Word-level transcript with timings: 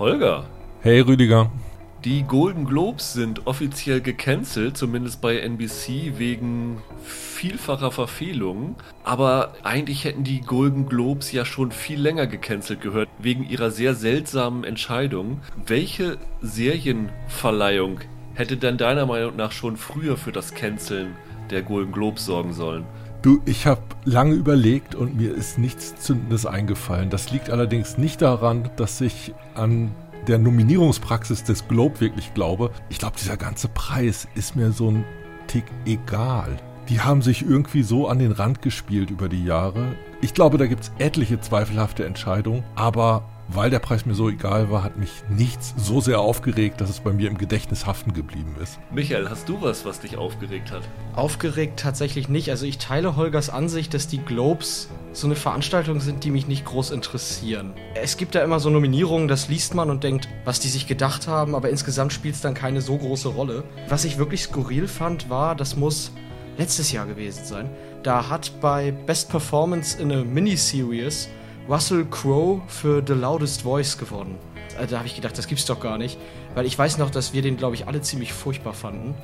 Holger. 0.00 0.46
Hey 0.80 1.00
Rüdiger. 1.00 1.50
Die 2.06 2.22
Golden 2.22 2.64
Globes 2.64 3.12
sind 3.12 3.46
offiziell 3.46 4.00
gecancelt, 4.00 4.78
zumindest 4.78 5.20
bei 5.20 5.38
NBC, 5.38 6.14
wegen 6.16 6.78
vielfacher 7.04 7.90
Verfehlungen. 7.90 8.76
Aber 9.04 9.52
eigentlich 9.62 10.04
hätten 10.04 10.24
die 10.24 10.40
Golden 10.40 10.88
Globes 10.88 11.32
ja 11.32 11.44
schon 11.44 11.70
viel 11.70 12.00
länger 12.00 12.26
gecancelt 12.26 12.80
gehört, 12.80 13.10
wegen 13.18 13.46
ihrer 13.46 13.70
sehr 13.70 13.94
seltsamen 13.94 14.64
Entscheidung. 14.64 15.42
Welche 15.66 16.16
Serienverleihung 16.40 18.00
hätte 18.32 18.56
denn 18.56 18.78
deiner 18.78 19.04
Meinung 19.04 19.36
nach 19.36 19.52
schon 19.52 19.76
früher 19.76 20.16
für 20.16 20.32
das 20.32 20.54
Canceln 20.54 21.14
der 21.50 21.60
Golden 21.60 21.92
Globes 21.92 22.24
sorgen 22.24 22.54
sollen? 22.54 22.86
Du, 23.22 23.42
ich 23.44 23.66
habe 23.66 23.82
lange 24.06 24.32
überlegt 24.32 24.94
und 24.94 25.14
mir 25.14 25.34
ist 25.34 25.58
nichts 25.58 25.94
Zündendes 25.96 26.46
eingefallen. 26.46 27.10
Das 27.10 27.30
liegt 27.30 27.50
allerdings 27.50 27.98
nicht 27.98 28.22
daran, 28.22 28.70
dass 28.76 29.02
ich 29.02 29.34
an 29.54 29.94
der 30.26 30.38
Nominierungspraxis 30.38 31.44
des 31.44 31.68
Globe 31.68 32.00
wirklich 32.00 32.32
glaube. 32.32 32.70
Ich 32.88 32.98
glaube, 32.98 33.16
dieser 33.18 33.36
ganze 33.36 33.68
Preis 33.68 34.26
ist 34.34 34.56
mir 34.56 34.72
so 34.72 34.90
ein 34.90 35.04
Tick 35.48 35.64
egal. 35.84 36.56
Die 36.88 37.00
haben 37.00 37.20
sich 37.20 37.42
irgendwie 37.42 37.82
so 37.82 38.08
an 38.08 38.18
den 38.18 38.32
Rand 38.32 38.62
gespielt 38.62 39.10
über 39.10 39.28
die 39.28 39.44
Jahre. 39.44 39.96
Ich 40.22 40.32
glaube, 40.32 40.56
da 40.56 40.66
gibt 40.66 40.84
es 40.84 40.92
etliche 40.98 41.40
zweifelhafte 41.40 42.06
Entscheidungen, 42.06 42.64
aber 42.74 43.24
weil 43.52 43.70
der 43.70 43.80
Preis 43.80 44.06
mir 44.06 44.14
so 44.14 44.28
egal 44.28 44.70
war, 44.70 44.84
hat 44.84 44.96
mich 44.96 45.10
nichts 45.28 45.74
so 45.76 46.00
sehr 46.00 46.20
aufgeregt, 46.20 46.80
dass 46.80 46.90
es 46.90 47.00
bei 47.00 47.12
mir 47.12 47.28
im 47.28 47.38
Gedächtnis 47.38 47.86
haften 47.86 48.12
geblieben 48.12 48.54
ist. 48.62 48.78
Michael, 48.92 49.28
hast 49.28 49.48
du 49.48 49.60
was, 49.60 49.84
was 49.84 50.00
dich 50.00 50.16
aufgeregt 50.16 50.70
hat? 50.70 50.82
Aufgeregt 51.14 51.80
tatsächlich 51.80 52.28
nicht. 52.28 52.50
Also 52.50 52.66
ich 52.66 52.78
teile 52.78 53.16
Holgers 53.16 53.50
Ansicht, 53.50 53.92
dass 53.94 54.06
die 54.06 54.18
Globes 54.18 54.88
so 55.12 55.26
eine 55.26 55.36
Veranstaltung 55.36 56.00
sind, 56.00 56.22
die 56.24 56.30
mich 56.30 56.46
nicht 56.46 56.64
groß 56.64 56.92
interessieren. 56.92 57.72
Es 57.94 58.16
gibt 58.16 58.34
da 58.34 58.42
immer 58.42 58.60
so 58.60 58.70
Nominierungen, 58.70 59.26
das 59.26 59.48
liest 59.48 59.74
man 59.74 59.90
und 59.90 60.04
denkt, 60.04 60.28
was 60.44 60.60
die 60.60 60.68
sich 60.68 60.86
gedacht 60.86 61.26
haben, 61.26 61.54
aber 61.54 61.70
insgesamt 61.70 62.12
spielt 62.12 62.36
es 62.36 62.40
dann 62.40 62.54
keine 62.54 62.80
so 62.80 62.96
große 62.96 63.28
Rolle. 63.28 63.64
Was 63.88 64.04
ich 64.04 64.18
wirklich 64.18 64.42
skurril 64.44 64.86
fand, 64.86 65.28
war, 65.28 65.56
das 65.56 65.76
muss 65.76 66.12
letztes 66.56 66.92
Jahr 66.92 67.06
gewesen 67.06 67.44
sein. 67.44 67.70
Da 68.02 68.28
hat 68.28 68.60
bei 68.60 68.92
Best 68.92 69.30
Performance 69.30 70.00
in 70.00 70.12
a 70.12 70.24
Miniseries 70.24 71.28
Russell 71.70 72.04
Crowe 72.10 72.60
für 72.66 73.00
The 73.06 73.12
Loudest 73.12 73.62
Voice 73.62 73.96
gewonnen. 73.96 74.36
Äh, 74.76 74.88
da 74.88 74.98
habe 74.98 75.06
ich 75.06 75.14
gedacht, 75.14 75.38
das 75.38 75.46
gibt's 75.46 75.66
doch 75.66 75.78
gar 75.78 75.98
nicht. 75.98 76.18
Weil 76.56 76.66
ich 76.66 76.76
weiß 76.76 76.98
noch, 76.98 77.10
dass 77.10 77.32
wir 77.32 77.42
den, 77.42 77.56
glaube 77.56 77.76
ich, 77.76 77.86
alle 77.86 78.00
ziemlich 78.00 78.32
furchtbar 78.32 78.72
fanden. 78.72 79.14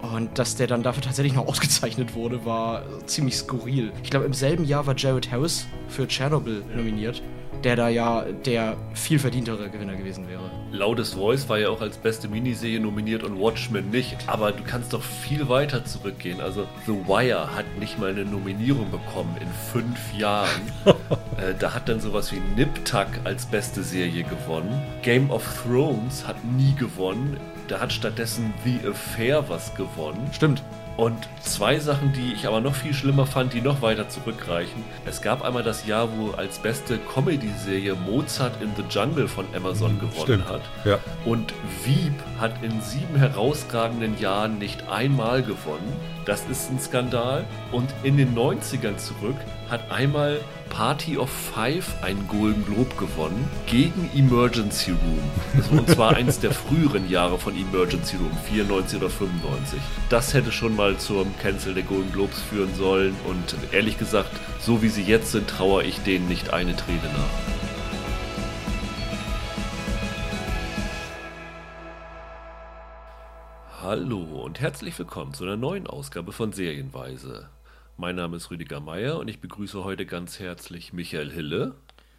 Und 0.00 0.38
dass 0.38 0.56
der 0.56 0.66
dann 0.66 0.82
dafür 0.82 1.02
tatsächlich 1.02 1.34
noch 1.34 1.46
ausgezeichnet 1.48 2.14
wurde, 2.14 2.46
war 2.46 2.82
ziemlich 3.04 3.36
skurril. 3.36 3.92
Ich 4.02 4.08
glaube, 4.08 4.24
im 4.24 4.32
selben 4.32 4.64
Jahr 4.64 4.86
war 4.86 4.96
Jared 4.96 5.30
Harris 5.30 5.66
für 5.88 6.08
Chernobyl 6.08 6.64
nominiert 6.74 7.22
der 7.64 7.76
da 7.76 7.88
ja 7.88 8.24
der 8.44 8.76
viel 8.94 9.18
verdientere 9.18 9.68
Gewinner 9.68 9.94
gewesen 9.94 10.28
wäre. 10.28 10.42
Loudest 10.70 11.14
Voice 11.14 11.48
war 11.48 11.58
ja 11.58 11.68
auch 11.68 11.80
als 11.80 11.96
beste 11.96 12.28
Miniserie 12.28 12.80
nominiert 12.80 13.22
und 13.22 13.38
Watchmen 13.38 13.90
nicht. 13.90 14.16
Aber 14.26 14.52
du 14.52 14.62
kannst 14.64 14.92
doch 14.92 15.02
viel 15.02 15.48
weiter 15.48 15.84
zurückgehen. 15.84 16.40
Also 16.40 16.66
The 16.86 16.92
Wire 16.92 17.54
hat 17.54 17.66
nicht 17.78 17.98
mal 17.98 18.10
eine 18.10 18.24
Nominierung 18.24 18.90
bekommen 18.90 19.36
in 19.40 19.48
fünf 19.72 20.14
Jahren. 20.16 20.62
äh, 20.86 21.54
da 21.58 21.74
hat 21.74 21.88
dann 21.88 22.00
sowas 22.00 22.32
wie 22.32 22.40
Nip 22.56 22.84
Tuck 22.84 23.08
als 23.24 23.46
beste 23.46 23.82
Serie 23.82 24.24
gewonnen. 24.24 24.82
Game 25.02 25.30
of 25.30 25.44
Thrones 25.62 26.26
hat 26.26 26.42
nie 26.44 26.74
gewonnen. 26.74 27.36
Da 27.68 27.80
hat 27.80 27.92
stattdessen 27.92 28.52
The 28.64 28.88
Affair 28.88 29.48
was 29.48 29.74
gewonnen. 29.74 30.28
Stimmt. 30.32 30.62
Und 30.96 31.16
zwei 31.40 31.78
Sachen, 31.78 32.12
die 32.12 32.32
ich 32.34 32.46
aber 32.46 32.60
noch 32.60 32.74
viel 32.74 32.92
schlimmer 32.92 33.26
fand, 33.26 33.54
die 33.54 33.60
noch 33.60 33.80
weiter 33.80 34.08
zurückreichen. 34.08 34.84
Es 35.06 35.22
gab 35.22 35.42
einmal 35.42 35.62
das 35.62 35.86
Jahr, 35.86 36.08
wo 36.16 36.32
als 36.32 36.58
beste 36.58 36.98
Comedy-Serie 36.98 37.94
Mozart 37.94 38.60
in 38.62 38.70
the 38.76 38.84
Jungle 38.90 39.26
von 39.26 39.46
Amazon 39.56 39.98
gewonnen 39.98 40.22
Stimmt. 40.22 40.48
hat. 40.48 40.62
Ja. 40.84 40.98
Und 41.24 41.54
Veep 41.84 42.14
hat 42.38 42.62
in 42.62 42.80
sieben 42.82 43.16
herausragenden 43.16 44.18
Jahren 44.18 44.58
nicht 44.58 44.88
einmal 44.88 45.42
gewonnen. 45.42 45.92
Das 46.24 46.44
ist 46.50 46.70
ein 46.70 46.78
Skandal. 46.78 47.44
Und 47.72 47.92
in 48.02 48.16
den 48.16 48.34
90ern 48.34 48.96
zurück 48.96 49.36
hat 49.68 49.90
einmal 49.90 50.40
Party 50.70 51.18
of 51.18 51.30
Five 51.30 52.02
einen 52.02 52.26
Golden 52.28 52.64
Globe 52.64 52.94
gewonnen 52.96 53.48
gegen 53.66 54.08
Emergency 54.14 54.92
Room. 54.92 55.78
Und 55.78 55.88
zwar 55.88 56.10
eins 56.16 56.38
der 56.40 56.52
früheren 56.52 57.10
Jahre 57.10 57.38
von 57.38 57.54
Emergency 57.56 58.16
Room, 58.16 58.36
94 58.48 58.98
oder 58.98 59.10
95. 59.10 59.80
Das 60.08 60.32
hätte 60.32 60.52
schon 60.52 60.76
mal 60.76 60.96
zum 60.96 61.36
Cancel 61.38 61.74
der 61.74 61.82
Golden 61.82 62.12
Globes 62.12 62.40
führen 62.40 62.74
sollen 62.74 63.14
und 63.28 63.56
ehrlich 63.72 63.98
gesagt, 63.98 64.30
so 64.60 64.82
wie 64.82 64.88
sie 64.88 65.02
jetzt 65.02 65.32
sind, 65.32 65.48
trauere 65.48 65.84
ich 65.84 66.00
denen 66.00 66.28
nicht 66.28 66.52
eine 66.52 66.76
Träne 66.76 67.02
nach. 67.12 67.61
Hallo 73.92 74.42
und 74.42 74.58
herzlich 74.58 74.98
willkommen 74.98 75.34
zu 75.34 75.44
einer 75.44 75.58
neuen 75.58 75.86
Ausgabe 75.86 76.32
von 76.32 76.50
Serienweise. 76.50 77.50
Mein 77.98 78.16
Name 78.16 78.38
ist 78.38 78.50
Rüdiger 78.50 78.80
Meier 78.80 79.18
und 79.18 79.28
ich 79.28 79.38
begrüße 79.38 79.84
heute 79.84 80.06
ganz 80.06 80.40
herzlich 80.40 80.94
Michael 80.94 81.30
Hille 81.30 81.74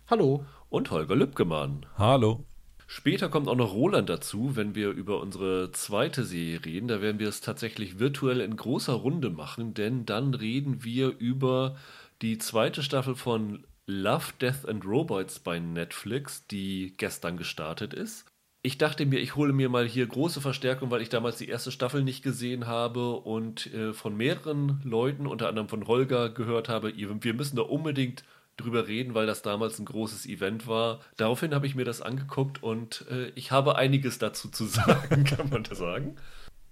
Hallo. 0.07 0.45
und 0.69 0.91
Holger 0.91 1.15
Lübgemann. 1.15 1.87
Hallo. 1.97 2.45
Später 2.85 3.27
kommt 3.27 3.47
auch 3.47 3.55
noch 3.55 3.73
Roland 3.73 4.07
dazu, 4.07 4.55
wenn 4.55 4.75
wir 4.75 4.91
über 4.91 5.19
unsere 5.19 5.71
zweite 5.71 6.25
Serie 6.25 6.63
reden. 6.63 6.87
Da 6.89 7.01
werden 7.01 7.17
wir 7.17 7.27
es 7.27 7.41
tatsächlich 7.41 7.97
virtuell 7.97 8.41
in 8.41 8.55
großer 8.55 8.93
Runde 8.93 9.31
machen, 9.31 9.73
denn 9.73 10.05
dann 10.05 10.35
reden 10.35 10.83
wir 10.83 11.17
über 11.17 11.75
die 12.21 12.37
zweite 12.37 12.83
Staffel 12.83 13.15
von 13.15 13.63
Love, 13.87 14.33
Death 14.39 14.69
and 14.69 14.85
Robots 14.85 15.39
bei 15.39 15.57
Netflix, 15.57 16.45
die 16.45 16.93
gestern 16.97 17.35
gestartet 17.35 17.95
ist. 17.95 18.27
Ich 18.65 18.77
dachte 18.77 19.05
mir, 19.05 19.19
ich 19.19 19.35
hole 19.35 19.51
mir 19.51 19.67
mal 19.67 19.85
hier 19.85 20.07
große 20.07 20.39
Verstärkung, 20.39 20.89
weil 20.89 21.01
ich 21.01 21.09
damals 21.09 21.37
die 21.37 21.49
erste 21.49 21.69
Staffel 21.69 22.01
nicht 22.01 22.23
gesehen 22.23 22.65
habe 22.65 23.17
und 23.17 23.73
äh, 23.73 23.91
von 23.91 24.15
mehreren 24.15 24.79
Leuten, 24.85 25.27
unter 25.27 25.49
anderem 25.49 25.67
von 25.67 25.85
Holger, 25.85 26.29
gehört 26.29 26.69
habe, 26.69 26.93
wir 26.95 27.33
müssen 27.33 27.57
da 27.57 27.63
unbedingt 27.63 28.23
drüber 28.55 28.87
reden, 28.87 29.15
weil 29.15 29.27
das 29.27 29.41
damals 29.41 29.79
ein 29.79 29.85
großes 29.85 30.25
Event 30.27 30.65
war. 30.65 31.01
Daraufhin 31.17 31.53
habe 31.53 31.67
ich 31.67 31.75
mir 31.75 31.83
das 31.83 32.01
angeguckt 32.01 32.63
und 32.63 33.05
äh, 33.11 33.33
ich 33.35 33.51
habe 33.51 33.75
einiges 33.75 34.17
dazu 34.17 34.47
zu 34.47 34.63
sagen, 34.67 35.25
kann 35.25 35.49
man 35.49 35.63
das 35.63 35.79
sagen. 35.79 36.15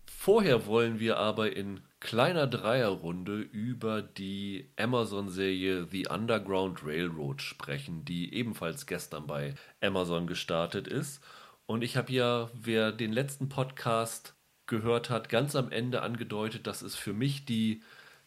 Vorher 0.05 0.67
wollen 0.67 0.97
wir 0.99 1.17
aber 1.17 1.53
in 1.57 1.81
kleiner 1.99 2.47
Dreierrunde 2.47 3.39
über 3.41 4.01
die 4.01 4.69
Amazon-Serie 4.77 5.87
The 5.91 6.07
Underground 6.07 6.85
Railroad 6.85 7.41
sprechen, 7.41 8.05
die 8.05 8.33
ebenfalls 8.33 8.85
gestern 8.85 9.27
bei 9.27 9.55
Amazon 9.81 10.25
gestartet 10.25 10.87
ist. 10.87 11.21
Und 11.71 11.85
ich 11.85 11.95
habe 11.95 12.11
ja, 12.11 12.49
wer 12.51 12.91
den 12.91 13.13
letzten 13.13 13.47
Podcast 13.47 14.35
gehört 14.65 15.09
hat, 15.09 15.29
ganz 15.29 15.55
am 15.55 15.71
Ende 15.71 16.01
angedeutet, 16.01 16.67
dass 16.67 16.81
es 16.81 16.95
für 16.95 17.13
mich 17.13 17.45
die 17.45 17.81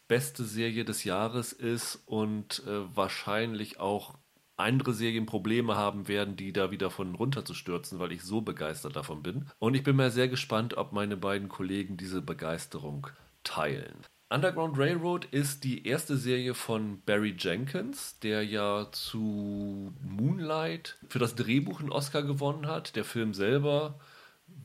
beste 0.07 0.43
Serie 0.43 0.83
des 0.83 1.03
Jahres 1.03 1.53
ist 1.53 2.01
und 2.07 2.63
äh, 2.65 2.95
wahrscheinlich 2.95 3.79
auch 3.79 4.15
andere 4.57 4.93
Serien 4.93 5.27
Probleme 5.27 5.75
haben 5.75 6.07
werden, 6.07 6.35
die 6.35 6.53
da 6.53 6.71
wieder 6.71 6.89
von 6.89 7.13
runterzustürzen, 7.13 7.99
weil 7.99 8.13
ich 8.13 8.23
so 8.23 8.41
begeistert 8.41 8.95
davon 8.95 9.21
bin. 9.21 9.45
Und 9.59 9.75
ich 9.75 9.83
bin 9.83 9.95
mal 9.95 10.09
sehr 10.09 10.27
gespannt, 10.27 10.75
ob 10.75 10.91
meine 10.91 11.15
beiden 11.15 11.47
Kollegen 11.47 11.97
diese 11.97 12.23
Begeisterung 12.23 13.05
teilen. 13.43 14.07
Underground 14.35 14.77
Railroad 14.77 15.23
ist 15.31 15.63
die 15.63 15.87
erste 15.87 16.17
Serie 16.17 16.55
von 16.55 16.99
Barry 17.05 17.33
Jenkins, 17.39 18.19
der 18.19 18.43
ja 18.43 18.85
zu 18.91 19.93
Moonlight 20.03 20.97
für 21.07 21.19
das 21.19 21.35
Drehbuch 21.35 21.79
einen 21.79 21.89
Oscar 21.89 22.21
gewonnen 22.21 22.67
hat. 22.67 22.97
Der 22.97 23.05
Film 23.05 23.33
selber, 23.33 23.97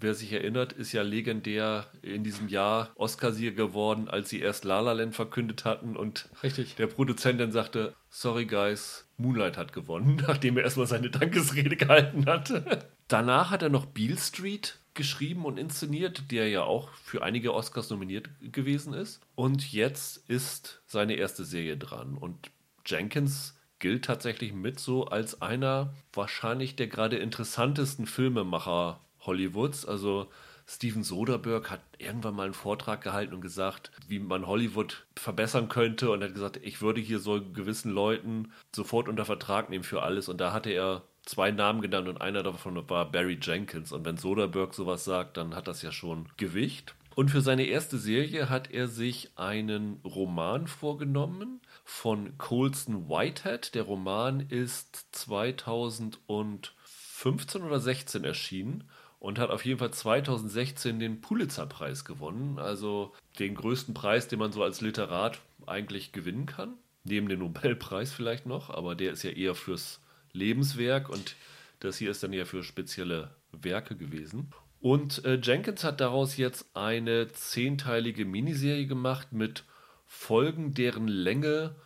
wer 0.01 0.15
sich 0.15 0.33
erinnert, 0.33 0.73
ist 0.73 0.91
ja 0.91 1.03
legendär 1.03 1.87
in 2.03 2.25
diesem 2.25 2.49
Jahr 2.49 2.91
Oscarsieger 2.97 3.53
geworden, 3.53 4.09
als 4.09 4.29
sie 4.29 4.41
erst 4.41 4.65
La 4.65 4.81
La 4.81 4.91
Land 4.91 5.15
verkündet 5.15 5.65
hatten 5.65 5.95
und 5.95 6.29
Richtig. 6.43 6.75
der 6.75 6.89
Produzent 6.89 7.39
dann 7.39 7.53
sagte, 7.53 7.95
sorry 8.09 8.47
guys, 8.47 9.07
Moonlight 9.19 9.57
hat 9.57 9.73
gewonnen, 9.73 10.21
nachdem 10.27 10.57
er 10.57 10.65
erstmal 10.65 10.89
seine 10.89 11.11
Dankesrede 11.11 11.77
gehalten 11.77 12.27
hatte. 12.27 12.89
Danach 13.07 13.53
hat 13.53 13.63
er 13.63 13.69
noch 13.69 13.87
Beale 13.87 14.19
Street 14.19 14.80
geschrieben 14.95 15.45
und 15.45 15.59
inszeniert, 15.59 16.31
der 16.31 16.49
ja 16.49 16.63
auch 16.65 16.91
für 16.91 17.23
einige 17.23 17.55
Oscars 17.55 17.91
nominiert 17.91 18.29
gewesen 18.41 18.93
ist. 18.93 19.21
Und 19.35 19.73
jetzt 19.73 20.29
ist 20.29 20.83
seine 20.87 21.15
erste 21.15 21.45
Serie 21.45 21.77
dran. 21.77 22.17
Und 22.17 22.51
Jenkins 22.87 23.59
gilt 23.79 24.05
tatsächlich 24.05 24.53
mit 24.53 24.79
so 24.79 25.07
als 25.07 25.43
einer 25.43 25.95
wahrscheinlich 26.13 26.77
der 26.77 26.89
gerade 26.89 27.17
interessantesten 27.17 28.07
Filmemacher 28.07 29.01
Hollywoods. 29.21 29.87
Also 29.87 30.29
Steven 30.67 31.03
Soderbergh 31.03 31.69
hat 31.69 31.81
irgendwann 31.99 32.37
mal 32.37 32.45
einen 32.45 32.55
Vortrag 32.55 33.03
gehalten 33.03 33.35
und 33.35 33.41
gesagt, 33.41 33.91
wie 34.07 34.21
man 34.21 34.47
Hollywood 34.47 35.05
verbessern 35.17 35.69
könnte 35.69 36.11
und 36.11 36.23
hat 36.23 36.33
gesagt, 36.33 36.61
ich 36.63 36.81
würde 36.81 37.01
hier 37.01 37.19
so 37.19 37.41
gewissen 37.43 37.91
Leuten 37.91 38.53
sofort 38.75 39.09
unter 39.09 39.25
Vertrag 39.25 39.69
nehmen 39.69 39.83
für 39.83 40.03
alles. 40.03 40.29
Und 40.29 40.41
da 40.41 40.53
hatte 40.53 40.71
er 40.71 41.03
zwei 41.25 41.51
Namen 41.51 41.81
genannt 41.81 42.09
und 42.09 42.21
einer 42.21 42.43
davon 42.43 42.89
war 42.89 43.11
Barry 43.11 43.39
Jenkins. 43.41 43.93
Und 43.93 44.05
wenn 44.05 44.17
Soderbergh 44.17 44.75
sowas 44.75 45.05
sagt, 45.05 45.37
dann 45.37 45.55
hat 45.55 45.69
das 45.69 45.83
ja 45.83 45.93
schon 45.93 46.29
Gewicht. 46.37 46.95
Und 47.15 47.31
für 47.31 47.41
seine 47.41 47.65
erste 47.65 47.99
Serie 47.99 48.49
hat 48.49 48.71
er 48.71 48.89
sich 48.89 49.31
einen 49.37 50.01
Roman 50.05 50.67
vorgenommen 50.67 51.61
von 51.85 52.39
Colson 52.39 53.09
Whitehead. 53.09 53.75
Der 53.75 53.83
Roman 53.83 54.41
ist 54.41 55.09
2005 55.13 56.73
2015 57.21 57.63
oder 57.63 57.81
16 57.81 58.25
erschienen 58.25 58.85
und 59.19 59.39
hat 59.39 59.51
auf 59.51 59.65
jeden 59.65 59.79
Fall 59.79 59.93
2016 59.93 60.99
den 60.99 61.21
Pulitzer-Preis 61.21 62.05
gewonnen. 62.05 62.59
Also 62.59 63.13
den 63.39 63.55
größten 63.55 63.95
Preis, 63.95 64.29
den 64.29 64.39
man 64.39 64.53
so 64.53 64.63
als 64.63 64.81
Literat 64.81 65.41
eigentlich 65.67 66.13
gewinnen 66.13 66.47
kann. 66.47 66.75
Neben 67.05 67.29
dem 67.29 67.41
Nobelpreis 67.41 68.13
vielleicht 68.13 68.47
noch, 68.47 68.71
aber 68.71 68.95
der 68.95 69.13
ist 69.13 69.23
ja 69.23 69.31
eher 69.31 69.55
fürs 69.55 70.01
Lebenswerk 70.33 71.09
und 71.09 71.37
das 71.81 71.97
hier 71.97 72.11
ist 72.11 72.23
dann 72.23 72.33
ja 72.33 72.45
für 72.45 72.63
spezielle 72.63 73.35
Werke 73.53 73.97
gewesen. 73.97 74.53
Und 74.81 75.25
äh, 75.25 75.39
Jenkins 75.43 75.85
hat 75.85 76.01
daraus 76.01 76.37
jetzt 76.37 76.75
eine 76.75 77.29
zehnteilige 77.29 78.25
Miniserie 78.25 78.87
gemacht 78.87 79.33
mit 79.33 79.65
Folgen, 80.07 80.75
deren 80.75 81.07
Länge 81.07 81.77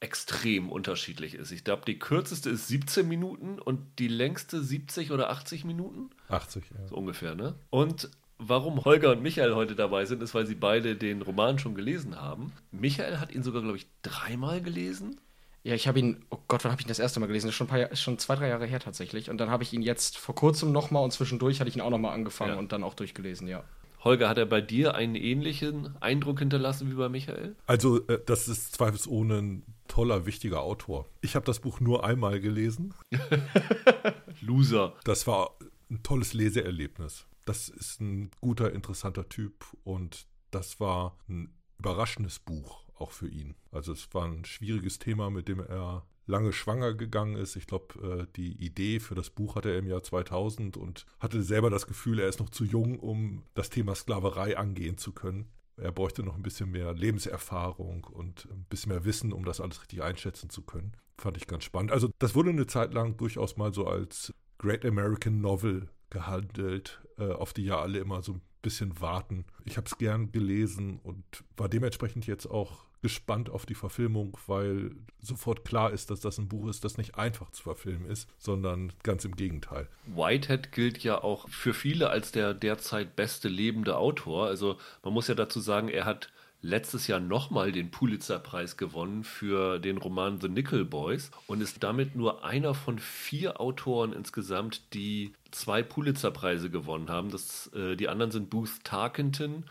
extrem 0.00 0.70
unterschiedlich 0.70 1.34
ist. 1.34 1.52
Ich 1.52 1.64
glaube, 1.64 1.82
die 1.86 1.98
kürzeste 1.98 2.50
ist 2.50 2.68
17 2.68 3.08
Minuten 3.08 3.58
und 3.58 3.98
die 3.98 4.08
längste 4.08 4.62
70 4.62 5.10
oder 5.10 5.30
80 5.30 5.64
Minuten. 5.64 6.10
80, 6.28 6.64
ja. 6.70 6.88
So 6.88 6.96
ungefähr, 6.96 7.34
ne? 7.34 7.54
Und 7.70 8.10
warum 8.38 8.84
Holger 8.84 9.12
und 9.12 9.22
Michael 9.22 9.54
heute 9.54 9.74
dabei 9.74 10.04
sind, 10.04 10.22
ist, 10.22 10.34
weil 10.34 10.46
sie 10.46 10.54
beide 10.54 10.96
den 10.96 11.22
Roman 11.22 11.58
schon 11.58 11.74
gelesen 11.74 12.20
haben. 12.20 12.52
Michael 12.70 13.18
hat 13.18 13.34
ihn 13.34 13.42
sogar, 13.42 13.62
glaube 13.62 13.78
ich, 13.78 13.86
dreimal 14.02 14.60
gelesen. 14.60 15.20
Ja, 15.66 15.74
ich 15.74 15.88
habe 15.88 15.98
ihn, 15.98 16.24
oh 16.30 16.38
Gott, 16.46 16.62
wann 16.62 16.70
habe 16.70 16.80
ich 16.80 16.86
ihn 16.86 16.90
das 16.90 17.00
erste 17.00 17.18
Mal 17.18 17.26
gelesen? 17.26 17.48
Das 17.48 17.54
ist 17.54 17.56
schon, 17.56 17.66
paar, 17.66 17.90
ist 17.90 18.00
schon 18.00 18.20
zwei, 18.20 18.36
drei 18.36 18.46
Jahre 18.46 18.66
her 18.66 18.78
tatsächlich. 18.78 19.30
Und 19.30 19.38
dann 19.38 19.50
habe 19.50 19.64
ich 19.64 19.72
ihn 19.72 19.82
jetzt 19.82 20.16
vor 20.16 20.36
kurzem 20.36 20.70
nochmal 20.70 21.02
und 21.02 21.10
zwischendurch 21.10 21.58
hatte 21.58 21.68
ich 21.68 21.74
ihn 21.74 21.82
auch 21.82 21.90
nochmal 21.90 22.14
angefangen 22.14 22.52
ja. 22.52 22.58
und 22.60 22.70
dann 22.70 22.84
auch 22.84 22.94
durchgelesen, 22.94 23.48
ja. 23.48 23.64
Holger, 24.04 24.28
hat 24.28 24.38
er 24.38 24.46
bei 24.46 24.60
dir 24.60 24.94
einen 24.94 25.16
ähnlichen 25.16 26.00
Eindruck 26.00 26.38
hinterlassen 26.38 26.88
wie 26.88 26.94
bei 26.94 27.08
Michael? 27.08 27.56
Also, 27.66 28.06
äh, 28.06 28.20
das 28.24 28.46
ist 28.46 28.76
zweifelsohne 28.76 29.38
ein 29.38 29.62
toller, 29.88 30.24
wichtiger 30.24 30.60
Autor. 30.60 31.08
Ich 31.20 31.34
habe 31.34 31.44
das 31.44 31.58
Buch 31.58 31.80
nur 31.80 32.04
einmal 32.04 32.38
gelesen. 32.38 32.94
Loser. 34.40 34.94
Das 35.02 35.26
war 35.26 35.56
ein 35.90 36.00
tolles 36.04 36.32
Leseerlebnis. 36.32 37.26
Das 37.44 37.68
ist 37.68 38.00
ein 38.00 38.30
guter, 38.40 38.72
interessanter 38.72 39.28
Typ 39.28 39.64
und 39.82 40.26
das 40.52 40.78
war 40.78 41.16
ein 41.28 41.52
überraschendes 41.80 42.38
Buch 42.38 42.85
auch 42.98 43.10
für 43.10 43.28
ihn. 43.28 43.54
Also 43.70 43.92
es 43.92 44.12
war 44.12 44.26
ein 44.26 44.44
schwieriges 44.44 44.98
Thema, 44.98 45.30
mit 45.30 45.48
dem 45.48 45.60
er 45.60 46.06
lange 46.26 46.52
schwanger 46.52 46.94
gegangen 46.94 47.36
ist. 47.36 47.56
Ich 47.56 47.66
glaube, 47.66 48.26
äh, 48.26 48.26
die 48.36 48.52
Idee 48.64 49.00
für 49.00 49.14
das 49.14 49.30
Buch 49.30 49.54
hatte 49.54 49.70
er 49.70 49.78
im 49.78 49.86
Jahr 49.86 50.02
2000 50.02 50.76
und 50.76 51.06
hatte 51.20 51.42
selber 51.42 51.70
das 51.70 51.86
Gefühl, 51.86 52.18
er 52.18 52.28
ist 52.28 52.40
noch 52.40 52.50
zu 52.50 52.64
jung, 52.64 52.98
um 52.98 53.44
das 53.54 53.70
Thema 53.70 53.94
Sklaverei 53.94 54.56
angehen 54.56 54.98
zu 54.98 55.12
können. 55.12 55.48
Er 55.76 55.92
bräuchte 55.92 56.22
noch 56.22 56.36
ein 56.36 56.42
bisschen 56.42 56.70
mehr 56.70 56.94
Lebenserfahrung 56.94 58.04
und 58.04 58.48
ein 58.50 58.64
bisschen 58.68 58.90
mehr 58.92 59.04
Wissen, 59.04 59.32
um 59.32 59.44
das 59.44 59.60
alles 59.60 59.80
richtig 59.82 60.02
einschätzen 60.02 60.48
zu 60.48 60.62
können. 60.62 60.96
Fand 61.18 61.36
ich 61.36 61.46
ganz 61.46 61.64
spannend. 61.64 61.92
Also 61.92 62.10
das 62.18 62.34
wurde 62.34 62.50
eine 62.50 62.66
Zeit 62.66 62.94
lang 62.94 63.16
durchaus 63.16 63.56
mal 63.56 63.72
so 63.72 63.86
als 63.86 64.32
Great 64.58 64.84
American 64.84 65.40
Novel 65.40 65.90
gehandelt, 66.08 67.02
äh, 67.18 67.30
auf 67.30 67.52
die 67.52 67.64
ja 67.64 67.78
alle 67.78 67.98
immer 67.98 68.22
so 68.22 68.32
ein 68.32 68.42
bisschen 68.62 69.00
warten. 69.00 69.44
Ich 69.64 69.76
habe 69.76 69.86
es 69.86 69.98
gern 69.98 70.32
gelesen 70.32 70.98
und 71.02 71.24
war 71.56 71.68
dementsprechend 71.68 72.26
jetzt 72.26 72.46
auch 72.46 72.85
gespannt 73.02 73.50
auf 73.50 73.66
die 73.66 73.74
Verfilmung, 73.74 74.36
weil 74.46 74.90
sofort 75.20 75.64
klar 75.64 75.92
ist, 75.92 76.10
dass 76.10 76.20
das 76.20 76.38
ein 76.38 76.48
Buch 76.48 76.68
ist, 76.68 76.84
das 76.84 76.98
nicht 76.98 77.16
einfach 77.16 77.50
zu 77.50 77.62
verfilmen 77.62 78.10
ist, 78.10 78.28
sondern 78.38 78.92
ganz 79.02 79.24
im 79.24 79.36
Gegenteil. 79.36 79.88
Whitehead 80.06 80.72
gilt 80.72 81.02
ja 81.04 81.22
auch 81.22 81.48
für 81.48 81.74
viele 81.74 82.10
als 82.10 82.32
der 82.32 82.54
derzeit 82.54 83.16
beste 83.16 83.48
lebende 83.48 83.96
Autor. 83.96 84.46
Also 84.46 84.76
man 85.02 85.12
muss 85.12 85.28
ja 85.28 85.34
dazu 85.34 85.60
sagen, 85.60 85.88
er 85.88 86.04
hat 86.04 86.30
letztes 86.62 87.06
Jahr 87.06 87.20
nochmal 87.20 87.70
den 87.70 87.90
Pulitzer-Preis 87.90 88.76
gewonnen 88.76 89.24
für 89.24 89.78
den 89.78 89.98
Roman 89.98 90.40
The 90.40 90.48
Nickel 90.48 90.84
Boys 90.84 91.30
und 91.46 91.60
ist 91.60 91.82
damit 91.82 92.16
nur 92.16 92.44
einer 92.44 92.74
von 92.74 92.98
vier 92.98 93.60
Autoren 93.60 94.12
insgesamt, 94.12 94.94
die 94.94 95.32
zwei 95.50 95.82
Pulitzer-Preise 95.82 96.70
gewonnen 96.70 97.08
haben. 97.08 97.30
Das, 97.30 97.68
äh, 97.74 97.94
die 97.96 98.08
anderen 98.08 98.32
sind 98.32 98.50
Booth 98.50 98.82
Tarkenton 98.84 99.64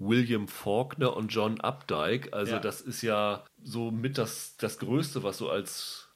William 0.00 0.48
Faulkner 0.48 1.16
und 1.16 1.28
John 1.28 1.60
Updike. 1.60 2.32
Also 2.32 2.54
ja. 2.54 2.58
das 2.58 2.80
ist 2.80 3.02
ja 3.02 3.44
so 3.62 3.90
mit 3.90 4.18
das, 4.18 4.56
das 4.56 4.78
Größte, 4.78 5.22
was 5.22 5.38
so 5.38 5.48
als 5.48 6.08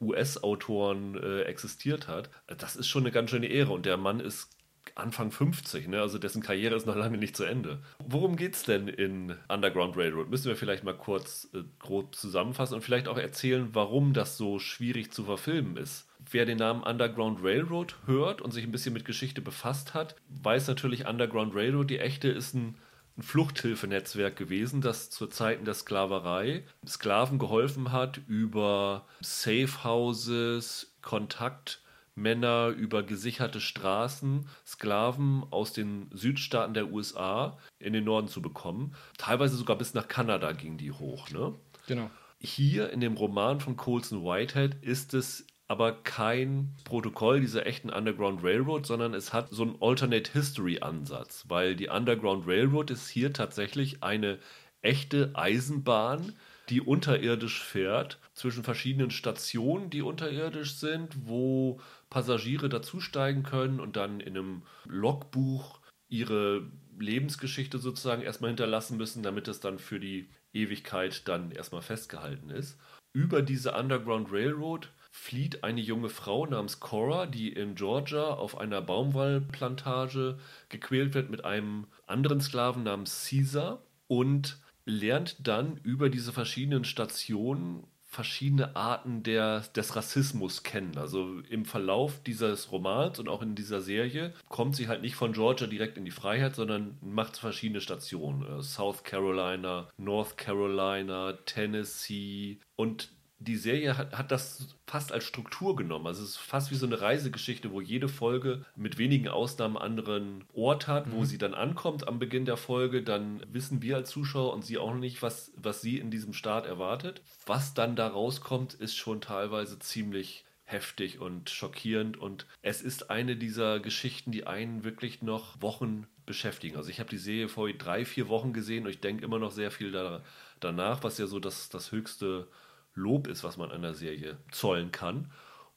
US-Autoren 0.00 1.16
äh, 1.16 1.42
existiert 1.42 2.08
hat. 2.08 2.30
Das 2.46 2.76
ist 2.76 2.88
schon 2.88 3.02
eine 3.02 3.12
ganz 3.12 3.30
schöne 3.30 3.46
Ehre. 3.46 3.72
Und 3.72 3.84
der 3.84 3.96
Mann 3.96 4.20
ist 4.20 4.56
Anfang 4.94 5.30
50, 5.30 5.88
ne? 5.88 6.00
also 6.00 6.18
dessen 6.18 6.42
Karriere 6.42 6.74
ist 6.74 6.86
noch 6.86 6.96
lange 6.96 7.16
nicht 7.16 7.36
zu 7.36 7.44
Ende. 7.44 7.80
Worum 8.04 8.36
geht 8.36 8.54
es 8.54 8.64
denn 8.64 8.88
in 8.88 9.34
Underground 9.48 9.96
Railroad? 9.96 10.28
Müssen 10.28 10.48
wir 10.48 10.56
vielleicht 10.56 10.84
mal 10.84 10.96
kurz 10.96 11.48
äh, 11.54 11.62
grob 11.78 12.14
zusammenfassen 12.14 12.74
und 12.74 12.82
vielleicht 12.82 13.08
auch 13.08 13.16
erzählen, 13.16 13.70
warum 13.72 14.12
das 14.12 14.36
so 14.36 14.58
schwierig 14.58 15.12
zu 15.12 15.24
verfilmen 15.24 15.76
ist. 15.76 16.08
Wer 16.30 16.46
den 16.46 16.58
Namen 16.58 16.82
Underground 16.82 17.42
Railroad 17.42 17.96
hört 18.06 18.42
und 18.42 18.50
sich 18.50 18.64
ein 18.64 18.72
bisschen 18.72 18.92
mit 18.92 19.04
Geschichte 19.04 19.40
befasst 19.40 19.94
hat, 19.94 20.16
weiß 20.28 20.68
natürlich, 20.68 21.06
Underground 21.06 21.54
Railroad, 21.54 21.88
die 21.88 21.98
echte, 21.98 22.28
ist 22.28 22.54
ein 22.54 22.76
ein 23.16 23.22
Fluchthilfenetzwerk 23.22 24.36
gewesen, 24.36 24.80
das 24.80 25.10
zu 25.10 25.26
Zeiten 25.26 25.64
der 25.64 25.74
Sklaverei 25.74 26.64
Sklaven 26.86 27.38
geholfen 27.38 27.92
hat 27.92 28.20
über 28.26 29.06
Safehouses, 29.20 30.94
Kontaktmänner, 31.02 32.68
über 32.68 33.02
gesicherte 33.02 33.60
Straßen, 33.60 34.48
Sklaven 34.66 35.44
aus 35.50 35.72
den 35.72 36.10
Südstaaten 36.12 36.74
der 36.74 36.90
USA 36.90 37.58
in 37.78 37.92
den 37.92 38.04
Norden 38.04 38.28
zu 38.28 38.40
bekommen. 38.40 38.94
Teilweise 39.18 39.56
sogar 39.56 39.76
bis 39.76 39.94
nach 39.94 40.08
Kanada 40.08 40.52
ging 40.52 40.78
die 40.78 40.92
hoch. 40.92 41.28
Ne? 41.30 41.54
Genau. 41.86 42.10
Hier 42.40 42.90
in 42.90 43.00
dem 43.00 43.16
Roman 43.16 43.60
von 43.60 43.76
Colson 43.76 44.24
Whitehead 44.24 44.82
ist 44.82 45.14
es 45.14 45.46
aber 45.72 45.92
kein 45.92 46.76
Protokoll 46.84 47.40
dieser 47.40 47.64
echten 47.64 47.88
Underground 47.88 48.44
Railroad, 48.44 48.84
sondern 48.84 49.14
es 49.14 49.32
hat 49.32 49.48
so 49.48 49.62
einen 49.62 49.80
Alternate 49.80 50.30
History 50.30 50.80
Ansatz, 50.80 51.46
weil 51.48 51.76
die 51.76 51.88
Underground 51.88 52.46
Railroad 52.46 52.90
ist 52.90 53.08
hier 53.08 53.32
tatsächlich 53.32 54.02
eine 54.02 54.38
echte 54.82 55.30
Eisenbahn, 55.32 56.36
die 56.68 56.82
unterirdisch 56.82 57.64
fährt, 57.64 58.18
zwischen 58.34 58.64
verschiedenen 58.64 59.10
Stationen, 59.10 59.88
die 59.88 60.02
unterirdisch 60.02 60.74
sind, 60.74 61.26
wo 61.26 61.80
Passagiere 62.10 62.68
dazusteigen 62.68 63.42
können 63.42 63.80
und 63.80 63.96
dann 63.96 64.20
in 64.20 64.36
einem 64.36 64.62
Logbuch 64.84 65.80
ihre 66.10 66.70
Lebensgeschichte 66.98 67.78
sozusagen 67.78 68.20
erstmal 68.20 68.50
hinterlassen 68.50 68.98
müssen, 68.98 69.22
damit 69.22 69.48
es 69.48 69.60
dann 69.60 69.78
für 69.78 69.98
die 69.98 70.28
Ewigkeit 70.52 71.26
dann 71.28 71.50
erstmal 71.50 71.80
festgehalten 71.80 72.50
ist. 72.50 72.78
Über 73.14 73.40
diese 73.40 73.72
Underground 73.72 74.30
Railroad 74.30 74.90
flieht 75.12 75.62
eine 75.62 75.80
junge 75.82 76.08
Frau 76.08 76.46
namens 76.46 76.80
Cora, 76.80 77.26
die 77.26 77.52
in 77.52 77.74
Georgia 77.74 78.32
auf 78.32 78.58
einer 78.58 78.80
Baumwollplantage 78.80 80.38
gequält 80.70 81.14
wird 81.14 81.30
mit 81.30 81.44
einem 81.44 81.86
anderen 82.06 82.40
Sklaven 82.40 82.82
namens 82.82 83.28
Caesar 83.28 83.82
und 84.08 84.58
lernt 84.86 85.46
dann 85.46 85.76
über 85.84 86.08
diese 86.08 86.32
verschiedenen 86.32 86.84
Stationen 86.84 87.84
verschiedene 88.06 88.76
Arten 88.76 89.22
der, 89.22 89.60
des 89.74 89.96
Rassismus 89.96 90.62
kennen. 90.62 90.98
Also 90.98 91.40
im 91.48 91.64
Verlauf 91.64 92.22
dieses 92.22 92.70
Romans 92.70 93.18
und 93.18 93.28
auch 93.28 93.40
in 93.40 93.54
dieser 93.54 93.80
Serie 93.80 94.34
kommt 94.48 94.76
sie 94.76 94.88
halt 94.88 95.00
nicht 95.00 95.14
von 95.14 95.32
Georgia 95.32 95.66
direkt 95.66 95.96
in 95.96 96.04
die 96.04 96.10
Freiheit, 96.10 96.54
sondern 96.54 96.98
macht 97.00 97.38
verschiedene 97.38 97.80
Stationen. 97.80 98.60
Äh, 98.60 98.62
South 98.62 99.04
Carolina, 99.04 99.88
North 99.96 100.36
Carolina, 100.36 101.32
Tennessee 101.46 102.58
und 102.76 103.10
die 103.44 103.56
Serie 103.56 103.96
hat, 103.96 104.16
hat 104.16 104.30
das 104.30 104.76
fast 104.86 105.12
als 105.12 105.24
Struktur 105.24 105.76
genommen. 105.76 106.06
Also 106.06 106.22
es 106.22 106.30
ist 106.30 106.36
fast 106.36 106.70
wie 106.70 106.76
so 106.76 106.86
eine 106.86 107.00
Reisegeschichte, 107.00 107.72
wo 107.72 107.80
jede 107.80 108.08
Folge 108.08 108.64
mit 108.76 108.98
wenigen 108.98 109.28
Ausnahmen 109.28 109.76
anderen 109.76 110.44
Ort 110.52 110.88
hat, 110.88 111.06
mhm. 111.06 111.12
wo 111.12 111.24
sie 111.24 111.38
dann 111.38 111.54
ankommt 111.54 112.08
am 112.08 112.18
Beginn 112.18 112.44
der 112.44 112.56
Folge. 112.56 113.02
Dann 113.02 113.44
wissen 113.52 113.82
wir 113.82 113.96
als 113.96 114.10
Zuschauer 114.10 114.52
und 114.52 114.64
sie 114.64 114.78
auch 114.78 114.92
noch 114.92 115.00
nicht, 115.00 115.22
was, 115.22 115.52
was 115.56 115.80
sie 115.80 115.98
in 115.98 116.10
diesem 116.10 116.32
Start 116.32 116.66
erwartet. 116.66 117.22
Was 117.46 117.74
dann 117.74 117.96
da 117.96 118.08
rauskommt, 118.08 118.74
ist 118.74 118.96
schon 118.96 119.20
teilweise 119.20 119.78
ziemlich 119.78 120.44
heftig 120.64 121.20
und 121.20 121.50
schockierend 121.50 122.16
und 122.16 122.46
es 122.62 122.80
ist 122.80 123.10
eine 123.10 123.36
dieser 123.36 123.78
Geschichten, 123.78 124.32
die 124.32 124.46
einen 124.46 124.84
wirklich 124.84 125.20
noch 125.20 125.60
Wochen 125.60 126.06
beschäftigen. 126.24 126.76
Also 126.76 126.90
ich 126.90 126.98
habe 126.98 127.10
die 127.10 127.18
Serie 127.18 127.48
vor 127.48 127.70
drei, 127.72 128.04
vier 128.04 128.28
Wochen 128.28 128.52
gesehen 128.52 128.84
und 128.84 128.90
ich 128.90 129.00
denke 129.00 129.24
immer 129.24 129.38
noch 129.38 129.50
sehr 129.50 129.70
viel 129.70 129.92
da, 129.92 130.22
danach, 130.60 131.02
was 131.02 131.18
ja 131.18 131.26
so 131.26 131.40
das, 131.40 131.68
das 131.68 131.92
höchste 131.92 132.46
Lob 132.94 133.26
ist, 133.26 133.44
was 133.44 133.56
man 133.56 133.70
einer 133.70 133.94
Serie 133.94 134.38
zollen 134.50 134.92
kann. 134.92 135.30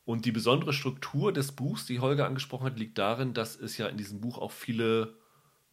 Und 0.04 0.26
die 0.26 0.32
besondere 0.32 0.74
Struktur 0.74 1.34
des 1.34 1.52
Buchs, 1.52 1.86
die 1.86 2.00
Holger 2.00 2.28
angesprochen 2.28 2.66
hat, 2.66 2.78
liegt 2.78 2.98
darin, 2.98 3.34
dass 3.34 3.60
es 3.60 3.78
ja 3.78 3.88
in 3.88 3.98
diesem 3.98 4.22
Buch 4.22 4.38
auch 4.38 4.52
viele 4.52 5.16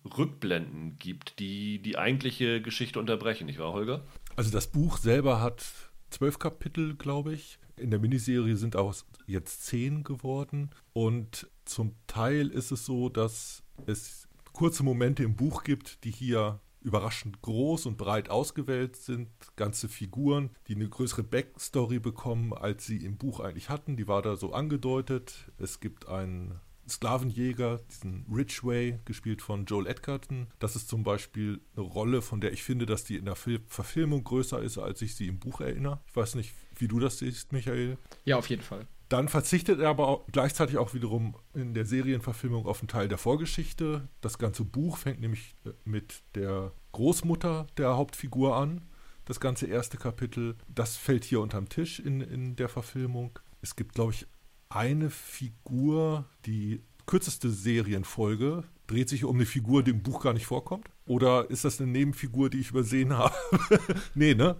Rückblenden 0.04 0.98
gibt, 0.98 1.38
die 1.38 1.80
die 1.80 1.98
eigentliche 1.98 2.60
Geschichte 2.62 2.98
unterbrechen, 2.98 3.46
nicht 3.46 3.58
wahr, 3.58 3.72
Holger? 3.72 4.04
Also 4.36 4.50
das 4.50 4.66
Buch 4.68 4.96
selber 4.96 5.40
hat 5.40 5.64
zwölf 6.10 6.38
Kapitel, 6.38 6.96
glaube 6.96 7.34
ich. 7.34 7.58
In 7.76 7.90
der 7.90 8.00
Miniserie 8.00 8.56
sind 8.56 8.76
auch 8.76 8.94
jetzt 9.26 9.64
zehn 9.66 10.02
geworden. 10.02 10.70
Und 10.92 11.48
zum 11.64 11.94
Teil 12.06 12.48
ist 12.48 12.70
es 12.70 12.86
so, 12.86 13.08
dass 13.08 13.62
es 13.86 14.28
kurze 14.52 14.82
Momente 14.82 15.22
im 15.22 15.36
Buch 15.36 15.64
gibt, 15.64 16.04
die 16.04 16.10
hier 16.10 16.60
überraschend 16.82 17.42
groß 17.42 17.86
und 17.86 17.96
breit 17.96 18.30
ausgewählt 18.30 18.96
sind. 18.96 19.28
Ganze 19.56 19.88
Figuren, 19.88 20.50
die 20.68 20.74
eine 20.74 20.88
größere 20.88 21.22
Backstory 21.22 21.98
bekommen, 21.98 22.52
als 22.52 22.86
sie 22.86 22.98
im 22.98 23.16
Buch 23.16 23.40
eigentlich 23.40 23.68
hatten. 23.68 23.96
Die 23.96 24.08
war 24.08 24.22
da 24.22 24.36
so 24.36 24.52
angedeutet. 24.52 25.50
Es 25.58 25.80
gibt 25.80 26.08
einen 26.08 26.60
Sklavenjäger, 26.88 27.80
diesen 27.90 28.26
Ridgway, 28.32 28.98
gespielt 29.04 29.40
von 29.42 29.66
Joel 29.66 29.86
Edgerton. 29.86 30.48
Das 30.58 30.76
ist 30.76 30.88
zum 30.88 31.04
Beispiel 31.04 31.60
eine 31.76 31.84
Rolle, 31.84 32.22
von 32.22 32.40
der 32.40 32.52
ich 32.52 32.62
finde, 32.62 32.86
dass 32.86 33.04
die 33.04 33.16
in 33.16 33.24
der 33.24 33.36
Fil 33.36 33.60
Verfilmung 33.68 34.24
größer 34.24 34.60
ist, 34.60 34.78
als 34.78 35.02
ich 35.02 35.14
sie 35.14 35.28
im 35.28 35.38
Buch 35.38 35.60
erinnere. 35.60 36.00
Ich 36.06 36.16
weiß 36.16 36.34
nicht, 36.34 36.52
wie 36.76 36.88
du 36.88 36.98
das 36.98 37.18
siehst, 37.18 37.52
Michael. 37.52 37.98
Ja, 38.24 38.36
auf 38.36 38.48
jeden 38.48 38.62
Fall. 38.62 38.86
Dann 39.12 39.28
verzichtet 39.28 39.78
er 39.78 39.90
aber 39.90 40.08
auch 40.08 40.26
gleichzeitig 40.32 40.78
auch 40.78 40.94
wiederum 40.94 41.36
in 41.52 41.74
der 41.74 41.84
Serienverfilmung 41.84 42.64
auf 42.64 42.80
einen 42.80 42.88
Teil 42.88 43.08
der 43.08 43.18
Vorgeschichte. 43.18 44.08
Das 44.22 44.38
ganze 44.38 44.64
Buch 44.64 44.96
fängt 44.96 45.20
nämlich 45.20 45.54
äh, 45.66 45.72
mit 45.84 46.22
der 46.34 46.72
Großmutter 46.92 47.66
der 47.76 47.98
Hauptfigur 47.98 48.56
an. 48.56 48.80
Das 49.26 49.38
ganze 49.38 49.66
erste 49.66 49.98
Kapitel. 49.98 50.56
Das 50.66 50.96
fällt 50.96 51.24
hier 51.24 51.42
unterm 51.42 51.68
Tisch 51.68 52.00
in, 52.00 52.22
in 52.22 52.56
der 52.56 52.70
Verfilmung. 52.70 53.38
Es 53.60 53.76
gibt, 53.76 53.92
glaube 53.94 54.12
ich, 54.12 54.26
eine 54.70 55.10
Figur, 55.10 56.24
die 56.46 56.82
kürzeste 57.04 57.50
Serienfolge 57.50 58.64
dreht 58.92 59.08
sich 59.08 59.24
um 59.24 59.36
eine 59.36 59.46
Figur, 59.46 59.82
die 59.82 59.92
im 59.92 60.02
Buch 60.02 60.22
gar 60.22 60.34
nicht 60.34 60.46
vorkommt? 60.46 60.86
Oder 61.06 61.50
ist 61.50 61.64
das 61.64 61.80
eine 61.80 61.90
Nebenfigur, 61.90 62.50
die 62.50 62.60
ich 62.60 62.70
übersehen 62.70 63.16
habe? 63.16 63.34
nee, 64.14 64.34
ne? 64.34 64.56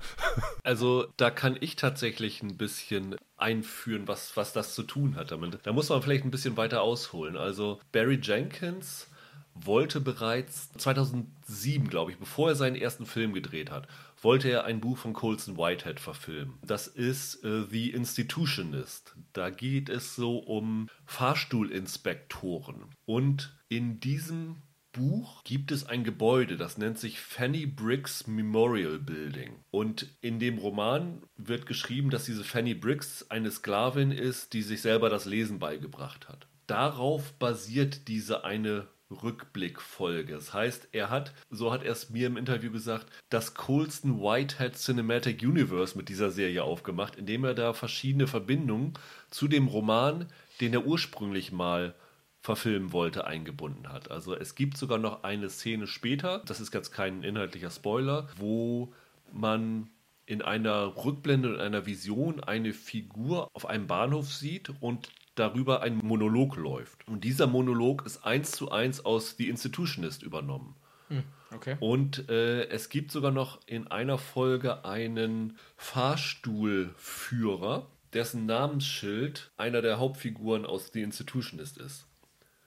Also 0.65 1.07
da 1.19 1.31
kann 1.31 1.57
ich 1.61 1.77
tatsächlich 1.77 2.43
ein 2.43 2.57
bisschen 2.57 3.17
einführen, 3.37 4.09
was, 4.09 4.37
was 4.37 4.53
das 4.53 4.75
zu 4.75 4.85
tun 4.85 5.17
hat 5.17 5.31
damit. 5.31 5.59
Da 5.65 5.73
muss 5.73 5.91
man 5.91 6.03
vielleicht 6.03 6.25
ein 6.25 6.31
bisschen 6.31 6.57
weiter 6.57 6.83
ausholen. 6.83 7.37
Also 7.37 7.79
Barry 7.93 8.19
Jenkins 8.23 9.09
wollte 9.55 10.01
bereits 10.01 10.73
2007, 10.79 11.89
glaube 11.89 12.13
ich, 12.13 12.19
bevor 12.19 12.49
er 12.49 12.55
seinen 12.55 12.77
ersten 12.77 13.05
Film 13.05 13.35
gedreht 13.35 13.71
hat, 13.71 13.87
wollte 14.23 14.51
er 14.51 14.65
ein 14.65 14.81
Buch 14.81 14.99
von 14.99 15.13
Colson 15.13 15.57
Whitehead 15.57 16.01
verfilmen. 16.01 16.59
Das 16.65 16.87
ist 16.87 17.45
äh, 17.45 17.65
The 17.69 17.91
Institutionist. 17.91 19.17
Da 19.33 19.51
geht 19.51 19.89
es 19.89 20.15
so 20.15 20.39
um 20.39 20.89
Fahrstuhlinspektoren. 21.07 22.87
Und 23.05 23.57
in 23.69 24.01
diesem 24.01 24.57
Buch 24.93 25.43
gibt 25.45 25.73
es 25.73 25.87
ein 25.87 26.05
Gebäude, 26.05 26.57
das 26.57 26.77
nennt 26.77 26.99
sich 26.99 27.19
Fanny 27.19 27.65
Briggs 27.67 28.27
Memorial 28.27 28.99
Building. 28.99 29.57
Und 29.71 30.07
in 30.21 30.39
dem 30.39 30.59
Roman 30.59 31.23
wird 31.37 31.65
geschrieben, 31.67 32.11
dass 32.11 32.25
diese 32.25 32.45
Fanny 32.45 32.75
Briggs 32.75 33.31
eine 33.31 33.51
Sklavin 33.51 34.13
ist, 34.13 34.53
die 34.53 34.63
sich 34.63 34.83
selber 34.83 35.09
das 35.09 35.25
Lesen 35.25 35.59
beigebracht 35.59 36.29
hat. 36.29 36.47
Darauf 36.67 37.33
basiert 37.39 38.07
diese 38.09 38.45
eine 38.45 38.87
Rückblickfolge. 39.13 40.35
Das 40.35 40.53
heißt, 40.53 40.89
er 40.93 41.11
hat, 41.11 41.33
so 41.51 41.73
hat 41.73 41.83
er 41.83 41.93
es 41.93 42.11
mir 42.11 42.27
im 42.27 42.37
Interview 42.37 42.71
gesagt, 42.71 43.07
das 43.31 43.55
Colston 43.55 44.21
Whitehead 44.21 44.77
Cinematic 44.77 45.43
Universe 45.43 45.97
mit 45.97 46.09
dieser 46.09 46.31
Serie 46.31 46.65
aufgemacht, 46.65 47.17
indem 47.17 47.45
er 47.45 47.55
da 47.55 47.73
verschiedene 47.73 48.27
Verbindungen 48.27 48.95
zu 49.31 49.49
dem 49.49 49.69
Roman, 49.69 50.27
den 50.61 50.73
er 50.73 50.87
ursprünglich 50.87 51.53
mal 51.53 51.95
verfilmen 52.41 52.93
wollte, 52.93 53.27
eingebunden 53.27 53.89
hat. 53.89 54.11
Also 54.11 54.35
es 54.35 54.55
gibt 54.55 54.77
sogar 54.77 54.99
noch 54.99 55.23
eine 55.23 55.49
Szene 55.49 55.87
später, 55.87 56.43
das 56.47 56.61
ist 56.61 56.75
jetzt 56.75 56.91
kein 56.91 57.23
inhaltlicher 57.23 57.71
Spoiler, 57.71 58.29
wo 58.37 58.93
man 59.33 59.89
in 60.27 60.43
einer 60.43 60.97
Rückblende 61.05 61.55
und 61.55 61.61
einer 61.61 61.87
Vision 61.87 62.41
eine 62.41 62.73
Figur 62.73 63.49
auf 63.53 63.67
einem 63.67 63.87
Bahnhof 63.87 64.33
sieht 64.33 64.73
und 64.81 65.09
darüber 65.35 65.83
ein 65.83 65.99
Monolog 65.99 66.57
läuft. 66.57 67.07
Und 67.09 67.25
dieser 67.25 67.47
Monolog 67.47 68.07
ist 68.07 68.25
eins 68.25 68.53
zu 68.53 68.71
eins 68.71 69.05
aus 69.05 69.35
The 69.37 69.49
Institutionist 69.49 70.23
übernommen. 70.23 70.77
Hm, 71.09 71.25
okay. 71.55 71.77
Und 71.81 72.29
äh, 72.29 72.69
es 72.69 72.89
gibt 72.89 73.11
sogar 73.11 73.33
noch 73.33 73.59
in 73.67 73.89
einer 73.89 74.19
Folge 74.19 74.85
einen 74.85 75.59
Fahrstuhlführer, 75.77 77.89
dessen 78.13 78.47
Namensschild 78.47 79.51
einer 79.57 79.83
der 79.83 79.99
Hauptfiguren 79.99 80.65
aus 80.67 80.91
The 80.93 81.03
Institutionist 81.03 81.79
ist. 81.79 82.07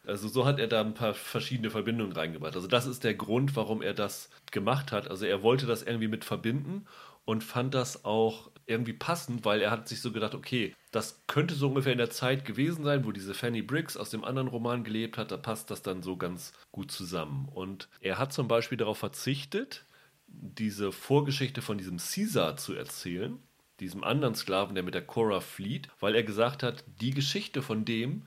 Also 0.07 0.27
so 0.27 0.45
hat 0.45 0.59
er 0.59 0.67
da 0.67 0.81
ein 0.81 0.93
paar 0.93 1.13
verschiedene 1.13 1.71
Verbindungen 1.71 2.13
reingebracht. 2.13 2.55
Also 2.55 2.67
das 2.67 2.85
ist 2.85 3.03
der 3.03 3.15
Grund, 3.15 3.55
warum 3.55 3.81
er 3.81 3.93
das 3.93 4.29
gemacht 4.51 4.91
hat. 4.91 5.09
Also 5.09 5.25
er 5.25 5.41
wollte 5.41 5.65
das 5.65 5.83
irgendwie 5.83 6.07
mit 6.07 6.23
verbinden 6.23 6.85
und 7.25 7.43
fand 7.43 7.73
das 7.73 8.05
auch 8.05 8.51
irgendwie 8.67 8.93
passend, 8.93 9.45
weil 9.45 9.61
er 9.61 9.71
hat 9.71 9.87
sich 9.87 10.01
so 10.01 10.11
gedacht, 10.11 10.33
okay, 10.33 10.73
das 10.91 11.21
könnte 11.27 11.53
so 11.55 11.67
ungefähr 11.67 11.91
in 11.91 11.97
der 11.97 12.09
Zeit 12.09 12.45
gewesen 12.45 12.83
sein, 12.83 13.05
wo 13.05 13.11
diese 13.11 13.33
Fanny 13.33 13.61
Briggs 13.61 13.97
aus 13.97 14.09
dem 14.09 14.23
anderen 14.23 14.47
Roman 14.47 14.83
gelebt 14.83 15.17
hat. 15.17 15.31
Da 15.31 15.37
passt 15.37 15.69
das 15.69 15.81
dann 15.81 16.01
so 16.01 16.17
ganz 16.17 16.53
gut 16.71 16.91
zusammen. 16.91 17.47
Und 17.53 17.89
er 17.99 18.17
hat 18.17 18.33
zum 18.33 18.47
Beispiel 18.47 18.77
darauf 18.77 18.97
verzichtet, 18.97 19.85
diese 20.27 20.91
Vorgeschichte 20.91 21.61
von 21.61 21.77
diesem 21.77 21.97
Caesar 21.97 22.57
zu 22.57 22.73
erzählen, 22.73 23.37
diesem 23.79 24.03
anderen 24.03 24.35
Sklaven, 24.35 24.75
der 24.75 24.83
mit 24.83 24.93
der 24.93 25.05
Cora 25.05 25.41
flieht, 25.41 25.89
weil 25.99 26.15
er 26.15 26.23
gesagt 26.23 26.63
hat, 26.63 26.83
die 27.01 27.11
Geschichte 27.11 27.61
von 27.61 27.85
dem 27.85 28.23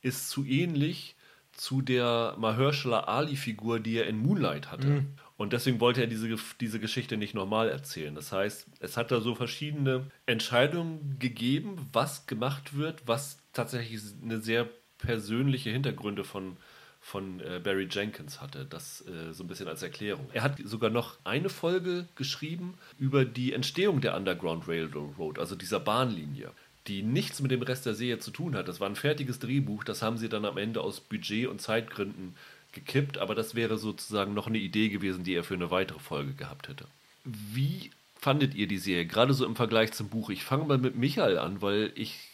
ist 0.00 0.30
zu 0.30 0.44
ähnlich 0.44 1.16
zu 1.52 1.82
der 1.82 2.34
Mahershala 2.38 3.00
Ali-Figur, 3.00 3.78
die 3.80 3.96
er 3.96 4.06
in 4.06 4.18
Moonlight 4.18 4.70
hatte. 4.70 4.86
Mhm. 4.86 5.14
Und 5.36 5.52
deswegen 5.52 5.80
wollte 5.80 6.00
er 6.02 6.06
diese, 6.06 6.36
diese 6.60 6.78
Geschichte 6.78 7.16
nicht 7.16 7.34
normal 7.34 7.68
erzählen. 7.68 8.14
Das 8.14 8.32
heißt, 8.32 8.66
es 8.80 8.96
hat 8.96 9.10
da 9.10 9.20
so 9.20 9.34
verschiedene 9.34 10.10
Entscheidungen 10.26 11.16
gegeben, 11.18 11.88
was 11.92 12.26
gemacht 12.26 12.76
wird, 12.76 13.02
was 13.06 13.38
tatsächlich 13.52 14.00
eine 14.22 14.40
sehr 14.40 14.68
persönliche 14.98 15.70
Hintergründe 15.70 16.22
von, 16.22 16.56
von 17.00 17.40
äh, 17.40 17.60
Barry 17.62 17.88
Jenkins 17.90 18.40
hatte. 18.40 18.66
Das 18.66 19.04
äh, 19.06 19.32
so 19.32 19.44
ein 19.44 19.48
bisschen 19.48 19.68
als 19.68 19.82
Erklärung. 19.82 20.28
Er 20.32 20.42
hat 20.42 20.58
sogar 20.64 20.90
noch 20.90 21.18
eine 21.24 21.48
Folge 21.48 22.06
geschrieben 22.14 22.74
über 22.98 23.24
die 23.24 23.52
Entstehung 23.52 24.00
der 24.00 24.16
Underground 24.16 24.68
Railroad, 24.68 25.38
also 25.38 25.56
dieser 25.56 25.80
Bahnlinie 25.80 26.52
die 26.88 27.02
nichts 27.02 27.40
mit 27.40 27.50
dem 27.50 27.62
Rest 27.62 27.86
der 27.86 27.94
Serie 27.94 28.18
zu 28.18 28.30
tun 28.30 28.56
hat. 28.56 28.66
Das 28.66 28.80
war 28.80 28.88
ein 28.88 28.96
fertiges 28.96 29.38
Drehbuch, 29.38 29.84
das 29.84 30.02
haben 30.02 30.16
sie 30.16 30.28
dann 30.28 30.44
am 30.44 30.58
Ende 30.58 30.80
aus 30.80 31.00
Budget- 31.00 31.46
und 31.46 31.60
Zeitgründen 31.60 32.34
gekippt, 32.72 33.18
aber 33.18 33.34
das 33.34 33.54
wäre 33.54 33.78
sozusagen 33.78 34.34
noch 34.34 34.46
eine 34.46 34.58
Idee 34.58 34.88
gewesen, 34.88 35.24
die 35.24 35.34
er 35.34 35.44
für 35.44 35.54
eine 35.54 35.70
weitere 35.70 35.98
Folge 35.98 36.32
gehabt 36.32 36.68
hätte. 36.68 36.86
Wie 37.24 37.90
fandet 38.18 38.54
ihr 38.54 38.66
die 38.66 38.78
Serie, 38.78 39.06
gerade 39.06 39.34
so 39.34 39.44
im 39.44 39.56
Vergleich 39.56 39.92
zum 39.92 40.08
Buch? 40.08 40.30
Ich 40.30 40.44
fange 40.44 40.64
mal 40.64 40.78
mit 40.78 40.96
Michael 40.96 41.38
an, 41.38 41.62
weil 41.62 41.92
ich 41.94 42.28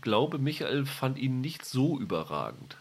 glaube, 0.00 0.38
Michael 0.38 0.86
fand 0.86 1.18
ihn 1.18 1.40
nicht 1.40 1.64
so 1.64 1.98
überragend. 1.98 2.76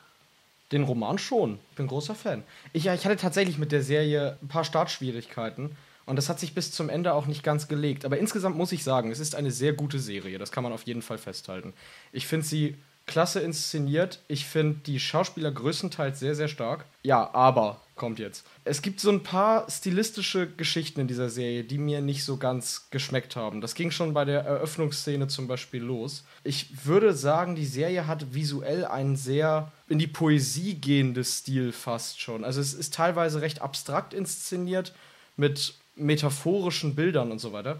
Den 0.71 0.83
Roman 0.83 1.19
schon. 1.19 1.59
Ich 1.71 1.77
bin 1.77 1.87
großer 1.87 2.15
Fan. 2.15 2.43
Ich, 2.71 2.87
ich 2.87 3.05
hatte 3.05 3.17
tatsächlich 3.17 3.57
mit 3.57 3.71
der 3.71 3.83
Serie 3.83 4.37
ein 4.41 4.47
paar 4.47 4.63
Startschwierigkeiten. 4.63 5.75
Und 6.05 6.15
das 6.15 6.29
hat 6.29 6.39
sich 6.39 6.53
bis 6.53 6.71
zum 6.71 6.89
Ende 6.89 7.13
auch 7.13 7.27
nicht 7.27 7.43
ganz 7.43 7.67
gelegt. 7.67 8.05
Aber 8.05 8.17
insgesamt 8.17 8.57
muss 8.57 8.71
ich 8.71 8.83
sagen, 8.83 9.11
es 9.11 9.19
ist 9.19 9.35
eine 9.35 9.51
sehr 9.51 9.73
gute 9.73 9.99
Serie. 9.99 10.37
Das 10.37 10.51
kann 10.51 10.63
man 10.63 10.73
auf 10.73 10.83
jeden 10.83 11.01
Fall 11.01 11.17
festhalten. 11.17 11.73
Ich 12.11 12.27
finde 12.27 12.45
sie 12.45 12.75
klasse 13.05 13.41
inszeniert. 13.41 14.19
Ich 14.27 14.45
finde 14.45 14.79
die 14.85 14.99
Schauspieler 14.99 15.51
größtenteils 15.51 16.19
sehr, 16.19 16.35
sehr 16.35 16.47
stark. 16.47 16.85
Ja, 17.03 17.33
aber 17.33 17.81
kommt 17.95 18.17
jetzt. 18.17 18.45
Es 18.63 18.81
gibt 18.81 18.99
so 18.99 19.11
ein 19.11 19.23
paar 19.23 19.69
stilistische 19.69 20.47
Geschichten 20.47 21.01
in 21.01 21.07
dieser 21.07 21.29
Serie, 21.29 21.63
die 21.63 21.77
mir 21.77 22.01
nicht 22.01 22.23
so 22.23 22.37
ganz 22.37 22.87
geschmeckt 22.89 23.35
haben. 23.35 23.61
Das 23.61 23.75
ging 23.75 23.91
schon 23.91 24.13
bei 24.13 24.25
der 24.25 24.41
Eröffnungsszene 24.41 25.27
zum 25.27 25.47
Beispiel 25.47 25.83
los. 25.83 26.23
Ich 26.43 26.85
würde 26.85 27.13
sagen, 27.13 27.55
die 27.55 27.65
Serie 27.65 28.07
hat 28.07 28.33
visuell 28.33 28.85
einen 28.85 29.15
sehr 29.15 29.71
in 29.89 29.99
die 29.99 30.07
Poesie 30.07 30.75
gehendes 30.75 31.39
Stil 31.39 31.71
fast 31.71 32.19
schon. 32.19 32.43
Also 32.43 32.61
es 32.61 32.73
ist 32.73 32.93
teilweise 32.93 33.41
recht 33.41 33.61
abstrakt 33.61 34.13
inszeniert 34.13 34.93
mit 35.37 35.75
metaphorischen 35.95 36.95
Bildern 36.95 37.31
und 37.31 37.39
so 37.39 37.53
weiter. 37.53 37.79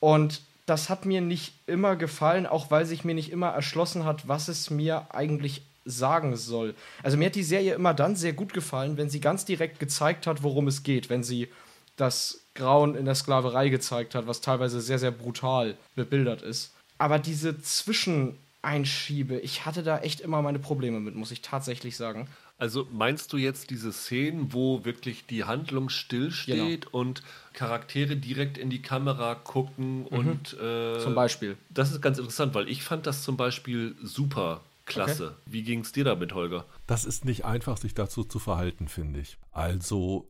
Und 0.00 0.42
das 0.68 0.90
hat 0.90 1.06
mir 1.06 1.20
nicht 1.20 1.54
immer 1.66 1.96
gefallen, 1.96 2.46
auch 2.46 2.70
weil 2.70 2.84
sich 2.84 3.04
mir 3.04 3.14
nicht 3.14 3.32
immer 3.32 3.48
erschlossen 3.48 4.04
hat, 4.04 4.28
was 4.28 4.48
es 4.48 4.70
mir 4.70 5.14
eigentlich 5.14 5.62
sagen 5.84 6.36
soll. 6.36 6.74
Also 7.02 7.16
mir 7.16 7.26
hat 7.26 7.34
die 7.34 7.42
Serie 7.42 7.74
immer 7.74 7.94
dann 7.94 8.16
sehr 8.16 8.34
gut 8.34 8.52
gefallen, 8.52 8.98
wenn 8.98 9.08
sie 9.08 9.20
ganz 9.20 9.44
direkt 9.46 9.80
gezeigt 9.80 10.26
hat, 10.26 10.42
worum 10.42 10.68
es 10.68 10.82
geht, 10.82 11.08
wenn 11.08 11.22
sie 11.22 11.48
das 11.96 12.42
Grauen 12.54 12.94
in 12.94 13.06
der 13.06 13.14
Sklaverei 13.14 13.70
gezeigt 13.70 14.14
hat, 14.14 14.26
was 14.26 14.40
teilweise 14.40 14.80
sehr, 14.80 14.98
sehr 14.98 15.10
brutal 15.10 15.76
bebildert 15.94 16.42
ist. 16.42 16.74
Aber 16.98 17.18
diese 17.18 17.60
Zwischeneinschiebe, 17.62 19.38
ich 19.38 19.64
hatte 19.64 19.82
da 19.82 19.98
echt 20.00 20.20
immer 20.20 20.42
meine 20.42 20.58
Probleme 20.58 21.00
mit, 21.00 21.14
muss 21.14 21.30
ich 21.30 21.40
tatsächlich 21.40 21.96
sagen. 21.96 22.28
Also 22.58 22.88
meinst 22.92 23.32
du 23.32 23.36
jetzt 23.36 23.70
diese 23.70 23.92
Szenen, 23.92 24.52
wo 24.52 24.84
wirklich 24.84 25.26
die 25.26 25.44
Handlung 25.44 25.88
stillsteht 25.88 26.86
genau. 26.86 26.98
und 26.98 27.22
Charaktere 27.52 28.16
direkt 28.16 28.58
in 28.58 28.68
die 28.68 28.82
Kamera 28.82 29.36
gucken 29.36 30.00
mhm. 30.00 30.06
und 30.06 30.60
äh, 30.60 30.98
zum 30.98 31.14
Beispiel? 31.14 31.56
Das 31.70 31.92
ist 31.92 32.02
ganz 32.02 32.18
interessant, 32.18 32.54
weil 32.54 32.68
ich 32.68 32.82
fand 32.82 33.06
das 33.06 33.22
zum 33.22 33.36
Beispiel 33.36 33.94
super 34.02 34.62
klasse. 34.86 35.26
Okay. 35.26 35.34
Wie 35.46 35.62
ging 35.62 35.80
es 35.80 35.92
dir 35.92 36.02
damit, 36.02 36.34
Holger? 36.34 36.64
Das 36.88 37.04
ist 37.04 37.24
nicht 37.24 37.44
einfach, 37.44 37.76
sich 37.76 37.94
dazu 37.94 38.24
zu 38.24 38.40
verhalten, 38.40 38.88
finde 38.88 39.20
ich. 39.20 39.38
Also 39.52 40.28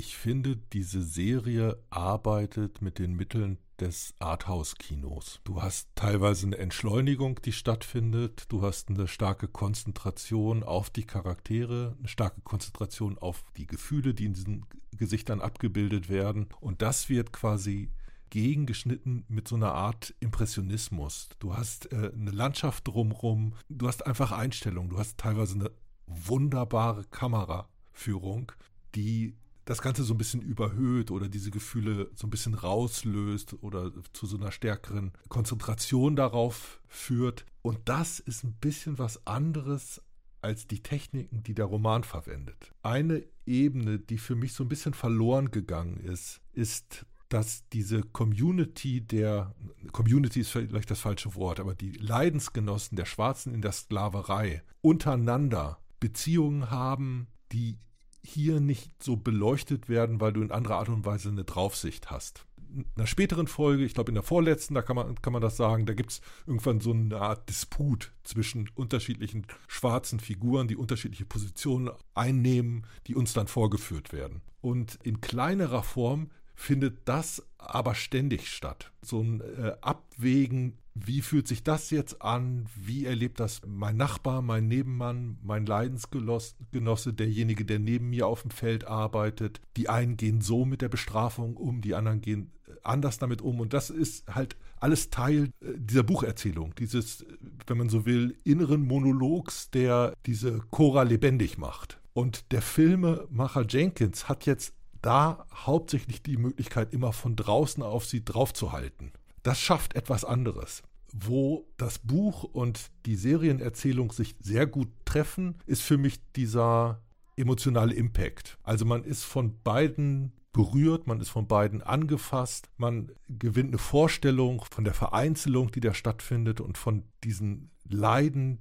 ich 0.00 0.16
finde, 0.16 0.56
diese 0.56 1.02
Serie 1.02 1.76
arbeitet 1.90 2.80
mit 2.80 2.98
den 2.98 3.12
Mitteln 3.12 3.58
des 3.78 4.14
Arthouse-Kinos. 4.18 5.42
Du 5.44 5.60
hast 5.60 5.90
teilweise 5.94 6.46
eine 6.46 6.56
Entschleunigung, 6.56 7.38
die 7.42 7.52
stattfindet. 7.52 8.46
Du 8.48 8.62
hast 8.62 8.88
eine 8.88 9.06
starke 9.06 9.46
Konzentration 9.46 10.62
auf 10.62 10.88
die 10.88 11.04
Charaktere, 11.04 11.96
eine 11.98 12.08
starke 12.08 12.40
Konzentration 12.40 13.18
auf 13.18 13.44
die 13.58 13.66
Gefühle, 13.66 14.14
die 14.14 14.24
in 14.24 14.32
diesen 14.32 14.64
Gesichtern 14.96 15.42
abgebildet 15.42 16.08
werden. 16.08 16.46
Und 16.60 16.80
das 16.80 17.10
wird 17.10 17.30
quasi 17.34 17.90
gegengeschnitten 18.30 19.26
mit 19.28 19.48
so 19.48 19.56
einer 19.56 19.74
Art 19.74 20.14
Impressionismus. 20.20 21.28
Du 21.40 21.54
hast 21.54 21.92
äh, 21.92 22.10
eine 22.14 22.30
Landschaft 22.30 22.88
drumrum, 22.88 23.52
du 23.68 23.86
hast 23.86 24.06
einfach 24.06 24.32
Einstellungen, 24.32 24.88
du 24.88 24.98
hast 24.98 25.18
teilweise 25.18 25.56
eine 25.56 25.70
wunderbare 26.06 27.04
Kameraführung, 27.04 28.50
die 28.94 29.36
das 29.64 29.82
Ganze 29.82 30.02
so 30.02 30.14
ein 30.14 30.18
bisschen 30.18 30.42
überhöht 30.42 31.10
oder 31.10 31.28
diese 31.28 31.50
Gefühle 31.50 32.10
so 32.14 32.26
ein 32.26 32.30
bisschen 32.30 32.54
rauslöst 32.54 33.62
oder 33.62 33.92
zu 34.12 34.26
so 34.26 34.36
einer 34.36 34.52
stärkeren 34.52 35.12
Konzentration 35.28 36.16
darauf 36.16 36.80
führt. 36.88 37.44
Und 37.62 37.78
das 37.84 38.20
ist 38.20 38.44
ein 38.44 38.54
bisschen 38.54 38.98
was 38.98 39.26
anderes 39.26 40.02
als 40.42 40.66
die 40.66 40.82
Techniken, 40.82 41.42
die 41.42 41.54
der 41.54 41.66
Roman 41.66 42.04
verwendet. 42.04 42.72
Eine 42.82 43.24
Ebene, 43.46 43.98
die 43.98 44.18
für 44.18 44.34
mich 44.34 44.54
so 44.54 44.64
ein 44.64 44.68
bisschen 44.68 44.94
verloren 44.94 45.50
gegangen 45.50 45.98
ist, 45.98 46.40
ist, 46.52 47.04
dass 47.28 47.68
diese 47.68 48.02
Community 48.02 49.00
der, 49.00 49.54
Community 49.92 50.40
ist 50.40 50.50
vielleicht 50.50 50.90
das 50.90 51.00
falsche 51.00 51.34
Wort, 51.34 51.60
aber 51.60 51.74
die 51.74 51.92
Leidensgenossen 51.92 52.96
der 52.96 53.04
Schwarzen 53.04 53.54
in 53.54 53.62
der 53.62 53.72
Sklaverei 53.72 54.62
untereinander 54.80 55.78
Beziehungen 56.00 56.70
haben, 56.70 57.28
die 57.52 57.78
hier 58.22 58.60
nicht 58.60 59.02
so 59.02 59.16
beleuchtet 59.16 59.88
werden, 59.88 60.20
weil 60.20 60.32
du 60.32 60.42
in 60.42 60.50
anderer 60.50 60.76
Art 60.76 60.88
und 60.88 61.04
Weise 61.04 61.30
eine 61.30 61.44
Draufsicht 61.44 62.10
hast. 62.10 62.44
In 62.72 62.84
einer 62.96 63.06
späteren 63.06 63.48
Folge, 63.48 63.84
ich 63.84 63.94
glaube 63.94 64.10
in 64.10 64.14
der 64.14 64.22
vorletzten, 64.22 64.74
da 64.74 64.82
kann 64.82 64.94
man, 64.94 65.20
kann 65.20 65.32
man 65.32 65.42
das 65.42 65.56
sagen, 65.56 65.86
da 65.86 65.94
gibt 65.94 66.10
es 66.10 66.20
irgendwann 66.46 66.80
so 66.80 66.92
eine 66.92 67.20
Art 67.20 67.48
Disput 67.48 68.12
zwischen 68.22 68.70
unterschiedlichen 68.74 69.46
schwarzen 69.66 70.20
Figuren, 70.20 70.68
die 70.68 70.76
unterschiedliche 70.76 71.24
Positionen 71.24 71.90
einnehmen, 72.14 72.86
die 73.08 73.16
uns 73.16 73.32
dann 73.32 73.48
vorgeführt 73.48 74.12
werden. 74.12 74.42
Und 74.60 74.98
in 75.02 75.20
kleinerer 75.20 75.82
Form 75.82 76.30
findet 76.54 77.08
das 77.08 77.42
aber 77.58 77.94
ständig 77.94 78.48
statt. 78.48 78.92
So 79.02 79.20
ein 79.20 79.40
äh, 79.40 79.72
Abwägen, 79.80 80.78
wie 80.94 81.22
fühlt 81.22 81.46
sich 81.46 81.62
das 81.62 81.90
jetzt 81.90 82.20
an? 82.22 82.66
Wie 82.76 83.04
erlebt 83.06 83.40
das 83.40 83.62
mein 83.66 83.96
Nachbar, 83.96 84.42
mein 84.42 84.66
Nebenmann, 84.68 85.38
mein 85.42 85.64
Leidensgenosse, 85.66 87.12
derjenige, 87.12 87.64
der 87.64 87.78
neben 87.78 88.10
mir 88.10 88.26
auf 88.26 88.42
dem 88.42 88.50
Feld 88.50 88.86
arbeitet? 88.86 89.60
Die 89.76 89.88
einen 89.88 90.16
gehen 90.16 90.40
so 90.40 90.64
mit 90.64 90.82
der 90.82 90.88
Bestrafung 90.88 91.56
um, 91.56 91.80
die 91.80 91.94
anderen 91.94 92.20
gehen 92.20 92.50
äh, 92.66 92.72
anders 92.82 93.18
damit 93.18 93.40
um. 93.40 93.60
Und 93.60 93.72
das 93.72 93.90
ist 93.90 94.26
halt 94.34 94.56
alles 94.80 95.10
Teil 95.10 95.50
äh, 95.60 95.72
dieser 95.76 96.02
Bucherzählung, 96.02 96.74
dieses, 96.76 97.24
wenn 97.66 97.78
man 97.78 97.88
so 97.88 98.04
will, 98.04 98.36
inneren 98.44 98.86
Monologs, 98.86 99.70
der 99.70 100.14
diese 100.26 100.58
Cora 100.70 101.04
lebendig 101.04 101.56
macht. 101.56 102.00
Und 102.12 102.50
der 102.52 102.62
Filmemacher 102.62 103.64
Jenkins 103.68 104.28
hat 104.28 104.44
jetzt 104.44 104.74
da 105.02 105.46
hauptsächlich 105.54 106.22
die 106.22 106.36
Möglichkeit, 106.36 106.92
immer 106.92 107.12
von 107.12 107.36
draußen 107.36 107.82
auf 107.82 108.04
sie 108.04 108.24
draufzuhalten. 108.24 109.12
Das 109.42 109.60
schafft 109.60 109.94
etwas 109.94 110.24
anderes. 110.24 110.82
Wo 111.12 111.66
das 111.76 111.98
Buch 111.98 112.44
und 112.44 112.90
die 113.06 113.16
Serienerzählung 113.16 114.12
sich 114.12 114.36
sehr 114.40 114.66
gut 114.66 114.88
treffen, 115.04 115.56
ist 115.66 115.82
für 115.82 115.98
mich 115.98 116.20
dieser 116.36 117.02
emotionale 117.36 117.94
Impact. 117.94 118.58
Also 118.62 118.84
man 118.84 119.02
ist 119.02 119.24
von 119.24 119.60
beiden 119.62 120.32
berührt, 120.52 121.06
man 121.06 121.20
ist 121.20 121.28
von 121.28 121.46
beiden 121.46 121.82
angefasst, 121.82 122.70
man 122.76 123.12
gewinnt 123.28 123.70
eine 123.70 123.78
Vorstellung 123.78 124.64
von 124.70 124.84
der 124.84 124.94
Vereinzelung, 124.94 125.70
die 125.70 125.80
da 125.80 125.94
stattfindet 125.94 126.60
und 126.60 126.76
von 126.76 127.04
diesen 127.24 127.70
Leiden, 127.88 128.60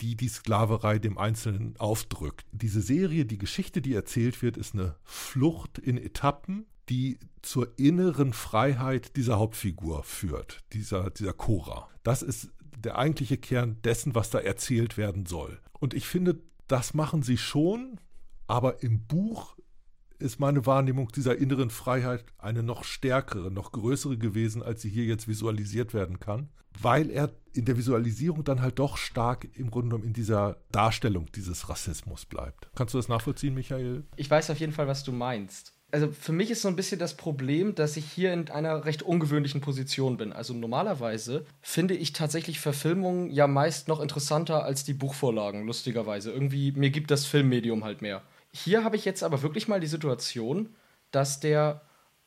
die 0.00 0.16
die 0.16 0.28
Sklaverei 0.28 0.98
dem 0.98 1.18
Einzelnen 1.18 1.76
aufdrückt. 1.78 2.46
Diese 2.52 2.80
Serie, 2.80 3.24
die 3.24 3.38
Geschichte, 3.38 3.80
die 3.80 3.94
erzählt 3.94 4.42
wird, 4.42 4.56
ist 4.56 4.74
eine 4.74 4.96
Flucht 5.04 5.78
in 5.78 5.96
Etappen, 5.96 6.66
die 6.88 7.18
zur 7.42 7.78
inneren 7.78 8.32
Freiheit 8.32 9.16
dieser 9.16 9.38
Hauptfigur 9.38 10.02
führt, 10.02 10.64
dieser, 10.72 11.10
dieser 11.10 11.32
Cora. 11.32 11.88
Das 12.02 12.22
ist 12.22 12.50
der 12.76 12.98
eigentliche 12.98 13.38
Kern 13.38 13.80
dessen, 13.82 14.14
was 14.14 14.30
da 14.30 14.38
erzählt 14.38 14.96
werden 14.96 15.26
soll. 15.26 15.60
Und 15.78 15.94
ich 15.94 16.06
finde, 16.06 16.40
das 16.68 16.94
machen 16.94 17.22
sie 17.22 17.36
schon, 17.36 17.98
aber 18.46 18.82
im 18.82 19.06
Buch 19.06 19.56
ist 20.18 20.40
meine 20.40 20.64
Wahrnehmung 20.64 21.10
dieser 21.12 21.36
inneren 21.36 21.70
Freiheit 21.70 22.24
eine 22.38 22.62
noch 22.62 22.84
stärkere, 22.84 23.50
noch 23.50 23.72
größere 23.72 24.16
gewesen, 24.16 24.62
als 24.62 24.82
sie 24.82 24.88
hier 24.88 25.04
jetzt 25.04 25.28
visualisiert 25.28 25.92
werden 25.92 26.20
kann, 26.20 26.48
weil 26.80 27.10
er 27.10 27.30
in 27.52 27.64
der 27.64 27.76
Visualisierung 27.76 28.44
dann 28.44 28.62
halt 28.62 28.78
doch 28.78 28.96
stark 28.96 29.46
im 29.56 29.70
Grunde 29.70 29.90
genommen 29.90 30.04
in 30.04 30.12
dieser 30.12 30.56
Darstellung 30.72 31.30
dieses 31.32 31.68
Rassismus 31.68 32.26
bleibt. 32.26 32.70
Kannst 32.74 32.94
du 32.94 32.98
das 32.98 33.08
nachvollziehen, 33.08 33.54
Michael? 33.54 34.04
Ich 34.16 34.30
weiß 34.30 34.50
auf 34.50 34.58
jeden 34.58 34.72
Fall, 34.72 34.88
was 34.88 35.04
du 35.04 35.12
meinst. 35.12 35.73
Also 35.94 36.10
für 36.10 36.32
mich 36.32 36.50
ist 36.50 36.62
so 36.62 36.66
ein 36.66 36.74
bisschen 36.74 36.98
das 36.98 37.16
Problem, 37.16 37.76
dass 37.76 37.96
ich 37.96 38.04
hier 38.10 38.32
in 38.32 38.50
einer 38.50 38.84
recht 38.84 39.04
ungewöhnlichen 39.04 39.60
Position 39.60 40.16
bin. 40.16 40.32
Also 40.32 40.52
normalerweise 40.52 41.46
finde 41.62 41.94
ich 41.94 42.12
tatsächlich 42.12 42.58
Verfilmungen 42.58 43.30
ja 43.30 43.46
meist 43.46 43.86
noch 43.86 44.00
interessanter 44.00 44.64
als 44.64 44.82
die 44.82 44.92
Buchvorlagen, 44.92 45.64
lustigerweise. 45.64 46.32
Irgendwie, 46.32 46.72
mir 46.72 46.90
gibt 46.90 47.12
das 47.12 47.26
Filmmedium 47.26 47.84
halt 47.84 48.02
mehr. 48.02 48.22
Hier 48.52 48.82
habe 48.82 48.96
ich 48.96 49.04
jetzt 49.04 49.22
aber 49.22 49.42
wirklich 49.42 49.68
mal 49.68 49.78
die 49.78 49.86
Situation, 49.86 50.74
dass 51.12 51.38
der 51.38 51.82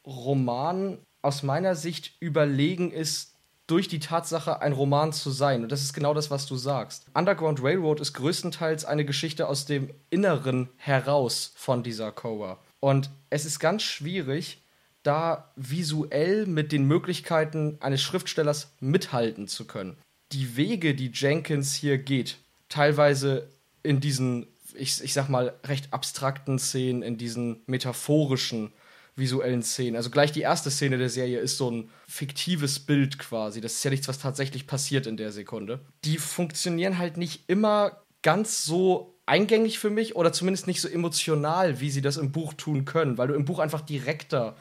Roman 0.05 0.99
aus 1.21 1.43
meiner 1.43 1.75
Sicht 1.75 2.13
überlegen 2.21 2.93
ist, 2.93 3.33
durch 3.67 3.89
die 3.89 3.99
Tatsache, 3.99 4.61
ein 4.61 4.71
Roman 4.71 5.11
zu 5.11 5.29
sein. 5.29 5.63
Und 5.63 5.73
das 5.73 5.81
ist 5.81 5.93
genau 5.93 6.13
das, 6.13 6.31
was 6.31 6.45
du 6.45 6.55
sagst. 6.55 7.05
Underground 7.13 7.61
Railroad 7.61 7.99
ist 7.99 8.13
größtenteils 8.13 8.85
eine 8.85 9.03
Geschichte 9.03 9.49
aus 9.49 9.65
dem 9.65 9.93
Inneren 10.09 10.69
heraus 10.77 11.51
von 11.57 11.83
dieser 11.83 12.13
Koa. 12.13 12.59
Und 12.87 13.09
es 13.29 13.43
ist 13.43 13.59
ganz 13.59 13.83
schwierig, 13.83 14.61
da 15.03 15.51
visuell 15.57 16.45
mit 16.45 16.71
den 16.71 16.85
Möglichkeiten 16.85 17.75
eines 17.81 18.01
Schriftstellers 18.01 18.71
mithalten 18.79 19.49
zu 19.49 19.67
können. 19.67 19.97
Die 20.31 20.55
Wege, 20.55 20.95
die 20.95 21.11
Jenkins 21.13 21.75
hier 21.75 21.97
geht, 21.97 22.37
teilweise 22.69 23.49
in 23.83 23.99
diesen 23.99 24.47
ich, 24.73 25.03
ich 25.03 25.11
sag 25.11 25.27
mal, 25.27 25.53
recht 25.65 25.91
abstrakten 25.91 26.59
Szenen, 26.59 27.01
in 27.01 27.17
diesen 27.17 27.61
metaphorischen 27.65 28.71
visuellen 29.17 29.63
Szenen. 29.63 29.97
Also 29.97 30.09
gleich 30.09 30.31
die 30.31 30.41
erste 30.41 30.71
Szene 30.71 30.97
der 30.97 31.09
Serie 31.09 31.39
ist 31.39 31.57
so 31.57 31.69
ein 31.69 31.89
fiktives 32.07 32.79
Bild 32.79 33.19
quasi. 33.19 33.59
Das 33.59 33.73
ist 33.73 33.83
ja 33.83 33.91
nichts, 33.91 34.07
was 34.07 34.19
tatsächlich 34.19 34.65
passiert 34.65 35.07
in 35.07 35.17
der 35.17 35.33
Sekunde. 35.33 35.81
Die 36.05 36.19
funktionieren 36.19 36.99
halt 36.99 37.17
nicht 37.17 37.49
immer 37.49 38.03
ganz 38.21 38.63
so 38.63 39.16
eingängig 39.27 39.77
für 39.77 39.89
mich 39.91 40.15
oder 40.15 40.33
zumindest 40.33 40.65
nicht 40.65 40.81
so 40.81 40.87
emotional, 40.87 41.79
wie 41.79 41.91
sie 41.91 42.01
das 42.01 42.17
im 42.17 42.31
Buch 42.31 42.53
tun 42.53 42.85
können, 42.85 43.17
weil 43.17 43.27
du 43.27 43.35
im 43.35 43.45
Buch 43.45 43.59
einfach 43.59 43.81
direkter 43.81 44.55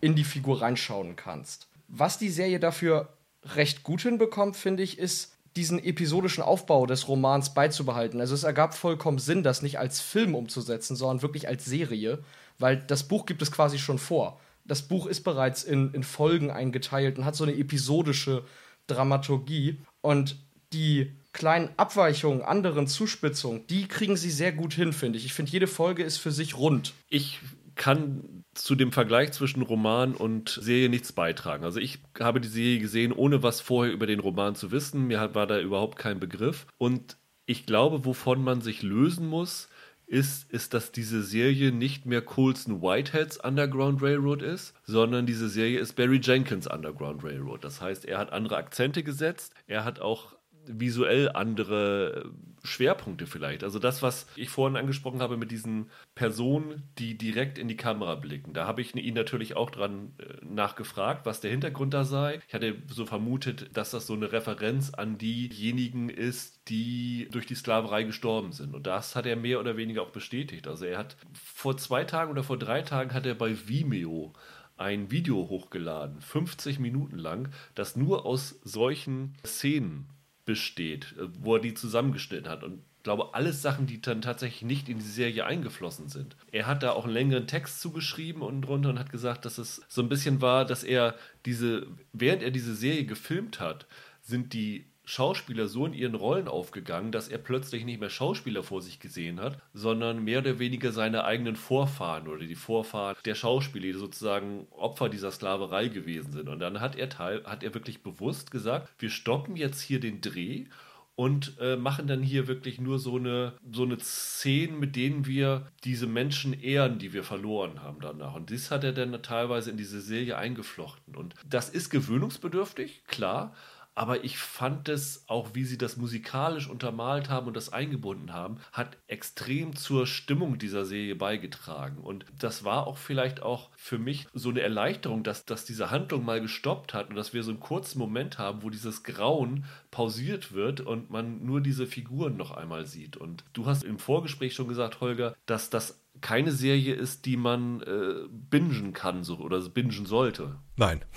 in 0.00 0.14
die 0.14 0.24
Figur 0.24 0.60
reinschauen 0.60 1.16
kannst. 1.16 1.68
Was 1.88 2.18
die 2.18 2.28
Serie 2.28 2.60
dafür 2.60 3.08
recht 3.54 3.82
gut 3.82 4.02
hinbekommt, 4.02 4.56
finde 4.56 4.82
ich, 4.82 4.98
ist, 4.98 5.32
diesen 5.56 5.82
episodischen 5.82 6.42
Aufbau 6.42 6.86
des 6.86 7.08
Romans 7.08 7.54
beizubehalten. 7.54 8.20
Also 8.20 8.34
es 8.34 8.44
ergab 8.44 8.74
vollkommen 8.74 9.18
Sinn, 9.18 9.42
das 9.42 9.62
nicht 9.62 9.78
als 9.78 10.00
Film 10.00 10.34
umzusetzen, 10.34 10.94
sondern 10.94 11.22
wirklich 11.22 11.48
als 11.48 11.64
Serie, 11.64 12.22
weil 12.58 12.76
das 12.76 13.08
Buch 13.08 13.26
gibt 13.26 13.42
es 13.42 13.50
quasi 13.50 13.78
schon 13.78 13.98
vor. 13.98 14.38
Das 14.64 14.82
Buch 14.82 15.06
ist 15.06 15.24
bereits 15.24 15.64
in, 15.64 15.92
in 15.94 16.04
Folgen 16.04 16.50
eingeteilt 16.50 17.18
und 17.18 17.24
hat 17.24 17.34
so 17.34 17.44
eine 17.44 17.56
episodische 17.56 18.44
Dramaturgie. 18.86 19.80
Und 20.00 20.36
die 20.72 21.12
kleinen 21.38 21.70
Abweichungen, 21.76 22.42
anderen 22.42 22.86
Zuspitzungen, 22.86 23.66
die 23.68 23.86
kriegen 23.86 24.16
sie 24.16 24.30
sehr 24.30 24.52
gut 24.52 24.74
hin, 24.74 24.92
finde 24.92 25.18
ich. 25.18 25.24
Ich 25.24 25.32
finde, 25.32 25.52
jede 25.52 25.68
Folge 25.68 26.02
ist 26.02 26.18
für 26.18 26.32
sich 26.32 26.58
rund. 26.58 26.92
Ich 27.08 27.38
kann 27.76 28.44
zu 28.54 28.74
dem 28.74 28.90
Vergleich 28.90 29.30
zwischen 29.30 29.62
Roman 29.62 30.14
und 30.14 30.58
Serie 30.60 30.88
nichts 30.88 31.12
beitragen. 31.12 31.64
Also 31.64 31.78
ich 31.78 32.00
habe 32.18 32.40
die 32.40 32.48
Serie 32.48 32.80
gesehen, 32.80 33.12
ohne 33.12 33.42
was 33.44 33.60
vorher 33.60 33.94
über 33.94 34.08
den 34.08 34.18
Roman 34.18 34.56
zu 34.56 34.72
wissen. 34.72 35.06
Mir 35.06 35.34
war 35.34 35.46
da 35.46 35.60
überhaupt 35.60 35.96
kein 35.96 36.18
Begriff. 36.18 36.66
Und 36.76 37.16
ich 37.46 37.66
glaube, 37.66 38.04
wovon 38.04 38.42
man 38.42 38.60
sich 38.60 38.82
lösen 38.82 39.28
muss, 39.28 39.68
ist, 40.08 40.50
ist, 40.50 40.74
dass 40.74 40.90
diese 40.90 41.22
Serie 41.22 41.70
nicht 41.70 42.04
mehr 42.04 42.22
Colson 42.22 42.82
Whiteheads 42.82 43.38
Underground 43.38 44.02
Railroad 44.02 44.42
ist, 44.42 44.74
sondern 44.84 45.26
diese 45.26 45.48
Serie 45.48 45.78
ist 45.78 45.94
Barry 45.94 46.18
Jenkins 46.20 46.66
Underground 46.66 47.22
Railroad. 47.22 47.62
Das 47.62 47.80
heißt, 47.80 48.06
er 48.06 48.18
hat 48.18 48.32
andere 48.32 48.56
Akzente 48.56 49.04
gesetzt, 49.04 49.52
er 49.66 49.84
hat 49.84 50.00
auch 50.00 50.37
visuell 50.68 51.30
andere 51.32 52.30
Schwerpunkte 52.64 53.26
vielleicht. 53.26 53.64
Also 53.64 53.78
das, 53.78 54.02
was 54.02 54.26
ich 54.36 54.50
vorhin 54.50 54.76
angesprochen 54.76 55.20
habe 55.20 55.36
mit 55.36 55.50
diesen 55.50 55.90
Personen, 56.14 56.82
die 56.98 57.16
direkt 57.16 57.58
in 57.58 57.68
die 57.68 57.76
Kamera 57.76 58.14
blicken. 58.14 58.52
Da 58.52 58.66
habe 58.66 58.80
ich 58.80 58.94
ihn 58.94 59.14
natürlich 59.14 59.56
auch 59.56 59.70
dran 59.70 60.12
äh, 60.18 60.44
nachgefragt, 60.44 61.26
was 61.26 61.40
der 61.40 61.50
Hintergrund 61.50 61.94
da 61.94 62.04
sei. 62.04 62.40
Ich 62.46 62.54
hatte 62.54 62.76
so 62.88 63.06
vermutet, 63.06 63.70
dass 63.76 63.90
das 63.90 64.06
so 64.06 64.14
eine 64.14 64.32
Referenz 64.32 64.90
an 64.90 65.18
diejenigen 65.18 66.08
ist, 66.08 66.68
die 66.68 67.28
durch 67.30 67.46
die 67.46 67.54
Sklaverei 67.54 68.02
gestorben 68.02 68.52
sind. 68.52 68.74
Und 68.74 68.86
das 68.86 69.16
hat 69.16 69.26
er 69.26 69.36
mehr 69.36 69.60
oder 69.60 69.76
weniger 69.76 70.02
auch 70.02 70.10
bestätigt. 70.10 70.66
Also 70.68 70.84
er 70.84 70.98
hat 70.98 71.16
vor 71.32 71.76
zwei 71.76 72.04
Tagen 72.04 72.30
oder 72.30 72.42
vor 72.42 72.58
drei 72.58 72.82
Tagen 72.82 73.14
hat 73.14 73.26
er 73.26 73.34
bei 73.34 73.56
Vimeo 73.68 74.32
ein 74.76 75.10
Video 75.10 75.48
hochgeladen, 75.48 76.20
50 76.20 76.78
Minuten 76.78 77.18
lang, 77.18 77.48
das 77.74 77.96
nur 77.96 78.24
aus 78.24 78.60
solchen 78.62 79.34
Szenen 79.44 80.08
besteht, 80.48 81.14
äh, 81.18 81.28
wo 81.40 81.56
er 81.56 81.60
die 81.60 81.74
zusammengeschnitten 81.74 82.48
hat. 82.48 82.64
Und 82.64 82.82
glaube, 83.02 83.34
alles 83.34 83.60
Sachen, 83.60 83.86
die 83.86 84.00
dann 84.00 84.22
tatsächlich 84.22 84.62
nicht 84.62 84.88
in 84.88 84.98
die 84.98 85.04
Serie 85.04 85.44
eingeflossen 85.44 86.08
sind. 86.08 86.36
Er 86.52 86.66
hat 86.66 86.82
da 86.82 86.92
auch 86.92 87.04
einen 87.04 87.12
längeren 87.12 87.46
Text 87.46 87.80
zugeschrieben 87.80 88.42
und 88.42 88.62
drunter 88.62 88.88
und 88.88 88.98
hat 88.98 89.12
gesagt, 89.12 89.44
dass 89.44 89.58
es 89.58 89.82
so 89.88 90.02
ein 90.02 90.08
bisschen 90.08 90.40
war, 90.40 90.64
dass 90.64 90.84
er 90.84 91.14
diese, 91.44 91.86
während 92.14 92.42
er 92.42 92.50
diese 92.50 92.74
Serie 92.74 93.04
gefilmt 93.04 93.60
hat, 93.60 93.86
sind 94.22 94.54
die 94.54 94.87
Schauspieler 95.08 95.68
so 95.68 95.86
in 95.86 95.94
ihren 95.94 96.14
Rollen 96.14 96.48
aufgegangen, 96.48 97.12
dass 97.12 97.28
er 97.28 97.38
plötzlich 97.38 97.86
nicht 97.86 97.98
mehr 97.98 98.10
Schauspieler 98.10 98.62
vor 98.62 98.82
sich 98.82 99.00
gesehen 99.00 99.40
hat, 99.40 99.58
sondern 99.72 100.22
mehr 100.22 100.40
oder 100.40 100.58
weniger 100.58 100.92
seine 100.92 101.24
eigenen 101.24 101.56
Vorfahren 101.56 102.28
oder 102.28 102.44
die 102.44 102.54
Vorfahren 102.54 103.16
der 103.24 103.34
Schauspieler, 103.34 103.86
die 103.86 103.98
sozusagen 103.98 104.66
Opfer 104.70 105.08
dieser 105.08 105.30
Sklaverei 105.30 105.88
gewesen 105.88 106.32
sind. 106.32 106.50
Und 106.50 106.58
dann 106.58 106.82
hat 106.82 106.94
er, 106.94 107.08
teil, 107.08 107.42
hat 107.44 107.62
er 107.62 107.72
wirklich 107.72 108.02
bewusst 108.02 108.50
gesagt, 108.50 108.92
wir 108.98 109.08
stoppen 109.08 109.56
jetzt 109.56 109.80
hier 109.80 109.98
den 109.98 110.20
Dreh 110.20 110.66
und 111.14 111.58
äh, 111.58 111.76
machen 111.76 112.06
dann 112.06 112.22
hier 112.22 112.46
wirklich 112.46 112.78
nur 112.78 112.98
so 112.98 113.16
eine, 113.16 113.54
so 113.72 113.84
eine 113.84 113.98
Szene, 113.98 114.74
mit 114.74 114.94
denen 114.94 115.26
wir 115.26 115.66
diese 115.84 116.06
Menschen 116.06 116.52
ehren, 116.52 116.98
die 116.98 117.14
wir 117.14 117.24
verloren 117.24 117.82
haben 117.82 118.00
danach. 118.02 118.34
Und 118.34 118.52
das 118.52 118.70
hat 118.70 118.84
er 118.84 118.92
dann 118.92 119.20
teilweise 119.22 119.70
in 119.70 119.78
diese 119.78 120.02
Serie 120.02 120.36
eingeflochten. 120.36 121.16
Und 121.16 121.34
das 121.48 121.70
ist 121.70 121.88
gewöhnungsbedürftig, 121.88 123.04
klar, 123.08 123.54
aber 123.98 124.22
ich 124.22 124.38
fand 124.38 124.88
es, 124.88 125.24
auch 125.26 125.54
wie 125.54 125.64
sie 125.64 125.76
das 125.76 125.96
musikalisch 125.96 126.68
untermalt 126.68 127.28
haben 127.28 127.48
und 127.48 127.56
das 127.56 127.72
eingebunden 127.72 128.32
haben, 128.32 128.58
hat 128.70 128.96
extrem 129.08 129.74
zur 129.74 130.06
Stimmung 130.06 130.56
dieser 130.56 130.84
Serie 130.84 131.16
beigetragen. 131.16 131.98
Und 131.98 132.24
das 132.38 132.62
war 132.62 132.86
auch 132.86 132.96
vielleicht 132.96 133.42
auch 133.42 133.70
für 133.76 133.98
mich 133.98 134.28
so 134.32 134.50
eine 134.50 134.60
Erleichterung, 134.60 135.24
dass, 135.24 135.46
dass 135.46 135.64
diese 135.64 135.90
Handlung 135.90 136.24
mal 136.24 136.40
gestoppt 136.40 136.94
hat 136.94 137.10
und 137.10 137.16
dass 137.16 137.34
wir 137.34 137.42
so 137.42 137.50
einen 137.50 137.58
kurzen 137.58 137.98
Moment 137.98 138.38
haben, 138.38 138.62
wo 138.62 138.70
dieses 138.70 139.02
Grauen 139.02 139.64
pausiert 139.90 140.52
wird 140.52 140.80
und 140.80 141.10
man 141.10 141.44
nur 141.44 141.60
diese 141.60 141.88
Figuren 141.88 142.36
noch 142.36 142.52
einmal 142.52 142.86
sieht. 142.86 143.16
Und 143.16 143.44
du 143.52 143.66
hast 143.66 143.82
im 143.82 143.98
Vorgespräch 143.98 144.54
schon 144.54 144.68
gesagt, 144.68 145.00
Holger, 145.00 145.34
dass 145.46 145.70
das 145.70 146.00
keine 146.20 146.52
Serie 146.52 146.94
ist, 146.94 147.26
die 147.26 147.36
man 147.36 147.80
äh, 147.80 148.28
bingen 148.30 148.92
kann 148.92 149.24
so, 149.24 149.38
oder 149.38 149.60
bingen 149.70 150.06
sollte. 150.06 150.54
Nein. 150.76 151.04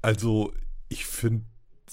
Also 0.00 0.54
ich 0.88 1.06
finde 1.06 1.44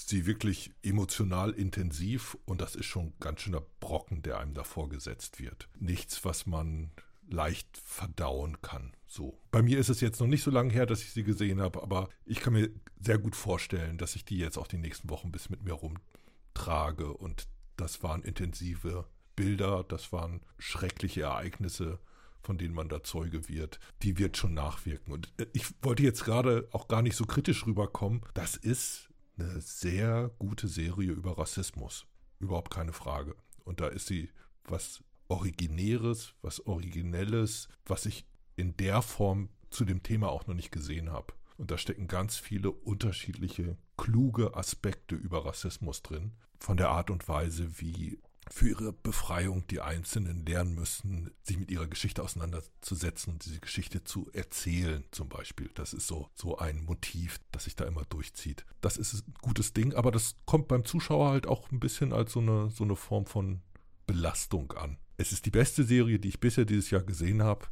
sie 0.08 0.26
wirklich 0.26 0.72
emotional 0.82 1.50
intensiv 1.50 2.36
und 2.44 2.60
das 2.60 2.76
ist 2.76 2.86
schon 2.86 3.12
ganz 3.18 3.40
schöner 3.40 3.62
Brocken, 3.80 4.22
der 4.22 4.38
einem 4.38 4.54
davor 4.54 4.88
gesetzt 4.88 5.40
wird. 5.40 5.68
Nichts, 5.78 6.24
was 6.24 6.46
man 6.46 6.92
leicht 7.28 7.76
verdauen 7.84 8.62
kann. 8.62 8.92
So. 9.06 9.40
Bei 9.50 9.62
mir 9.62 9.78
ist 9.78 9.88
es 9.88 10.00
jetzt 10.00 10.20
noch 10.20 10.28
nicht 10.28 10.44
so 10.44 10.50
lange 10.50 10.72
her, 10.72 10.86
dass 10.86 11.02
ich 11.02 11.12
sie 11.12 11.24
gesehen 11.24 11.60
habe, 11.60 11.82
aber 11.82 12.08
ich 12.24 12.38
kann 12.40 12.52
mir 12.52 12.70
sehr 13.00 13.18
gut 13.18 13.34
vorstellen, 13.34 13.98
dass 13.98 14.14
ich 14.14 14.24
die 14.24 14.38
jetzt 14.38 14.58
auch 14.58 14.68
die 14.68 14.78
nächsten 14.78 15.10
Wochen 15.10 15.32
bis 15.32 15.50
mit 15.50 15.64
mir 15.64 15.72
rumtrage 15.74 17.12
und 17.12 17.48
das 17.76 18.02
waren 18.02 18.22
intensive 18.22 19.06
Bilder, 19.34 19.84
das 19.84 20.12
waren 20.12 20.40
schreckliche 20.58 21.22
Ereignisse, 21.22 21.98
von 22.42 22.58
denen 22.58 22.74
man 22.74 22.88
da 22.88 23.02
Zeuge 23.02 23.48
wird, 23.48 23.80
die 24.02 24.18
wird 24.18 24.36
schon 24.36 24.54
nachwirken. 24.54 25.12
Und 25.12 25.32
äh, 25.36 25.46
ich 25.52 25.66
wollte 25.82 26.04
jetzt 26.04 26.24
gerade 26.24 26.68
auch 26.70 26.86
gar 26.86 27.02
nicht 27.02 27.16
so 27.16 27.26
kritisch 27.26 27.66
rüberkommen. 27.66 28.22
Das 28.34 28.56
ist 28.56 29.05
eine 29.38 29.60
sehr 29.60 30.30
gute 30.38 30.68
Serie 30.68 31.12
über 31.12 31.38
Rassismus. 31.38 32.06
Überhaupt 32.38 32.70
keine 32.70 32.92
Frage. 32.92 33.36
Und 33.64 33.80
da 33.80 33.88
ist 33.88 34.06
sie 34.06 34.30
was 34.64 35.02
Originäres, 35.28 36.34
was 36.42 36.64
Originelles, 36.66 37.68
was 37.84 38.06
ich 38.06 38.26
in 38.56 38.76
der 38.76 39.02
Form 39.02 39.48
zu 39.70 39.84
dem 39.84 40.02
Thema 40.02 40.28
auch 40.28 40.46
noch 40.46 40.54
nicht 40.54 40.70
gesehen 40.70 41.10
habe. 41.10 41.34
Und 41.58 41.70
da 41.70 41.78
stecken 41.78 42.06
ganz 42.06 42.36
viele 42.36 42.70
unterschiedliche, 42.70 43.76
kluge 43.96 44.56
Aspekte 44.56 45.14
über 45.14 45.44
Rassismus 45.46 46.02
drin. 46.02 46.32
Von 46.58 46.76
der 46.76 46.90
Art 46.90 47.10
und 47.10 47.28
Weise, 47.28 47.80
wie 47.80 48.18
für 48.48 48.68
ihre 48.68 48.92
Befreiung 48.92 49.66
die 49.66 49.80
Einzelnen 49.80 50.46
lernen 50.46 50.74
müssen, 50.74 51.30
sich 51.42 51.58
mit 51.58 51.70
ihrer 51.70 51.88
Geschichte 51.88 52.22
auseinanderzusetzen 52.22 53.32
und 53.32 53.44
diese 53.44 53.58
Geschichte 53.60 54.04
zu 54.04 54.30
erzählen, 54.32 55.04
zum 55.10 55.28
Beispiel. 55.28 55.70
Das 55.74 55.92
ist 55.92 56.06
so, 56.06 56.30
so 56.34 56.58
ein 56.58 56.84
Motiv, 56.84 57.40
das 57.50 57.64
sich 57.64 57.74
da 57.74 57.84
immer 57.84 58.04
durchzieht. 58.04 58.64
Das 58.80 58.96
ist 58.96 59.26
ein 59.26 59.34
gutes 59.40 59.72
Ding, 59.72 59.94
aber 59.94 60.12
das 60.12 60.36
kommt 60.44 60.68
beim 60.68 60.84
Zuschauer 60.84 61.30
halt 61.30 61.46
auch 61.46 61.70
ein 61.72 61.80
bisschen 61.80 62.12
als 62.12 62.32
so 62.32 62.40
eine, 62.40 62.70
so 62.70 62.84
eine 62.84 62.96
Form 62.96 63.26
von 63.26 63.62
Belastung 64.06 64.72
an. 64.72 64.98
Es 65.16 65.32
ist 65.32 65.46
die 65.46 65.50
beste 65.50 65.82
Serie, 65.82 66.18
die 66.18 66.28
ich 66.28 66.40
bisher 66.40 66.64
dieses 66.64 66.90
Jahr 66.90 67.02
gesehen 67.02 67.42
habe. 67.42 67.66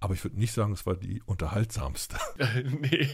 Aber 0.00 0.14
ich 0.14 0.22
würde 0.22 0.38
nicht 0.38 0.52
sagen, 0.52 0.72
es 0.72 0.86
war 0.86 0.96
die 0.96 1.22
unterhaltsamste. 1.22 2.18
nee. 2.64 3.08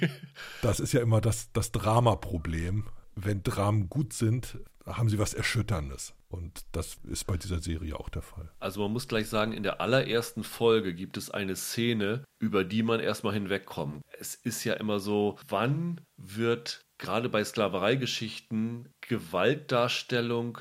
Das 0.60 0.80
ist 0.80 0.92
ja 0.92 1.00
immer 1.00 1.20
das, 1.20 1.50
das 1.52 1.72
Dramaproblem. 1.72 2.88
Wenn 3.14 3.42
Dramen 3.42 3.88
gut 3.88 4.12
sind, 4.12 4.58
haben 4.84 5.08
sie 5.08 5.18
was 5.18 5.34
Erschütterndes. 5.34 6.14
Und 6.34 6.64
das 6.72 6.98
ist 7.04 7.28
bei 7.28 7.36
dieser 7.36 7.60
Serie 7.60 7.96
auch 7.96 8.08
der 8.08 8.22
Fall. 8.22 8.50
Also 8.58 8.82
man 8.82 8.92
muss 8.92 9.06
gleich 9.06 9.28
sagen, 9.28 9.52
in 9.52 9.62
der 9.62 9.80
allerersten 9.80 10.42
Folge 10.42 10.92
gibt 10.92 11.16
es 11.16 11.30
eine 11.30 11.54
Szene, 11.54 12.24
über 12.40 12.64
die 12.64 12.82
man 12.82 12.98
erstmal 12.98 13.34
hinwegkommt. 13.34 14.02
Es 14.18 14.34
ist 14.34 14.64
ja 14.64 14.74
immer 14.74 14.98
so, 14.98 15.38
wann 15.46 16.00
wird 16.16 16.84
gerade 16.98 17.28
bei 17.28 17.44
Sklavereigeschichten 17.44 18.88
Gewaltdarstellung 19.00 20.58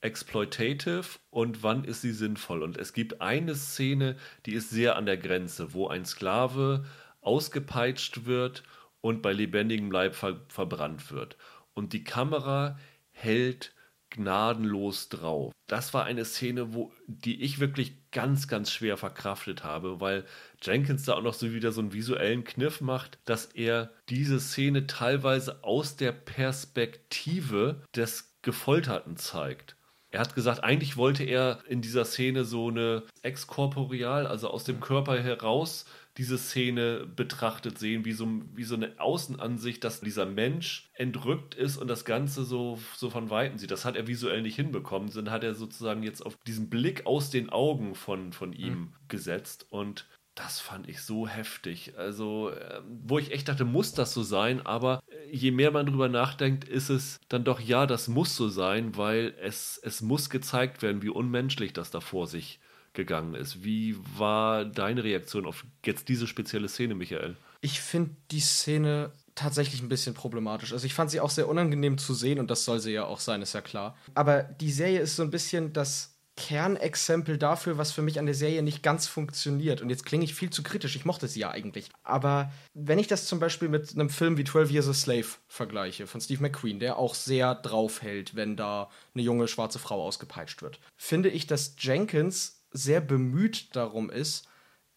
exploitative 0.00 1.04
und 1.28 1.62
wann 1.62 1.84
ist 1.84 2.00
sie 2.00 2.12
sinnvoll? 2.12 2.62
Und 2.62 2.78
es 2.78 2.94
gibt 2.94 3.20
eine 3.20 3.54
Szene, 3.56 4.16
die 4.46 4.54
ist 4.54 4.70
sehr 4.70 4.96
an 4.96 5.04
der 5.04 5.18
Grenze, 5.18 5.74
wo 5.74 5.88
ein 5.88 6.06
Sklave 6.06 6.86
ausgepeitscht 7.20 8.24
wird 8.24 8.62
und 9.02 9.20
bei 9.20 9.34
lebendigem 9.34 9.90
Leib 9.90 10.14
ver 10.14 10.40
verbrannt 10.48 11.12
wird. 11.12 11.36
Und 11.74 11.92
die 11.92 12.04
Kamera 12.04 12.78
hält 13.10 13.74
gnadenlos 14.10 15.08
drauf. 15.08 15.52
Das 15.66 15.94
war 15.94 16.04
eine 16.04 16.24
Szene, 16.24 16.74
wo 16.74 16.92
die 17.06 17.42
ich 17.42 17.60
wirklich 17.60 18.10
ganz, 18.10 18.48
ganz 18.48 18.72
schwer 18.72 18.96
verkraftet 18.96 19.62
habe, 19.64 20.00
weil 20.00 20.24
Jenkins 20.62 21.04
da 21.04 21.14
auch 21.14 21.22
noch 21.22 21.34
so 21.34 21.52
wieder 21.52 21.72
so 21.72 21.80
einen 21.80 21.92
visuellen 21.92 22.44
Kniff 22.44 22.80
macht, 22.80 23.18
dass 23.24 23.46
er 23.46 23.90
diese 24.08 24.40
Szene 24.40 24.86
teilweise 24.86 25.62
aus 25.62 25.96
der 25.96 26.12
Perspektive 26.12 27.82
des 27.94 28.34
Gefolterten 28.42 29.16
zeigt. 29.16 29.76
Er 30.12 30.20
hat 30.20 30.34
gesagt, 30.34 30.64
eigentlich 30.64 30.96
wollte 30.96 31.22
er 31.22 31.60
in 31.68 31.82
dieser 31.82 32.04
Szene 32.04 32.44
so 32.44 32.68
eine 32.68 33.04
exkorporeal, 33.22 34.26
also 34.26 34.50
aus 34.50 34.64
dem 34.64 34.80
Körper 34.80 35.20
heraus 35.22 35.84
diese 36.16 36.38
Szene 36.38 37.06
betrachtet 37.06 37.78
sehen, 37.78 38.04
wie 38.04 38.12
so, 38.12 38.28
wie 38.54 38.64
so 38.64 38.74
eine 38.74 38.98
Außenansicht, 38.98 39.82
dass 39.84 40.00
dieser 40.00 40.26
Mensch 40.26 40.90
entrückt 40.94 41.54
ist 41.54 41.76
und 41.76 41.88
das 41.88 42.04
Ganze 42.04 42.44
so, 42.44 42.78
so 42.96 43.10
von 43.10 43.30
Weitem 43.30 43.58
sieht. 43.58 43.70
Das 43.70 43.84
hat 43.84 43.96
er 43.96 44.06
visuell 44.06 44.42
nicht 44.42 44.56
hinbekommen, 44.56 45.08
sondern 45.08 45.32
hat 45.32 45.44
er 45.44 45.54
sozusagen 45.54 46.02
jetzt 46.02 46.24
auf 46.24 46.36
diesen 46.46 46.68
Blick 46.68 47.06
aus 47.06 47.30
den 47.30 47.50
Augen 47.50 47.94
von, 47.94 48.32
von 48.32 48.52
ihm 48.52 48.72
mhm. 48.72 48.92
gesetzt 49.08 49.66
und 49.70 50.06
das 50.34 50.60
fand 50.60 50.88
ich 50.88 51.02
so 51.02 51.28
heftig. 51.28 51.94
Also, 51.98 52.50
ähm, 52.52 53.00
wo 53.04 53.18
ich 53.18 53.32
echt 53.32 53.48
dachte, 53.48 53.64
muss 53.64 53.92
das 53.92 54.14
so 54.14 54.22
sein, 54.22 54.64
aber 54.64 55.02
äh, 55.08 55.36
je 55.36 55.50
mehr 55.50 55.70
man 55.70 55.86
drüber 55.86 56.08
nachdenkt, 56.08 56.64
ist 56.64 56.88
es 56.88 57.20
dann 57.28 57.44
doch, 57.44 57.60
ja, 57.60 57.86
das 57.86 58.08
muss 58.08 58.36
so 58.36 58.48
sein, 58.48 58.96
weil 58.96 59.34
es, 59.40 59.78
es 59.82 60.00
muss 60.00 60.30
gezeigt 60.30 60.82
werden, 60.82 61.02
wie 61.02 61.08
unmenschlich 61.10 61.72
das 61.72 61.90
da 61.90 62.00
vor 62.00 62.26
sich 62.26 62.60
gegangen 62.92 63.34
ist. 63.34 63.64
Wie 63.64 63.96
war 64.16 64.64
deine 64.64 65.04
Reaktion 65.04 65.46
auf 65.46 65.64
jetzt 65.84 66.08
diese 66.08 66.26
spezielle 66.26 66.68
Szene, 66.68 66.94
Michael? 66.94 67.36
Ich 67.60 67.80
finde 67.80 68.16
die 68.30 68.40
Szene 68.40 69.12
tatsächlich 69.34 69.82
ein 69.82 69.88
bisschen 69.88 70.14
problematisch. 70.14 70.72
Also 70.72 70.86
ich 70.86 70.94
fand 70.94 71.10
sie 71.10 71.20
auch 71.20 71.30
sehr 71.30 71.48
unangenehm 71.48 71.98
zu 71.98 72.14
sehen 72.14 72.38
und 72.38 72.50
das 72.50 72.64
soll 72.64 72.80
sie 72.80 72.92
ja 72.92 73.04
auch 73.04 73.20
sein, 73.20 73.42
ist 73.42 73.54
ja 73.54 73.60
klar. 73.60 73.96
Aber 74.14 74.42
die 74.42 74.72
Serie 74.72 75.00
ist 75.00 75.16
so 75.16 75.22
ein 75.22 75.30
bisschen 75.30 75.72
das 75.72 76.16
Kernexempel 76.36 77.36
dafür, 77.36 77.76
was 77.76 77.92
für 77.92 78.00
mich 78.00 78.18
an 78.18 78.24
der 78.24 78.34
Serie 78.34 78.62
nicht 78.62 78.82
ganz 78.82 79.06
funktioniert. 79.06 79.82
Und 79.82 79.90
jetzt 79.90 80.06
klinge 80.06 80.24
ich 80.24 80.34
viel 80.34 80.48
zu 80.48 80.62
kritisch, 80.62 80.96
ich 80.96 81.04
mochte 81.04 81.28
sie 81.28 81.40
ja 81.40 81.50
eigentlich. 81.50 81.90
Aber 82.02 82.50
wenn 82.72 82.98
ich 82.98 83.08
das 83.08 83.26
zum 83.26 83.40
Beispiel 83.40 83.68
mit 83.68 83.94
einem 83.94 84.08
Film 84.08 84.38
wie 84.38 84.44
12 84.44 84.70
Years 84.70 84.88
a 84.88 84.94
Slave 84.94 85.26
vergleiche, 85.48 86.06
von 86.06 86.20
Steve 86.20 86.40
McQueen, 86.40 86.80
der 86.80 86.96
auch 86.96 87.14
sehr 87.14 87.54
draufhält, 87.54 88.36
wenn 88.36 88.56
da 88.56 88.88
eine 89.14 89.22
junge 89.22 89.48
schwarze 89.48 89.78
Frau 89.78 90.02
ausgepeitscht 90.02 90.62
wird, 90.62 90.80
finde 90.96 91.28
ich, 91.28 91.46
dass 91.46 91.74
Jenkins 91.78 92.59
sehr 92.72 93.00
bemüht 93.00 93.74
darum 93.74 94.10
ist, 94.10 94.46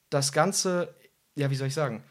das 0.10 0.32
Ganze, 0.32 0.94
ja, 1.36 1.50
wie 1.50 1.56
soll 1.56 1.68
ich 1.68 1.74
sagen, 1.74 2.04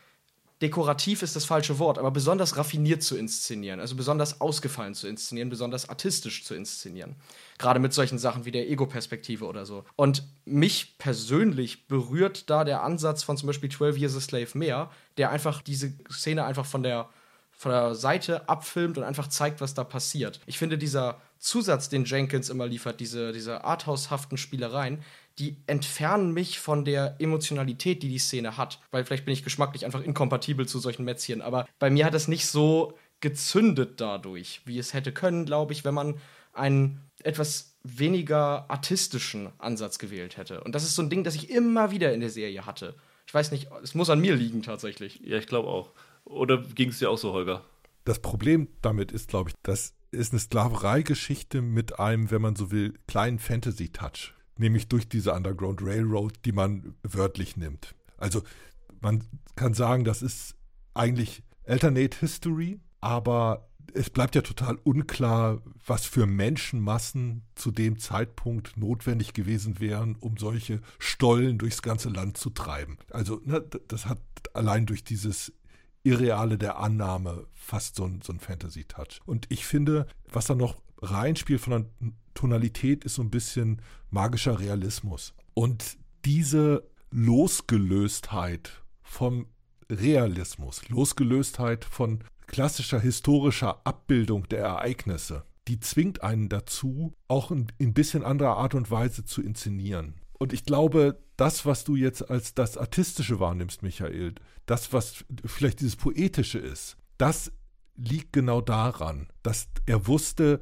dekorativ 0.63 1.23
ist 1.23 1.35
das 1.35 1.45
falsche 1.45 1.79
Wort, 1.81 1.99
aber 1.99 2.13
besonders 2.13 2.57
raffiniert 2.57 3.03
zu 3.03 3.17
inszenieren, 3.17 3.81
also 3.81 3.97
besonders 3.97 4.41
ausgefallen 4.41 4.95
zu 4.95 5.09
inszenieren, 5.09 5.51
besonders 5.51 5.89
artistisch 5.89 6.45
zu 6.45 6.55
inszenieren. 6.55 7.17
Gerade 7.59 7.81
mit 7.81 7.93
solchen 7.93 8.19
Sachen 8.19 8.45
wie 8.45 8.53
der 8.53 8.71
Ego-Perspektive 8.71 9.45
oder 9.45 9.67
so. 9.67 9.85
Und 9.97 10.23
mich 10.45 10.97
persönlich 10.99 11.89
berührt 11.89 12.49
da 12.49 12.63
der 12.63 12.83
Ansatz 12.85 13.25
von 13.25 13.37
zum 13.37 13.49
Beispiel 13.49 13.71
12 13.71 13.99
Years 13.99 14.17
a 14.17 14.21
Slave 14.21 14.51
mehr, 14.55 14.91
der 15.17 15.31
einfach 15.31 15.63
diese 15.63 15.93
Szene 16.11 16.45
einfach 16.45 16.65
von 16.65 16.85
der, 16.85 17.09
von 17.51 17.73
der 17.73 17.95
Seite 17.97 18.49
abfilmt 18.49 18.99
und 18.99 19.05
einfach 19.05 19.29
zeigt, 19.29 19.61
was 19.61 19.75
da 19.75 19.83
passiert. 19.83 20.41
Ich 20.47 20.59
finde, 20.59 20.79
dieser 20.79 21.21
Zusatz, 21.41 21.89
den 21.89 22.05
Jenkins 22.05 22.51
immer 22.51 22.69
liefert, 22.69 23.01
diese, 23.01 23.33
diese 23.33 23.65
arthaushaften 23.65 24.39
Spielereien, 24.39 25.03
die 25.39 25.57
entfernen 25.67 26.33
mich 26.33 26.59
von 26.59 26.85
der 26.85 27.17
Emotionalität, 27.19 28.03
die 28.03 28.09
die 28.09 28.19
Szene 28.19 28.57
hat. 28.57 28.81
Weil 28.91 29.05
vielleicht 29.05 29.25
bin 29.25 29.35
ich 29.35 29.45
geschmacklich 29.45 29.85
einfach 29.85 30.03
inkompatibel 30.03 30.67
zu 30.67 30.79
solchen 30.79 31.05
Mätzchen. 31.05 31.43
Aber 31.43 31.67
bei 31.79 31.91
mir 31.91 32.05
hat 32.05 32.15
es 32.15 32.29
nicht 32.29 32.47
so 32.47 32.99
gezündet 33.21 34.01
dadurch, 34.01 34.61
wie 34.65 34.79
es 34.79 34.95
hätte 34.95 35.13
können, 35.13 35.47
glaube 35.47 35.73
ich, 35.73 35.85
wenn 35.85 35.95
man 35.95 36.17
einen 36.53 37.01
etwas 37.23 37.77
weniger 37.83 38.71
artistischen 38.71 39.49
Ansatz 39.59 39.99
gewählt 39.99 40.37
hätte. 40.37 40.63
Und 40.63 40.75
das 40.75 40.85
ist 40.85 40.95
so 40.95 41.03
ein 41.03 41.11
Ding, 41.11 41.25
das 41.25 41.35
ich 41.35 41.51
immer 41.51 41.91
wieder 41.91 42.13
in 42.13 42.21
der 42.21 42.31
Serie 42.31 42.67
hatte. 42.67 42.95
Ich 43.27 43.35
weiß 43.35 43.51
nicht, 43.53 43.69
es 43.83 43.95
muss 43.95 44.11
an 44.11 44.21
mir 44.21 44.37
liegen 44.37 44.63
tatsächlich. 44.63 45.21
Ja, 45.25 45.39
ich 45.39 45.47
glaube 45.47 45.69
auch. 45.69 45.91
Oder 46.25 46.59
ging 46.59 46.91
es 46.91 46.99
dir 46.99 47.11
auch 47.11 47.19
so, 47.19 47.33
Holger? 47.33 47.65
Das 48.05 48.21
Problem 48.21 48.69
damit 48.83 49.13
ist, 49.13 49.29
glaube 49.29 49.51
ich, 49.51 49.57
das 49.63 49.95
ist 50.11 50.33
eine 50.33 50.41
Sklavereigeschichte 50.41 51.63
mit 51.63 51.99
einem, 51.99 52.31
wenn 52.31 52.43
man 52.43 52.57
so 52.57 52.71
will, 52.71 52.95
kleinen 53.07 53.39
Fantasy-Touch. 53.39 54.35
Nämlich 54.57 54.89
durch 54.89 55.09
diese 55.09 55.33
Underground 55.33 55.83
Railroad, 55.83 56.35
die 56.45 56.53
man 56.53 56.95
wörtlich 57.03 57.57
nimmt. 57.57 57.95
Also 58.19 58.43
man 59.01 59.25
kann 59.57 59.75
sagen, 59.75 60.05
das 60.05 60.23
ist 60.23 60.55
eigentlich 60.95 61.43
Alternate 61.67 62.19
History, 62.19 62.81
aber 63.01 63.69
es 63.95 64.11
bleibt 64.11 64.35
ja 64.35 64.43
total 64.43 64.77
unklar, 64.85 65.61
was 65.87 66.07
für 66.07 66.27
Menschenmassen 66.27 67.43
zu 67.55 67.71
dem 67.71 67.99
Zeitpunkt 67.99 68.77
notwendig 68.77 69.35
gewesen 69.35 69.81
wären, 69.81 70.17
um 70.17 70.37
solche 70.37 70.81
Stollen 70.99 71.59
durchs 71.59 71.83
ganze 71.83 72.09
Land 72.09 72.37
zu 72.37 72.51
treiben. 72.51 72.99
Also 73.11 73.41
ne, 73.45 73.61
das 73.89 74.07
hat 74.07 74.21
allein 74.55 74.87
durch 74.87 75.05
dieses 75.05 75.53
Irreale 76.05 76.59
der 76.59 76.79
Annahme 76.79 77.47
fast 77.55 77.97
so 77.97 78.05
ein, 78.05 78.21
so 78.23 78.33
ein 78.33 78.41
Fantasy-Touch. 78.41 79.21
Und 79.25 79.47
ich 79.51 79.67
finde, 79.67 80.07
was 80.31 80.47
da 80.47 80.55
noch 80.55 80.77
reinspielt 81.01 81.61
von 81.61 81.71
der 81.73 82.13
Tonalität, 82.35 83.05
ist 83.05 83.15
so 83.15 83.23
ein 83.23 83.31
bisschen 83.31 83.81
magischer 84.11 84.59
Realismus. 84.59 85.35
Und 85.55 85.97
diese 86.25 86.89
Losgelöstheit 87.11 88.83
vom 89.03 89.47
Realismus, 89.91 90.89
Losgelöstheit 90.89 91.85
von 91.85 92.25
klassischer 92.47 93.01
historischer 93.01 93.81
Abbildung 93.85 94.49
der 94.49 94.61
Ereignisse, 94.61 95.45
die 95.69 95.81
zwingt 95.81 96.23
einen 96.23 96.49
dazu, 96.49 97.15
auch 97.29 97.51
in 97.51 97.69
ein 97.81 97.95
bisschen 97.95 98.25
anderer 98.25 98.57
Art 98.57 98.75
und 98.75 98.91
Weise 98.91 99.25
zu 99.25 99.43
inszenieren. 99.43 100.15
Und 100.39 100.53
ich 100.53 100.65
glaube, 100.65 101.19
das, 101.37 101.67
was 101.67 101.85
du 101.85 101.97
jetzt 101.97 102.31
als 102.31 102.55
das 102.55 102.77
Artistische 102.77 103.41
wahrnimmst, 103.41 103.83
Michael, 103.83 104.35
das, 104.67 104.93
was 104.93 105.25
vielleicht 105.45 105.81
dieses 105.81 105.97
Poetische 105.97 106.59
ist, 106.59 106.97
das 107.19 107.53
liegt 107.97 108.33
genau 108.33 108.61
daran, 108.61 109.29
dass 109.43 109.69
er 109.87 110.07
wusste, 110.07 110.61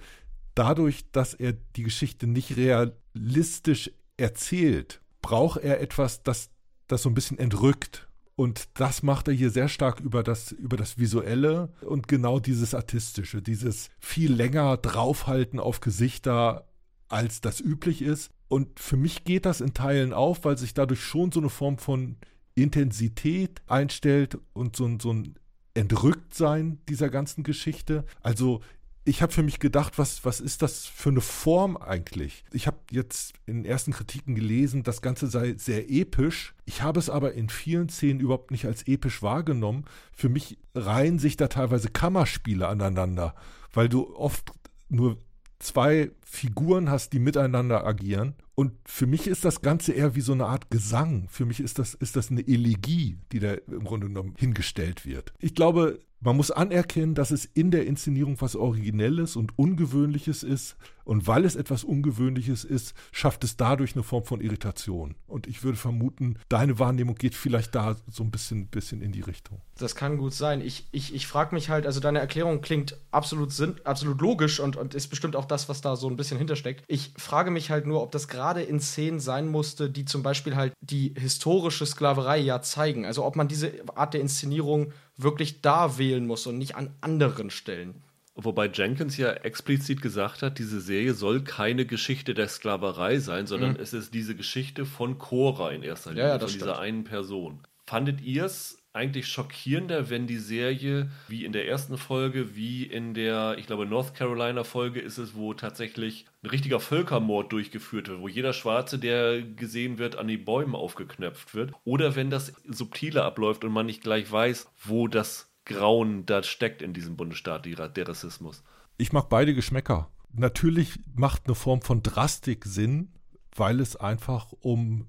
dadurch, 0.55 1.11
dass 1.13 1.35
er 1.35 1.53
die 1.53 1.83
Geschichte 1.83 2.27
nicht 2.27 2.57
realistisch 2.57 3.91
erzählt, 4.17 5.01
braucht 5.23 5.61
er 5.61 5.81
etwas, 5.81 6.23
das 6.23 6.51
das 6.91 7.03
so 7.03 7.09
ein 7.09 7.15
bisschen 7.15 7.39
entrückt. 7.39 8.09
Und 8.37 8.69
das 8.75 9.03
macht 9.03 9.29
er 9.29 9.35
hier 9.35 9.51
sehr 9.51 9.69
stark 9.69 10.01
über 10.01 10.23
das, 10.23 10.53
über 10.53 10.77
das 10.77 10.99
Visuelle 10.99 11.73
und 11.83 12.09
genau 12.09 12.41
dieses 12.41 12.75
Artistische, 12.75 13.43
dieses 13.43 13.91
viel 13.99 14.33
länger 14.33 14.79
draufhalten 14.79 15.61
auf 15.61 15.81
Gesichter, 15.81 16.67
als 17.09 17.43
das 17.43 17.61
üblich 17.61 18.01
ist. 18.01 18.31
Und 18.51 18.81
für 18.81 18.97
mich 18.97 19.23
geht 19.23 19.47
das 19.47 19.61
in 19.61 19.75
Teilen 19.75 20.13
auf, 20.13 20.45
weil 20.45 20.59
sich 20.59 20.75
dadurch 20.75 21.01
schon 21.05 21.31
so 21.31 21.39
eine 21.39 21.49
Form 21.49 21.79
von 21.79 22.17
Intensität 22.57 23.63
einstellt 23.69 24.39
und 24.55 24.75
so, 24.75 24.91
so 25.01 25.13
ein 25.13 25.37
Entrücktsein 25.75 26.81
dieser 26.89 27.11
ganzen 27.11 27.45
Geschichte. 27.45 28.05
Also 28.23 28.61
ich 29.05 29.23
habe 29.23 29.33
für 29.33 29.45
mich 29.45 29.61
gedacht, 29.61 29.99
was, 29.99 30.25
was 30.25 30.41
ist 30.41 30.63
das 30.63 30.85
für 30.85 31.11
eine 31.11 31.21
Form 31.21 31.77
eigentlich? 31.77 32.45
Ich 32.53 32.67
habe 32.67 32.79
jetzt 32.91 33.35
in 33.47 33.59
den 33.63 33.65
ersten 33.65 33.93
Kritiken 33.93 34.35
gelesen, 34.35 34.83
das 34.83 35.01
Ganze 35.01 35.29
sei 35.29 35.55
sehr 35.57 35.89
episch. 35.89 36.57
Ich 36.65 36.83
habe 36.83 36.99
es 36.99 37.09
aber 37.09 37.35
in 37.35 37.51
vielen 37.51 37.89
Szenen 37.89 38.19
überhaupt 38.19 38.51
nicht 38.51 38.67
als 38.67 38.83
episch 38.89 39.23
wahrgenommen. 39.23 39.85
Für 40.13 40.29
mich 40.29 40.59
reihen 40.75 41.21
sich 41.21 41.37
da 41.37 41.47
teilweise 41.47 41.89
Kammerspiele 41.89 42.67
aneinander, 42.67 43.37
weil 43.73 43.89
du 43.89 44.13
oft 44.17 44.51
nur 44.89 45.19
zwei 45.61 46.11
Figuren 46.25 46.91
hast, 46.91 47.13
die 47.13 47.21
miteinander 47.21 47.87
agieren. 47.87 48.35
Und 48.55 48.73
für 48.85 49.07
mich 49.07 49.27
ist 49.27 49.45
das 49.45 49.63
Ganze 49.63 49.93
eher 49.93 50.17
wie 50.17 50.21
so 50.21 50.33
eine 50.33 50.47
Art 50.47 50.71
Gesang. 50.71 51.29
Für 51.31 51.47
mich 51.47 51.61
ist 51.61 51.79
das, 51.79 51.95
ist 51.95 52.17
das 52.17 52.31
eine 52.31 52.47
Elegie, 52.47 53.19
die 53.33 53.39
da 53.39 53.55
im 53.55 53.85
Grunde 53.85 54.09
genommen 54.09 54.35
hingestellt 54.37 55.07
wird. 55.07 55.33
Ich 55.39 55.55
glaube, 55.55 56.01
man 56.21 56.37
muss 56.37 56.51
anerkennen, 56.51 57.15
dass 57.15 57.31
es 57.31 57.47
in 57.47 57.71
der 57.71 57.87
Inszenierung 57.87 58.41
was 58.41 58.55
Originelles 58.55 59.37
und 59.37 59.59
Ungewöhnliches 59.59 60.43
ist. 60.43 60.77
Und 61.05 61.27
weil 61.27 61.45
es 61.45 61.57
etwas 61.57 61.83
Ungewöhnliches 61.83 62.63
ist, 62.63 62.95
schafft 63.11 63.43
es 63.43 63.57
dadurch 63.57 63.97
eine 63.97 64.05
Form 64.05 64.23
von 64.25 64.41
Irritation. 64.41 65.17
Und 65.27 65.49
ich 65.49 65.65
würde 65.65 65.79
vermuten, 65.79 66.39
deine 66.49 66.79
Wahrnehmung 66.79 67.17
geht 67.17 67.35
vielleicht 67.35 67.75
da 67.75 67.97
so 68.09 68.23
ein 68.23 68.31
bisschen, 68.31 68.69
bisschen 68.69 69.03
in 69.03 69.11
die 69.11 69.23
Richtung. 69.23 69.61
Das 69.79 69.97
kann 69.97 70.19
gut 70.19 70.35
sein. 70.35 70.61
Ich, 70.61 70.87
ich, 70.93 71.13
ich 71.15 71.27
frage 71.27 71.55
mich 71.55 71.69
halt, 71.69 71.87
also 71.87 71.99
deine 71.99 72.21
Erklärung 72.21 72.61
klingt 72.61 72.97
absolut, 73.11 73.51
sinn, 73.51 73.77
absolut 73.83 74.21
logisch 74.21 74.61
und, 74.61 74.77
und 74.77 74.95
ist 74.95 75.09
bestimmt 75.09 75.35
auch 75.35 75.47
das, 75.47 75.69
was 75.69 75.81
da 75.81 75.97
so 75.97 76.09
ein 76.09 76.17
bisschen 76.17 76.39
hintersteckt. 76.39 76.85
Ich 76.87 77.13
frage 77.17 77.51
mich 77.51 77.71
halt 77.71 77.87
nur, 77.87 78.03
ob 78.03 78.13
das 78.13 78.29
gerade 78.29 78.63
in 78.63 78.79
Szenen 78.79 79.21
sein 79.21 79.49
musste, 79.49 79.91
die 79.91 80.05
zum 80.05 80.23
Beispiel 80.23 80.55
halt 80.55 80.75
die 80.81 81.15
historische 81.19 81.87
Sklaverei 81.87 82.39
ja 82.39 82.63
zeigen. 82.63 83.05
Also 83.05 83.25
ob 83.25 83.35
man 83.35 83.49
diese 83.49 83.73
Art 83.97 84.15
der 84.15 84.21
Inszenierung 84.21 84.93
wirklich 85.23 85.61
da 85.61 85.99
wählen 85.99 86.27
muss 86.27 86.47
und 86.47 86.59
nicht 86.59 86.77
an 86.77 86.91
anderen 87.01 87.51
Stellen. 87.51 88.03
Wobei 88.35 88.69
Jenkins 88.69 89.17
ja 89.17 89.33
explizit 89.33 90.01
gesagt 90.01 90.43
hat, 90.43 90.59
diese 90.59 90.81
Serie 90.81 91.15
soll 91.15 91.43
keine 91.43 91.85
Geschichte 91.85 92.33
der 92.33 92.49
Sklaverei 92.49 93.19
sein, 93.19 93.47
sondern 93.47 93.73
mhm. 93.73 93.81
es 93.81 93.93
ist 93.93 94.15
diese 94.15 94.35
Geschichte 94.35 94.87
von 94.87 95.19
Cora 95.19 95.73
in 95.73 95.83
erster 95.83 96.11
Linie, 96.11 96.25
ja, 96.25 96.33
ja, 96.35 96.39
von 96.39 96.49
dieser 96.49 96.79
einen 96.79 97.05
Person. 97.05 97.61
Fandet 97.87 98.21
ihr 98.21 98.45
es 98.45 98.80
eigentlich 98.93 99.29
schockierender, 99.29 100.11
wenn 100.11 100.27
die 100.27 100.39
Serie, 100.39 101.11
wie 101.29 101.45
in 101.45 101.53
der 101.53 101.69
ersten 101.69 101.97
Folge, 101.97 102.57
wie 102.57 102.85
in 102.85 103.15
der, 103.15 103.57
ich 103.59 103.67
glaube, 103.67 103.87
North 103.87 104.15
Carolina 104.15 104.65
Folge 104.65 105.01
ist 105.01 105.19
es, 105.19 105.35
wo 105.35 105.55
tatsächlich 105.55 106.27
ein 106.43 106.51
richtiger 106.51 106.81
Völkermord 106.81 107.53
durchgeführt 107.53 108.09
wird, 108.09 108.21
wo 108.21 108.29
jeder 108.29 108.53
Schwarze, 108.53 108.99
der 108.99 109.43
gesehen 109.43 109.99
wird, 109.99 110.17
an 110.17 110.27
die 110.27 110.37
Bäume 110.37 110.77
aufgeknöpft 110.77 111.55
wird. 111.55 111.73
Oder 111.85 112.17
wenn 112.17 112.31
das 112.31 112.53
subtiler 112.67 113.25
abläuft 113.25 113.65
und 113.65 113.73
man 113.73 113.87
nicht 113.87 114.03
gleich 114.03 114.31
weiß, 114.31 114.69
wo 114.85 115.07
das 115.07 115.53
Grauen 115.65 116.27
da 116.27 116.43
steckt 116.43 116.83
in 116.83 116.93
diesem 116.93 117.17
Bundesstaat, 117.17 117.67
der 117.67 118.09
Rassismus. 118.09 118.65
Ich 118.99 119.13
mag 119.13 119.29
beide 119.29 119.55
Geschmäcker. 119.55 120.11
Natürlich 120.33 120.99
macht 121.15 121.47
eine 121.47 121.55
Form 121.55 121.83
von 121.83 122.03
Drastik 122.03 122.65
Sinn, 122.65 123.13
weil 123.55 123.81
es 123.81 123.97
einfach 123.97 124.53
um 124.61 125.07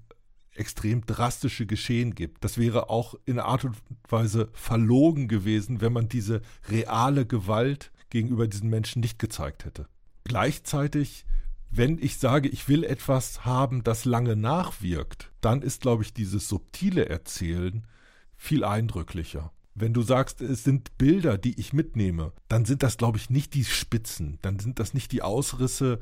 extrem 0.54 1.04
drastische 1.06 1.66
Geschehen 1.66 2.14
gibt. 2.14 2.44
Das 2.44 2.58
wäre 2.58 2.90
auch 2.90 3.14
in 3.24 3.38
Art 3.38 3.64
und 3.64 3.76
Weise 4.08 4.48
verlogen 4.52 5.28
gewesen, 5.28 5.80
wenn 5.80 5.92
man 5.92 6.08
diese 6.08 6.42
reale 6.68 7.26
Gewalt 7.26 7.90
gegenüber 8.10 8.46
diesen 8.46 8.68
Menschen 8.68 9.00
nicht 9.00 9.18
gezeigt 9.18 9.64
hätte. 9.64 9.86
Gleichzeitig, 10.24 11.24
wenn 11.70 11.98
ich 11.98 12.18
sage, 12.18 12.48
ich 12.48 12.68
will 12.68 12.84
etwas 12.84 13.44
haben, 13.44 13.82
das 13.82 14.04
lange 14.04 14.36
nachwirkt, 14.36 15.32
dann 15.40 15.62
ist, 15.62 15.80
glaube 15.80 16.02
ich, 16.02 16.12
dieses 16.12 16.48
subtile 16.48 17.08
Erzählen 17.08 17.86
viel 18.36 18.64
eindrücklicher. 18.64 19.52
Wenn 19.74 19.94
du 19.94 20.02
sagst, 20.02 20.42
es 20.42 20.64
sind 20.64 20.98
Bilder, 20.98 21.38
die 21.38 21.58
ich 21.58 21.72
mitnehme, 21.72 22.32
dann 22.48 22.66
sind 22.66 22.82
das, 22.82 22.98
glaube 22.98 23.16
ich, 23.16 23.30
nicht 23.30 23.54
die 23.54 23.64
Spitzen, 23.64 24.38
dann 24.42 24.58
sind 24.58 24.78
das 24.78 24.92
nicht 24.92 25.12
die 25.12 25.22
Ausrisse 25.22 25.98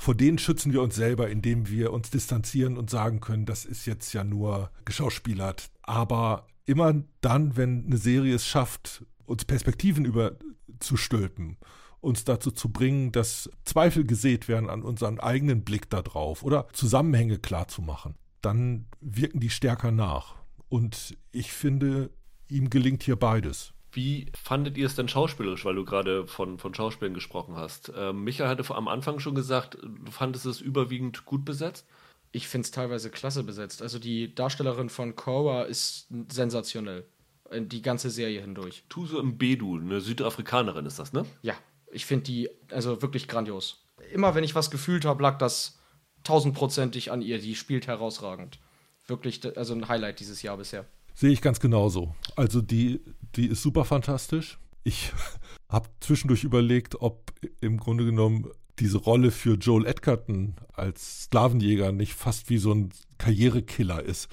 vor 0.00 0.14
denen 0.14 0.38
schützen 0.38 0.72
wir 0.72 0.80
uns 0.80 0.94
selber, 0.94 1.28
indem 1.28 1.68
wir 1.68 1.92
uns 1.92 2.08
distanzieren 2.08 2.78
und 2.78 2.88
sagen 2.88 3.20
können, 3.20 3.44
das 3.44 3.66
ist 3.66 3.84
jetzt 3.84 4.14
ja 4.14 4.24
nur 4.24 4.70
geschauspielert. 4.86 5.70
Aber 5.82 6.46
immer 6.64 6.94
dann, 7.20 7.58
wenn 7.58 7.84
eine 7.84 7.98
Serie 7.98 8.34
es 8.34 8.46
schafft, 8.46 9.04
uns 9.26 9.44
Perspektiven 9.44 10.06
überzustülpen, 10.06 11.58
uns 12.00 12.24
dazu 12.24 12.50
zu 12.50 12.72
bringen, 12.72 13.12
dass 13.12 13.50
Zweifel 13.66 14.06
gesät 14.06 14.48
werden 14.48 14.70
an 14.70 14.80
unseren 14.80 15.20
eigenen 15.20 15.64
Blick 15.64 15.90
darauf 15.90 16.42
oder 16.44 16.66
Zusammenhänge 16.72 17.38
klar 17.38 17.68
zu 17.68 17.82
machen, 17.82 18.14
dann 18.40 18.86
wirken 19.02 19.40
die 19.40 19.50
stärker 19.50 19.90
nach. 19.90 20.36
Und 20.70 21.18
ich 21.30 21.52
finde, 21.52 22.08
ihm 22.48 22.70
gelingt 22.70 23.02
hier 23.02 23.16
beides. 23.16 23.74
Wie 23.92 24.30
fandet 24.40 24.78
ihr 24.78 24.86
es 24.86 24.94
denn 24.94 25.08
schauspielerisch, 25.08 25.64
weil 25.64 25.74
du 25.74 25.84
gerade 25.84 26.26
von, 26.26 26.58
von 26.58 26.74
Schauspielern 26.74 27.14
gesprochen 27.14 27.56
hast? 27.56 27.92
Ähm, 27.96 28.22
Michael 28.22 28.48
hatte 28.48 28.74
am 28.74 28.88
Anfang 28.88 29.18
schon 29.18 29.34
gesagt, 29.34 29.78
du 29.82 30.10
fandest 30.10 30.46
es 30.46 30.60
überwiegend 30.60 31.24
gut 31.24 31.44
besetzt? 31.44 31.86
Ich 32.32 32.46
finde 32.46 32.66
es 32.66 32.70
teilweise 32.70 33.10
klasse 33.10 33.42
besetzt. 33.42 33.82
Also 33.82 33.98
die 33.98 34.34
Darstellerin 34.34 34.88
von 34.88 35.16
Cora 35.16 35.64
ist 35.64 36.06
sensationell. 36.30 37.04
Äh, 37.50 37.62
die 37.62 37.82
ganze 37.82 38.10
Serie 38.10 38.40
hindurch. 38.40 38.84
Tuso 38.88 39.22
Mbedu, 39.22 39.78
eine 39.78 40.00
Südafrikanerin 40.00 40.86
ist 40.86 40.98
das, 40.98 41.12
ne? 41.12 41.26
Ja, 41.42 41.54
ich 41.90 42.06
finde 42.06 42.24
die 42.24 42.48
also 42.70 43.02
wirklich 43.02 43.28
grandios. 43.28 43.84
Immer 44.12 44.34
wenn 44.34 44.44
ich 44.44 44.54
was 44.54 44.70
gefühlt 44.70 45.04
habe, 45.04 45.22
lag 45.22 45.38
das 45.38 45.78
tausendprozentig 46.24 47.10
an 47.10 47.22
ihr. 47.22 47.38
Die 47.38 47.54
spielt 47.54 47.86
herausragend. 47.86 48.58
Wirklich, 49.06 49.40
also 49.56 49.74
ein 49.74 49.88
Highlight 49.88 50.20
dieses 50.20 50.42
Jahr 50.42 50.56
bisher. 50.56 50.86
Sehe 51.14 51.30
ich 51.30 51.42
ganz 51.42 51.60
genauso. 51.60 52.14
Also 52.36 52.60
die, 52.60 53.00
die 53.36 53.46
ist 53.46 53.62
super 53.62 53.84
fantastisch. 53.84 54.58
Ich 54.84 55.12
habe 55.68 55.88
zwischendurch 56.00 56.44
überlegt, 56.44 57.00
ob 57.00 57.32
im 57.60 57.78
Grunde 57.78 58.04
genommen 58.04 58.48
diese 58.78 58.98
Rolle 58.98 59.30
für 59.30 59.54
Joel 59.54 59.86
Edgerton 59.86 60.54
als 60.72 61.24
Sklavenjäger 61.24 61.92
nicht 61.92 62.14
fast 62.14 62.48
wie 62.48 62.58
so 62.58 62.72
ein 62.72 62.90
Karrierekiller 63.18 64.02
ist. 64.02 64.28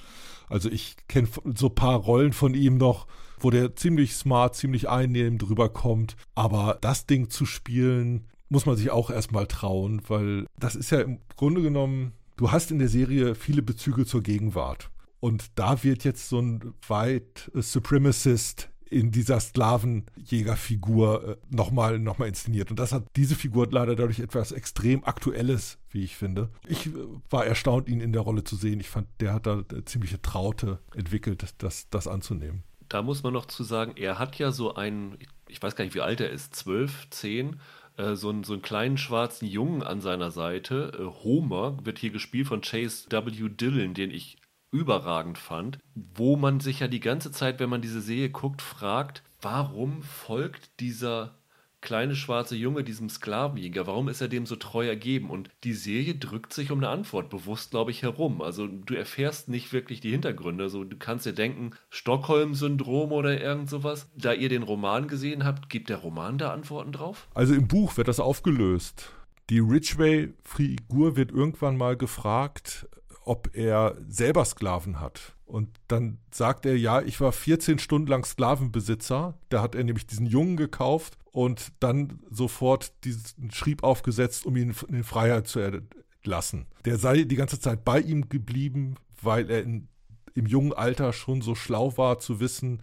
Also 0.50 0.70
ich 0.70 0.96
kenne 1.10 1.28
so 1.56 1.68
ein 1.68 1.76
paar 1.76 1.98
Rollen 1.98 2.32
von 2.32 2.54
ihm 2.54 2.78
noch, 2.78 3.08
wo 3.40 3.50
der 3.50 3.76
ziemlich 3.76 4.16
smart, 4.16 4.56
ziemlich 4.56 4.88
einnehmend 4.88 5.42
drüber 5.42 5.70
kommt. 5.70 6.16
Aber 6.36 6.78
das 6.80 7.06
Ding 7.06 7.30
zu 7.30 7.46
spielen, 7.46 8.26
muss 8.50 8.66
man 8.66 8.78
sich 8.78 8.90
auch 8.92 9.10
erstmal 9.10 9.48
trauen, 9.48 10.02
weil 10.08 10.46
das 10.58 10.76
ist 10.76 10.92
ja 10.92 11.02
im 11.02 11.20
Grunde 11.36 11.62
genommen, 11.62 12.14
du 12.38 12.52
hast 12.52 12.72
in 12.72 12.80
der 12.80 12.88
Serie 12.88 13.36
viele 13.36 13.62
Bezüge 13.62 14.06
zur 14.06 14.24
Gegenwart. 14.24 14.90
Und 15.20 15.46
da 15.56 15.84
wird 15.84 16.04
jetzt 16.04 16.30
so 16.30 16.40
ein 16.40 16.74
White 16.88 17.52
Supremacist 17.56 18.70
in 18.90 19.12
dieser 19.12 19.40
Sklavenjägerfigur 19.40 21.30
äh, 21.30 21.36
nochmal 21.50 22.00
noch 22.00 22.18
mal 22.18 22.28
inszeniert. 22.28 22.72
Und 22.72 22.80
das 22.80 22.92
hat 22.92 23.06
diese 23.16 23.36
Figur 23.36 23.68
leider 23.70 23.96
dadurch 23.96 24.20
etwas 24.20 24.52
extrem 24.52 25.04
Aktuelles, 25.04 25.78
wie 25.90 26.04
ich 26.04 26.16
finde. 26.16 26.50
Ich 26.68 26.88
äh, 26.88 26.92
war 27.30 27.46
erstaunt, 27.46 27.90
ihn 27.90 28.02
in 28.02 28.14
der 28.14 28.22
Rolle 28.22 28.44
zu 28.44 28.56
sehen. 28.56 28.80
Ich 28.80 28.90
fand, 28.90 29.08
der 29.20 29.34
hat 29.34 29.46
da 29.46 29.64
ziemliche 29.86 30.22
Traute 30.22 30.80
entwickelt, 30.96 31.54
das, 31.58 31.90
das 31.90 32.08
anzunehmen. 32.08 32.64
Da 32.90 33.02
muss 33.02 33.24
man 33.24 33.34
noch 33.34 33.46
zu 33.46 33.64
sagen, 33.64 33.94
er 33.98 34.18
hat 34.20 34.38
ja 34.40 34.52
so 34.52 34.76
einen, 34.76 35.18
ich 35.50 35.62
weiß 35.62 35.76
gar 35.76 35.84
nicht, 35.84 35.96
wie 35.96 36.02
alt 36.02 36.22
er 36.22 36.30
ist, 36.30 36.56
zwölf, 36.56 37.10
zehn, 37.10 37.60
äh, 37.98 38.16
so 38.16 38.30
einen, 38.30 38.44
so 38.46 38.54
einen 38.54 38.62
kleinen 38.62 38.98
schwarzen 38.98 39.48
Jungen 39.48 39.84
an 39.84 40.00
seiner 40.00 40.32
Seite. 40.32 41.12
Homer 41.24 41.78
wird 41.84 42.00
hier 42.00 42.12
gespielt 42.12 42.48
von 42.48 42.62
Chase 42.62 43.08
W. 43.10 43.50
Dillon, 43.50 43.94
den 43.94 44.12
ich 44.12 44.38
überragend 44.72 45.38
fand, 45.38 45.80
wo 45.96 46.36
man 46.36 46.60
sich 46.60 46.80
ja 46.80 46.88
die 46.88 47.00
ganze 47.00 47.32
Zeit, 47.32 47.60
wenn 47.60 47.70
man 47.70 47.82
diese 47.82 48.02
Serie 48.02 48.30
guckt, 48.30 48.62
fragt, 48.62 49.24
warum 49.42 50.02
folgt 50.02 50.80
dieser 50.80 51.38
kleine 51.82 52.16
schwarze 52.16 52.56
Junge 52.56 52.84
diesem 52.84 53.10
Sklavenjäger, 53.10 53.88
warum 53.88 54.10
ist 54.10 54.22
er 54.22 54.28
dem 54.28 54.46
so 54.46 54.56
treu 54.56 54.88
ergeben? 54.88 55.30
Und 55.30 55.50
die 55.64 55.74
Serie 55.74 56.16
drückt 56.16 56.54
sich 56.54 56.72
um 56.72 56.80
eine 56.80 56.90
Antwort 56.90 57.30
bewusst, 57.30 57.72
glaube 57.72 57.92
ich, 57.92 58.02
herum. 58.02 58.42
Also 58.42 58.68
du 58.68 58.94
erfährst 58.96 59.48
nicht 59.48 59.74
wirklich 59.74 60.00
die 60.00 60.12
Hintergründe. 60.12 60.66
Also 60.66 60.84
du 60.84 60.98
kannst 60.98 61.26
dir 61.26 61.34
denken, 61.34 61.72
Stockholm-Syndrom 61.90 63.12
oder 63.12 63.40
irgend 63.40 63.70
sowas. 63.70 64.10
Da 64.16 64.34
ihr 64.34 64.50
den 64.50 64.64
Roman 64.64 65.08
gesehen 65.08 65.46
habt, 65.46 65.70
gibt 65.70 65.90
der 65.90 65.98
Roman 65.98 66.38
da 66.38 66.52
Antworten 66.52 66.92
drauf? 66.92 67.28
Also 67.34 67.54
im 67.54 67.68
Buch 67.68 67.96
wird 67.98 68.08
das 68.08 68.20
aufgelöst. 68.20 69.12
Die 69.50 69.60
Ridgway-Figur 69.60 71.16
wird 71.16 71.32
irgendwann 71.32 71.78
mal 71.78 71.96
gefragt, 71.96 72.88
ob 73.28 73.50
er 73.54 73.96
selber 74.08 74.46
Sklaven 74.46 75.00
hat. 75.00 75.36
Und 75.46 75.70
dann 75.88 76.18
sagt 76.32 76.66
er, 76.66 76.78
ja, 76.78 77.02
ich 77.02 77.20
war 77.22 77.32
14 77.32 77.80
Stunden 77.80 78.08
lang 78.08 78.26
Sklavenbesitzer. 78.26 79.38
Da 79.50 79.62
hat 79.62 79.76
er 79.76 79.84
nämlich 79.84 80.08
diesen 80.08 80.26
Jungen 80.26 80.58
gekauft 80.58 81.18
und 81.32 81.72
dann 81.80 82.20
sofort 82.30 82.94
diesen 83.04 83.52
Schrieb 83.52 83.84
aufgesetzt, 83.84 84.46
um 84.46 84.56
ihn 84.56 84.74
in 84.90 85.04
Freiheit 85.04 85.48
zu 85.48 85.60
entlassen. 85.60 86.68
Der 86.86 86.98
sei 86.98 87.24
die 87.24 87.36
ganze 87.36 87.60
Zeit 87.60 87.86
bei 87.86 88.00
ihm 88.00 88.30
geblieben, 88.30 88.96
weil 89.22 89.50
er 89.50 89.62
in, 89.62 89.88
im 90.34 90.46
jungen 90.46 90.74
Alter 90.74 91.14
schon 91.14 91.42
so 91.42 91.56
schlau 91.56 91.98
war 91.98 92.20
zu 92.20 92.40
wissen, 92.40 92.82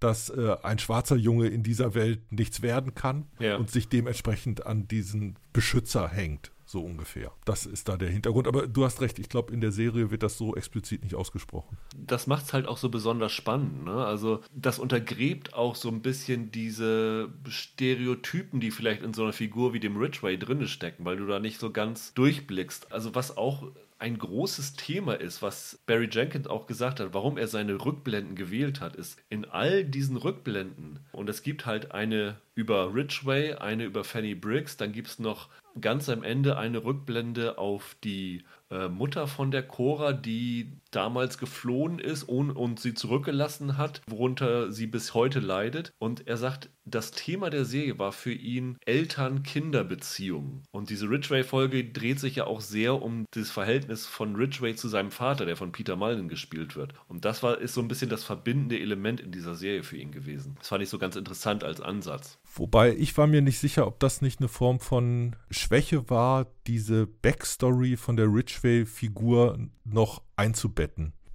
dass 0.00 0.28
äh, 0.28 0.56
ein 0.62 0.78
schwarzer 0.78 1.16
Junge 1.16 1.48
in 1.48 1.62
dieser 1.62 1.94
Welt 1.94 2.32
nichts 2.32 2.62
werden 2.62 2.94
kann 2.94 3.26
ja. 3.38 3.56
und 3.56 3.70
sich 3.70 3.88
dementsprechend 3.88 4.66
an 4.66 4.86
diesen 4.86 5.36
Beschützer 5.52 6.08
hängt 6.08 6.53
so 6.74 6.84
ungefähr. 6.84 7.30
Das 7.44 7.66
ist 7.66 7.88
da 7.88 7.96
der 7.96 8.10
Hintergrund. 8.10 8.48
Aber 8.48 8.66
du 8.66 8.84
hast 8.84 9.00
recht, 9.00 9.20
ich 9.20 9.28
glaube, 9.28 9.52
in 9.52 9.60
der 9.60 9.70
Serie 9.70 10.10
wird 10.10 10.24
das 10.24 10.36
so 10.36 10.56
explizit 10.56 11.04
nicht 11.04 11.14
ausgesprochen. 11.14 11.78
Das 11.96 12.26
macht 12.26 12.46
es 12.46 12.52
halt 12.52 12.66
auch 12.66 12.78
so 12.78 12.88
besonders 12.88 13.32
spannend. 13.32 13.84
Ne? 13.84 14.04
Also, 14.04 14.40
das 14.52 14.80
untergräbt 14.80 15.54
auch 15.54 15.76
so 15.76 15.88
ein 15.88 16.02
bisschen 16.02 16.50
diese 16.50 17.32
Stereotypen, 17.48 18.58
die 18.58 18.72
vielleicht 18.72 19.02
in 19.02 19.14
so 19.14 19.22
einer 19.22 19.32
Figur 19.32 19.72
wie 19.72 19.80
dem 19.80 19.96
Ridgway 19.96 20.36
drinne 20.36 20.66
stecken, 20.66 21.04
weil 21.04 21.16
du 21.16 21.26
da 21.26 21.38
nicht 21.38 21.60
so 21.60 21.70
ganz 21.70 22.12
durchblickst. 22.14 22.92
Also, 22.92 23.14
was 23.14 23.36
auch 23.36 23.68
ein 23.98 24.18
großes 24.18 24.74
Thema 24.74 25.14
ist, 25.14 25.40
was 25.40 25.78
Barry 25.86 26.08
Jenkins 26.10 26.46
auch 26.46 26.66
gesagt 26.66 27.00
hat, 27.00 27.14
warum 27.14 27.38
er 27.38 27.48
seine 27.48 27.84
Rückblenden 27.84 28.34
gewählt 28.36 28.80
hat, 28.80 28.96
ist 28.96 29.18
in 29.28 29.44
all 29.44 29.84
diesen 29.84 30.16
Rückblenden, 30.16 31.00
und 31.12 31.30
es 31.30 31.42
gibt 31.42 31.64
halt 31.64 31.92
eine 31.92 32.36
über 32.54 32.94
Ridgway, 32.94 33.54
eine 33.54 33.84
über 33.84 34.04
Fanny 34.04 34.34
Briggs, 34.34 34.76
dann 34.76 34.92
gibt 34.92 35.08
es 35.08 35.18
noch 35.18 35.48
ganz 35.80 36.08
am 36.08 36.22
Ende 36.22 36.56
eine 36.56 36.84
Rückblende 36.84 37.58
auf 37.58 37.96
die 38.04 38.44
äh, 38.70 38.88
Mutter 38.88 39.26
von 39.26 39.50
der 39.50 39.62
Cora, 39.62 40.12
die 40.12 40.72
damals 40.94 41.38
geflohen 41.38 41.98
ist 41.98 42.24
und, 42.24 42.50
und 42.50 42.80
sie 42.80 42.94
zurückgelassen 42.94 43.76
hat, 43.76 44.02
worunter 44.06 44.72
sie 44.72 44.86
bis 44.86 45.14
heute 45.14 45.40
leidet. 45.40 45.92
Und 45.98 46.26
er 46.26 46.36
sagt, 46.36 46.70
das 46.86 47.12
Thema 47.12 47.50
der 47.50 47.64
Serie 47.64 47.98
war 47.98 48.12
für 48.12 48.32
ihn 48.32 48.76
Eltern-Kinder-Beziehungen. 48.84 50.62
Und 50.70 50.90
diese 50.90 51.08
Ridgway-Folge 51.08 51.84
dreht 51.84 52.20
sich 52.20 52.36
ja 52.36 52.46
auch 52.46 52.60
sehr 52.60 53.00
um 53.00 53.24
das 53.30 53.50
Verhältnis 53.50 54.06
von 54.06 54.36
Ridgway 54.36 54.74
zu 54.74 54.88
seinem 54.88 55.10
Vater, 55.10 55.46
der 55.46 55.56
von 55.56 55.72
Peter 55.72 55.96
Mullen 55.96 56.28
gespielt 56.28 56.76
wird. 56.76 56.92
Und 57.08 57.24
das 57.24 57.42
war, 57.42 57.58
ist 57.58 57.74
so 57.74 57.80
ein 57.80 57.88
bisschen 57.88 58.10
das 58.10 58.24
verbindende 58.24 58.78
Element 58.78 59.20
in 59.20 59.32
dieser 59.32 59.54
Serie 59.54 59.82
für 59.82 59.96
ihn 59.96 60.12
gewesen. 60.12 60.56
Das 60.58 60.68
fand 60.68 60.82
ich 60.82 60.90
so 60.90 60.98
ganz 60.98 61.16
interessant 61.16 61.64
als 61.64 61.80
Ansatz. 61.80 62.38
Wobei 62.54 62.94
ich 62.94 63.16
war 63.16 63.26
mir 63.26 63.40
nicht 63.40 63.58
sicher, 63.58 63.86
ob 63.86 63.98
das 64.00 64.20
nicht 64.20 64.40
eine 64.40 64.48
Form 64.48 64.78
von 64.78 65.36
Schwäche 65.50 66.10
war, 66.10 66.46
diese 66.66 67.06
Backstory 67.06 67.96
von 67.96 68.16
der 68.16 68.26
Ridgway-Figur 68.26 69.58
noch 69.84 70.22
einzubetten. 70.36 70.83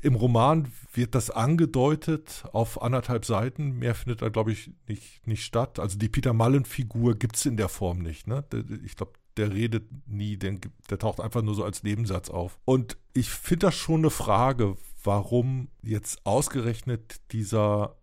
Im 0.01 0.15
Roman 0.15 0.71
wird 0.93 1.13
das 1.13 1.29
angedeutet 1.29 2.45
auf 2.53 2.81
anderthalb 2.81 3.25
Seiten. 3.25 3.79
Mehr 3.79 3.95
findet 3.95 4.21
da, 4.21 4.29
glaube 4.29 4.53
ich, 4.53 4.71
nicht, 4.87 5.27
nicht 5.27 5.43
statt. 5.43 5.79
Also 5.79 5.97
die 5.97 6.07
Peter 6.07 6.31
Mullen-Figur 6.31 7.15
gibt 7.15 7.35
es 7.35 7.45
in 7.45 7.57
der 7.57 7.67
Form 7.67 7.99
nicht. 7.99 8.25
Ne? 8.25 8.45
Ich 8.85 8.95
glaube, 8.95 9.13
der 9.35 9.51
redet 9.53 9.89
nie, 10.07 10.37
der, 10.37 10.57
der 10.89 10.99
taucht 10.99 11.19
einfach 11.19 11.41
nur 11.41 11.55
so 11.55 11.63
als 11.63 11.83
Nebensatz 11.83 12.29
auf. 12.29 12.57
Und 12.65 12.97
ich 13.13 13.29
finde 13.29 13.67
das 13.67 13.75
schon 13.75 14.01
eine 14.01 14.09
Frage, 14.09 14.77
warum 15.03 15.69
jetzt 15.81 16.25
ausgerechnet 16.25 17.21
dieser 17.31 17.97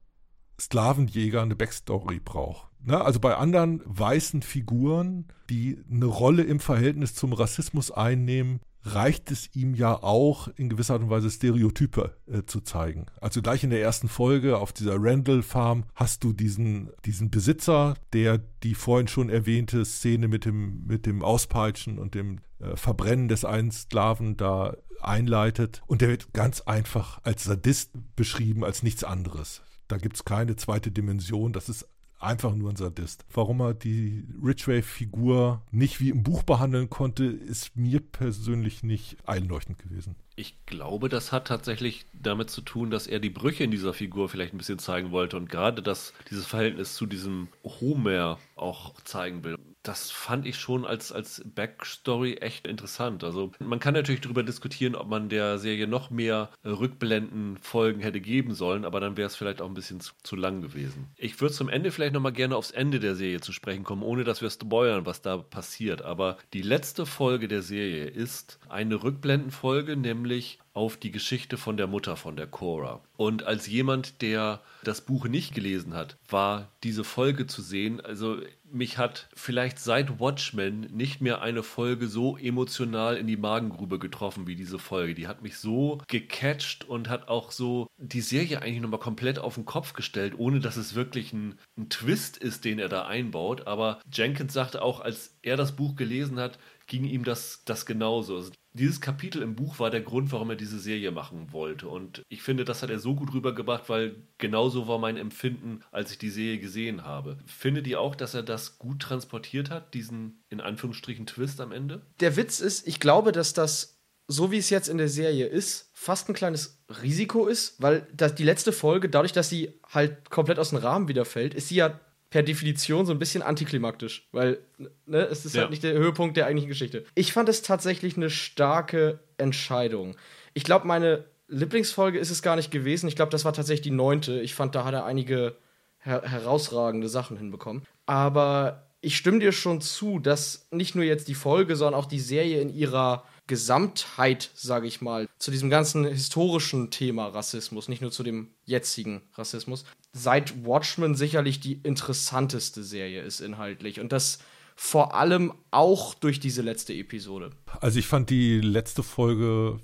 Sklavenjäger 0.61 1.43
eine 1.43 1.57
Backstory 1.57 2.21
braucht. 2.21 2.69
Ne? 2.83 3.01
Also 3.01 3.21
bei 3.21 3.37
anderen 3.37 3.83
weißen 3.85 4.43
Figuren, 4.43 5.27
die 5.51 5.83
eine 5.91 6.07
Rolle 6.07 6.43
im 6.43 6.61
Verhältnis 6.61 7.15
zum 7.15 7.33
Rassismus 7.33 7.91
einnehmen, 7.91 8.61
reicht 8.95 9.31
es 9.31 9.55
ihm 9.55 9.75
ja 9.75 10.03
auch 10.03 10.49
in 10.57 10.69
gewisser 10.69 10.95
Art 10.95 11.03
und 11.03 11.11
Weise 11.11 11.31
Stereotype 11.31 12.17
äh, 12.27 12.43
zu 12.45 12.61
zeigen. 12.61 13.07
Also 13.21 13.43
gleich 13.43 13.65
in 13.65 13.71
der 13.71 13.83
ersten 13.83 14.09
Folge 14.09 14.59
auf 14.59 14.73
dieser 14.73 14.97
Randall 14.99 15.43
Farm 15.43 15.85
hast 15.95 16.25
du 16.25 16.33
diesen, 16.33 16.91
diesen 17.05 17.31
Besitzer, 17.31 17.95
der 18.13 18.39
die 18.63 18.75
vorhin 18.75 19.09
schon 19.09 19.29
erwähnte 19.29 19.85
Szene 19.85 20.29
mit 20.29 20.45
dem, 20.45 20.85
mit 20.87 21.07
dem 21.07 21.23
Auspeitschen 21.23 21.99
und 21.99 22.15
dem 22.15 22.41
äh, 22.59 22.77
Verbrennen 22.77 23.29
des 23.29 23.45
einen 23.45 23.73
Sklaven 23.73 24.37
da 24.37 24.77
einleitet. 25.01 25.83
Und 25.87 26.01
der 26.01 26.09
wird 26.09 26.33
ganz 26.33 26.63
einfach 26.63 27.21
als 27.23 27.45
Sadist 27.45 27.93
beschrieben, 28.15 28.65
als 28.65 28.83
nichts 28.83 29.05
anderes. 29.05 29.63
Da 29.89 29.99
gibt 29.99 30.17
es 30.17 30.25
keine 30.25 30.57
zweite 30.57 30.91
Dimension. 30.91 31.53
Das 31.53 31.69
ist 31.69 31.89
einfach 32.19 32.55
nur 32.55 32.71
ein 32.71 32.77
Sadist. 32.77 33.25
Warum 33.33 33.61
er 33.61 33.75
die 33.75 34.27
Ridgway-Figur 34.43 35.63
nicht 35.71 36.01
wie 36.01 36.11
im 36.11 36.23
Buch 36.23 36.43
behandeln 36.43 36.91
konnte, 36.91 37.25
ist 37.25 37.77
mir 37.77 38.01
persönlich 38.01 38.83
nicht 38.83 39.17
einleuchtend 39.27 39.79
gewesen. 39.79 40.17
Ich 40.35 40.67
glaube, 40.67 41.09
das 41.09 41.33
hat 41.33 41.47
tatsächlich 41.47 42.05
damit 42.13 42.51
zu 42.51 42.61
tun, 42.61 42.91
dass 42.91 43.07
er 43.07 43.21
die 43.21 43.31
Brüche 43.31 43.65
in 43.65 43.71
dieser 43.71 43.95
Figur 43.95 44.29
vielleicht 44.29 44.53
ein 44.53 44.59
bisschen 44.59 44.79
zeigen 44.79 45.11
wollte 45.11 45.37
und 45.37 45.49
gerade 45.49 45.83
das, 45.83 46.13
dieses 46.29 46.47
Verhältnis 46.47 46.95
zu 46.95 47.07
diesem 47.07 47.49
Homer 47.65 48.39
auch 48.55 48.95
zeigen 49.03 49.45
will. 49.45 49.57
Das 49.87 50.11
fand 50.11 50.47
ich 50.47 50.59
schon 50.59 50.85
als, 50.85 51.13
als 51.13 51.43
Backstory 51.45 52.35
echt 52.35 52.67
interessant. 52.67 53.23
Also 53.23 53.53
man 53.61 53.79
kann 53.79 53.95
natürlich 53.95 54.21
darüber 54.21 54.43
diskutieren, 54.43 54.97
ob 54.97 55.09
man 55.09 55.29
der 55.29 55.59
Serie 55.59 55.87
noch 55.87 56.11
mehr 56.11 56.51
äh, 56.65 56.71
Rückblenden-Folgen 56.71 58.01
hätte 58.01 58.21
geben 58.21 58.53
sollen, 58.55 58.85
aber 58.85 58.99
dann 58.99 59.17
wäre 59.17 59.29
es 59.29 59.37
vielleicht 59.37 59.63
auch 59.63 59.69
ein 59.69 59.75
bisschen 59.75 60.01
zu, 60.01 60.13
zu 60.25 60.35
lang 60.35 60.61
gewesen. 60.61 61.07
Ich 61.17 61.41
würde 61.41 61.55
zum 61.55 61.69
Ende 61.69 61.93
vielleicht 61.93 62.15
nochmal 62.15 62.33
gerne 62.33 62.57
aufs 62.57 62.73
Ende 62.73 62.99
der 62.99 63.15
Serie 63.15 63.41
zu 63.41 63.53
sprechen 63.53 63.85
kommen, 63.85 64.03
ohne 64.03 64.25
dass 64.25 64.43
wir 64.43 64.51
spoilern, 64.51 65.07
was 65.07 65.23
da 65.23 65.37
passiert. 65.37 66.03
Aber 66.03 66.37
die 66.53 66.63
letzte 66.63 67.07
Folge 67.07 67.47
der 67.47 67.63
Serie 67.63 68.07
ist 68.07 68.59
eine 68.69 69.05
Rückblendenfolge, 69.05 69.97
nämlich 69.97 70.59
auf 70.77 70.99
die 70.99 71.11
Geschichte 71.11 71.57
von 71.57 71.79
der 71.79 71.87
Mutter 71.87 72.17
von 72.17 72.37
der 72.37 72.47
Cora. 72.47 73.01
Und 73.17 73.45
als 73.45 73.67
jemand, 73.67 74.21
der 74.21 74.61
das 74.85 75.01
Buch 75.01 75.27
nicht 75.27 75.55
gelesen 75.55 75.95
hat, 75.95 76.19
war 76.29 76.71
diese 76.83 77.03
Folge 77.03 77.47
zu 77.47 77.63
sehen. 77.63 78.03
Also 78.03 78.37
mich 78.71 78.99
hat 78.99 79.29
vielleicht 79.35 79.79
seit 79.79 80.21
Watchmen 80.21 80.81
nicht 80.93 81.21
mehr 81.21 81.43
eine 81.43 81.63
Folge 81.63 82.09
so 82.09 82.37
emotional 82.37 83.17
in 83.17 83.27
die 83.27 83.37
Magengrube 83.37 83.99
getroffen 83.99 84.47
wie 84.47 84.57
diese 84.57 84.79
Folge. 84.79 85.15
Die 85.15 85.29
hat 85.29 85.43
mich 85.43 85.59
so 85.59 85.99
gecatcht 86.09 86.85
und 86.85 87.09
hat 87.09 87.29
auch 87.29 87.51
so 87.53 87.87
die 87.97 88.21
Serie 88.21 88.63
eigentlich 88.63 88.81
nochmal 88.81 89.01
komplett 89.01 89.39
auf 89.39 89.55
den 89.55 89.65
Kopf 89.65 89.93
gestellt, 89.93 90.35
ohne 90.39 90.61
dass 90.61 90.77
es 90.77 90.95
wirklich 90.95 91.33
ein, 91.33 91.59
ein 91.77 91.89
Twist 91.89 92.37
ist, 92.37 92.65
den 92.65 92.79
er 92.79 92.89
da 92.89 93.07
einbaut. 93.07 93.67
Aber 93.67 94.01
Jenkins 94.13 94.53
sagte 94.53 94.83
auch, 94.83 95.01
als 95.01 95.39
er 95.43 95.57
das 95.57 95.77
Buch 95.77 95.97
gelesen 95.97 96.39
hat, 96.39 96.59
ging 96.87 97.05
ihm 97.05 97.25
das, 97.25 97.63
das 97.65 97.87
genauso. 97.87 98.37
Also 98.37 98.53
dieses 98.77 99.01
Kapitel 99.01 99.43
im 99.43 99.55
Buch 99.55 99.79
war 99.79 99.91
der 99.91 100.03
Grund, 100.03 100.33
warum 100.33 100.51
er 100.51 100.57
diese 100.57 100.79
Serie 100.79 101.11
machen 101.11 101.53
wollte. 101.53 101.89
Und 101.89 102.23
ich 102.29 102.43
finde, 102.43 102.65
das 102.65 102.83
hat 102.83 102.91
er 102.91 102.99
so 102.99 103.15
gut 103.15 103.33
rübergebracht, 103.33 103.89
weil 103.89 104.17
genauso 104.39 104.87
war 104.87 104.99
mein 104.99 105.17
Empfinden, 105.17 105.81
als 105.91 106.13
ich 106.13 106.19
die 106.19 106.31
Serie 106.31 106.59
gesehen 106.59 107.05
habe. 107.05 107.39
Findet 107.47 107.87
ihr 107.87 108.01
auch, 108.01 108.15
dass 108.15 108.35
er 108.35 108.43
das 108.43 108.79
gut 108.79 109.01
transportiert 109.01 109.71
hat, 109.71 109.95
diesen 109.95 110.45
in 110.51 110.61
Anführungsstrichen 110.61 111.27
Twist 111.27 111.61
am 111.61 111.73
Ende? 111.73 112.03
Der 112.21 112.37
Witz 112.37 112.61
ist, 112.61 112.87
ich 112.87 113.01
glaube, 113.01 113.33
dass 113.33 113.53
das, 113.53 113.99
so 114.29 114.51
wie 114.53 114.59
es 114.59 114.71
jetzt 114.71 114.89
in 114.89 114.99
der 114.99 115.09
Serie 115.09 115.47
ist, 115.47 115.91
fast 115.95 116.29
ein 116.29 116.35
kleines 116.35 116.85
Risiko 117.03 117.47
ist, 117.47 117.81
weil 117.83 118.07
das, 118.15 118.35
die 118.35 118.45
letzte 118.45 118.73
Folge, 118.73 119.09
dadurch, 119.09 119.33
dass 119.33 119.49
sie 119.49 119.81
halt 119.91 120.31
komplett 120.31 120.59
aus 120.59 120.71
dem 120.71 120.79
Rahmen 120.79 121.09
wieder 121.09 121.25
fällt, 121.25 121.55
ist 121.55 121.69
sie 121.69 121.77
ja 121.77 122.01
per 122.37 122.43
Definition 122.43 123.07
so 123.07 123.13
ein 123.13 123.19
bisschen 123.19 123.41
antiklimaktisch, 123.41 124.29
weil 124.31 124.59
ne, 125.07 125.21
es 125.21 125.47
ist 125.47 125.55
Ja. 125.55 125.63
halt 125.63 125.71
nicht 125.71 125.83
der 125.83 125.95
Höhepunkt 125.95 126.37
der 126.37 126.45
eigentlichen 126.45 126.69
Geschichte. 126.69 127.07
Ich 127.15 127.33
fand 127.33 127.49
es 127.49 127.63
tatsächlich 127.63 128.19
eine 128.19 128.29
starke 128.29 129.21
Entscheidung. 129.39 130.17
Ich 130.53 130.63
glaube, 130.63 130.87
meine 130.87 131.25
Lieblingsfolge 131.49 132.19
ist 132.19 132.29
es 132.29 132.43
gar 132.43 132.57
nicht 132.57 132.71
gewesen. 132.71 133.09
Ich 133.09 133.17
glaube, 133.17 133.31
das 133.31 133.47
war 133.47 133.55
tatsächlich 133.55 133.85
die 133.85 133.91
neunte. 133.91 134.39
Ich 134.43 134.55
fand, 134.55 134.75
da 134.75 134.85
hat 134.85 134.93
er 134.93 135.07
einige 135.07 135.57
her 135.99 136.21
herausragende 136.27 137.09
Sachen 137.09 137.39
hinbekommen. 137.39 137.85
Aber 138.05 138.87
ich 139.01 139.17
stimme 139.17 139.39
dir 139.39 139.53
schon 139.53 139.81
zu, 139.81 140.19
dass 140.19 140.69
nicht 140.71 140.95
nur 140.95 141.05
jetzt 141.07 141.29
die 141.29 141.35
Folge, 141.35 141.75
sondern 141.75 141.99
auch 141.99 142.05
die 142.05 142.21
Serie 142.21 142.61
in 142.61 142.69
ihrer 142.69 143.25
Gesamtheit, 143.47 144.51
sage 144.55 144.87
ich 144.87 145.01
mal, 145.01 145.29
zu 145.39 145.51
diesem 145.51 145.71
ganzen 145.71 146.05
historischen 146.05 146.91
Thema 146.91 147.29
Rassismus, 147.29 147.89
nicht 147.89 148.03
nur 148.03 148.11
zu 148.11 148.23
dem 148.23 148.49
jetzigen 148.65 149.23
Rassismus, 149.35 149.85
seit 150.13 150.65
Watchmen 150.65 151.15
sicherlich 151.15 151.61
die 151.61 151.75
interessanteste 151.83 152.83
Serie 152.83 153.23
ist 153.23 153.41
inhaltlich. 153.41 154.01
Und 154.01 154.13
das 154.13 154.39
vor 154.75 155.15
allem 155.15 155.55
auch 155.71 156.15
durch 156.15 156.39
diese 156.39 156.63
letzte 156.63 156.93
Episode. 156.93 157.51
Also 157.81 157.99
ich 157.99 158.07
fand 158.07 158.31
die 158.31 158.61
letzte 158.61 159.03
Folge 159.03 159.81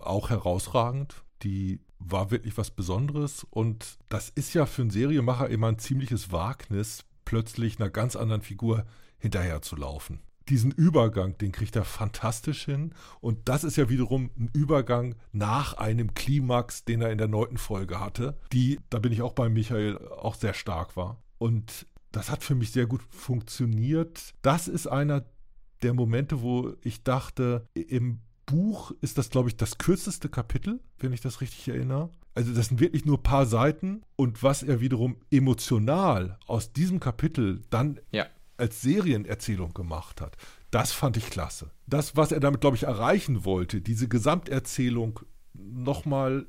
auch 0.00 0.30
herausragend. 0.30 1.14
Die 1.42 1.80
war 1.98 2.30
wirklich 2.30 2.56
was 2.58 2.70
Besonderes 2.70 3.46
und 3.50 3.96
das 4.10 4.28
ist 4.28 4.52
ja 4.54 4.66
für 4.66 4.82
einen 4.82 4.90
Serienmacher 4.90 5.48
immer 5.48 5.68
ein 5.68 5.78
ziemliches 5.78 6.30
Wagnis, 6.30 7.04
plötzlich 7.24 7.80
einer 7.80 7.88
ganz 7.88 8.16
anderen 8.16 8.42
Figur 8.42 8.84
hinterherzulaufen. 9.18 10.20
Diesen 10.48 10.70
Übergang, 10.70 11.38
den 11.38 11.52
kriegt 11.52 11.74
er 11.76 11.84
fantastisch 11.84 12.64
hin 12.64 12.94
und 13.20 13.48
das 13.48 13.64
ist 13.64 13.76
ja 13.76 13.88
wiederum 13.88 14.30
ein 14.38 14.50
Übergang 14.52 15.14
nach 15.32 15.74
einem 15.74 16.14
Klimax, 16.14 16.84
den 16.84 17.00
er 17.00 17.10
in 17.10 17.18
der 17.18 17.28
neunten 17.28 17.56
Folge 17.56 18.00
hatte, 18.00 18.36
die, 18.52 18.78
da 18.90 18.98
bin 18.98 19.12
ich 19.12 19.22
auch 19.22 19.32
bei 19.32 19.48
Michael, 19.48 19.98
auch 19.98 20.34
sehr 20.34 20.54
stark 20.54 20.96
war. 20.96 21.22
Und 21.38 21.86
das 22.12 22.30
hat 22.30 22.44
für 22.44 22.54
mich 22.54 22.72
sehr 22.72 22.86
gut 22.86 23.02
funktioniert. 23.10 24.34
Das 24.42 24.68
ist 24.68 24.86
einer 24.86 25.24
der 25.82 25.94
Momente, 25.94 26.42
wo 26.42 26.74
ich 26.82 27.02
dachte, 27.02 27.68
im 27.74 28.20
Buch 28.46 28.92
ist 29.00 29.18
das, 29.18 29.30
glaube 29.30 29.48
ich, 29.48 29.56
das 29.56 29.78
kürzeste 29.78 30.28
Kapitel, 30.28 30.80
wenn 30.98 31.12
ich 31.12 31.20
das 31.20 31.40
richtig 31.40 31.68
erinnere. 31.68 32.10
Also 32.34 32.52
das 32.52 32.68
sind 32.68 32.80
wirklich 32.80 33.04
nur 33.04 33.18
ein 33.18 33.22
paar 33.22 33.46
Seiten. 33.46 34.02
Und 34.16 34.42
was 34.42 34.62
er 34.62 34.80
wiederum 34.80 35.16
emotional 35.30 36.38
aus 36.46 36.72
diesem 36.72 37.00
Kapitel 37.00 37.62
dann 37.70 38.00
Ja. 38.12 38.26
Als 38.56 38.82
Serienerzählung 38.82 39.74
gemacht 39.74 40.20
hat, 40.20 40.36
das 40.70 40.92
fand 40.92 41.16
ich 41.16 41.30
klasse. 41.30 41.70
Das, 41.86 42.16
was 42.16 42.32
er 42.32 42.40
damit, 42.40 42.60
glaube 42.60 42.76
ich, 42.76 42.84
erreichen 42.84 43.44
wollte, 43.44 43.80
diese 43.80 44.08
Gesamterzählung 44.08 45.20
nochmal 45.52 46.46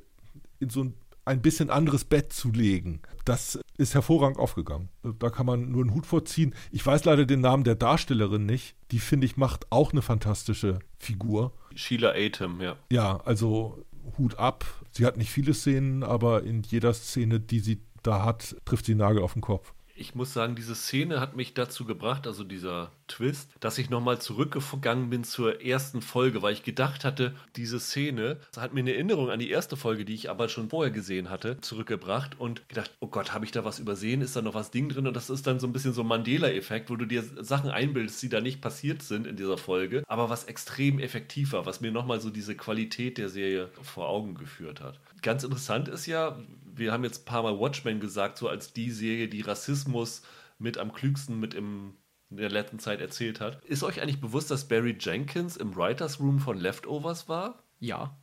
in 0.58 0.70
so 0.70 0.84
ein, 0.84 0.94
ein 1.24 1.42
bisschen 1.42 1.70
anderes 1.70 2.04
Bett 2.04 2.32
zu 2.32 2.50
legen, 2.50 3.02
das 3.24 3.58
ist 3.76 3.94
hervorragend 3.94 4.38
aufgegangen. 4.38 4.88
Da 5.18 5.30
kann 5.30 5.46
man 5.46 5.70
nur 5.70 5.82
einen 5.82 5.94
Hut 5.94 6.06
vorziehen. 6.06 6.54
Ich 6.70 6.84
weiß 6.84 7.04
leider 7.04 7.26
den 7.26 7.40
Namen 7.40 7.64
der 7.64 7.74
Darstellerin 7.74 8.46
nicht. 8.46 8.76
Die, 8.90 9.00
finde 9.00 9.26
ich, 9.26 9.36
macht 9.36 9.70
auch 9.70 9.92
eine 9.92 10.02
fantastische 10.02 10.78
Figur. 10.98 11.52
Sheila 11.74 12.12
Atom, 12.14 12.60
ja. 12.60 12.76
Ja, 12.90 13.18
also 13.18 13.84
Hut 14.16 14.38
ab. 14.38 14.64
Sie 14.92 15.04
hat 15.04 15.16
nicht 15.16 15.30
viele 15.30 15.54
Szenen, 15.54 16.02
aber 16.02 16.44
in 16.44 16.62
jeder 16.62 16.94
Szene, 16.94 17.40
die 17.40 17.60
sie 17.60 17.82
da 18.02 18.24
hat, 18.24 18.56
trifft 18.64 18.86
sie 18.86 18.92
den 18.92 18.98
Nagel 18.98 19.22
auf 19.22 19.34
den 19.34 19.42
Kopf. 19.42 19.74
Ich 19.98 20.14
muss 20.14 20.34
sagen, 20.34 20.56
diese 20.56 20.74
Szene 20.74 21.20
hat 21.20 21.36
mich 21.36 21.54
dazu 21.54 21.86
gebracht, 21.86 22.26
also 22.26 22.44
dieser 22.44 22.92
Twist, 23.08 23.50
dass 23.60 23.78
ich 23.78 23.88
nochmal 23.88 24.20
zurückgegangen 24.20 25.08
bin 25.08 25.24
zur 25.24 25.62
ersten 25.62 26.02
Folge, 26.02 26.42
weil 26.42 26.52
ich 26.52 26.62
gedacht 26.62 27.02
hatte, 27.02 27.34
diese 27.56 27.80
Szene 27.80 28.36
hat 28.54 28.74
mir 28.74 28.80
eine 28.80 28.92
Erinnerung 28.92 29.30
an 29.30 29.38
die 29.38 29.48
erste 29.48 29.74
Folge, 29.78 30.04
die 30.04 30.12
ich 30.12 30.28
aber 30.28 30.50
schon 30.50 30.68
vorher 30.68 30.92
gesehen 30.92 31.30
hatte, 31.30 31.58
zurückgebracht 31.62 32.38
und 32.38 32.68
gedacht, 32.68 32.94
oh 33.00 33.06
Gott, 33.06 33.32
habe 33.32 33.46
ich 33.46 33.52
da 33.52 33.64
was 33.64 33.78
übersehen? 33.78 34.20
Ist 34.20 34.36
da 34.36 34.42
noch 34.42 34.52
was 34.52 34.70
Ding 34.70 34.90
drin? 34.90 35.06
Und 35.06 35.14
das 35.14 35.30
ist 35.30 35.46
dann 35.46 35.60
so 35.60 35.66
ein 35.66 35.72
bisschen 35.72 35.94
so 35.94 36.02
ein 36.02 36.08
Mandela-Effekt, 36.08 36.90
wo 36.90 36.96
du 36.96 37.06
dir 37.06 37.22
Sachen 37.22 37.70
einbildest, 37.70 38.22
die 38.22 38.28
da 38.28 38.42
nicht 38.42 38.60
passiert 38.60 39.02
sind 39.02 39.26
in 39.26 39.36
dieser 39.36 39.56
Folge, 39.56 40.02
aber 40.08 40.28
was 40.28 40.44
extrem 40.44 40.98
effektiv 40.98 41.52
war, 41.52 41.64
was 41.64 41.80
mir 41.80 41.90
nochmal 41.90 42.20
so 42.20 42.28
diese 42.28 42.54
Qualität 42.54 43.16
der 43.16 43.30
Serie 43.30 43.70
vor 43.80 44.08
Augen 44.08 44.34
geführt 44.34 44.82
hat. 44.82 45.00
Ganz 45.22 45.42
interessant 45.42 45.88
ist 45.88 46.04
ja, 46.04 46.38
wir 46.78 46.92
haben 46.92 47.04
jetzt 47.04 47.22
ein 47.22 47.24
paar 47.24 47.42
Mal 47.42 47.58
Watchmen 47.58 48.00
gesagt, 48.00 48.38
so 48.38 48.48
als 48.48 48.72
die 48.72 48.90
Serie, 48.90 49.28
die 49.28 49.40
Rassismus 49.42 50.22
mit 50.58 50.78
am 50.78 50.92
klügsten 50.92 51.38
mit 51.38 51.54
im, 51.54 51.94
in 52.30 52.38
der 52.38 52.50
letzten 52.50 52.78
Zeit 52.78 53.00
erzählt 53.00 53.40
hat. 53.40 53.64
Ist 53.64 53.82
euch 53.82 54.00
eigentlich 54.00 54.20
bewusst, 54.20 54.50
dass 54.50 54.68
Barry 54.68 54.96
Jenkins 54.98 55.56
im 55.56 55.76
Writers 55.76 56.20
Room 56.20 56.38
von 56.38 56.58
Leftovers 56.58 57.28
war? 57.28 57.62
Ja. 57.78 58.16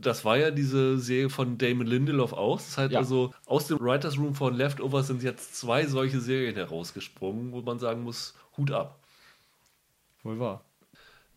Das 0.00 0.24
war 0.24 0.36
ja 0.36 0.50
diese 0.50 0.98
Serie 0.98 1.30
von 1.30 1.58
Damon 1.58 1.86
Lindelof 1.86 2.32
aus. 2.32 2.66
Das 2.66 2.78
heißt 2.78 2.92
Ja. 2.92 2.98
also, 3.00 3.32
aus 3.46 3.66
dem 3.66 3.78
Writers 3.80 4.18
Room 4.18 4.34
von 4.34 4.54
Leftovers 4.54 5.06
sind 5.06 5.22
jetzt 5.22 5.56
zwei 5.56 5.86
solche 5.86 6.20
Serien 6.20 6.56
herausgesprungen, 6.56 7.52
wo 7.52 7.60
man 7.62 7.78
sagen 7.78 8.02
muss, 8.02 8.34
Hut 8.56 8.70
ab. 8.70 9.00
Wohl 10.22 10.38
wahr. 10.38 10.64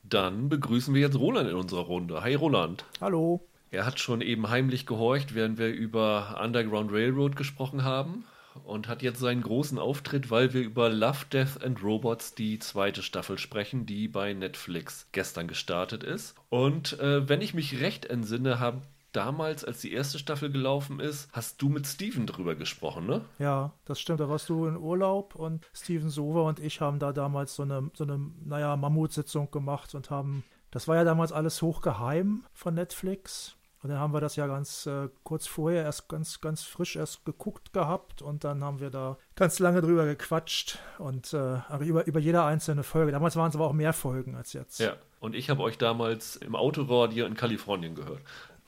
Dann 0.03 0.49
begrüßen 0.49 0.93
wir 0.93 1.01
jetzt 1.01 1.17
Roland 1.17 1.49
in 1.49 1.55
unserer 1.55 1.81
Runde. 1.81 2.21
Hi 2.21 2.35
Roland. 2.35 2.85
Hallo. 3.01 3.47
Er 3.71 3.85
hat 3.85 3.99
schon 3.99 4.21
eben 4.21 4.49
heimlich 4.49 4.85
gehorcht, 4.85 5.35
während 5.35 5.57
wir 5.57 5.69
über 5.69 6.39
Underground 6.41 6.91
Railroad 6.91 7.35
gesprochen 7.35 7.83
haben 7.83 8.25
und 8.63 8.87
hat 8.87 9.01
jetzt 9.01 9.19
seinen 9.19 9.41
großen 9.41 9.77
Auftritt, 9.77 10.31
weil 10.31 10.53
wir 10.53 10.61
über 10.61 10.89
Love, 10.89 11.25
Death 11.31 11.63
and 11.63 11.83
Robots 11.83 12.35
die 12.35 12.59
zweite 12.59 13.03
Staffel 13.03 13.37
sprechen, 13.37 13.85
die 13.85 14.07
bei 14.07 14.33
Netflix 14.33 15.07
gestern 15.11 15.47
gestartet 15.47 16.03
ist. 16.03 16.35
Und 16.49 16.99
äh, 16.99 17.27
wenn 17.27 17.41
ich 17.41 17.53
mich 17.53 17.81
recht 17.81 18.05
entsinne, 18.05 18.59
haben 18.59 18.81
damals, 19.15 19.63
als 19.63 19.81
die 19.81 19.93
erste 19.93 20.19
Staffel 20.19 20.51
gelaufen 20.51 20.99
ist, 20.99 21.29
hast 21.31 21.61
du 21.61 21.69
mit 21.69 21.87
Steven 21.87 22.27
drüber 22.27 22.55
gesprochen, 22.55 23.05
ne? 23.05 23.21
Ja, 23.39 23.71
das 23.85 23.99
stimmt. 23.99 24.19
Da 24.19 24.29
warst 24.29 24.49
du 24.49 24.65
in 24.67 24.77
Urlaub 24.77 25.35
und 25.35 25.65
Steven 25.73 26.09
Sover 26.09 26.43
und 26.43 26.59
ich 26.59 26.81
haben 26.81 26.99
da 26.99 27.13
damals 27.13 27.55
so 27.55 27.63
eine, 27.63 27.89
so 27.93 28.03
eine, 28.03 28.19
naja, 28.43 28.75
Mammutsitzung 28.75 29.51
gemacht 29.51 29.95
und 29.95 30.09
haben, 30.09 30.43
das 30.75 30.89
war 30.89 30.97
ja 30.97 31.05
damals 31.05 31.31
alles 31.31 31.61
hochgeheim 31.61 32.43
von 32.53 32.73
Netflix. 32.73 33.55
Und 33.81 33.91
dann 33.91 33.99
haben 33.99 34.13
wir 34.13 34.19
das 34.19 34.35
ja 34.35 34.45
ganz 34.45 34.85
äh, 34.85 35.07
kurz 35.23 35.47
vorher 35.47 35.83
erst 35.83 36.09
ganz, 36.09 36.41
ganz 36.41 36.63
frisch 36.63 36.97
erst 36.97 37.23
geguckt 37.23 37.71
gehabt 37.71 38.21
und 38.21 38.43
dann 38.43 38.61
haben 38.61 38.81
wir 38.81 38.89
da 38.89 39.17
ganz 39.37 39.59
lange 39.59 39.79
drüber 39.79 40.05
gequatscht 40.05 40.79
und 40.97 41.31
äh, 41.33 41.59
über, 41.79 42.05
über 42.05 42.19
jede 42.19 42.43
einzelne 42.43 42.83
Folge. 42.83 43.13
Damals 43.13 43.37
waren 43.37 43.47
es 43.47 43.55
aber 43.55 43.67
auch 43.67 43.73
mehr 43.73 43.93
Folgen 43.93 44.35
als 44.35 44.51
jetzt. 44.51 44.81
Ja. 44.81 44.97
Und 45.21 45.33
ich 45.33 45.49
habe 45.49 45.63
euch 45.63 45.77
damals 45.77 46.35
im 46.35 46.57
Autoradio 46.57 47.25
in 47.25 47.35
Kalifornien 47.35 47.95
gehört. 47.95 48.21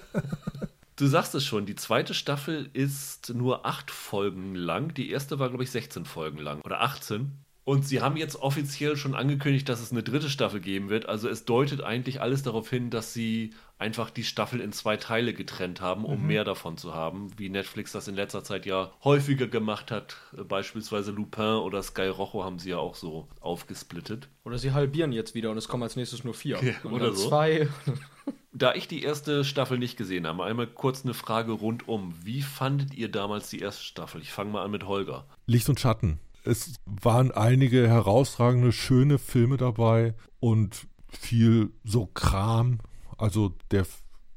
Du 0.96 1.06
sagst 1.06 1.34
es 1.34 1.46
schon, 1.46 1.64
die 1.64 1.76
zweite 1.76 2.12
Staffel 2.12 2.68
ist 2.74 3.32
nur 3.32 3.64
acht 3.64 3.90
Folgen 3.90 4.54
lang. 4.54 4.92
Die 4.92 5.10
erste 5.10 5.38
war, 5.38 5.48
glaube 5.48 5.64
ich, 5.64 5.70
16 5.70 6.04
Folgen 6.04 6.36
lang 6.36 6.60
oder 6.60 6.82
18. 6.82 7.42
Und 7.64 7.86
sie 7.86 8.00
haben 8.00 8.16
jetzt 8.16 8.36
offiziell 8.36 8.96
schon 8.96 9.14
angekündigt, 9.14 9.68
dass 9.68 9.80
es 9.80 9.92
eine 9.92 10.02
dritte 10.02 10.30
Staffel 10.30 10.60
geben 10.60 10.88
wird. 10.88 11.06
Also 11.06 11.28
es 11.28 11.44
deutet 11.44 11.82
eigentlich 11.82 12.20
alles 12.20 12.42
darauf 12.42 12.68
hin, 12.70 12.90
dass 12.90 13.12
sie 13.12 13.52
einfach 13.78 14.10
die 14.10 14.24
Staffel 14.24 14.60
in 14.60 14.72
zwei 14.72 14.96
Teile 14.96 15.32
getrennt 15.32 15.80
haben, 15.80 16.04
um 16.04 16.26
mehr 16.26 16.44
davon 16.44 16.76
zu 16.76 16.94
haben, 16.94 17.30
wie 17.38 17.48
Netflix 17.48 17.92
das 17.92 18.08
in 18.08 18.14
letzter 18.14 18.44
Zeit 18.44 18.66
ja 18.66 18.90
häufiger 19.04 19.46
gemacht 19.46 19.90
hat. 19.90 20.16
Beispielsweise 20.48 21.12
Lupin 21.12 21.56
oder 21.56 21.82
Sky 21.82 22.08
Rojo 22.08 22.44
haben 22.44 22.58
sie 22.58 22.70
ja 22.70 22.78
auch 22.78 22.94
so 22.94 23.28
aufgesplittet. 23.40 24.28
Oder 24.44 24.58
sie 24.58 24.72
halbieren 24.72 25.12
jetzt 25.12 25.34
wieder 25.34 25.50
und 25.50 25.56
es 25.56 25.68
kommen 25.68 25.82
als 25.82 25.96
nächstes 25.96 26.24
nur 26.24 26.34
vier. 26.34 26.58
Ja, 26.62 26.74
und 26.84 26.92
oder 26.92 27.12
so. 27.12 27.28
zwei. 27.28 27.68
Da 28.52 28.74
ich 28.74 28.88
die 28.88 29.02
erste 29.02 29.44
Staffel 29.44 29.78
nicht 29.78 29.96
gesehen 29.96 30.26
habe, 30.26 30.44
einmal 30.44 30.66
kurz 30.66 31.04
eine 31.04 31.14
Frage 31.14 31.52
rundum. 31.52 32.14
Wie 32.24 32.42
fandet 32.42 32.92
ihr 32.94 33.08
damals 33.08 33.48
die 33.48 33.60
erste 33.60 33.82
Staffel? 33.84 34.20
Ich 34.20 34.32
fange 34.32 34.50
mal 34.50 34.64
an 34.64 34.72
mit 34.72 34.86
Holger. 34.86 35.24
Licht 35.46 35.68
und 35.68 35.78
Schatten. 35.78 36.18
Es 36.44 36.74
waren 36.86 37.30
einige 37.30 37.88
herausragende, 37.88 38.72
schöne 38.72 39.18
Filme 39.18 39.56
dabei 39.56 40.14
und 40.38 40.86
viel 41.08 41.72
so 41.84 42.06
Kram, 42.06 42.78
also 43.18 43.54
der 43.70 43.86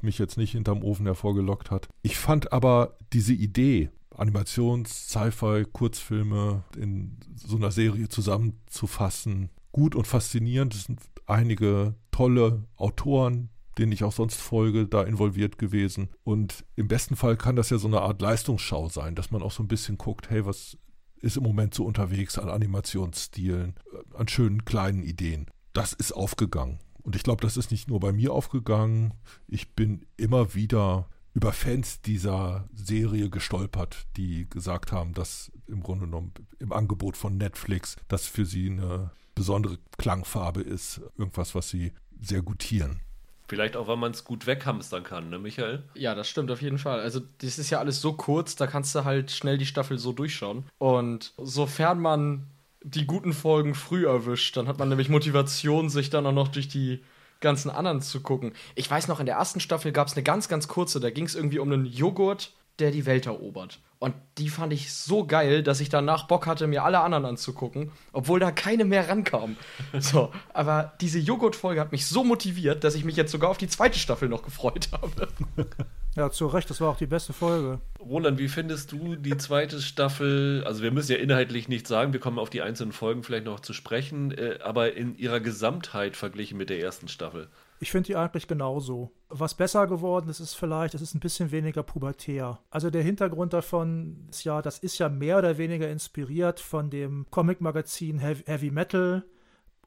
mich 0.01 0.17
jetzt 0.19 0.37
nicht 0.37 0.51
hinterm 0.51 0.83
Ofen 0.83 1.05
hervorgelockt 1.05 1.71
hat. 1.71 1.87
Ich 2.01 2.17
fand 2.17 2.51
aber 2.51 2.97
diese 3.13 3.33
Idee, 3.33 3.89
Animations-, 4.15 5.09
Sci-Fi, 5.09 5.65
Kurzfilme 5.71 6.63
in 6.77 7.17
so 7.35 7.55
einer 7.55 7.71
Serie 7.71 8.09
zusammenzufassen, 8.09 9.49
gut 9.71 9.95
und 9.95 10.07
faszinierend. 10.07 10.75
Es 10.75 10.85
sind 10.85 10.99
einige 11.25 11.95
tolle 12.11 12.65
Autoren, 12.75 13.49
denen 13.77 13.91
ich 13.91 14.03
auch 14.03 14.11
sonst 14.11 14.39
folge, 14.39 14.87
da 14.87 15.03
involviert 15.03 15.57
gewesen. 15.57 16.09
Und 16.23 16.63
im 16.75 16.87
besten 16.87 17.15
Fall 17.15 17.37
kann 17.37 17.55
das 17.55 17.69
ja 17.69 17.77
so 17.77 17.87
eine 17.87 18.01
Art 18.01 18.21
Leistungsschau 18.21 18.89
sein, 18.89 19.15
dass 19.15 19.31
man 19.31 19.41
auch 19.41 19.51
so 19.51 19.63
ein 19.63 19.67
bisschen 19.67 19.97
guckt, 19.97 20.29
hey, 20.29 20.45
was 20.45 20.77
ist 21.24 21.38
im 21.38 21.43
Moment 21.43 21.74
so 21.74 21.86
unterwegs 21.86 22.38
an 22.38 22.49
Animationsstilen, 22.49 23.76
äh, 23.91 24.17
an 24.17 24.28
schönen 24.28 24.65
kleinen 24.65 25.03
Ideen. 25.03 25.47
Das 25.71 25.93
ist 25.93 26.11
aufgegangen. 26.11 26.80
Und 27.01 27.15
ich 27.15 27.24
glaube, 27.24 27.41
das 27.41 27.57
ist 27.57 27.71
nicht 27.71 27.88
nur 27.88 27.99
bei 27.99 28.11
mir 28.11 28.34
aufgegangen. 28.34 29.13
Ich 29.47 29.74
bin 29.74 30.05
immer 30.17 30.53
wieder 30.53 31.09
über 31.34 31.51
Fans 31.51 32.01
dieser 32.01 32.69
Serie 32.74 33.30
gestolpert, 33.30 34.05
die 34.17 34.47
gesagt 34.49 34.91
haben, 34.91 35.13
dass 35.13 35.51
im 35.67 35.82
Grunde 35.82 36.05
genommen 36.05 36.34
im 36.59 36.71
Angebot 36.71 37.17
von 37.17 37.38
Netflix 37.38 37.95
das 38.07 38.28
für 38.28 38.45
sie 38.45 38.69
eine 38.69 39.11
besondere 39.34 39.80
Klangfarbe 39.97 40.61
ist, 40.61 41.01
irgendwas, 41.17 41.55
was 41.55 41.69
sie 41.69 41.93
sehr 42.21 42.43
gutieren. 42.43 43.01
Vielleicht 43.53 43.77
auch, 43.77 43.87
weil 43.87 43.97
man 43.97 44.11
es 44.11 44.23
gut 44.23 44.47
weghamstern 44.47 45.03
kann, 45.03 45.29
ne, 45.29 45.37
Michael? 45.37 45.83
Ja, 45.93 46.15
das 46.15 46.27
stimmt 46.27 46.49
auf 46.49 46.61
jeden 46.61 46.79
Fall. 46.79 46.99
Also, 46.99 47.21
das 47.39 47.59
ist 47.59 47.69
ja 47.69 47.79
alles 47.79 48.01
so 48.01 48.13
kurz, 48.13 48.55
da 48.55 48.65
kannst 48.65 48.95
du 48.95 49.03
halt 49.03 49.29
schnell 49.31 49.57
die 49.57 49.65
Staffel 49.65 49.97
so 49.99 50.11
durchschauen. 50.11 50.65
Und 50.79 51.33
sofern 51.37 51.99
man 51.99 52.47
die 52.83 53.05
guten 53.05 53.31
Folgen 53.31 53.75
früh 53.75 54.07
erwischt, 54.07 54.57
dann 54.57 54.67
hat 54.67 54.79
man 54.79 54.89
nämlich 54.89 55.09
Motivation, 55.09 55.89
sich 55.89 56.09
dann 56.09 56.25
auch 56.25 56.33
noch 56.33 56.47
durch 56.47 56.67
die 56.67 57.03
ganzen 57.39 57.69
anderen 57.69 58.01
zu 58.01 58.21
gucken. 58.21 58.53
Ich 58.73 58.89
weiß 58.89 59.07
noch, 59.07 59.19
in 59.19 59.25
der 59.27 59.35
ersten 59.35 59.59
Staffel 59.59 59.91
gab 59.91 60.07
es 60.07 60.15
eine 60.15 60.23
ganz, 60.23 60.47
ganz 60.47 60.67
kurze, 60.67 60.99
da 60.99 61.09
ging 61.11 61.25
es 61.25 61.35
irgendwie 61.35 61.59
um 61.59 61.71
einen 61.71 61.85
Joghurt, 61.85 62.53
der 62.80 62.91
die 62.91 63.05
Welt 63.05 63.26
erobert. 63.26 63.80
Und 63.99 64.15
die 64.38 64.49
fand 64.49 64.74
ich 64.74 64.91
so 64.91 65.26
geil, 65.26 65.63
dass 65.63 65.80
ich 65.80 65.88
danach 65.88 66.28
Bock 66.28 66.45
hatte, 66.45 66.67
mir 66.67 66.84
alle 66.84 66.99
anderen 66.99 67.24
anzugucken, 67.24 67.91
obwohl 68.11 68.39
da 68.39 68.51
keine 68.51 68.84
mehr 68.84 69.07
rankamen. 69.07 69.55
So, 69.99 70.34
aber 70.53 70.93
diese 70.99 71.19
Joghurt-Folge 71.19 71.80
hat 71.80 71.91
mich 71.91 72.05
so 72.05 72.24
motiviert, 72.24 72.84
dass 72.84 72.95
ich 72.95 73.05
mich 73.05 73.15
jetzt 73.15 73.32
sogar 73.32 73.49
auf 73.49 73.57
die 73.57 73.69
zweite 73.69 73.97
Staffel 73.97 74.28
noch 74.28 74.43
gefreut 74.43 74.89
habe. 74.91 75.30
Ja, 76.15 76.30
zu 76.30 76.45
Recht, 76.45 76.69
das 76.69 76.80
war 76.80 76.89
auch 76.89 76.97
die 76.97 77.07
beste 77.07 77.34
Folge. 77.34 77.80
Roland, 77.99 78.38
wie 78.38 78.47
findest 78.47 78.91
du 78.91 79.15
die 79.15 79.36
zweite 79.36 79.82
Staffel? 79.82 80.63
Also 80.63 80.84
wir 80.84 80.91
müssen 80.91 81.13
ja 81.13 81.17
inhaltlich 81.17 81.67
nichts 81.67 81.89
sagen, 81.89 82.13
wir 82.13 82.19
kommen 82.19 82.38
auf 82.38 82.51
die 82.51 82.61
einzelnen 82.61 82.91
Folgen 82.91 83.24
vielleicht 83.24 83.45
noch 83.45 83.61
zu 83.61 83.74
sprechen, 83.74 84.32
äh, 84.32 84.59
aber 84.63 84.93
in 84.93 85.17
ihrer 85.17 85.39
Gesamtheit 85.39 86.15
verglichen 86.15 86.59
mit 86.59 86.69
der 86.69 86.80
ersten 86.80 87.07
Staffel. 87.07 87.47
Ich 87.80 87.91
finde 87.91 88.07
die 88.07 88.15
eigentlich 88.15 88.47
genauso. 88.47 89.11
Was 89.30 89.55
besser 89.55 89.88
geworden 89.88 90.30
ist, 90.30 90.39
ist 90.39 90.53
vielleicht, 90.53 90.93
es 90.93 91.01
ist 91.01 91.15
ein 91.15 91.19
bisschen 91.19 91.51
weniger 91.51 91.84
pubertär. 91.84 92.59
Also 92.69 92.89
der 92.89 93.03
Hintergrund 93.03 93.53
davon 93.53 94.28
ist 94.30 94.43
ja, 94.43 94.61
das 94.61 94.80
ist 94.80 94.99
ja 94.99 95.09
mehr 95.09 95.39
oder 95.39 95.57
weniger 95.57 95.89
inspiriert 95.89 96.59
von 96.59 96.89
dem 96.89 97.26
Comic-Magazin 97.30 98.19
Heavy 98.19 98.71
Metal 98.71 99.26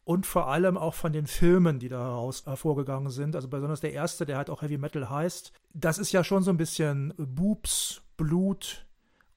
und 0.04 0.24
vor 0.24 0.48
allem 0.48 0.76
auch 0.78 0.94
von 0.94 1.12
den 1.12 1.26
Filmen, 1.26 1.80
die 1.80 1.88
da 1.88 1.98
heraus 1.98 2.44
hervorgegangen 2.46 3.10
sind. 3.10 3.34
Also 3.34 3.48
besonders 3.48 3.80
der 3.80 3.92
erste, 3.92 4.24
der 4.24 4.36
halt 4.36 4.50
auch 4.50 4.62
Heavy 4.62 4.78
Metal 4.78 5.10
heißt. 5.10 5.52
Das 5.74 5.98
ist 5.98 6.12
ja 6.12 6.22
schon 6.22 6.44
so 6.44 6.50
ein 6.50 6.56
bisschen 6.56 7.12
Boobs, 7.16 8.02
Blut 8.16 8.86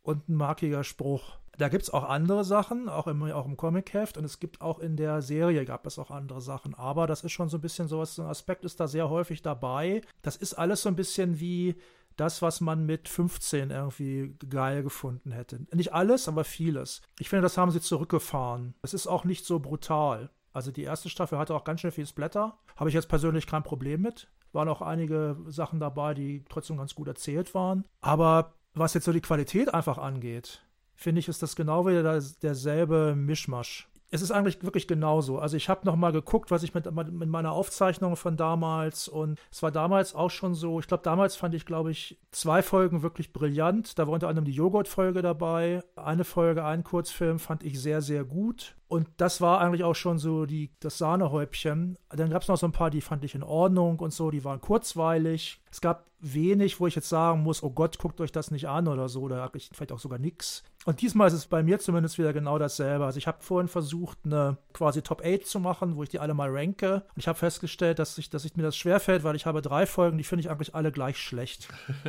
und 0.04 0.30
ein 0.30 0.36
markiger 0.36 0.84
Spruch. 0.84 1.39
Da 1.60 1.68
gibt 1.68 1.84
es 1.84 1.89
auch 1.89 2.05
andere 2.05 2.45
Sachen, 2.45 2.88
auch 2.88 3.07
im, 3.07 3.22
auch 3.24 3.45
im 3.45 3.57
Comic-Heft 3.57 4.18
und 4.18 4.24
es 4.24 4.39
gibt 4.39 4.62
auch 4.62 4.80
in 4.80 4.95
der 4.95 5.22
Serie 5.22 5.66
gab 5.66 5.86
es 5.86 5.99
auch 5.99 6.10
andere 6.10 6.39
Sachen. 6.39 6.74
Aber 6.74 7.05
das 7.05 7.26
ist 7.26 7.34
schon 7.34 7.49
so 7.49 7.57
ein 7.57 7.62
bisschen 7.62 7.89
sowas, 7.89 8.16
so 8.16 8.22
ein 8.22 8.30
Aspekt 8.30 8.64
ist 8.64 8.80
da 8.80 8.88
sehr 8.88 9.10
häufig 9.10 9.41
dabei. 9.41 10.01
Das 10.22 10.38
ist 10.38 10.53
alles 10.53 10.84
so 10.84 10.89
ein 10.89 10.95
bisschen 10.95 11.41
wie 11.41 11.76
das, 12.16 12.41
was 12.41 12.62
man 12.62 12.86
mit 12.86 13.10
15 13.10 13.72
irgendwie 13.72 14.38
geil 14.49 14.84
gefunden 14.84 15.34
hätte. 15.34 15.60
Nicht 15.74 15.93
alles, 15.93 16.30
aber 16.30 16.45
vieles. 16.45 17.01
Ich 17.20 17.28
finde, 17.28 17.43
das 17.43 17.57
haben 17.57 17.72
sie 17.72 17.82
zurückgefahren. 17.82 18.74
Es 18.82 18.93
ist 18.93 19.07
auch 19.07 19.26
nicht 19.26 19.45
so 19.45 19.60
brutal. 19.60 20.30
Also 20.53 20.72
die 20.72 20.84
erste 20.84 21.10
Staffel 21.10 21.38
hatte 21.38 21.53
auch 21.55 21.66
ganz 21.66 21.82
schön 21.82 21.91
viel 21.91 22.07
Splatter. 22.07 22.57
Habe 22.78 22.89
ich 22.89 22.95
jetzt 22.95 23.10
persönlich 23.10 23.47
kein 23.47 23.64
Problem 23.64 24.01
mit. 24.01 24.30
Waren 24.53 24.70
auch 24.70 24.82
einige 24.82 25.36
Sachen 25.47 25.82
dabei, 25.82 26.14
die 26.14 26.45
trotzdem 26.47 26.78
ganz 26.78 26.95
gut 26.95 27.10
erzählt 27.10 27.53
waren. 27.53 27.84
Aber 27.99 28.53
was 28.74 28.93
jetzt 28.93 29.03
so 29.03 29.12
die 29.12 29.22
Qualität 29.22 29.74
einfach 29.74 29.97
angeht, 29.97 30.62
finde 31.00 31.20
ich, 31.20 31.30
ist 31.30 31.41
das 31.41 31.56
genau 31.56 31.88
wieder 31.88 32.04
derselbe 32.41 33.16
Mischmasch. 33.16 33.88
Es 34.12 34.22
ist 34.22 34.32
eigentlich 34.32 34.64
wirklich 34.64 34.88
genauso. 34.88 35.38
Also 35.38 35.56
ich 35.56 35.70
habe 35.70 35.86
noch 35.86 35.95
mal 35.95 36.12
geguckt, 36.12 36.50
was 36.50 36.64
ich 36.64 36.74
mit, 36.74 36.91
mit 36.91 37.30
meiner 37.30 37.52
Aufzeichnung 37.52 38.16
von 38.16 38.36
damals 38.36 39.08
und 39.08 39.39
es 39.52 39.62
war 39.62 39.72
damals 39.72 40.16
auch 40.16 40.32
schon 40.32 40.56
so. 40.56 40.80
Ich 40.80 40.88
glaube, 40.88 41.04
damals 41.04 41.36
fand 41.36 41.54
ich, 41.54 41.66
glaube 41.66 41.91
ich, 41.91 42.18
zwei 42.32 42.64
Folgen 42.64 43.04
wirklich 43.04 43.32
brillant. 43.32 43.97
Da 44.00 44.08
war 44.08 44.16
unter 44.16 44.28
anderem 44.28 44.45
die 44.45 44.52
Joghurt-Folge 44.52 45.22
dabei. 45.22 45.84
Eine 45.95 46.24
Folge, 46.24 46.66
ein 46.66 46.84
Kurzfilm 46.84 47.38
fand 47.38 47.64
ich 47.64 47.80
sehr, 47.80 48.02
sehr 48.02 48.26
gut. 48.26 48.76
Und 48.88 49.08
das 49.18 49.41
war 49.41 49.62
eigentlich 49.62 49.84
auch 49.84 49.93
schon 49.93 50.18
so 50.18 50.47
die, 50.47 50.72
das 50.80 50.97
Sahnehäubchen. 50.97 51.95
Dann 52.10 52.32
gab 52.32 52.41
es 52.41 52.47
noch 52.47 52.58
so 52.58 52.66
ein 52.66 52.72
paar, 52.72 52.89
die 52.89 53.02
fand 53.02 53.24
ich 53.24 53.36
in 53.36 53.43
Ordnung 53.43 54.00
und 54.00 54.12
so, 54.12 54.32
die 54.32 54.43
waren 54.43 54.60
kurzweilig. 54.60 55.62
Es 55.72 55.80
gab 55.80 56.10
wenig, 56.20 56.80
wo 56.80 56.88
ich 56.88 56.95
jetzt 56.95 57.10
sagen 57.10 57.43
muss, 57.43 57.64
oh 57.64 57.70
Gott, 57.70 58.00
guckt 58.00 58.20
euch 58.22 58.32
das 58.32 58.52
nicht 58.52 58.68
an 58.68 58.88
oder 58.88 59.08
so, 59.08 59.22
oder 59.22 59.52
vielleicht 59.54 59.91
auch 59.91 60.00
sogar 60.00 60.20
nichts. 60.20 60.64
Und 60.90 61.02
diesmal 61.02 61.28
ist 61.28 61.36
es 61.36 61.46
bei 61.46 61.62
mir 61.62 61.78
zumindest 61.78 62.18
wieder 62.18 62.34
genau 62.34 62.58
dasselbe. 62.58 63.06
Also 63.06 63.20
ich 63.20 63.28
habe 63.28 63.44
vorhin 63.44 63.68
versucht, 63.68 64.18
eine 64.26 64.58
quasi 64.74 65.04
Top 65.04 65.22
8 65.24 65.46
zu 65.46 65.60
machen, 65.60 65.96
wo 65.96 66.02
ich 66.02 66.10
die 66.10 66.18
alle 66.18 66.34
mal 66.34 66.50
ranke. 66.50 67.04
Und 67.14 67.18
ich 67.18 67.28
habe 67.28 67.38
festgestellt, 67.38 68.00
dass, 68.00 68.18
ich, 68.18 68.32
dass 68.32 68.44
ich 68.44 68.58
mir 68.58 68.64
das 68.64 68.76
schwerfällt, 68.76 69.24
weil 69.24 69.36
ich 69.36 69.46
habe 69.46 69.62
drei 69.62 69.86
Folgen, 69.86 70.18
die 70.18 70.24
finde 70.24 70.42
ich 70.42 70.50
eigentlich 70.50 70.74
alle 70.74 70.92
gleich 70.92 71.20
schlecht. 71.20 71.68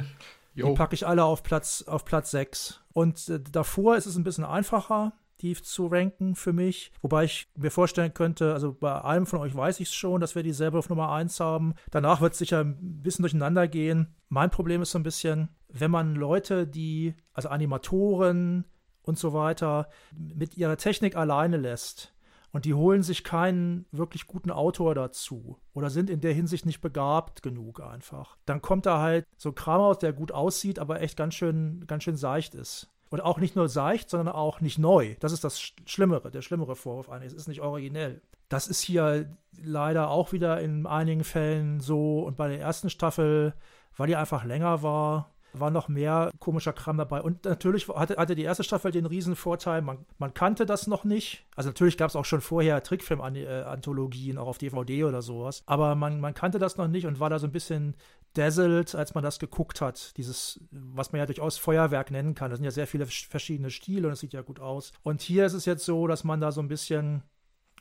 die 0.55 0.63
packe 0.63 0.95
ich 0.95 1.07
alle 1.07 1.25
auf 1.25 1.43
Platz, 1.43 1.85
auf 1.87 2.07
Platz 2.07 2.31
6. 2.31 2.81
Und 2.95 3.29
äh, 3.29 3.39
davor 3.53 3.97
ist 3.97 4.07
es 4.07 4.17
ein 4.17 4.25
bisschen 4.25 4.47
einfacher 4.47 5.13
die 5.43 5.55
zu 5.55 5.87
ranken 5.87 6.35
für 6.35 6.53
mich. 6.53 6.93
Wobei 7.03 7.25
ich 7.25 7.49
mir 7.57 7.71
vorstellen 7.71 8.15
könnte, 8.15 8.53
also 8.53 8.73
bei 8.73 9.03
einem 9.03 9.27
von 9.27 9.41
euch 9.41 9.55
weiß 9.55 9.81
ich 9.81 9.89
es 9.89 9.95
schon, 9.95 10.21
dass 10.21 10.35
wir 10.35 10.43
dieselbe 10.43 10.79
auf 10.79 10.89
Nummer 10.89 11.13
1 11.13 11.41
haben. 11.41 11.75
Danach 11.91 12.21
wird 12.21 12.33
es 12.33 12.39
sicher 12.39 12.61
ein 12.61 13.03
bisschen 13.03 13.23
durcheinander 13.23 13.69
gehen. 13.69 14.15
Mein 14.29 14.51
Problem 14.51 14.83
ist 14.83 14.93
so 14.93 14.99
ein 14.99 15.05
bisschen, 15.05 15.49
wenn 15.69 15.91
man 15.91 16.15
Leute, 16.15 16.67
die, 16.67 17.15
also 17.33 17.49
Animatoren 17.49 18.65
und 19.03 19.19
so 19.19 19.33
weiter, 19.33 19.89
mit 20.17 20.57
ihrer 20.57 20.77
Technik 20.77 21.17
alleine 21.17 21.57
lässt, 21.57 22.15
und 22.53 22.65
die 22.65 22.75
holen 22.75 23.03
sich 23.03 23.25
keinen 23.25 23.87
wirklich 23.93 24.27
guten 24.27 24.51
Autor 24.51 24.95
dazu 24.95 25.59
oder 25.73 25.91
sind 25.91 26.11
in 26.11 26.21
der 26.21 26.33
Hinsicht 26.33 26.67
nicht 26.67 26.81
begabt 26.81 27.43
genug 27.43 27.81
einfach. 27.81 28.37
Dann 28.45 28.61
kommt 28.61 28.87
da 28.87 29.01
halt 29.01 29.27
so 29.37 29.53
Kram 29.53 29.81
aus, 29.81 29.99
der 29.99 30.13
gut 30.13 30.33
aussieht, 30.33 30.79
aber 30.79 31.01
echt 31.01 31.17
ganz 31.17 31.35
schön, 31.35 31.85
ganz 31.87 32.05
schön 32.05 32.17
seicht 32.17 32.55
ist. 32.55 32.91
Und 33.11 33.21
auch 33.21 33.39
nicht 33.39 33.57
nur 33.57 33.69
seicht, 33.69 34.09
sondern 34.09 34.35
auch 34.35 34.61
nicht 34.61 34.79
neu. 34.79 35.17
Das 35.21 35.33
ist 35.33 35.43
das 35.43 35.61
Schlimmere, 35.61 36.31
der 36.31 36.43
schlimmere 36.43 36.77
Vorwurf 36.77 37.11
eigentlich. 37.11 37.33
Es 37.33 37.39
ist 37.39 37.49
nicht 37.49 37.61
originell. 37.61 38.23
Das 38.49 38.69
ist 38.69 38.81
hier 38.81 39.37
leider 39.61 40.11
auch 40.11 40.33
wieder 40.33 40.61
in 40.61 40.87
einigen 40.87 41.25
Fällen 41.25 41.81
so. 41.81 42.21
Und 42.21 42.37
bei 42.37 42.49
der 42.49 42.61
ersten 42.61 42.89
Staffel, 42.89 43.55
weil 43.97 44.07
die 44.07 44.17
einfach 44.17 44.45
länger 44.45 44.83
war, 44.83 45.31
war 45.53 45.71
noch 45.71 45.89
mehr 45.89 46.31
komischer 46.39 46.73
Kram 46.73 46.97
dabei. 46.97 47.21
Und 47.23 47.45
natürlich 47.45 47.89
hatte, 47.89 48.17
hatte 48.17 48.35
die 48.35 48.43
erste 48.43 48.65
Staffel 48.65 48.93
den 48.93 49.07
riesen 49.07 49.37
Vorteil, 49.37 49.83
man, 49.83 49.99
man 50.19 50.35
kannte 50.35 50.67
das 50.67 50.87
noch 50.87 51.05
nicht. 51.05 51.45
Also 51.57 51.71
natürlich 51.71 51.97
gab 51.97 52.11
es 52.11 52.17
auch 52.17 52.25
schon 52.25 52.41
vorher 52.41 52.83
Trickfilm-Anthologien, 52.83 54.39
auch 54.39 54.49
auf 54.49 54.59
DVD 54.59 55.05
oder 55.05 55.23
sowas. 55.23 55.63
Aber 55.67 55.95
man, 55.95 56.21
man 56.21 56.35
kannte 56.35 56.59
das 56.59 56.77
noch 56.77 56.89
nicht 56.89 57.07
und 57.07 57.21
war 57.21 57.31
da 57.31 57.39
so 57.39 57.47
ein 57.47 57.53
bisschen 57.53 57.95
dazzled, 58.35 58.95
als 58.95 59.15
man 59.15 59.25
das 59.25 59.39
geguckt 59.39 59.81
hat. 59.81 60.17
Dieses, 60.17 60.61
was 60.71 61.13
man 61.13 61.21
ja 61.21 61.27
durchaus 61.27 61.59
Feuerwerk 61.59 62.11
nennen 62.11 62.35
kann. 62.35 62.51
Das 62.51 62.59
sind 62.59 62.65
ja 62.65 62.71
sehr 62.71 62.87
viele 62.87 63.07
verschiedene 63.07 63.71
Stile 63.71 64.07
und 64.07 64.13
es 64.13 64.21
sieht 64.21 64.33
ja 64.33 64.43
gut 64.43 64.61
aus. 64.61 64.93
Und 65.03 65.21
hier 65.21 65.47
ist 65.47 65.55
es 65.55 65.65
jetzt 65.65 65.85
so, 65.85 66.07
dass 66.07 66.25
man 66.25 66.41
da 66.41 66.53
so 66.53 66.61
ein 66.61 66.69
bisschen 66.69 67.23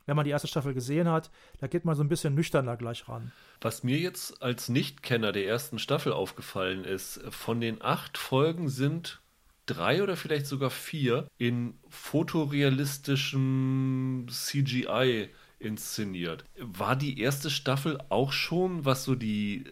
wenn 0.06 0.16
man 0.16 0.24
die 0.24 0.32
erste 0.32 0.48
Staffel 0.48 0.74
gesehen 0.74 1.08
hat, 1.08 1.30
da 1.60 1.68
geht 1.68 1.84
man 1.84 1.94
so 1.94 2.02
ein 2.02 2.08
bisschen 2.08 2.34
nüchterner 2.34 2.76
gleich 2.76 3.08
ran. 3.08 3.30
Was 3.60 3.84
mir 3.84 3.98
jetzt 3.98 4.42
als 4.42 4.68
Nichtkenner 4.68 5.30
der 5.30 5.46
ersten 5.46 5.78
Staffel 5.78 6.12
aufgefallen 6.12 6.84
ist, 6.84 7.20
von 7.30 7.60
den 7.60 7.80
acht 7.80 8.18
Folgen 8.18 8.68
sind 8.68 9.20
drei 9.66 10.02
oder 10.02 10.16
vielleicht 10.16 10.46
sogar 10.46 10.70
vier 10.70 11.28
in 11.38 11.74
fotorealistischem 11.88 14.26
CGI 14.28 15.28
inszeniert. 15.60 16.44
War 16.58 16.96
die 16.96 17.20
erste 17.20 17.50
Staffel 17.50 17.98
auch 18.08 18.32
schon, 18.32 18.84
was 18.84 19.04
so 19.04 19.14
die 19.14 19.64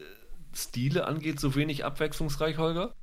Stile 0.59 1.07
angeht, 1.07 1.41
so 1.41 1.55
wenig 1.55 1.85
abwechslungsreich, 1.85 2.59
Holger? 2.59 2.95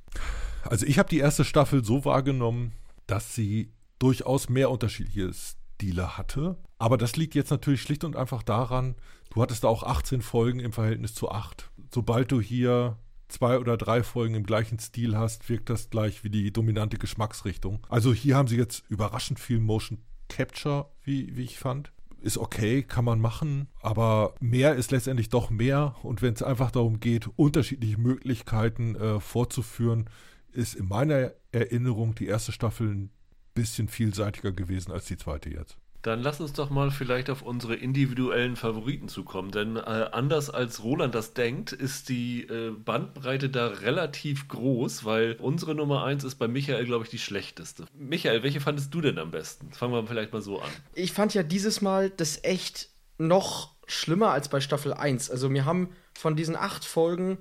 Also 0.64 0.86
ich 0.86 0.98
habe 0.98 1.08
die 1.08 1.18
erste 1.18 1.44
Staffel 1.44 1.84
so 1.84 2.04
wahrgenommen, 2.04 2.72
dass 3.06 3.34
sie 3.34 3.72
durchaus 3.98 4.48
mehr 4.48 4.70
unterschiedliche 4.70 5.32
Stile 5.32 6.16
hatte. 6.16 6.56
Aber 6.78 6.98
das 6.98 7.16
liegt 7.16 7.34
jetzt 7.34 7.50
natürlich 7.50 7.82
schlicht 7.82 8.04
und 8.04 8.16
einfach 8.16 8.42
daran, 8.42 8.94
du 9.30 9.42
hattest 9.42 9.64
da 9.64 9.68
auch 9.68 9.82
18 9.82 10.22
Folgen 10.22 10.60
im 10.60 10.72
Verhältnis 10.72 11.14
zu 11.14 11.30
8. 11.30 11.70
Sobald 11.92 12.32
du 12.32 12.40
hier 12.40 12.98
zwei 13.28 13.58
oder 13.58 13.76
drei 13.76 14.02
Folgen 14.02 14.34
im 14.34 14.44
gleichen 14.44 14.78
Stil 14.78 15.16
hast, 15.16 15.48
wirkt 15.48 15.70
das 15.70 15.90
gleich 15.90 16.24
wie 16.24 16.30
die 16.30 16.52
dominante 16.52 16.98
Geschmacksrichtung. 16.98 17.84
Also 17.88 18.12
hier 18.12 18.36
haben 18.36 18.48
sie 18.48 18.56
jetzt 18.56 18.84
überraschend 18.88 19.40
viel 19.40 19.60
Motion 19.60 19.98
Capture, 20.28 20.90
wie, 21.02 21.36
wie 21.36 21.44
ich 21.44 21.58
fand 21.58 21.92
ist 22.26 22.38
okay, 22.38 22.82
kann 22.82 23.04
man 23.04 23.20
machen, 23.20 23.68
aber 23.80 24.34
mehr 24.40 24.74
ist 24.74 24.90
letztendlich 24.90 25.28
doch 25.28 25.48
mehr. 25.48 25.94
Und 26.02 26.20
wenn 26.20 26.34
es 26.34 26.42
einfach 26.42 26.70
darum 26.70 27.00
geht, 27.00 27.28
unterschiedliche 27.36 27.98
Möglichkeiten 27.98 28.96
äh, 28.96 29.20
vorzuführen, 29.20 30.10
ist 30.52 30.74
in 30.74 30.88
meiner 30.88 31.32
Erinnerung 31.52 32.14
die 32.14 32.26
erste 32.26 32.52
Staffel 32.52 32.88
ein 32.88 33.10
bisschen 33.54 33.88
vielseitiger 33.88 34.52
gewesen 34.52 34.92
als 34.92 35.06
die 35.06 35.16
zweite 35.16 35.50
jetzt. 35.50 35.78
Dann 36.02 36.22
lass 36.22 36.40
uns 36.40 36.52
doch 36.52 36.70
mal 36.70 36.90
vielleicht 36.90 37.30
auf 37.30 37.42
unsere 37.42 37.74
individuellen 37.74 38.56
Favoriten 38.56 39.08
zukommen, 39.08 39.50
denn 39.50 39.76
äh, 39.76 39.80
anders 39.80 40.50
als 40.50 40.82
Roland 40.82 41.14
das 41.14 41.34
denkt, 41.34 41.72
ist 41.72 42.08
die 42.08 42.42
äh, 42.42 42.70
Bandbreite 42.70 43.48
da 43.48 43.66
relativ 43.68 44.48
groß, 44.48 45.04
weil 45.04 45.36
unsere 45.40 45.74
Nummer 45.74 46.04
1 46.04 46.24
ist 46.24 46.36
bei 46.36 46.48
Michael, 46.48 46.84
glaube 46.84 47.04
ich, 47.04 47.10
die 47.10 47.18
schlechteste. 47.18 47.86
Michael, 47.94 48.42
welche 48.42 48.60
fandest 48.60 48.94
du 48.94 49.00
denn 49.00 49.18
am 49.18 49.30
besten? 49.30 49.72
Fangen 49.72 49.92
wir 49.92 50.06
vielleicht 50.06 50.32
mal 50.32 50.42
so 50.42 50.60
an. 50.60 50.70
Ich 50.94 51.12
fand 51.12 51.34
ja 51.34 51.42
dieses 51.42 51.80
Mal 51.80 52.10
das 52.10 52.44
echt 52.44 52.90
noch 53.18 53.74
schlimmer 53.86 54.30
als 54.30 54.48
bei 54.48 54.60
Staffel 54.60 54.92
1. 54.92 55.30
Also 55.30 55.48
mir 55.48 55.64
haben 55.64 55.90
von 56.12 56.36
diesen 56.36 56.56
acht 56.56 56.84
Folgen 56.84 57.38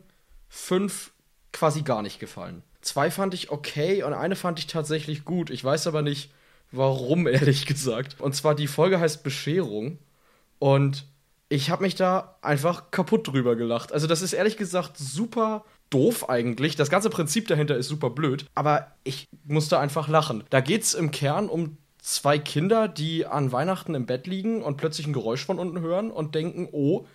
fünf 0.47 1.11
quasi 1.51 1.81
gar 1.81 2.01
nicht 2.01 2.19
gefallen. 2.19 2.63
Zwei 2.81 3.09
fand 3.09 3.33
ich 3.33 3.49
okay 3.49 4.03
und 4.03 4.13
eine 4.13 4.35
fand 4.35 4.59
ich 4.59 4.67
tatsächlich 4.67 5.25
gut. 5.25 5.49
Ich 5.49 5.63
weiß 5.63 5.87
aber 5.87 6.01
nicht, 6.01 6.31
warum, 6.71 7.27
ehrlich 7.27 7.65
gesagt. 7.65 8.19
Und 8.19 8.35
zwar 8.35 8.55
die 8.55 8.67
Folge 8.67 8.99
heißt 8.99 9.23
Bescherung. 9.23 9.99
Und 10.59 11.05
Ich 11.49 11.69
habe 11.69 11.83
mich 11.83 11.95
da 11.95 12.37
einfach 12.41 12.91
kaputt 12.91 13.27
drüber 13.27 13.55
gelacht. 13.55 13.93
Also 13.93 14.07
das 14.07 14.21
ist 14.23 14.33
ehrlich 14.33 14.57
gesagt 14.57 14.97
super 14.97 15.63
doof 15.91 16.29
eigentlich. 16.29 16.75
Das 16.75 16.89
ganze 16.89 17.09
Prinzip 17.11 17.47
dahinter 17.47 17.77
ist 17.77 17.87
super 17.87 18.09
blöd, 18.09 18.47
aber 18.55 18.87
ich 19.03 19.27
musste 19.45 19.79
einfach 19.79 20.07
lachen. 20.07 20.43
Da 20.49 20.61
geht's 20.61 20.93
im 20.95 21.11
Kern 21.11 21.47
um 21.49 21.77
zwei 21.99 22.39
Kinder, 22.39 22.87
die 22.87 23.25
an 23.25 23.51
Weihnachten 23.51 23.95
im 23.95 24.05
Bett 24.07 24.27
liegen 24.27 24.63
und 24.63 24.77
plötzlich 24.77 25.07
ein 25.07 25.13
Geräusch 25.13 25.45
von 25.45 25.59
unten 25.59 25.79
hören 25.81 26.11
und 26.11 26.35
denken, 26.35 26.67
oh, 26.71 27.05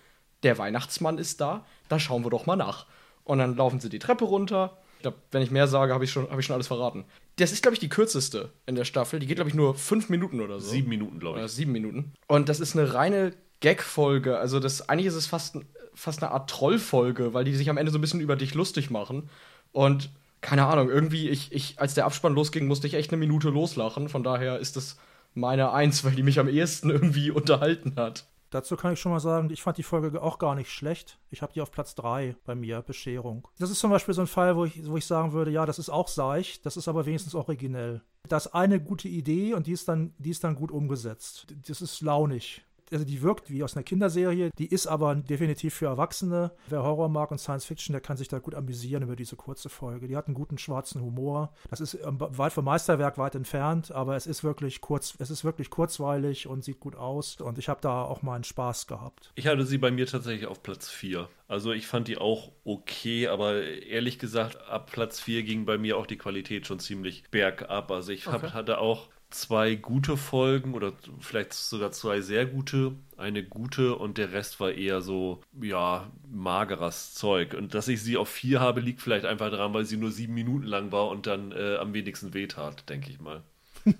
der 0.43 0.57
Weihnachtsmann 0.57 1.17
ist 1.17 1.41
da, 1.41 1.65
da 1.89 1.99
schauen 1.99 2.23
wir 2.25 2.29
doch 2.29 2.45
mal 2.45 2.55
nach. 2.55 2.87
Und 3.23 3.39
dann 3.39 3.55
laufen 3.55 3.79
sie 3.79 3.89
die 3.89 3.99
Treppe 3.99 4.25
runter. 4.25 4.77
Ich 5.01 5.03
glaube, 5.03 5.17
wenn 5.31 5.41
ich 5.41 5.49
mehr 5.49 5.65
sage, 5.65 5.95
habe 5.95 6.03
ich, 6.03 6.11
schon, 6.11 6.29
hab 6.29 6.37
ich 6.37 6.45
schon 6.45 6.53
alles 6.53 6.67
verraten. 6.67 7.05
Das 7.37 7.51
ist, 7.51 7.63
glaube 7.63 7.73
ich, 7.73 7.79
die 7.79 7.89
kürzeste 7.89 8.51
in 8.67 8.75
der 8.75 8.85
Staffel. 8.85 9.19
Die 9.19 9.25
geht, 9.25 9.37
glaube 9.37 9.49
ich, 9.49 9.55
nur 9.55 9.73
fünf 9.73 10.09
Minuten 10.09 10.39
oder 10.41 10.59
so. 10.59 10.69
Sieben 10.69 10.89
Minuten, 10.89 11.19
glaube 11.19 11.39
ich. 11.39 11.41
Oder 11.41 11.49
sieben 11.49 11.71
Minuten. 11.71 12.13
Und 12.27 12.49
das 12.49 12.59
ist 12.59 12.77
eine 12.77 12.93
reine 12.93 13.33
Gag-Folge. 13.61 14.37
Also, 14.37 14.59
das, 14.59 14.89
eigentlich 14.89 15.07
ist 15.07 15.15
es 15.15 15.25
fast, 15.25 15.57
fast 15.95 16.21
eine 16.21 16.31
Art 16.31 16.51
Trollfolge, 16.51 17.33
weil 17.33 17.43
die 17.43 17.55
sich 17.55 17.67
am 17.71 17.77
Ende 17.77 17.91
so 17.91 17.97
ein 17.97 18.01
bisschen 18.01 18.21
über 18.21 18.35
dich 18.35 18.53
lustig 18.53 18.91
machen. 18.91 19.27
Und 19.71 20.11
keine 20.41 20.67
Ahnung, 20.67 20.91
irgendwie, 20.91 21.29
ich, 21.29 21.51
ich, 21.51 21.79
als 21.79 21.95
der 21.95 22.05
Abspann 22.05 22.35
losging, 22.35 22.67
musste 22.67 22.85
ich 22.85 22.93
echt 22.93 23.09
eine 23.09 23.17
Minute 23.17 23.49
loslachen. 23.49 24.07
Von 24.07 24.21
daher 24.21 24.59
ist 24.59 24.75
das 24.75 24.99
meine 25.33 25.71
Eins, 25.71 26.03
weil 26.03 26.11
die 26.11 26.21
mich 26.21 26.37
am 26.37 26.47
ehesten 26.47 26.89
irgendwie 26.91 27.31
unterhalten 27.31 27.93
hat. 27.95 28.25
Dazu 28.51 28.75
kann 28.75 28.93
ich 28.93 28.99
schon 28.99 29.13
mal 29.13 29.21
sagen, 29.21 29.49
ich 29.49 29.61
fand 29.61 29.77
die 29.77 29.83
Folge 29.83 30.21
auch 30.21 30.37
gar 30.37 30.55
nicht 30.55 30.71
schlecht. 30.71 31.19
Ich 31.29 31.41
habe 31.41 31.53
die 31.53 31.61
auf 31.61 31.71
Platz 31.71 31.95
3 31.95 32.35
bei 32.45 32.53
mir, 32.53 32.81
Bescherung. 32.81 33.47
Das 33.57 33.69
ist 33.69 33.79
zum 33.79 33.91
Beispiel 33.91 34.13
so 34.13 34.21
ein 34.21 34.27
Fall, 34.27 34.57
wo 34.57 34.65
ich, 34.65 34.85
wo 34.85 34.97
ich 34.97 35.05
sagen 35.05 35.31
würde, 35.31 35.51
ja, 35.51 35.65
das 35.65 35.79
ist 35.79 35.89
auch 35.89 36.09
seicht, 36.09 36.65
das 36.65 36.75
ist 36.75 36.89
aber 36.89 37.05
wenigstens 37.05 37.33
originell. 37.33 38.01
Das 38.27 38.47
ist 38.47 38.53
eine 38.53 38.81
gute 38.81 39.07
Idee 39.07 39.53
und 39.53 39.67
die 39.67 39.71
ist 39.71 39.87
dann, 39.87 40.13
die 40.17 40.31
ist 40.31 40.43
dann 40.43 40.55
gut 40.55 40.71
umgesetzt. 40.71 41.47
Das 41.65 41.81
ist 41.81 42.01
launig 42.01 42.63
also 42.91 43.05
die 43.05 43.21
wirkt 43.21 43.49
wie 43.49 43.63
aus 43.63 43.75
einer 43.75 43.83
Kinderserie, 43.83 44.51
die 44.57 44.67
ist 44.67 44.87
aber 44.87 45.15
definitiv 45.15 45.73
für 45.73 45.85
Erwachsene. 45.85 46.51
Wer 46.67 46.83
Horror 46.83 47.09
mag 47.09 47.31
und 47.31 47.37
Science 47.37 47.65
Fiction, 47.65 47.93
der 47.93 48.01
kann 48.01 48.17
sich 48.17 48.27
da 48.27 48.39
gut 48.39 48.55
amüsieren 48.55 49.03
über 49.03 49.15
diese 49.15 49.35
kurze 49.35 49.69
Folge. 49.69 50.07
Die 50.07 50.15
hat 50.15 50.27
einen 50.27 50.35
guten 50.35 50.57
schwarzen 50.57 51.01
Humor. 51.01 51.53
Das 51.69 51.81
ist 51.81 51.95
ähm, 51.95 52.17
weit 52.19 52.53
vom 52.53 52.65
Meisterwerk 52.65 53.17
weit 53.17 53.35
entfernt, 53.35 53.91
aber 53.91 54.15
es 54.15 54.27
ist 54.27 54.43
wirklich 54.43 54.81
kurz, 54.81 55.15
es 55.19 55.29
ist 55.29 55.43
wirklich 55.43 55.69
kurzweilig 55.69 56.47
und 56.47 56.63
sieht 56.63 56.79
gut 56.79 56.95
aus. 56.95 57.37
Und 57.41 57.57
ich 57.57 57.69
habe 57.69 57.81
da 57.81 58.03
auch 58.03 58.21
mal 58.21 58.35
einen 58.35 58.43
Spaß 58.43 58.87
gehabt. 58.87 59.31
Ich 59.35 59.47
hatte 59.47 59.65
sie 59.65 59.77
bei 59.77 59.91
mir 59.91 60.07
tatsächlich 60.07 60.47
auf 60.47 60.63
Platz 60.63 60.89
4. 60.89 61.27
Also 61.47 61.71
ich 61.73 61.87
fand 61.87 62.07
die 62.07 62.17
auch 62.17 62.51
okay, 62.63 63.27
aber 63.27 63.63
ehrlich 63.63 64.19
gesagt, 64.19 64.57
ab 64.69 64.89
Platz 64.91 65.19
4 65.19 65.43
ging 65.43 65.65
bei 65.65 65.77
mir 65.77 65.97
auch 65.97 66.07
die 66.07 66.17
Qualität 66.17 66.65
schon 66.65 66.79
ziemlich 66.79 67.29
bergab. 67.29 67.91
Also 67.91 68.11
ich 68.11 68.27
okay. 68.27 68.51
hatte 68.51 68.77
auch 68.77 69.09
zwei 69.31 69.75
gute 69.75 70.17
Folgen 70.17 70.73
oder 70.73 70.93
vielleicht 71.19 71.53
sogar 71.53 71.91
zwei 71.91 72.21
sehr 72.21 72.45
gute, 72.45 72.93
eine 73.17 73.43
gute 73.43 73.95
und 73.95 74.17
der 74.17 74.31
Rest 74.33 74.59
war 74.59 74.71
eher 74.71 75.01
so, 75.01 75.41
ja, 75.61 76.11
mageres 76.29 77.13
Zeug. 77.13 77.53
Und 77.53 77.73
dass 77.73 77.87
ich 77.87 78.01
sie 78.01 78.17
auf 78.17 78.29
vier 78.29 78.59
habe, 78.59 78.81
liegt 78.81 79.01
vielleicht 79.01 79.25
einfach 79.25 79.49
daran, 79.49 79.73
weil 79.73 79.85
sie 79.85 79.97
nur 79.97 80.11
sieben 80.11 80.33
Minuten 80.33 80.65
lang 80.65 80.91
war 80.91 81.09
und 81.09 81.27
dann 81.27 81.51
äh, 81.51 81.77
am 81.77 81.93
wenigsten 81.93 82.33
wehtat, 82.33 82.89
denke 82.89 83.09
ich 83.09 83.19
mal. 83.19 83.41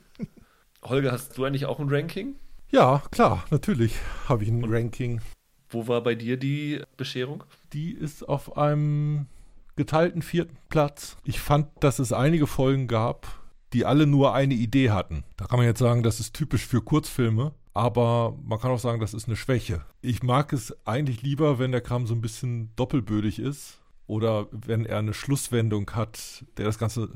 Holger, 0.84 1.12
hast 1.12 1.38
du 1.38 1.46
eigentlich 1.46 1.66
auch 1.66 1.80
ein 1.80 1.90
Ranking? 1.90 2.36
Ja, 2.72 3.04
klar, 3.12 3.46
natürlich 3.50 3.96
habe 4.28 4.44
ich 4.44 4.50
ein 4.50 4.64
und 4.64 4.74
Ranking. 4.74 5.22
Wo 5.70 5.88
war 5.88 6.02
bei 6.02 6.16
dir 6.16 6.38
die 6.38 6.82
Bescherung? 6.98 7.44
Die 7.74 7.92
ist 7.92 8.28
auf 8.28 8.58
einem 8.58 9.28
geteilten 9.76 10.22
vierten 10.22 10.58
Platz. 10.70 11.18
Ich 11.24 11.40
fand, 11.40 11.68
dass 11.80 12.00
es 12.00 12.14
einige 12.14 12.48
Folgen 12.48 12.88
gab, 12.88 13.41
die 13.74 13.86
alle 13.86 14.08
nur 14.08 14.34
eine 14.34 14.54
Idee 14.54 14.92
hatten. 14.92 15.24
Da 15.38 15.46
kann 15.46 15.58
man 15.58 15.66
jetzt 15.66 15.80
sagen, 15.80 16.04
das 16.04 16.20
ist 16.20 16.34
typisch 16.34 16.66
für 16.66 16.82
Kurzfilme, 16.82 17.54
aber 17.74 18.38
man 18.44 18.60
kann 18.60 18.72
auch 18.72 18.80
sagen, 18.80 19.00
das 19.00 19.14
ist 19.14 19.28
eine 19.28 19.38
Schwäche. 19.38 19.86
Ich 20.02 20.24
mag 20.24 20.52
es 20.54 20.76
eigentlich 20.86 21.22
lieber, 21.22 21.60
wenn 21.60 21.72
der 21.72 21.82
Kram 21.82 22.08
so 22.08 22.14
ein 22.14 22.22
bisschen 22.22 22.76
doppelbödig 22.76 23.40
ist 23.40 23.80
oder 24.08 24.48
wenn 24.52 24.86
er 24.86 25.00
eine 25.00 25.14
Schlusswendung 25.14 25.90
hat, 25.92 26.46
der 26.58 26.66
das 26.66 26.78
ganze 26.78 27.10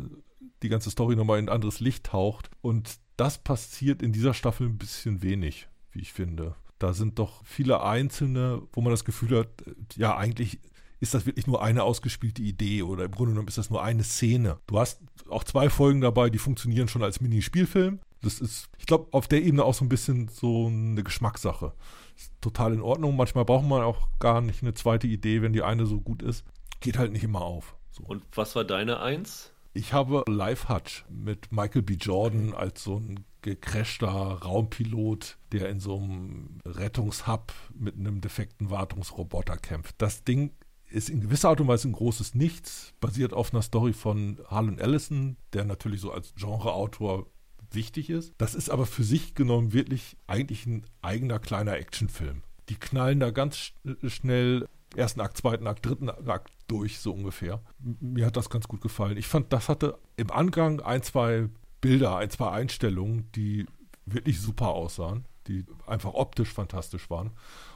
die 0.64 0.70
ganze 0.70 0.90
Story 0.90 1.16
nochmal 1.16 1.40
in 1.40 1.46
ein 1.46 1.54
anderes 1.54 1.80
Licht 1.80 2.08
taucht 2.08 2.50
und 2.62 2.98
das 3.18 3.38
passiert 3.38 4.02
in 4.02 4.12
dieser 4.12 4.34
Staffel 4.34 4.68
ein 4.68 4.78
bisschen 4.78 5.22
wenig, 5.22 5.68
wie 5.92 6.00
ich 6.00 6.14
finde. 6.14 6.56
Da 6.80 6.94
sind 6.94 7.20
doch 7.20 7.46
viele 7.46 7.84
einzelne, 7.84 8.62
wo 8.74 8.82
man 8.82 8.92
das 8.92 9.06
Gefühl 9.06 9.40
hat, 9.40 9.50
ja, 9.96 10.18
eigentlich 10.18 10.60
ist 11.00 11.14
das 11.14 11.26
wirklich 11.26 11.48
nur 11.48 11.62
eine 11.62 11.84
ausgespielte 11.84 12.42
Idee 12.42 12.84
oder 12.84 13.06
im 13.06 13.12
Grunde 13.12 13.32
genommen 13.32 13.48
ist 13.48 13.58
das 13.58 13.70
nur 13.70 13.84
eine 13.84 14.04
Szene. 14.04 14.60
Du 14.68 14.80
hast 14.80 15.02
auch 15.30 15.44
zwei 15.44 15.70
Folgen 15.70 16.02
dabei, 16.02 16.30
die 16.30 16.38
funktionieren 16.38 16.88
schon 16.88 17.04
als 17.04 17.22
Mini-Spielfilm. 17.22 18.00
Das 18.22 18.40
ist, 18.40 18.70
ich 18.80 18.86
glaube, 18.86 19.08
auf 19.12 19.28
der 19.28 19.44
Ebene 19.44 19.64
auch 19.64 19.74
so 19.74 19.86
ein 19.86 19.90
bisschen 19.90 20.30
so 20.30 20.68
eine 20.68 21.04
Geschmackssache. 21.04 21.74
Ist 22.16 22.32
total 22.42 22.74
in 22.74 22.82
Ordnung. 22.82 23.16
Manchmal 23.16 23.46
braucht 23.46 23.66
man 23.66 23.82
auch 23.82 24.08
gar 24.20 24.42
nicht 24.42 24.64
eine 24.64 24.74
zweite 24.74 25.08
Idee, 25.08 25.42
wenn 25.42 25.54
die 25.54 25.64
eine 25.64 25.86
so 25.86 26.00
gut 26.00 26.24
ist. 26.24 26.44
Geht 26.80 26.98
halt 26.98 27.12
nicht 27.12 27.24
immer 27.24 27.42
auf. 27.42 27.76
So. 27.92 28.04
Und 28.04 28.24
was 28.34 28.56
war 28.56 28.64
deine 28.64 29.00
Eins? 29.00 29.52
Ich 29.74 29.92
habe 29.92 30.24
Live 30.28 30.70
Hutch 30.70 31.06
mit 31.10 31.52
Michael 31.52 31.82
B. 31.82 31.96
Jordan 31.96 32.54
als 32.54 32.84
so 32.84 32.98
ein 32.98 33.26
gecrashter 33.42 34.08
Raumpilot, 34.08 35.38
der 35.52 35.70
in 35.70 35.80
so 35.80 35.98
einem 35.98 36.60
Rettungshub 36.66 37.54
mit 37.78 37.96
einem 37.96 38.22
defekten 38.22 38.70
Wartungsroboter 38.70 39.58
kämpft. 39.58 39.96
Das 40.00 40.24
Ding 40.24 40.52
ist 40.96 41.10
in 41.10 41.20
gewisser 41.20 41.50
Art 41.50 41.60
und 41.60 41.68
Weise 41.68 41.90
ein 41.90 41.94
großes 41.94 42.36
Nichts, 42.36 42.94
basiert 43.02 43.34
auf 43.34 43.54
einer 43.54 43.62
Story 43.62 43.92
von 43.92 44.40
Harlan 44.48 44.80
Ellison, 44.80 45.36
der 45.52 45.66
natürlich 45.66 46.00
so 46.00 46.12
als 46.12 46.34
Genreautor 46.36 47.28
wichtig 47.72 48.10
ist. 48.10 48.34
Das 48.38 48.56
ist 48.56 48.70
aber 48.70 48.86
für 48.86 49.04
sich 49.04 49.36
genommen 49.36 49.74
wirklich 49.74 50.16
eigentlich 50.26 50.66
ein 50.66 50.86
eigener 51.02 51.40
kleiner 51.40 51.74
Actionfilm. 51.74 52.44
Die 52.70 52.76
knallen 52.76 53.20
da 53.20 53.32
ganz 53.32 53.58
sch 53.58 53.74
schnell 54.08 54.68
ersten 54.96 55.20
Akt, 55.20 55.38
zweiten 55.38 55.68
Akt, 55.68 55.86
dritten 55.86 56.10
Akt 56.10 56.54
durch, 56.68 57.00
so 57.00 57.12
ungefähr. 57.12 57.62
Mir 57.80 58.26
hat 58.26 58.38
das 58.38 58.50
ganz 58.50 58.68
gut 58.68 58.80
gefallen. 58.80 59.18
Ich 59.18 59.28
fand, 59.28 59.52
das 59.52 59.68
hatte 59.68 60.00
im 60.16 60.32
Angang 60.32 60.80
ein, 60.80 61.04
zwei 61.04 61.50
Bilder, 61.82 62.16
ein, 62.16 62.30
zwei 62.30 62.52
Einstellungen, 62.52 63.30
die 63.34 63.66
wirklich 64.06 64.40
super 64.40 64.70
aussahen, 64.70 65.26
die 65.48 65.66
einfach 65.86 66.14
optisch 66.14 66.54
fantastisch 66.54 67.10
waren. 67.10 67.32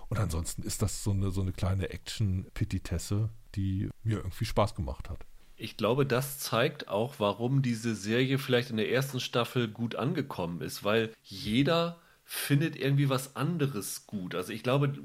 Und 0.09 0.19
ansonsten 0.19 0.63
ist 0.63 0.81
das 0.81 1.03
so 1.03 1.11
eine, 1.11 1.31
so 1.31 1.41
eine 1.41 1.51
kleine 1.51 1.89
Action-Petitesse, 1.89 3.29
die 3.55 3.89
mir 4.03 4.17
irgendwie 4.17 4.45
Spaß 4.45 4.75
gemacht 4.75 5.09
hat. 5.09 5.25
Ich 5.55 5.77
glaube, 5.77 6.05
das 6.05 6.39
zeigt 6.39 6.87
auch, 6.87 7.15
warum 7.19 7.61
diese 7.61 7.93
Serie 7.95 8.39
vielleicht 8.39 8.71
in 8.71 8.77
der 8.77 8.91
ersten 8.91 9.19
Staffel 9.19 9.67
gut 9.67 9.95
angekommen 9.95 10.61
ist, 10.61 10.83
weil 10.83 11.13
jeder 11.21 11.99
findet 12.23 12.75
irgendwie 12.75 13.09
was 13.09 13.35
anderes 13.35 14.07
gut. 14.07 14.35
Also 14.35 14.53
ich 14.53 14.63
glaube, 14.63 14.97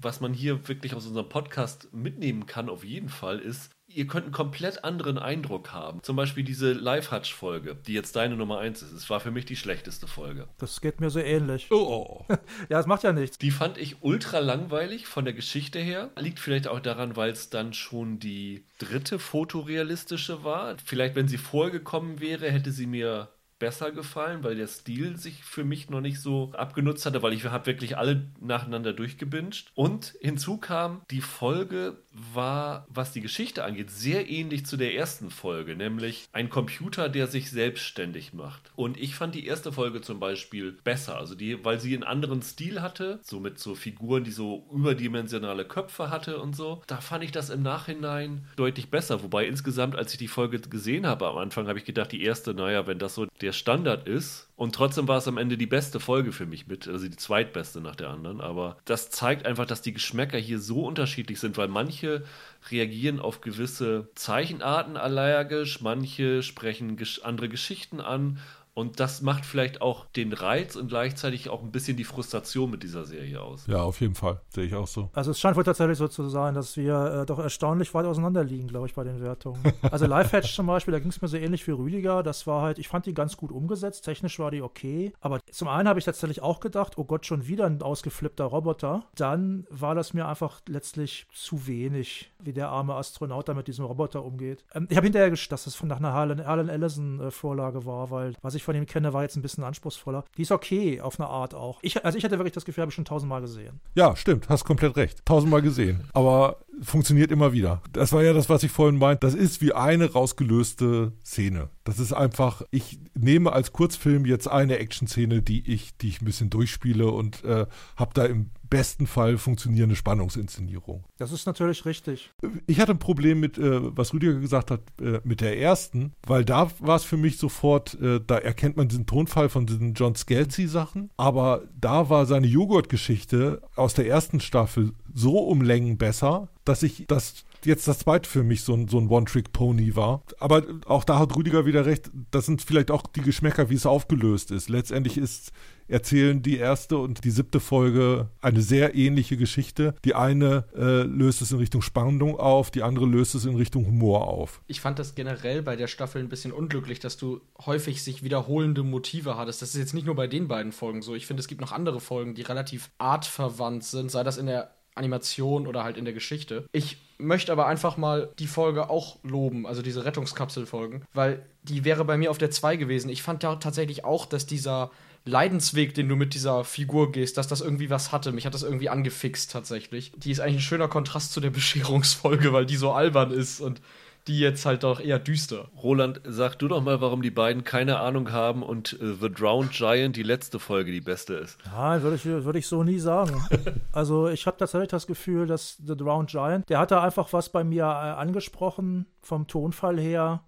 was 0.00 0.20
man 0.20 0.32
hier 0.32 0.66
wirklich 0.68 0.94
aus 0.94 1.06
unserem 1.06 1.28
Podcast 1.28 1.92
mitnehmen 1.92 2.46
kann, 2.46 2.68
auf 2.68 2.84
jeden 2.84 3.08
Fall, 3.08 3.38
ist, 3.38 3.70
ihr 3.88 4.06
könnt 4.06 4.24
einen 4.24 4.32
komplett 4.32 4.84
anderen 4.84 5.18
Eindruck 5.18 5.72
haben. 5.72 6.02
Zum 6.02 6.14
Beispiel 6.14 6.44
diese 6.44 6.72
Live-Hutch-Folge, 6.72 7.76
die 7.86 7.94
jetzt 7.94 8.14
deine 8.16 8.36
Nummer 8.36 8.58
1 8.58 8.82
ist. 8.82 8.92
Es 8.92 9.10
war 9.10 9.20
für 9.20 9.30
mich 9.30 9.46
die 9.46 9.56
schlechteste 9.56 10.06
Folge. 10.06 10.46
Das 10.58 10.80
geht 10.80 11.00
mir 11.00 11.10
so 11.10 11.18
ähnlich. 11.18 11.70
Oh. 11.70 12.24
ja, 12.68 12.78
es 12.78 12.86
macht 12.86 13.02
ja 13.02 13.12
nichts. 13.12 13.38
Die 13.38 13.50
fand 13.50 13.78
ich 13.78 14.02
ultra 14.02 14.38
langweilig 14.40 15.06
von 15.06 15.24
der 15.24 15.34
Geschichte 15.34 15.78
her. 15.78 16.10
Liegt 16.18 16.38
vielleicht 16.38 16.68
auch 16.68 16.80
daran, 16.80 17.16
weil 17.16 17.30
es 17.30 17.50
dann 17.50 17.72
schon 17.72 18.18
die 18.18 18.64
dritte 18.78 19.18
fotorealistische 19.18 20.44
war. 20.44 20.76
Vielleicht, 20.84 21.14
wenn 21.14 21.28
sie 21.28 21.38
vorgekommen 21.38 22.20
wäre, 22.20 22.50
hätte 22.50 22.72
sie 22.72 22.86
mir 22.86 23.28
besser 23.58 23.90
gefallen, 23.90 24.44
weil 24.44 24.56
der 24.56 24.66
Stil 24.66 25.16
sich 25.16 25.44
für 25.44 25.64
mich 25.64 25.90
noch 25.90 26.00
nicht 26.00 26.20
so 26.20 26.52
abgenutzt 26.54 27.06
hatte, 27.06 27.22
weil 27.22 27.32
ich 27.32 27.44
habe 27.44 27.66
wirklich 27.66 27.96
alle 27.96 28.28
nacheinander 28.40 28.92
durchgebinged. 28.92 29.72
Und 29.74 30.14
hinzu 30.20 30.58
kam, 30.58 31.02
die 31.10 31.20
Folge 31.20 31.98
war, 32.34 32.86
was 32.88 33.12
die 33.12 33.20
Geschichte 33.20 33.64
angeht, 33.64 33.90
sehr 33.90 34.28
ähnlich 34.28 34.66
zu 34.66 34.76
der 34.76 34.94
ersten 34.94 35.30
Folge, 35.30 35.76
nämlich 35.76 36.28
ein 36.32 36.50
Computer, 36.50 37.08
der 37.08 37.26
sich 37.26 37.50
selbstständig 37.50 38.32
macht. 38.32 38.70
Und 38.76 38.98
ich 38.98 39.14
fand 39.14 39.34
die 39.34 39.46
erste 39.46 39.72
Folge 39.72 40.00
zum 40.00 40.20
Beispiel 40.20 40.72
besser, 40.72 41.16
also 41.16 41.34
die, 41.34 41.64
weil 41.64 41.80
sie 41.80 41.94
einen 41.94 42.04
anderen 42.04 42.42
Stil 42.42 42.82
hatte, 42.82 43.20
so 43.22 43.40
mit 43.40 43.58
so 43.58 43.74
Figuren, 43.74 44.24
die 44.24 44.30
so 44.30 44.66
überdimensionale 44.72 45.64
Köpfe 45.64 46.10
hatte 46.10 46.40
und 46.40 46.56
so. 46.56 46.82
Da 46.86 47.00
fand 47.00 47.24
ich 47.24 47.32
das 47.32 47.50
im 47.50 47.62
Nachhinein 47.62 48.46
deutlich 48.56 48.90
besser. 48.90 49.22
Wobei 49.22 49.46
insgesamt, 49.46 49.96
als 49.96 50.12
ich 50.12 50.18
die 50.18 50.28
Folge 50.28 50.60
gesehen 50.60 51.06
habe 51.06 51.28
am 51.28 51.38
Anfang, 51.38 51.68
habe 51.68 51.78
ich 51.78 51.84
gedacht, 51.84 52.12
die 52.12 52.22
erste, 52.22 52.54
naja, 52.54 52.86
wenn 52.86 52.98
das 52.98 53.14
so 53.14 53.26
der 53.40 53.47
Standard 53.52 54.08
ist, 54.08 54.48
und 54.58 54.74
trotzdem 54.74 55.06
war 55.06 55.18
es 55.18 55.28
am 55.28 55.38
Ende 55.38 55.56
die 55.56 55.66
beste 55.66 56.00
Folge 56.00 56.32
für 56.32 56.44
mich 56.44 56.66
mit, 56.66 56.88
also 56.88 57.06
die 57.06 57.16
zweitbeste 57.16 57.80
nach 57.80 57.94
der 57.94 58.10
anderen. 58.10 58.40
Aber 58.40 58.76
das 58.84 59.08
zeigt 59.08 59.46
einfach, 59.46 59.66
dass 59.66 59.82
die 59.82 59.92
Geschmäcker 59.92 60.36
hier 60.36 60.58
so 60.58 60.84
unterschiedlich 60.84 61.38
sind, 61.38 61.56
weil 61.56 61.68
manche 61.68 62.24
reagieren 62.68 63.20
auf 63.20 63.40
gewisse 63.40 64.08
Zeichenarten 64.16 64.96
allergisch, 64.96 65.80
manche 65.80 66.42
sprechen 66.42 66.98
andere 67.22 67.48
Geschichten 67.48 68.00
an 68.00 68.38
Und 68.78 69.00
das 69.00 69.22
macht 69.22 69.44
vielleicht 69.44 69.82
auch 69.82 70.06
den 70.06 70.32
Reiz 70.32 70.76
und 70.76 70.86
gleichzeitig 70.86 71.50
auch 71.50 71.64
ein 71.64 71.72
bisschen 71.72 71.96
die 71.96 72.04
Frustration 72.04 72.70
mit 72.70 72.84
dieser 72.84 73.04
Serie 73.04 73.42
aus. 73.42 73.66
Ja, 73.66 73.82
auf 73.82 74.00
jeden 74.00 74.14
Fall. 74.14 74.40
Sehe 74.50 74.66
ich 74.66 74.74
auch 74.76 74.86
so. 74.86 75.10
Also 75.14 75.32
es 75.32 75.40
scheint 75.40 75.56
wohl 75.56 75.64
tatsächlich 75.64 75.98
so 75.98 76.06
zu 76.06 76.28
sein, 76.28 76.54
dass 76.54 76.76
wir 76.76 77.22
äh, 77.22 77.26
doch 77.26 77.40
erstaunlich 77.40 77.92
weit 77.92 78.06
auseinander 78.06 78.44
liegen, 78.44 78.68
glaube 78.68 78.86
ich, 78.86 78.94
bei 78.94 79.02
den 79.02 79.20
Wertungen. 79.20 79.60
Also 79.90 80.06
Lifehatch 80.06 80.54
zum 80.54 80.68
Beispiel, 80.68 80.92
da 80.92 81.00
ging 81.00 81.08
es 81.08 81.20
mir 81.20 81.26
so 81.26 81.36
ähnlich 81.36 81.66
wie 81.66 81.72
Rüdiger. 81.72 82.22
Das 82.22 82.46
war 82.46 82.62
halt, 82.62 82.78
ich 82.78 82.86
fand 82.86 83.06
die 83.06 83.14
ganz 83.14 83.36
gut 83.36 83.50
umgesetzt. 83.50 84.04
Technisch 84.04 84.38
war 84.38 84.52
die 84.52 84.62
okay. 84.62 85.12
Aber 85.20 85.40
zum 85.50 85.66
einen 85.66 85.88
habe 85.88 85.98
ich 85.98 86.04
tatsächlich 86.04 86.40
auch 86.40 86.60
gedacht, 86.60 86.98
oh 86.98 87.04
Gott, 87.04 87.26
schon 87.26 87.48
wieder 87.48 87.66
ein 87.66 87.82
ausgeflippter 87.82 88.44
Roboter. 88.44 89.06
Dann 89.16 89.66
war 89.70 89.96
das 89.96 90.14
mir 90.14 90.28
einfach 90.28 90.60
letztlich 90.68 91.26
zu 91.32 91.66
wenig, 91.66 92.30
wie 92.38 92.52
der 92.52 92.68
arme 92.68 92.94
Astronaut 92.94 93.48
da 93.48 93.54
mit 93.54 93.66
diesem 93.66 93.86
Roboter 93.86 94.24
umgeht. 94.24 94.64
Ähm, 94.72 94.86
ich 94.88 94.96
habe 94.96 95.06
hinterher, 95.06 95.30
dass 95.30 95.66
es 95.66 95.74
von 95.74 95.88
nach 95.88 95.98
einer 95.98 96.12
Harlan, 96.12 96.46
Harlan 96.46 96.68
Ellison-Vorlage 96.68 97.78
äh, 97.80 97.84
war, 97.84 98.10
weil 98.12 98.34
was 98.40 98.54
ich 98.54 98.67
von 98.68 98.76
ihm 98.76 98.84
kenne, 98.84 99.14
war 99.14 99.22
jetzt 99.22 99.34
ein 99.34 99.40
bisschen 99.40 99.64
anspruchsvoller. 99.64 100.26
Die 100.36 100.42
ist 100.42 100.52
okay, 100.52 101.00
auf 101.00 101.18
eine 101.18 101.26
Art 101.26 101.54
auch. 101.54 101.78
Ich, 101.80 102.04
also 102.04 102.18
ich 102.18 102.24
hatte 102.24 102.38
wirklich 102.38 102.52
das 102.52 102.66
Gefühl, 102.66 102.82
habe 102.82 102.90
ich 102.90 102.94
schon 102.94 103.06
tausendmal 103.06 103.40
gesehen. 103.40 103.80
Ja, 103.94 104.14
stimmt, 104.14 104.50
hast 104.50 104.64
komplett 104.64 104.94
recht. 104.96 105.24
Tausendmal 105.24 105.62
gesehen. 105.62 106.04
Aber 106.12 106.58
funktioniert 106.82 107.30
immer 107.30 107.54
wieder. 107.54 107.80
Das 107.94 108.12
war 108.12 108.22
ja 108.22 108.34
das, 108.34 108.50
was 108.50 108.62
ich 108.62 108.70
vorhin 108.70 108.98
meinte. 108.98 109.26
Das 109.26 109.34
ist 109.34 109.62
wie 109.62 109.72
eine 109.72 110.12
rausgelöste 110.12 111.12
Szene. 111.24 111.70
Das 111.84 111.98
ist 111.98 112.12
einfach, 112.12 112.60
ich 112.70 112.98
nehme 113.14 113.54
als 113.54 113.72
Kurzfilm 113.72 114.26
jetzt 114.26 114.48
eine 114.48 114.78
Action-Szene, 114.78 115.40
die 115.40 115.72
ich, 115.72 115.96
die 115.96 116.08
ich 116.08 116.20
ein 116.20 116.26
bisschen 116.26 116.50
durchspiele 116.50 117.10
und 117.10 117.42
äh, 117.44 117.64
habe 117.96 118.10
da 118.12 118.26
im 118.26 118.50
besten 118.70 119.06
Fall 119.06 119.38
funktionierende 119.38 119.96
Spannungsinszenierung. 119.96 121.04
Das 121.18 121.32
ist 121.32 121.46
natürlich 121.46 121.84
richtig. 121.84 122.30
Ich 122.66 122.80
hatte 122.80 122.92
ein 122.92 122.98
Problem 122.98 123.40
mit, 123.40 123.58
äh, 123.58 123.96
was 123.96 124.12
Rüdiger 124.12 124.34
gesagt 124.34 124.70
hat, 124.70 124.80
äh, 125.00 125.20
mit 125.24 125.40
der 125.40 125.58
ersten, 125.58 126.12
weil 126.26 126.44
da 126.44 126.70
war 126.80 126.96
es 126.96 127.04
für 127.04 127.16
mich 127.16 127.38
sofort, 127.38 128.00
äh, 128.00 128.20
da 128.24 128.38
erkennt 128.38 128.76
man 128.76 128.88
diesen 128.88 129.06
Tonfall 129.06 129.48
von 129.48 129.66
diesen 129.66 129.94
John 129.94 130.14
Scalzi-Sachen, 130.14 131.10
aber 131.16 131.62
da 131.80 132.10
war 132.10 132.26
seine 132.26 132.46
Joghurt-Geschichte 132.46 133.62
aus 133.76 133.94
der 133.94 134.06
ersten 134.06 134.40
Staffel 134.40 134.92
so 135.14 135.38
um 135.38 135.62
Längen 135.62 135.98
besser, 135.98 136.48
dass 136.68 136.82
ich 136.82 137.04
das 137.08 137.44
jetzt 137.64 137.88
das 137.88 138.00
zweite 138.00 138.28
für 138.28 138.42
mich 138.42 138.62
so 138.62 138.74
ein, 138.74 138.88
so 138.88 138.98
ein 138.98 139.08
One-Trick-Pony 139.08 139.96
war. 139.96 140.22
Aber 140.38 140.62
auch 140.86 141.04
da 141.04 141.18
hat 141.18 141.34
Rüdiger 141.36 141.66
wieder 141.66 141.86
recht, 141.86 142.10
das 142.30 142.46
sind 142.46 142.62
vielleicht 142.62 142.90
auch 142.90 143.06
die 143.06 143.22
Geschmäcker, 143.22 143.70
wie 143.70 143.74
es 143.74 143.86
aufgelöst 143.86 144.50
ist. 144.50 144.68
Letztendlich 144.68 145.18
ist 145.18 145.52
erzählen 145.88 146.42
die 146.42 146.58
erste 146.58 146.98
und 146.98 147.24
die 147.24 147.30
siebte 147.30 147.60
Folge 147.60 148.28
eine 148.42 148.60
sehr 148.60 148.94
ähnliche 148.94 149.36
Geschichte. 149.36 149.94
Die 150.04 150.14
eine 150.14 150.66
äh, 150.76 151.02
löst 151.02 151.40
es 151.40 151.50
in 151.50 151.58
Richtung 151.58 151.80
Spannung 151.80 152.38
auf, 152.38 152.70
die 152.70 152.82
andere 152.82 153.06
löst 153.06 153.34
es 153.34 153.46
in 153.46 153.56
Richtung 153.56 153.86
Humor 153.86 154.28
auf. 154.28 154.60
Ich 154.66 154.82
fand 154.82 154.98
das 154.98 155.14
generell 155.14 155.62
bei 155.62 155.76
der 155.76 155.86
Staffel 155.86 156.20
ein 156.20 156.28
bisschen 156.28 156.52
unglücklich, 156.52 157.00
dass 157.00 157.16
du 157.16 157.40
häufig 157.64 158.02
sich 158.02 158.22
wiederholende 158.22 158.82
Motive 158.82 159.36
hattest. 159.36 159.62
Das 159.62 159.70
ist 159.70 159.80
jetzt 159.80 159.94
nicht 159.94 160.06
nur 160.06 160.14
bei 160.14 160.26
den 160.26 160.46
beiden 160.46 160.72
Folgen 160.72 161.00
so. 161.00 161.14
Ich 161.14 161.26
finde, 161.26 161.40
es 161.40 161.48
gibt 161.48 161.62
noch 161.62 161.72
andere 161.72 162.00
Folgen, 162.00 162.34
die 162.34 162.42
relativ 162.42 162.90
artverwandt 162.98 163.84
sind, 163.84 164.10
sei 164.10 164.22
das 164.22 164.36
in 164.36 164.46
der 164.46 164.77
Animation 164.98 165.66
oder 165.66 165.84
halt 165.84 165.96
in 165.96 166.04
der 166.04 166.14
Geschichte. 166.14 166.66
Ich 166.72 166.98
möchte 167.18 167.50
aber 167.52 167.66
einfach 167.66 167.96
mal 167.96 168.28
die 168.38 168.46
Folge 168.46 168.90
auch 168.90 169.18
loben, 169.22 169.66
also 169.66 169.82
diese 169.82 170.04
Rettungskapselfolgen, 170.04 171.04
weil 171.12 171.44
die 171.62 171.84
wäre 171.84 172.04
bei 172.04 172.16
mir 172.16 172.30
auf 172.30 172.38
der 172.38 172.50
2 172.50 172.76
gewesen. 172.76 173.08
Ich 173.08 173.22
fand 173.22 173.42
ja 173.42 173.56
tatsächlich 173.56 174.04
auch, 174.04 174.26
dass 174.26 174.46
dieser 174.46 174.90
Leidensweg, 175.24 175.94
den 175.94 176.08
du 176.08 176.16
mit 176.16 176.34
dieser 176.34 176.64
Figur 176.64 177.12
gehst, 177.12 177.36
dass 177.36 177.48
das 177.48 177.60
irgendwie 177.60 177.90
was 177.90 178.12
hatte. 178.12 178.32
Mich 178.32 178.46
hat 178.46 178.54
das 178.54 178.62
irgendwie 178.62 178.88
angefixt 178.88 179.52
tatsächlich. 179.52 180.12
Die 180.16 180.30
ist 180.30 180.40
eigentlich 180.40 180.56
ein 180.56 180.60
schöner 180.60 180.88
Kontrast 180.88 181.32
zu 181.32 181.40
der 181.40 181.50
Bescherungsfolge, 181.58 182.52
weil 182.52 182.66
die 182.66 182.76
so 182.76 182.92
albern 182.92 183.30
ist 183.30 183.60
und 183.60 183.80
die 184.28 184.38
jetzt 184.38 184.66
halt 184.66 184.82
doch 184.82 185.00
eher 185.00 185.18
düster. 185.18 185.68
Roland, 185.82 186.20
sag 186.24 186.56
du 186.56 186.68
doch 186.68 186.82
mal, 186.82 187.00
warum 187.00 187.22
die 187.22 187.30
beiden 187.30 187.64
keine 187.64 187.98
Ahnung 187.98 188.30
haben 188.30 188.62
und 188.62 188.92
äh, 189.00 189.14
The 189.20 189.30
Drowned 189.30 189.72
Giant 189.72 190.16
die 190.16 190.22
letzte 190.22 190.58
Folge 190.58 190.92
die 190.92 191.00
beste 191.00 191.34
ist. 191.34 191.58
Ja, 191.64 192.02
würde 192.02 192.16
ich, 192.16 192.24
würd 192.24 192.56
ich 192.56 192.66
so 192.66 192.84
nie 192.84 192.98
sagen. 192.98 193.42
also 193.92 194.28
ich 194.28 194.46
habe 194.46 194.58
tatsächlich 194.58 194.90
das 194.90 195.06
Gefühl, 195.06 195.46
dass 195.46 195.78
The 195.84 195.96
Drowned 195.96 196.30
Giant, 196.30 196.68
der 196.68 196.78
hat 196.78 196.90
da 196.90 197.02
einfach 197.02 197.32
was 197.32 197.48
bei 197.48 197.64
mir 197.64 197.84
äh, 197.84 197.86
angesprochen, 197.86 199.06
vom 199.22 199.46
Tonfall 199.46 199.98
her, 199.98 200.42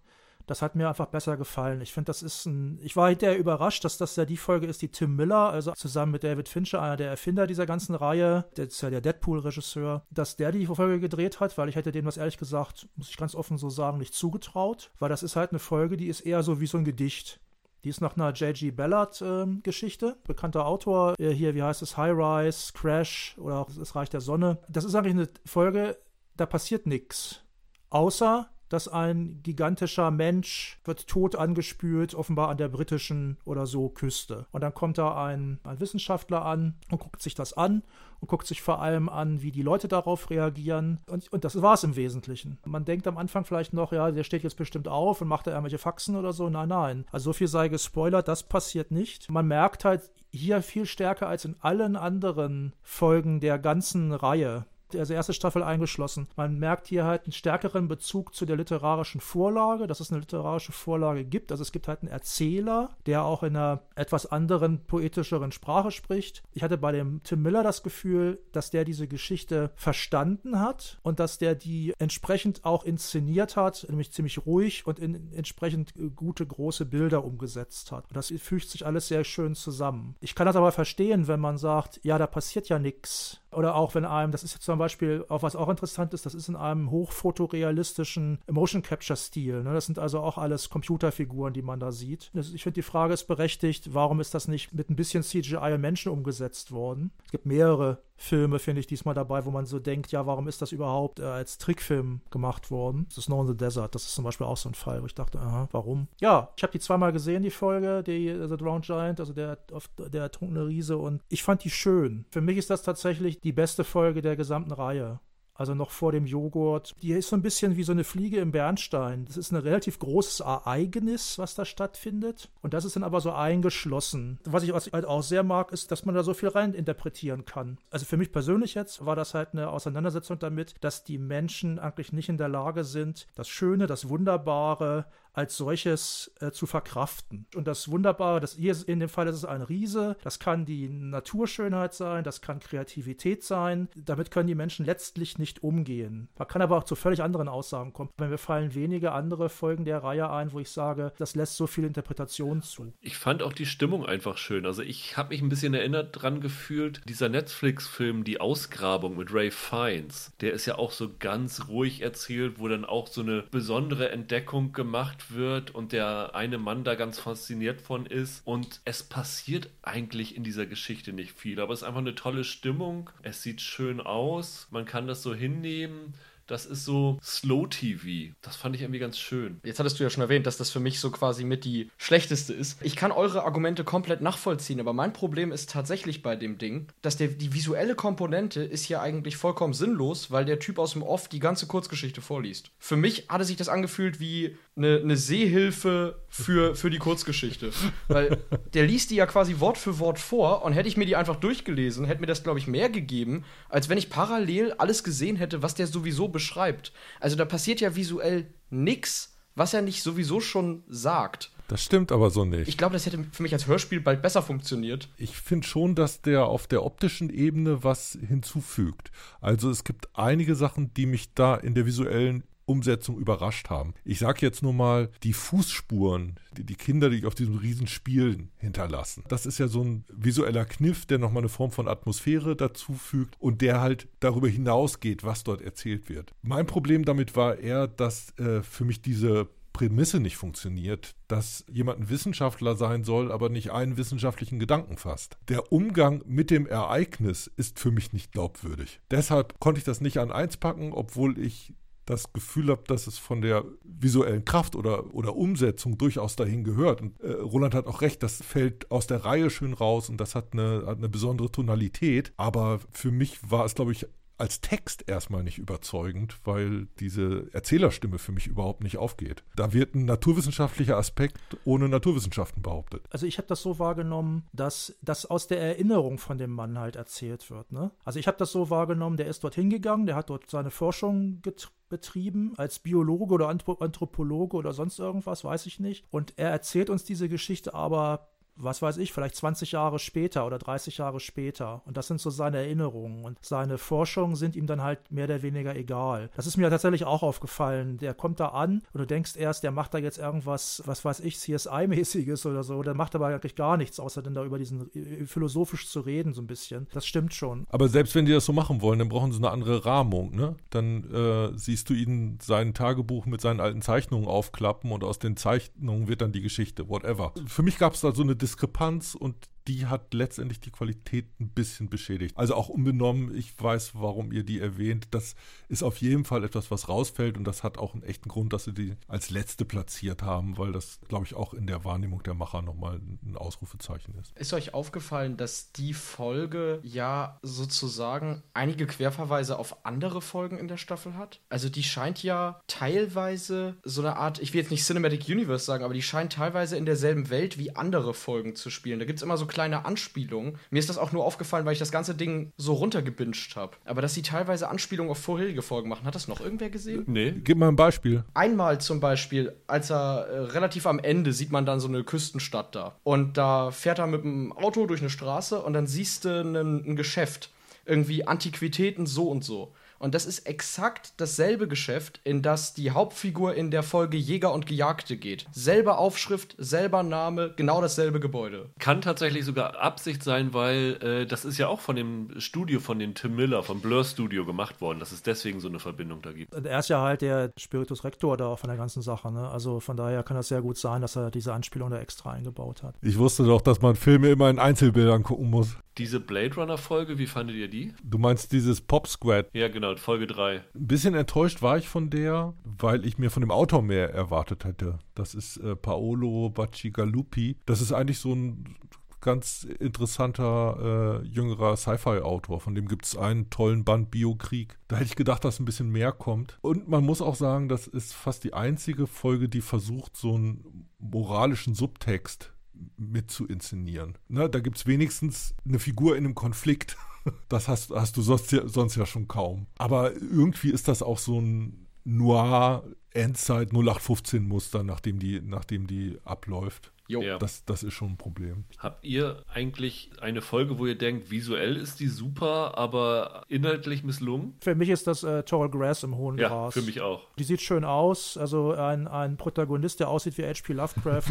das 0.46 0.62
hat 0.62 0.74
mir 0.74 0.88
einfach 0.88 1.06
besser 1.06 1.36
gefallen. 1.36 1.80
Ich 1.80 1.92
finde, 1.92 2.06
das 2.06 2.22
ist 2.22 2.46
ein. 2.46 2.78
Ich 2.82 2.96
war 2.96 3.08
hinterher 3.08 3.38
überrascht, 3.38 3.84
dass 3.84 3.98
das 3.98 4.16
ja 4.16 4.24
die 4.24 4.36
Folge 4.36 4.66
ist, 4.66 4.82
die 4.82 4.88
Tim 4.88 5.16
Miller, 5.16 5.50
also 5.50 5.72
zusammen 5.72 6.12
mit 6.12 6.24
David 6.24 6.48
Fincher, 6.48 6.82
einer 6.82 6.96
der 6.96 7.10
Erfinder 7.10 7.46
dieser 7.46 7.66
ganzen 7.66 7.94
Reihe, 7.94 8.46
der 8.56 8.66
ist 8.66 8.80
ja 8.80 8.90
der 8.90 9.00
Deadpool-Regisseur, 9.00 10.04
dass 10.10 10.36
der 10.36 10.52
die 10.52 10.66
Folge 10.66 11.00
gedreht 11.00 11.40
hat, 11.40 11.56
weil 11.58 11.68
ich 11.68 11.76
hätte 11.76 11.92
dem 11.92 12.04
das 12.04 12.16
ehrlich 12.16 12.38
gesagt, 12.38 12.88
muss 12.96 13.10
ich 13.10 13.16
ganz 13.16 13.34
offen 13.34 13.58
so 13.58 13.70
sagen, 13.70 13.98
nicht 13.98 14.14
zugetraut, 14.14 14.90
weil 14.98 15.08
das 15.08 15.22
ist 15.22 15.36
halt 15.36 15.50
eine 15.50 15.58
Folge, 15.58 15.96
die 15.96 16.08
ist 16.08 16.20
eher 16.20 16.42
so 16.42 16.60
wie 16.60 16.66
so 16.66 16.78
ein 16.78 16.84
Gedicht. 16.84 17.40
Die 17.84 17.88
ist 17.88 18.00
nach 18.00 18.16
einer 18.16 18.32
J.G. 18.32 18.72
Ballard-Geschichte. 18.72 20.06
Ähm, 20.06 20.22
Bekannter 20.26 20.66
Autor. 20.66 21.14
Äh, 21.18 21.30
hier, 21.30 21.54
wie 21.54 21.62
heißt 21.62 21.80
es? 21.80 21.96
High 21.96 22.12
Rise, 22.14 22.72
Crash 22.74 23.36
oder 23.38 23.60
auch 23.60 23.70
Das 23.74 23.96
Reich 23.96 24.10
der 24.10 24.20
Sonne. 24.20 24.58
Das 24.68 24.84
ist 24.84 24.94
eigentlich 24.94 25.14
eine 25.14 25.28
Folge, 25.46 25.96
da 26.36 26.46
passiert 26.46 26.86
nichts. 26.86 27.42
Außer 27.88 28.50
dass 28.70 28.88
ein 28.88 29.40
gigantischer 29.42 30.10
Mensch 30.10 30.78
wird 30.84 31.06
tot 31.06 31.36
angespült, 31.36 32.14
offenbar 32.14 32.48
an 32.48 32.56
der 32.56 32.68
britischen 32.68 33.36
oder 33.44 33.66
so 33.66 33.90
Küste. 33.90 34.46
Und 34.52 34.62
dann 34.62 34.72
kommt 34.72 34.96
da 34.96 35.22
ein, 35.22 35.60
ein 35.64 35.80
Wissenschaftler 35.80 36.44
an 36.46 36.76
und 36.90 37.00
guckt 37.00 37.20
sich 37.20 37.34
das 37.34 37.52
an 37.52 37.82
und 38.20 38.28
guckt 38.28 38.46
sich 38.46 38.62
vor 38.62 38.80
allem 38.80 39.08
an, 39.08 39.42
wie 39.42 39.50
die 39.50 39.62
Leute 39.62 39.88
darauf 39.88 40.30
reagieren. 40.30 41.00
Und, 41.06 41.30
und 41.32 41.44
das 41.44 41.60
war 41.60 41.74
es 41.74 41.84
im 41.84 41.96
Wesentlichen. 41.96 42.58
Man 42.64 42.84
denkt 42.84 43.06
am 43.06 43.18
Anfang 43.18 43.44
vielleicht 43.44 43.72
noch, 43.72 43.92
ja, 43.92 44.10
der 44.10 44.24
steht 44.24 44.42
jetzt 44.42 44.56
bestimmt 44.56 44.88
auf 44.88 45.20
und 45.20 45.28
macht 45.28 45.46
da 45.46 45.50
irgendwelche 45.50 45.78
Faxen 45.78 46.16
oder 46.16 46.32
so. 46.32 46.48
Nein, 46.48 46.68
nein. 46.68 47.04
Also 47.10 47.30
so 47.30 47.32
viel 47.32 47.48
sei 47.48 47.68
gespoilert, 47.68 48.28
das 48.28 48.44
passiert 48.44 48.90
nicht. 48.90 49.30
Man 49.30 49.46
merkt 49.46 49.84
halt 49.84 50.10
hier 50.32 50.62
viel 50.62 50.86
stärker 50.86 51.28
als 51.28 51.44
in 51.44 51.56
allen 51.60 51.96
anderen 51.96 52.74
Folgen 52.82 53.40
der 53.40 53.58
ganzen 53.58 54.12
Reihe, 54.12 54.66
also 54.96 55.14
erste 55.14 55.32
Staffel 55.32 55.62
eingeschlossen. 55.62 56.28
Man 56.36 56.58
merkt 56.58 56.86
hier 56.88 57.04
halt 57.04 57.24
einen 57.24 57.32
stärkeren 57.32 57.88
Bezug 57.88 58.34
zu 58.34 58.46
der 58.46 58.56
literarischen 58.56 59.20
Vorlage, 59.20 59.86
dass 59.86 60.00
es 60.00 60.10
eine 60.10 60.20
literarische 60.20 60.72
Vorlage 60.72 61.24
gibt. 61.24 61.50
Also 61.52 61.62
es 61.62 61.72
gibt 61.72 61.88
halt 61.88 62.00
einen 62.00 62.10
Erzähler, 62.10 62.90
der 63.06 63.24
auch 63.24 63.42
in 63.42 63.56
einer 63.56 63.82
etwas 63.94 64.26
anderen, 64.26 64.84
poetischeren 64.86 65.52
Sprache 65.52 65.90
spricht. 65.90 66.42
Ich 66.52 66.62
hatte 66.62 66.78
bei 66.78 66.92
dem 66.92 67.22
Tim 67.22 67.42
Miller 67.42 67.62
das 67.62 67.82
Gefühl, 67.82 68.40
dass 68.52 68.70
der 68.70 68.84
diese 68.84 69.08
Geschichte 69.08 69.70
verstanden 69.74 70.60
hat 70.60 70.98
und 71.02 71.20
dass 71.20 71.38
der 71.38 71.54
die 71.54 71.94
entsprechend 71.98 72.64
auch 72.64 72.84
inszeniert 72.84 73.56
hat, 73.56 73.86
nämlich 73.88 74.12
ziemlich 74.12 74.46
ruhig 74.46 74.86
und 74.86 74.98
in 74.98 75.32
entsprechend 75.32 75.94
gute, 76.16 76.46
große 76.46 76.86
Bilder 76.86 77.24
umgesetzt 77.24 77.92
hat. 77.92 78.04
Und 78.08 78.16
das 78.16 78.32
fügt 78.38 78.68
sich 78.68 78.86
alles 78.86 79.08
sehr 79.08 79.24
schön 79.24 79.54
zusammen. 79.54 80.16
Ich 80.20 80.34
kann 80.34 80.46
das 80.46 80.56
aber 80.56 80.72
verstehen, 80.72 81.28
wenn 81.28 81.40
man 81.40 81.58
sagt, 81.58 82.00
ja, 82.02 82.18
da 82.18 82.26
passiert 82.26 82.68
ja 82.68 82.78
nichts. 82.78 83.40
Oder 83.52 83.74
auch 83.74 83.94
wenn 83.94 84.04
einem, 84.04 84.32
das 84.32 84.44
ist 84.44 84.62
zum 84.62 84.78
Beispiel, 84.78 85.24
auch 85.28 85.42
was 85.42 85.56
auch 85.56 85.68
interessant 85.68 86.14
ist, 86.14 86.24
das 86.26 86.34
ist 86.34 86.48
in 86.48 86.56
einem 86.56 86.90
hochfotorealistischen 86.90 88.38
Motion 88.50 88.82
Capture 88.82 89.16
Stil. 89.16 89.62
Ne? 89.62 89.74
Das 89.74 89.86
sind 89.86 89.98
also 89.98 90.20
auch 90.20 90.38
alles 90.38 90.70
Computerfiguren, 90.70 91.52
die 91.52 91.62
man 91.62 91.80
da 91.80 91.90
sieht. 91.90 92.30
Ich 92.34 92.62
finde, 92.62 92.74
die 92.74 92.82
Frage 92.82 93.14
ist 93.14 93.24
berechtigt, 93.24 93.92
warum 93.94 94.20
ist 94.20 94.34
das 94.34 94.46
nicht 94.46 94.72
mit 94.72 94.88
ein 94.90 94.96
bisschen 94.96 95.22
CGI 95.22 95.72
und 95.74 95.80
Menschen 95.80 96.12
umgesetzt 96.12 96.70
worden? 96.70 97.10
Es 97.24 97.32
gibt 97.32 97.46
mehrere 97.46 97.98
Filme, 98.22 98.58
finde 98.58 98.80
ich, 98.80 98.86
diesmal 98.86 99.14
dabei, 99.14 99.46
wo 99.46 99.50
man 99.50 99.64
so 99.64 99.78
denkt, 99.78 100.12
ja, 100.12 100.26
warum 100.26 100.46
ist 100.46 100.60
das 100.60 100.72
überhaupt 100.72 101.20
äh, 101.20 101.24
als 101.24 101.56
Trickfilm 101.56 102.20
gemacht 102.30 102.70
worden? 102.70 103.06
Das 103.08 103.16
ist 103.16 103.24
Snow 103.24 103.40
in 103.40 103.48
the 103.48 103.56
Desert, 103.56 103.94
das 103.94 104.04
ist 104.04 104.14
zum 104.14 104.24
Beispiel 104.24 104.46
auch 104.46 104.58
so 104.58 104.68
ein 104.68 104.74
Fall, 104.74 105.00
wo 105.00 105.06
ich 105.06 105.14
dachte, 105.14 105.40
aha, 105.40 105.68
warum? 105.72 106.06
Ja, 106.20 106.50
ich 106.54 106.62
habe 106.62 106.72
die 106.72 106.80
zweimal 106.80 107.12
gesehen, 107.12 107.42
die 107.42 107.50
Folge, 107.50 108.02
die 108.02 108.28
äh, 108.28 108.46
The 108.46 108.58
Drowned 108.58 108.84
Giant, 108.84 109.20
also 109.20 109.32
der, 109.32 109.56
der 109.96 110.20
ertrunkene 110.20 110.66
Riese 110.66 110.98
und 110.98 111.22
ich 111.30 111.42
fand 111.42 111.64
die 111.64 111.70
schön. 111.70 112.26
Für 112.30 112.42
mich 112.42 112.58
ist 112.58 112.68
das 112.68 112.82
tatsächlich 112.82 113.40
die 113.40 113.52
beste 113.52 113.84
Folge 113.84 114.20
der 114.20 114.36
gesamten 114.36 114.72
Reihe 114.72 115.18
also 115.60 115.74
noch 115.74 115.90
vor 115.90 116.10
dem 116.10 116.24
Joghurt. 116.24 116.94
Die 117.02 117.12
ist 117.12 117.28
so 117.28 117.36
ein 117.36 117.42
bisschen 117.42 117.76
wie 117.76 117.82
so 117.82 117.92
eine 117.92 118.02
Fliege 118.02 118.38
im 118.38 118.50
Bernstein. 118.50 119.26
Das 119.26 119.36
ist 119.36 119.52
ein 119.52 119.56
relativ 119.56 119.98
großes 119.98 120.40
Ereignis, 120.40 121.38
was 121.38 121.54
da 121.54 121.66
stattfindet. 121.66 122.48
Und 122.62 122.72
das 122.72 122.86
ist 122.86 122.96
dann 122.96 123.04
aber 123.04 123.20
so 123.20 123.30
eingeschlossen. 123.32 124.38
Was 124.44 124.62
ich, 124.62 124.72
halt 124.72 125.04
auch 125.04 125.22
sehr 125.22 125.42
mag, 125.42 125.70
ist, 125.70 125.92
dass 125.92 126.06
man 126.06 126.14
da 126.14 126.22
so 126.22 126.32
viel 126.32 126.48
rein 126.48 126.72
interpretieren 126.72 127.44
kann. 127.44 127.76
Also 127.90 128.06
für 128.06 128.16
mich 128.16 128.32
persönlich 128.32 128.72
jetzt 128.72 129.04
war 129.04 129.16
das 129.16 129.34
halt 129.34 129.50
eine 129.52 129.68
Auseinandersetzung 129.68 130.38
damit, 130.38 130.76
dass 130.80 131.04
die 131.04 131.18
Menschen 131.18 131.78
eigentlich 131.78 132.14
nicht 132.14 132.30
in 132.30 132.38
der 132.38 132.48
Lage 132.48 132.82
sind, 132.82 133.26
das 133.34 133.50
Schöne, 133.50 133.86
das 133.86 134.08
Wunderbare 134.08 135.04
als 135.32 135.56
solches 135.56 136.32
äh, 136.40 136.50
zu 136.50 136.66
verkraften. 136.66 137.46
Und 137.54 137.66
das 137.66 137.90
Wunderbare, 137.90 138.40
das 138.40 138.54
hier 138.54 138.76
in 138.86 139.00
dem 139.00 139.08
Fall 139.08 139.28
ist 139.28 139.36
es 139.36 139.44
ein 139.44 139.62
Riese, 139.62 140.16
das 140.22 140.38
kann 140.38 140.64
die 140.64 140.88
Naturschönheit 140.88 141.94
sein, 141.94 142.24
das 142.24 142.40
kann 142.40 142.60
Kreativität 142.60 143.42
sein. 143.44 143.88
Damit 143.96 144.30
können 144.30 144.48
die 144.48 144.54
Menschen 144.54 144.86
letztlich 144.86 145.38
nicht 145.38 145.62
umgehen. 145.62 146.28
Man 146.38 146.48
kann 146.48 146.62
aber 146.62 146.76
auch 146.76 146.84
zu 146.84 146.94
völlig 146.94 147.22
anderen 147.22 147.48
Aussagen 147.48 147.92
kommen. 147.92 148.10
Weil 148.16 148.28
mir 148.28 148.38
fallen 148.38 148.74
wenige 148.74 149.12
andere 149.12 149.48
Folgen 149.48 149.84
der 149.84 150.02
Reihe 150.02 150.30
ein, 150.30 150.52
wo 150.52 150.60
ich 150.60 150.70
sage, 150.70 151.12
das 151.18 151.34
lässt 151.34 151.56
so 151.56 151.66
viel 151.66 151.84
Interpretation 151.84 152.62
zu. 152.62 152.92
Ich 153.00 153.16
fand 153.16 153.42
auch 153.42 153.52
die 153.52 153.66
Stimmung 153.66 154.06
einfach 154.06 154.36
schön. 154.36 154.66
Also 154.66 154.82
ich 154.82 155.16
habe 155.16 155.30
mich 155.30 155.42
ein 155.42 155.48
bisschen 155.48 155.74
erinnert 155.74 156.10
dran 156.12 156.40
gefühlt, 156.40 157.02
dieser 157.08 157.28
Netflix-Film 157.28 158.24
Die 158.24 158.40
Ausgrabung 158.40 159.16
mit 159.16 159.32
Ray 159.32 159.50
Fiennes, 159.50 160.32
der 160.40 160.52
ist 160.52 160.66
ja 160.66 160.76
auch 160.78 160.92
so 160.92 161.10
ganz 161.18 161.68
ruhig 161.68 162.02
erzählt, 162.02 162.58
wo 162.58 162.68
dann 162.68 162.84
auch 162.84 163.06
so 163.08 163.20
eine 163.20 163.42
besondere 163.50 164.10
Entdeckung 164.10 164.72
gemacht 164.72 165.19
wird 165.28 165.74
und 165.74 165.92
der 165.92 166.34
eine 166.34 166.58
Mann 166.58 166.84
da 166.84 166.94
ganz 166.94 167.18
fasziniert 167.18 167.80
von 167.80 168.06
ist. 168.06 168.42
Und 168.44 168.80
es 168.84 169.02
passiert 169.02 169.68
eigentlich 169.82 170.36
in 170.36 170.44
dieser 170.44 170.66
Geschichte 170.66 171.12
nicht 171.12 171.38
viel, 171.38 171.60
aber 171.60 171.72
es 171.72 171.82
ist 171.82 171.86
einfach 171.86 172.00
eine 172.00 172.14
tolle 172.14 172.44
Stimmung. 172.44 173.10
Es 173.22 173.42
sieht 173.42 173.60
schön 173.60 174.00
aus, 174.00 174.68
man 174.70 174.84
kann 174.84 175.06
das 175.06 175.22
so 175.22 175.34
hinnehmen. 175.34 176.14
Das 176.50 176.66
ist 176.66 176.84
so 176.84 177.16
Slow-TV. 177.22 178.34
Das 178.42 178.56
fand 178.56 178.74
ich 178.74 178.82
irgendwie 178.82 178.98
ganz 178.98 179.16
schön. 179.16 179.60
Jetzt 179.62 179.78
hattest 179.78 180.00
du 180.00 180.02
ja 180.02 180.10
schon 180.10 180.22
erwähnt, 180.22 180.46
dass 180.46 180.56
das 180.56 180.70
für 180.70 180.80
mich 180.80 180.98
so 180.98 181.12
quasi 181.12 181.44
mit 181.44 181.64
die 181.64 181.90
schlechteste 181.96 182.52
ist. 182.52 182.76
Ich 182.82 182.96
kann 182.96 183.12
eure 183.12 183.44
Argumente 183.44 183.84
komplett 183.84 184.20
nachvollziehen, 184.20 184.80
aber 184.80 184.92
mein 184.92 185.12
Problem 185.12 185.52
ist 185.52 185.70
tatsächlich 185.70 186.22
bei 186.22 186.34
dem 186.34 186.58
Ding, 186.58 186.88
dass 187.02 187.16
der, 187.16 187.28
die 187.28 187.54
visuelle 187.54 187.94
Komponente 187.94 188.64
ist 188.64 188.88
ja 188.88 189.00
eigentlich 189.00 189.36
vollkommen 189.36 189.74
sinnlos, 189.74 190.32
weil 190.32 190.44
der 190.44 190.58
Typ 190.58 190.80
aus 190.80 190.94
dem 190.94 191.04
Off 191.04 191.28
die 191.28 191.38
ganze 191.38 191.68
Kurzgeschichte 191.68 192.20
vorliest. 192.20 192.72
Für 192.80 192.96
mich 192.96 193.26
hatte 193.28 193.44
sich 193.44 193.56
das 193.56 193.68
angefühlt 193.68 194.18
wie 194.18 194.56
eine, 194.80 194.98
eine 194.98 195.16
Sehhilfe 195.16 196.20
für, 196.28 196.74
für 196.74 196.90
die 196.90 196.98
Kurzgeschichte. 196.98 197.70
weil 198.08 198.38
der 198.74 198.86
liest 198.86 199.10
die 199.10 199.16
ja 199.16 199.26
quasi 199.26 199.60
Wort 199.60 199.76
für 199.76 199.98
Wort 199.98 200.18
vor 200.18 200.64
und 200.64 200.72
hätte 200.72 200.88
ich 200.88 200.96
mir 200.96 201.06
die 201.06 201.16
einfach 201.16 201.36
durchgelesen, 201.36 202.06
hätte 202.06 202.20
mir 202.20 202.26
das, 202.26 202.42
glaube 202.42 202.58
ich, 202.58 202.66
mehr 202.66 202.88
gegeben, 202.88 203.44
als 203.68 203.88
wenn 203.88 203.98
ich 203.98 204.10
parallel 204.10 204.72
alles 204.72 205.04
gesehen 205.04 205.36
hätte, 205.36 205.62
was 205.62 205.74
der 205.74 205.86
sowieso 205.86 206.28
beschreibt. 206.28 206.92
Also 207.20 207.36
da 207.36 207.44
passiert 207.44 207.80
ja 207.80 207.94
visuell 207.94 208.46
nichts, 208.70 209.36
was 209.54 209.74
er 209.74 209.82
nicht 209.82 210.02
sowieso 210.02 210.40
schon 210.40 210.82
sagt. 210.88 211.50
Das 211.68 211.84
stimmt 211.84 212.10
aber 212.10 212.30
so 212.30 212.44
nicht. 212.44 212.66
Ich 212.66 212.76
glaube, 212.76 212.94
das 212.94 213.06
hätte 213.06 213.24
für 213.30 213.44
mich 213.44 213.52
als 213.52 213.68
Hörspiel 213.68 214.00
bald 214.00 214.22
besser 214.22 214.42
funktioniert. 214.42 215.08
Ich 215.18 215.36
finde 215.36 215.66
schon, 215.66 215.94
dass 215.94 216.20
der 216.20 216.46
auf 216.46 216.66
der 216.66 216.84
optischen 216.84 217.30
Ebene 217.30 217.84
was 217.84 218.18
hinzufügt. 218.26 219.12
Also 219.40 219.70
es 219.70 219.84
gibt 219.84 220.08
einige 220.14 220.56
Sachen, 220.56 220.92
die 220.94 221.06
mich 221.06 221.32
da 221.34 221.54
in 221.54 221.74
der 221.74 221.86
visuellen 221.86 222.42
Umsetzung 222.70 223.18
überrascht 223.18 223.70
haben. 223.70 223.94
Ich 224.04 224.20
sage 224.20 224.38
jetzt 224.42 224.62
nur 224.62 224.72
mal 224.72 225.10
die 225.22 225.32
Fußspuren, 225.32 226.38
die, 226.56 226.64
die 226.64 226.76
Kinder, 226.76 227.10
die 227.10 227.26
auf 227.26 227.34
diesem 227.34 227.56
Riesenspiel 227.56 228.48
hinterlassen. 228.58 229.24
Das 229.28 229.46
ist 229.46 229.58
ja 229.58 229.68
so 229.68 229.82
ein 229.82 230.04
visueller 230.08 230.64
Kniff, 230.64 231.06
der 231.06 231.18
nochmal 231.18 231.42
eine 231.42 231.48
Form 231.48 231.72
von 231.72 231.88
Atmosphäre 231.88 232.56
dazu 232.56 232.94
fügt 232.94 233.34
und 233.40 233.60
der 233.60 233.80
halt 233.80 234.08
darüber 234.20 234.48
hinausgeht, 234.48 235.24
was 235.24 235.44
dort 235.44 235.62
erzählt 235.62 236.08
wird. 236.08 236.32
Mein 236.42 236.66
Problem 236.66 237.04
damit 237.04 237.36
war 237.36 237.58
eher, 237.58 237.88
dass 237.88 238.36
äh, 238.38 238.62
für 238.62 238.84
mich 238.84 239.02
diese 239.02 239.48
Prämisse 239.72 240.20
nicht 240.20 240.36
funktioniert, 240.36 241.14
dass 241.28 241.64
jemand 241.70 242.00
ein 242.00 242.10
Wissenschaftler 242.10 242.76
sein 242.76 243.04
soll, 243.04 243.32
aber 243.32 243.48
nicht 243.48 243.70
einen 243.70 243.96
wissenschaftlichen 243.96 244.58
Gedanken 244.58 244.96
fasst. 244.96 245.38
Der 245.48 245.72
Umgang 245.72 246.22
mit 246.26 246.50
dem 246.50 246.66
Ereignis 246.66 247.50
ist 247.56 247.78
für 247.78 247.90
mich 247.90 248.12
nicht 248.12 248.32
glaubwürdig. 248.32 249.00
Deshalb 249.10 249.58
konnte 249.60 249.78
ich 249.78 249.84
das 249.84 250.00
nicht 250.00 250.18
an 250.18 250.32
eins 250.32 250.56
packen, 250.56 250.92
obwohl 250.92 251.38
ich 251.38 251.74
das 252.10 252.32
Gefühl 252.32 252.68
habe, 252.70 252.82
dass 252.86 253.06
es 253.06 253.18
von 253.18 253.40
der 253.40 253.64
visuellen 253.84 254.44
Kraft 254.44 254.76
oder, 254.76 255.14
oder 255.14 255.36
Umsetzung 255.36 255.96
durchaus 255.98 256.36
dahin 256.36 256.64
gehört. 256.64 257.00
Und 257.00 257.20
äh, 257.20 257.32
Roland 257.32 257.74
hat 257.74 257.86
auch 257.86 258.02
recht, 258.02 258.22
das 258.22 258.42
fällt 258.42 258.90
aus 258.90 259.06
der 259.06 259.24
Reihe 259.24 259.50
schön 259.50 259.72
raus 259.72 260.08
und 260.08 260.18
das 260.18 260.34
hat 260.34 260.52
eine, 260.52 260.84
hat 260.86 260.98
eine 260.98 261.08
besondere 261.08 261.50
Tonalität. 261.50 262.32
Aber 262.36 262.80
für 262.90 263.10
mich 263.10 263.38
war 263.50 263.64
es, 263.64 263.74
glaube 263.74 263.92
ich, 263.92 264.06
als 264.40 264.62
Text 264.62 265.04
erstmal 265.06 265.42
nicht 265.42 265.58
überzeugend, 265.58 266.38
weil 266.44 266.86
diese 266.98 267.52
Erzählerstimme 267.52 268.18
für 268.18 268.32
mich 268.32 268.46
überhaupt 268.46 268.82
nicht 268.82 268.96
aufgeht. 268.96 269.44
Da 269.54 269.74
wird 269.74 269.94
ein 269.94 270.06
naturwissenschaftlicher 270.06 270.96
Aspekt 270.96 271.38
ohne 271.64 271.90
Naturwissenschaften 271.90 272.62
behauptet. 272.62 273.04
Also 273.10 273.26
ich 273.26 273.36
habe 273.36 273.48
das 273.48 273.60
so 273.60 273.78
wahrgenommen, 273.78 274.46
dass 274.54 274.96
das 275.02 275.26
aus 275.26 275.46
der 275.46 275.60
Erinnerung 275.60 276.16
von 276.16 276.38
dem 276.38 276.50
Mann 276.50 276.78
halt 276.78 276.96
erzählt 276.96 277.50
wird. 277.50 277.70
Ne? 277.70 277.90
Also 278.02 278.18
ich 278.18 278.26
habe 278.26 278.38
das 278.38 278.50
so 278.50 278.70
wahrgenommen, 278.70 279.18
der 279.18 279.26
ist 279.26 279.44
dorthin 279.44 279.68
gegangen, 279.68 280.06
der 280.06 280.16
hat 280.16 280.30
dort 280.30 280.48
seine 280.48 280.70
Forschung 280.70 281.42
betrieben 281.90 282.54
als 282.56 282.78
Biologe 282.78 283.34
oder 283.34 283.48
Anthropologe 283.48 284.56
oder 284.56 284.72
sonst 284.72 284.98
irgendwas, 284.98 285.44
weiß 285.44 285.66
ich 285.66 285.78
nicht. 285.78 286.06
Und 286.10 286.32
er 286.38 286.48
erzählt 286.50 286.88
uns 286.88 287.04
diese 287.04 287.28
Geschichte 287.28 287.74
aber 287.74 288.29
was 288.56 288.82
weiß 288.82 288.98
ich, 288.98 289.12
vielleicht 289.12 289.36
20 289.36 289.72
Jahre 289.72 289.98
später 289.98 290.46
oder 290.46 290.58
30 290.58 290.98
Jahre 290.98 291.20
später. 291.20 291.82
Und 291.86 291.96
das 291.96 292.08
sind 292.08 292.20
so 292.20 292.30
seine 292.30 292.58
Erinnerungen. 292.58 293.24
Und 293.24 293.38
seine 293.42 293.78
Forschungen 293.78 294.36
sind 294.36 294.56
ihm 294.56 294.66
dann 294.66 294.82
halt 294.82 295.10
mehr 295.10 295.24
oder 295.24 295.42
weniger 295.42 295.76
egal. 295.76 296.30
Das 296.36 296.46
ist 296.46 296.56
mir 296.56 296.70
tatsächlich 296.70 297.04
auch 297.04 297.22
aufgefallen. 297.22 297.98
Der 297.98 298.14
kommt 298.14 298.40
da 298.40 298.48
an 298.48 298.82
und 298.92 299.00
du 299.00 299.06
denkst 299.06 299.36
erst, 299.36 299.62
der 299.62 299.72
macht 299.72 299.94
da 299.94 299.98
jetzt 299.98 300.18
irgendwas, 300.18 300.82
was 300.86 301.04
weiß 301.04 301.20
ich, 301.20 301.36
CSI-mäßiges 301.36 302.46
oder 302.46 302.62
so. 302.62 302.82
Der 302.82 302.94
macht 302.94 303.14
aber 303.14 303.28
eigentlich 303.28 303.54
gar 303.54 303.76
nichts, 303.76 304.00
außer 304.00 304.22
denn 304.22 304.34
da 304.34 304.44
über 304.44 304.58
diesen 304.58 304.90
äh, 304.94 305.26
philosophisch 305.26 305.88
zu 305.88 306.00
reden, 306.00 306.34
so 306.34 306.42
ein 306.42 306.46
bisschen. 306.46 306.86
Das 306.92 307.06
stimmt 307.06 307.34
schon. 307.34 307.66
Aber 307.70 307.88
selbst 307.88 308.14
wenn 308.14 308.26
die 308.26 308.32
das 308.32 308.44
so 308.44 308.52
machen 308.52 308.82
wollen, 308.82 308.98
dann 308.98 309.08
brauchen 309.08 309.32
sie 309.32 309.38
eine 309.38 309.50
andere 309.50 309.84
Rahmung, 309.84 310.34
ne? 310.34 310.56
Dann 310.70 311.04
äh, 311.12 311.56
siehst 311.56 311.88
du 311.90 311.94
ihn 311.94 312.38
sein 312.42 312.74
Tagebuch 312.74 313.26
mit 313.26 313.40
seinen 313.40 313.60
alten 313.60 313.82
Zeichnungen 313.82 314.28
aufklappen 314.28 314.92
und 314.92 315.04
aus 315.04 315.18
den 315.18 315.36
Zeichnungen 315.36 316.08
wird 316.08 316.20
dann 316.20 316.32
die 316.32 316.40
Geschichte, 316.40 316.88
whatever. 316.88 317.32
Für 317.46 317.62
mich 317.62 317.78
gab 317.78 317.94
es 317.94 318.00
da 318.00 318.12
so 318.12 318.22
eine 318.22 318.36
Diskrepanz 318.40 319.14
und 319.14 319.48
die 319.70 319.86
hat 319.86 320.14
letztendlich 320.14 320.58
die 320.58 320.72
Qualität 320.72 321.26
ein 321.38 321.48
bisschen 321.48 321.88
beschädigt. 321.88 322.36
Also 322.36 322.56
auch 322.56 322.68
unbenommen, 322.68 323.32
ich 323.36 323.54
weiß, 323.56 323.92
warum 323.94 324.32
ihr 324.32 324.42
die 324.42 324.58
erwähnt. 324.58 325.06
Das 325.12 325.36
ist 325.68 325.84
auf 325.84 325.98
jeden 325.98 326.24
Fall 326.24 326.42
etwas, 326.42 326.72
was 326.72 326.88
rausfällt 326.88 327.36
und 327.36 327.44
das 327.44 327.62
hat 327.62 327.78
auch 327.78 327.94
einen 327.94 328.02
echten 328.02 328.28
Grund, 328.28 328.52
dass 328.52 328.64
sie 328.64 328.72
die 328.72 328.96
als 329.06 329.30
letzte 329.30 329.64
platziert 329.64 330.22
haben, 330.22 330.58
weil 330.58 330.72
das, 330.72 330.98
glaube 331.06 331.24
ich, 331.24 331.34
auch 331.34 331.54
in 331.54 331.68
der 331.68 331.84
Wahrnehmung 331.84 332.20
der 332.24 332.34
Macher 332.34 332.62
nochmal 332.62 333.00
ein 333.22 333.36
Ausrufezeichen 333.36 334.16
ist. 334.16 334.36
Ist 334.36 334.52
euch 334.52 334.74
aufgefallen, 334.74 335.36
dass 335.36 335.70
die 335.70 335.94
Folge 335.94 336.80
ja 336.82 337.38
sozusagen 337.42 338.42
einige 338.54 338.88
Querverweise 338.88 339.56
auf 339.56 339.86
andere 339.86 340.20
Folgen 340.20 340.58
in 340.58 340.66
der 340.66 340.78
Staffel 340.78 341.16
hat? 341.16 341.38
Also 341.48 341.68
die 341.68 341.84
scheint 341.84 342.24
ja 342.24 342.60
teilweise 342.66 343.76
so 343.84 344.00
eine 344.00 344.16
Art, 344.16 344.40
ich 344.40 344.52
will 344.52 344.62
jetzt 344.62 344.72
nicht 344.72 344.84
Cinematic 344.84 345.28
Universe 345.28 345.64
sagen, 345.64 345.84
aber 345.84 345.94
die 345.94 346.02
scheint 346.02 346.32
teilweise 346.32 346.76
in 346.76 346.86
derselben 346.86 347.30
Welt 347.30 347.56
wie 347.56 347.76
andere 347.76 348.14
Folgen 348.14 348.56
zu 348.56 348.68
spielen. 348.68 348.98
Da 348.98 349.04
gibt 349.04 349.20
es 349.20 349.22
immer 349.22 349.36
so 349.36 349.46
kleine 349.46 349.59
Anspielungen. 349.62 350.58
Mir 350.70 350.78
ist 350.78 350.88
das 350.88 350.98
auch 350.98 351.12
nur 351.12 351.24
aufgefallen, 351.24 351.64
weil 351.64 351.72
ich 351.72 351.78
das 351.78 351.92
ganze 351.92 352.14
Ding 352.14 352.52
so 352.56 352.74
runtergebinged 352.74 353.56
habe. 353.56 353.76
Aber 353.84 354.02
dass 354.02 354.14
sie 354.14 354.22
teilweise 354.22 354.68
Anspielungen 354.68 355.10
auf 355.10 355.18
vorherige 355.18 355.62
Folgen 355.62 355.88
machen, 355.88 356.04
hat 356.04 356.14
das 356.14 356.28
noch 356.28 356.40
irgendwer 356.40 356.70
gesehen? 356.70 357.04
Nee. 357.06 357.32
Gib 357.32 357.58
mal 357.58 357.68
ein 357.68 357.76
Beispiel. 357.76 358.24
Einmal 358.34 358.80
zum 358.80 359.00
Beispiel, 359.00 359.54
als 359.66 359.90
er 359.90 360.26
äh, 360.26 360.38
relativ 360.52 360.86
am 360.86 360.98
Ende 360.98 361.32
sieht 361.32 361.52
man 361.52 361.66
dann 361.66 361.80
so 361.80 361.88
eine 361.88 362.04
Küstenstadt 362.04 362.74
da. 362.74 362.96
Und 363.02 363.36
da 363.36 363.70
fährt 363.70 363.98
er 363.98 364.06
mit 364.06 364.22
dem 364.22 364.52
Auto 364.52 364.86
durch 364.86 365.00
eine 365.00 365.10
Straße 365.10 365.60
und 365.60 365.72
dann 365.72 365.86
siehst 365.86 366.24
du 366.24 366.40
ein 366.40 366.96
Geschäft. 366.96 367.50
Irgendwie 367.86 368.26
Antiquitäten 368.26 369.06
so 369.06 369.28
und 369.28 369.44
so. 369.44 369.72
Und 370.00 370.14
das 370.14 370.24
ist 370.24 370.40
exakt 370.40 371.12
dasselbe 371.18 371.68
Geschäft, 371.68 372.20
in 372.24 372.40
das 372.40 372.72
die 372.72 372.90
Hauptfigur 372.90 373.54
in 373.54 373.70
der 373.70 373.82
Folge 373.82 374.16
Jäger 374.16 374.52
und 374.52 374.66
Gejagte 374.66 375.18
geht. 375.18 375.46
Selber 375.52 375.98
Aufschrift, 375.98 376.54
selber 376.56 377.02
Name, 377.02 377.52
genau 377.54 377.82
dasselbe 377.82 378.18
Gebäude. 378.18 378.70
Kann 378.78 379.02
tatsächlich 379.02 379.44
sogar 379.44 379.78
Absicht 379.78 380.22
sein, 380.22 380.54
weil 380.54 380.96
äh, 381.02 381.26
das 381.26 381.44
ist 381.44 381.58
ja 381.58 381.68
auch 381.68 381.80
von 381.80 381.96
dem 381.96 382.30
Studio 382.38 382.80
von 382.80 382.98
dem 382.98 383.14
Tim 383.14 383.36
Miller, 383.36 383.62
vom 383.62 383.82
Blur 383.82 384.02
Studio 384.04 384.46
gemacht 384.46 384.80
worden, 384.80 385.00
dass 385.00 385.12
es 385.12 385.22
deswegen 385.22 385.60
so 385.60 385.68
eine 385.68 385.78
Verbindung 385.78 386.22
da 386.22 386.32
gibt. 386.32 386.54
Er 386.54 386.78
ist 386.78 386.88
ja 386.88 387.02
halt 387.02 387.20
der 387.20 387.52
Spiritus 387.58 388.02
Rector 388.02 388.38
da 388.38 388.56
von 388.56 388.68
der 388.68 388.78
ganzen 388.78 389.02
Sache. 389.02 389.30
Ne? 389.30 389.50
Also 389.50 389.80
von 389.80 389.98
daher 389.98 390.22
kann 390.22 390.36
das 390.36 390.48
sehr 390.48 390.62
gut 390.62 390.78
sein, 390.78 391.02
dass 391.02 391.14
er 391.16 391.30
diese 391.30 391.52
Anspielung 391.52 391.90
da 391.90 392.00
extra 392.00 392.32
eingebaut 392.32 392.82
hat. 392.82 392.94
Ich 393.02 393.18
wusste 393.18 393.44
doch, 393.44 393.60
dass 393.60 393.82
man 393.82 393.96
Filme 393.96 394.30
immer 394.30 394.48
in 394.48 394.58
Einzelbildern 394.58 395.22
gucken 395.22 395.50
muss. 395.50 395.76
Diese 395.98 396.20
Blade 396.20 396.54
Runner 396.54 396.78
Folge, 396.78 397.18
wie 397.18 397.26
fandet 397.26 397.56
ihr 397.56 397.68
die? 397.68 397.92
Du 398.02 398.18
meinst 398.18 398.52
dieses 398.52 398.80
Pop 398.80 399.06
Squad? 399.06 399.48
Ja, 399.52 399.68
genau, 399.68 399.96
Folge 399.96 400.26
3. 400.26 400.56
Ein 400.56 400.62
bisschen 400.74 401.14
enttäuscht 401.14 401.62
war 401.62 401.78
ich 401.78 401.88
von 401.88 402.10
der, 402.10 402.54
weil 402.64 403.04
ich 403.04 403.18
mir 403.18 403.30
von 403.30 403.40
dem 403.42 403.50
Autor 403.50 403.82
mehr 403.82 404.12
erwartet 404.14 404.64
hätte. 404.64 404.98
Das 405.14 405.34
ist 405.34 405.56
äh, 405.58 405.76
Paolo 405.76 406.50
Bacigalupi. 406.50 407.56
Das 407.66 407.80
ist 407.80 407.92
eigentlich 407.92 408.18
so 408.18 408.32
ein 408.32 408.76
ganz 409.20 409.64
interessanter 409.78 411.20
äh, 411.22 411.26
jüngerer 411.26 411.76
Sci-Fi-Autor. 411.76 412.60
Von 412.60 412.74
dem 412.74 412.88
gibt 412.88 413.04
es 413.04 413.16
einen 413.16 413.50
tollen 413.50 413.84
Band 413.84 414.10
Biokrieg. 414.10 414.78
Da 414.88 414.96
hätte 414.96 415.08
ich 415.08 415.16
gedacht, 415.16 415.44
dass 415.44 415.60
ein 415.60 415.64
bisschen 415.64 415.90
mehr 415.90 416.12
kommt. 416.12 416.58
Und 416.62 416.88
man 416.88 417.04
muss 417.04 417.22
auch 417.22 417.34
sagen, 417.34 417.68
das 417.68 417.86
ist 417.86 418.14
fast 418.14 418.44
die 418.44 418.54
einzige 418.54 419.06
Folge, 419.06 419.48
die 419.48 419.60
versucht, 419.60 420.16
so 420.16 420.34
einen 420.34 420.88
moralischen 420.98 421.74
Subtext 421.74 422.52
mit 422.96 423.30
zu 423.30 423.46
inszenieren. 423.46 424.18
Ne, 424.28 424.48
da 424.48 424.60
gibt 424.60 424.78
es 424.78 424.86
wenigstens 424.86 425.54
eine 425.66 425.78
Figur 425.78 426.16
in 426.16 426.24
einem 426.24 426.34
Konflikt. 426.34 426.96
Das 427.50 427.68
hast, 427.68 427.90
hast 427.90 428.16
du 428.16 428.22
sonst 428.22 428.50
ja, 428.50 428.66
sonst 428.66 428.96
ja 428.96 429.04
schon 429.04 429.28
kaum. 429.28 429.66
Aber 429.76 430.14
irgendwie 430.14 430.70
ist 430.70 430.88
das 430.88 431.02
auch 431.02 431.18
so 431.18 431.38
ein 431.38 431.86
Noir 432.02 432.82
Endzeit 433.12 433.72
0815 433.72 434.46
Muster, 434.46 434.82
nachdem 434.84 435.18
die, 435.18 435.40
nachdem 435.40 435.86
die 435.86 436.18
abläuft. 436.24 436.92
Jo. 437.08 437.22
Ja. 437.22 437.38
Das, 437.38 437.64
das 437.64 437.82
ist 437.82 437.94
schon 437.94 438.10
ein 438.10 438.16
Problem. 438.16 438.64
Habt 438.78 439.04
ihr 439.04 439.42
eigentlich 439.52 440.10
eine 440.20 440.40
Folge, 440.40 440.78
wo 440.78 440.86
ihr 440.86 440.96
denkt, 440.96 441.28
visuell 441.32 441.76
ist 441.76 441.98
die 441.98 442.06
super, 442.06 442.78
aber 442.78 443.42
inhaltlich 443.48 444.04
misslungen? 444.04 444.54
Für 444.60 444.76
mich 444.76 444.90
ist 444.90 445.08
das 445.08 445.24
äh, 445.24 445.42
Tall 445.42 445.68
Grass 445.70 446.04
im 446.04 446.16
hohen 446.16 446.38
Ja, 446.38 446.46
Gras. 446.46 446.74
für 446.74 446.82
mich 446.82 447.00
auch. 447.00 447.22
Die 447.36 447.42
sieht 447.42 447.62
schön 447.62 447.84
aus. 447.84 448.36
Also 448.36 448.74
ein, 448.74 449.08
ein 449.08 449.36
Protagonist, 449.36 449.98
der 449.98 450.08
aussieht 450.08 450.38
wie 450.38 450.44
H.P. 450.44 450.72
Lovecraft. 450.72 451.24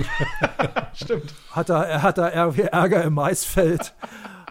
Stimmt. 0.94 1.34
hat 1.52 1.70
da, 1.70 1.84
er 1.84 2.02
hat 2.04 2.18
da 2.18 2.28
Ärger 2.28 3.04
im 3.06 3.14
Maisfeld. 3.14 3.94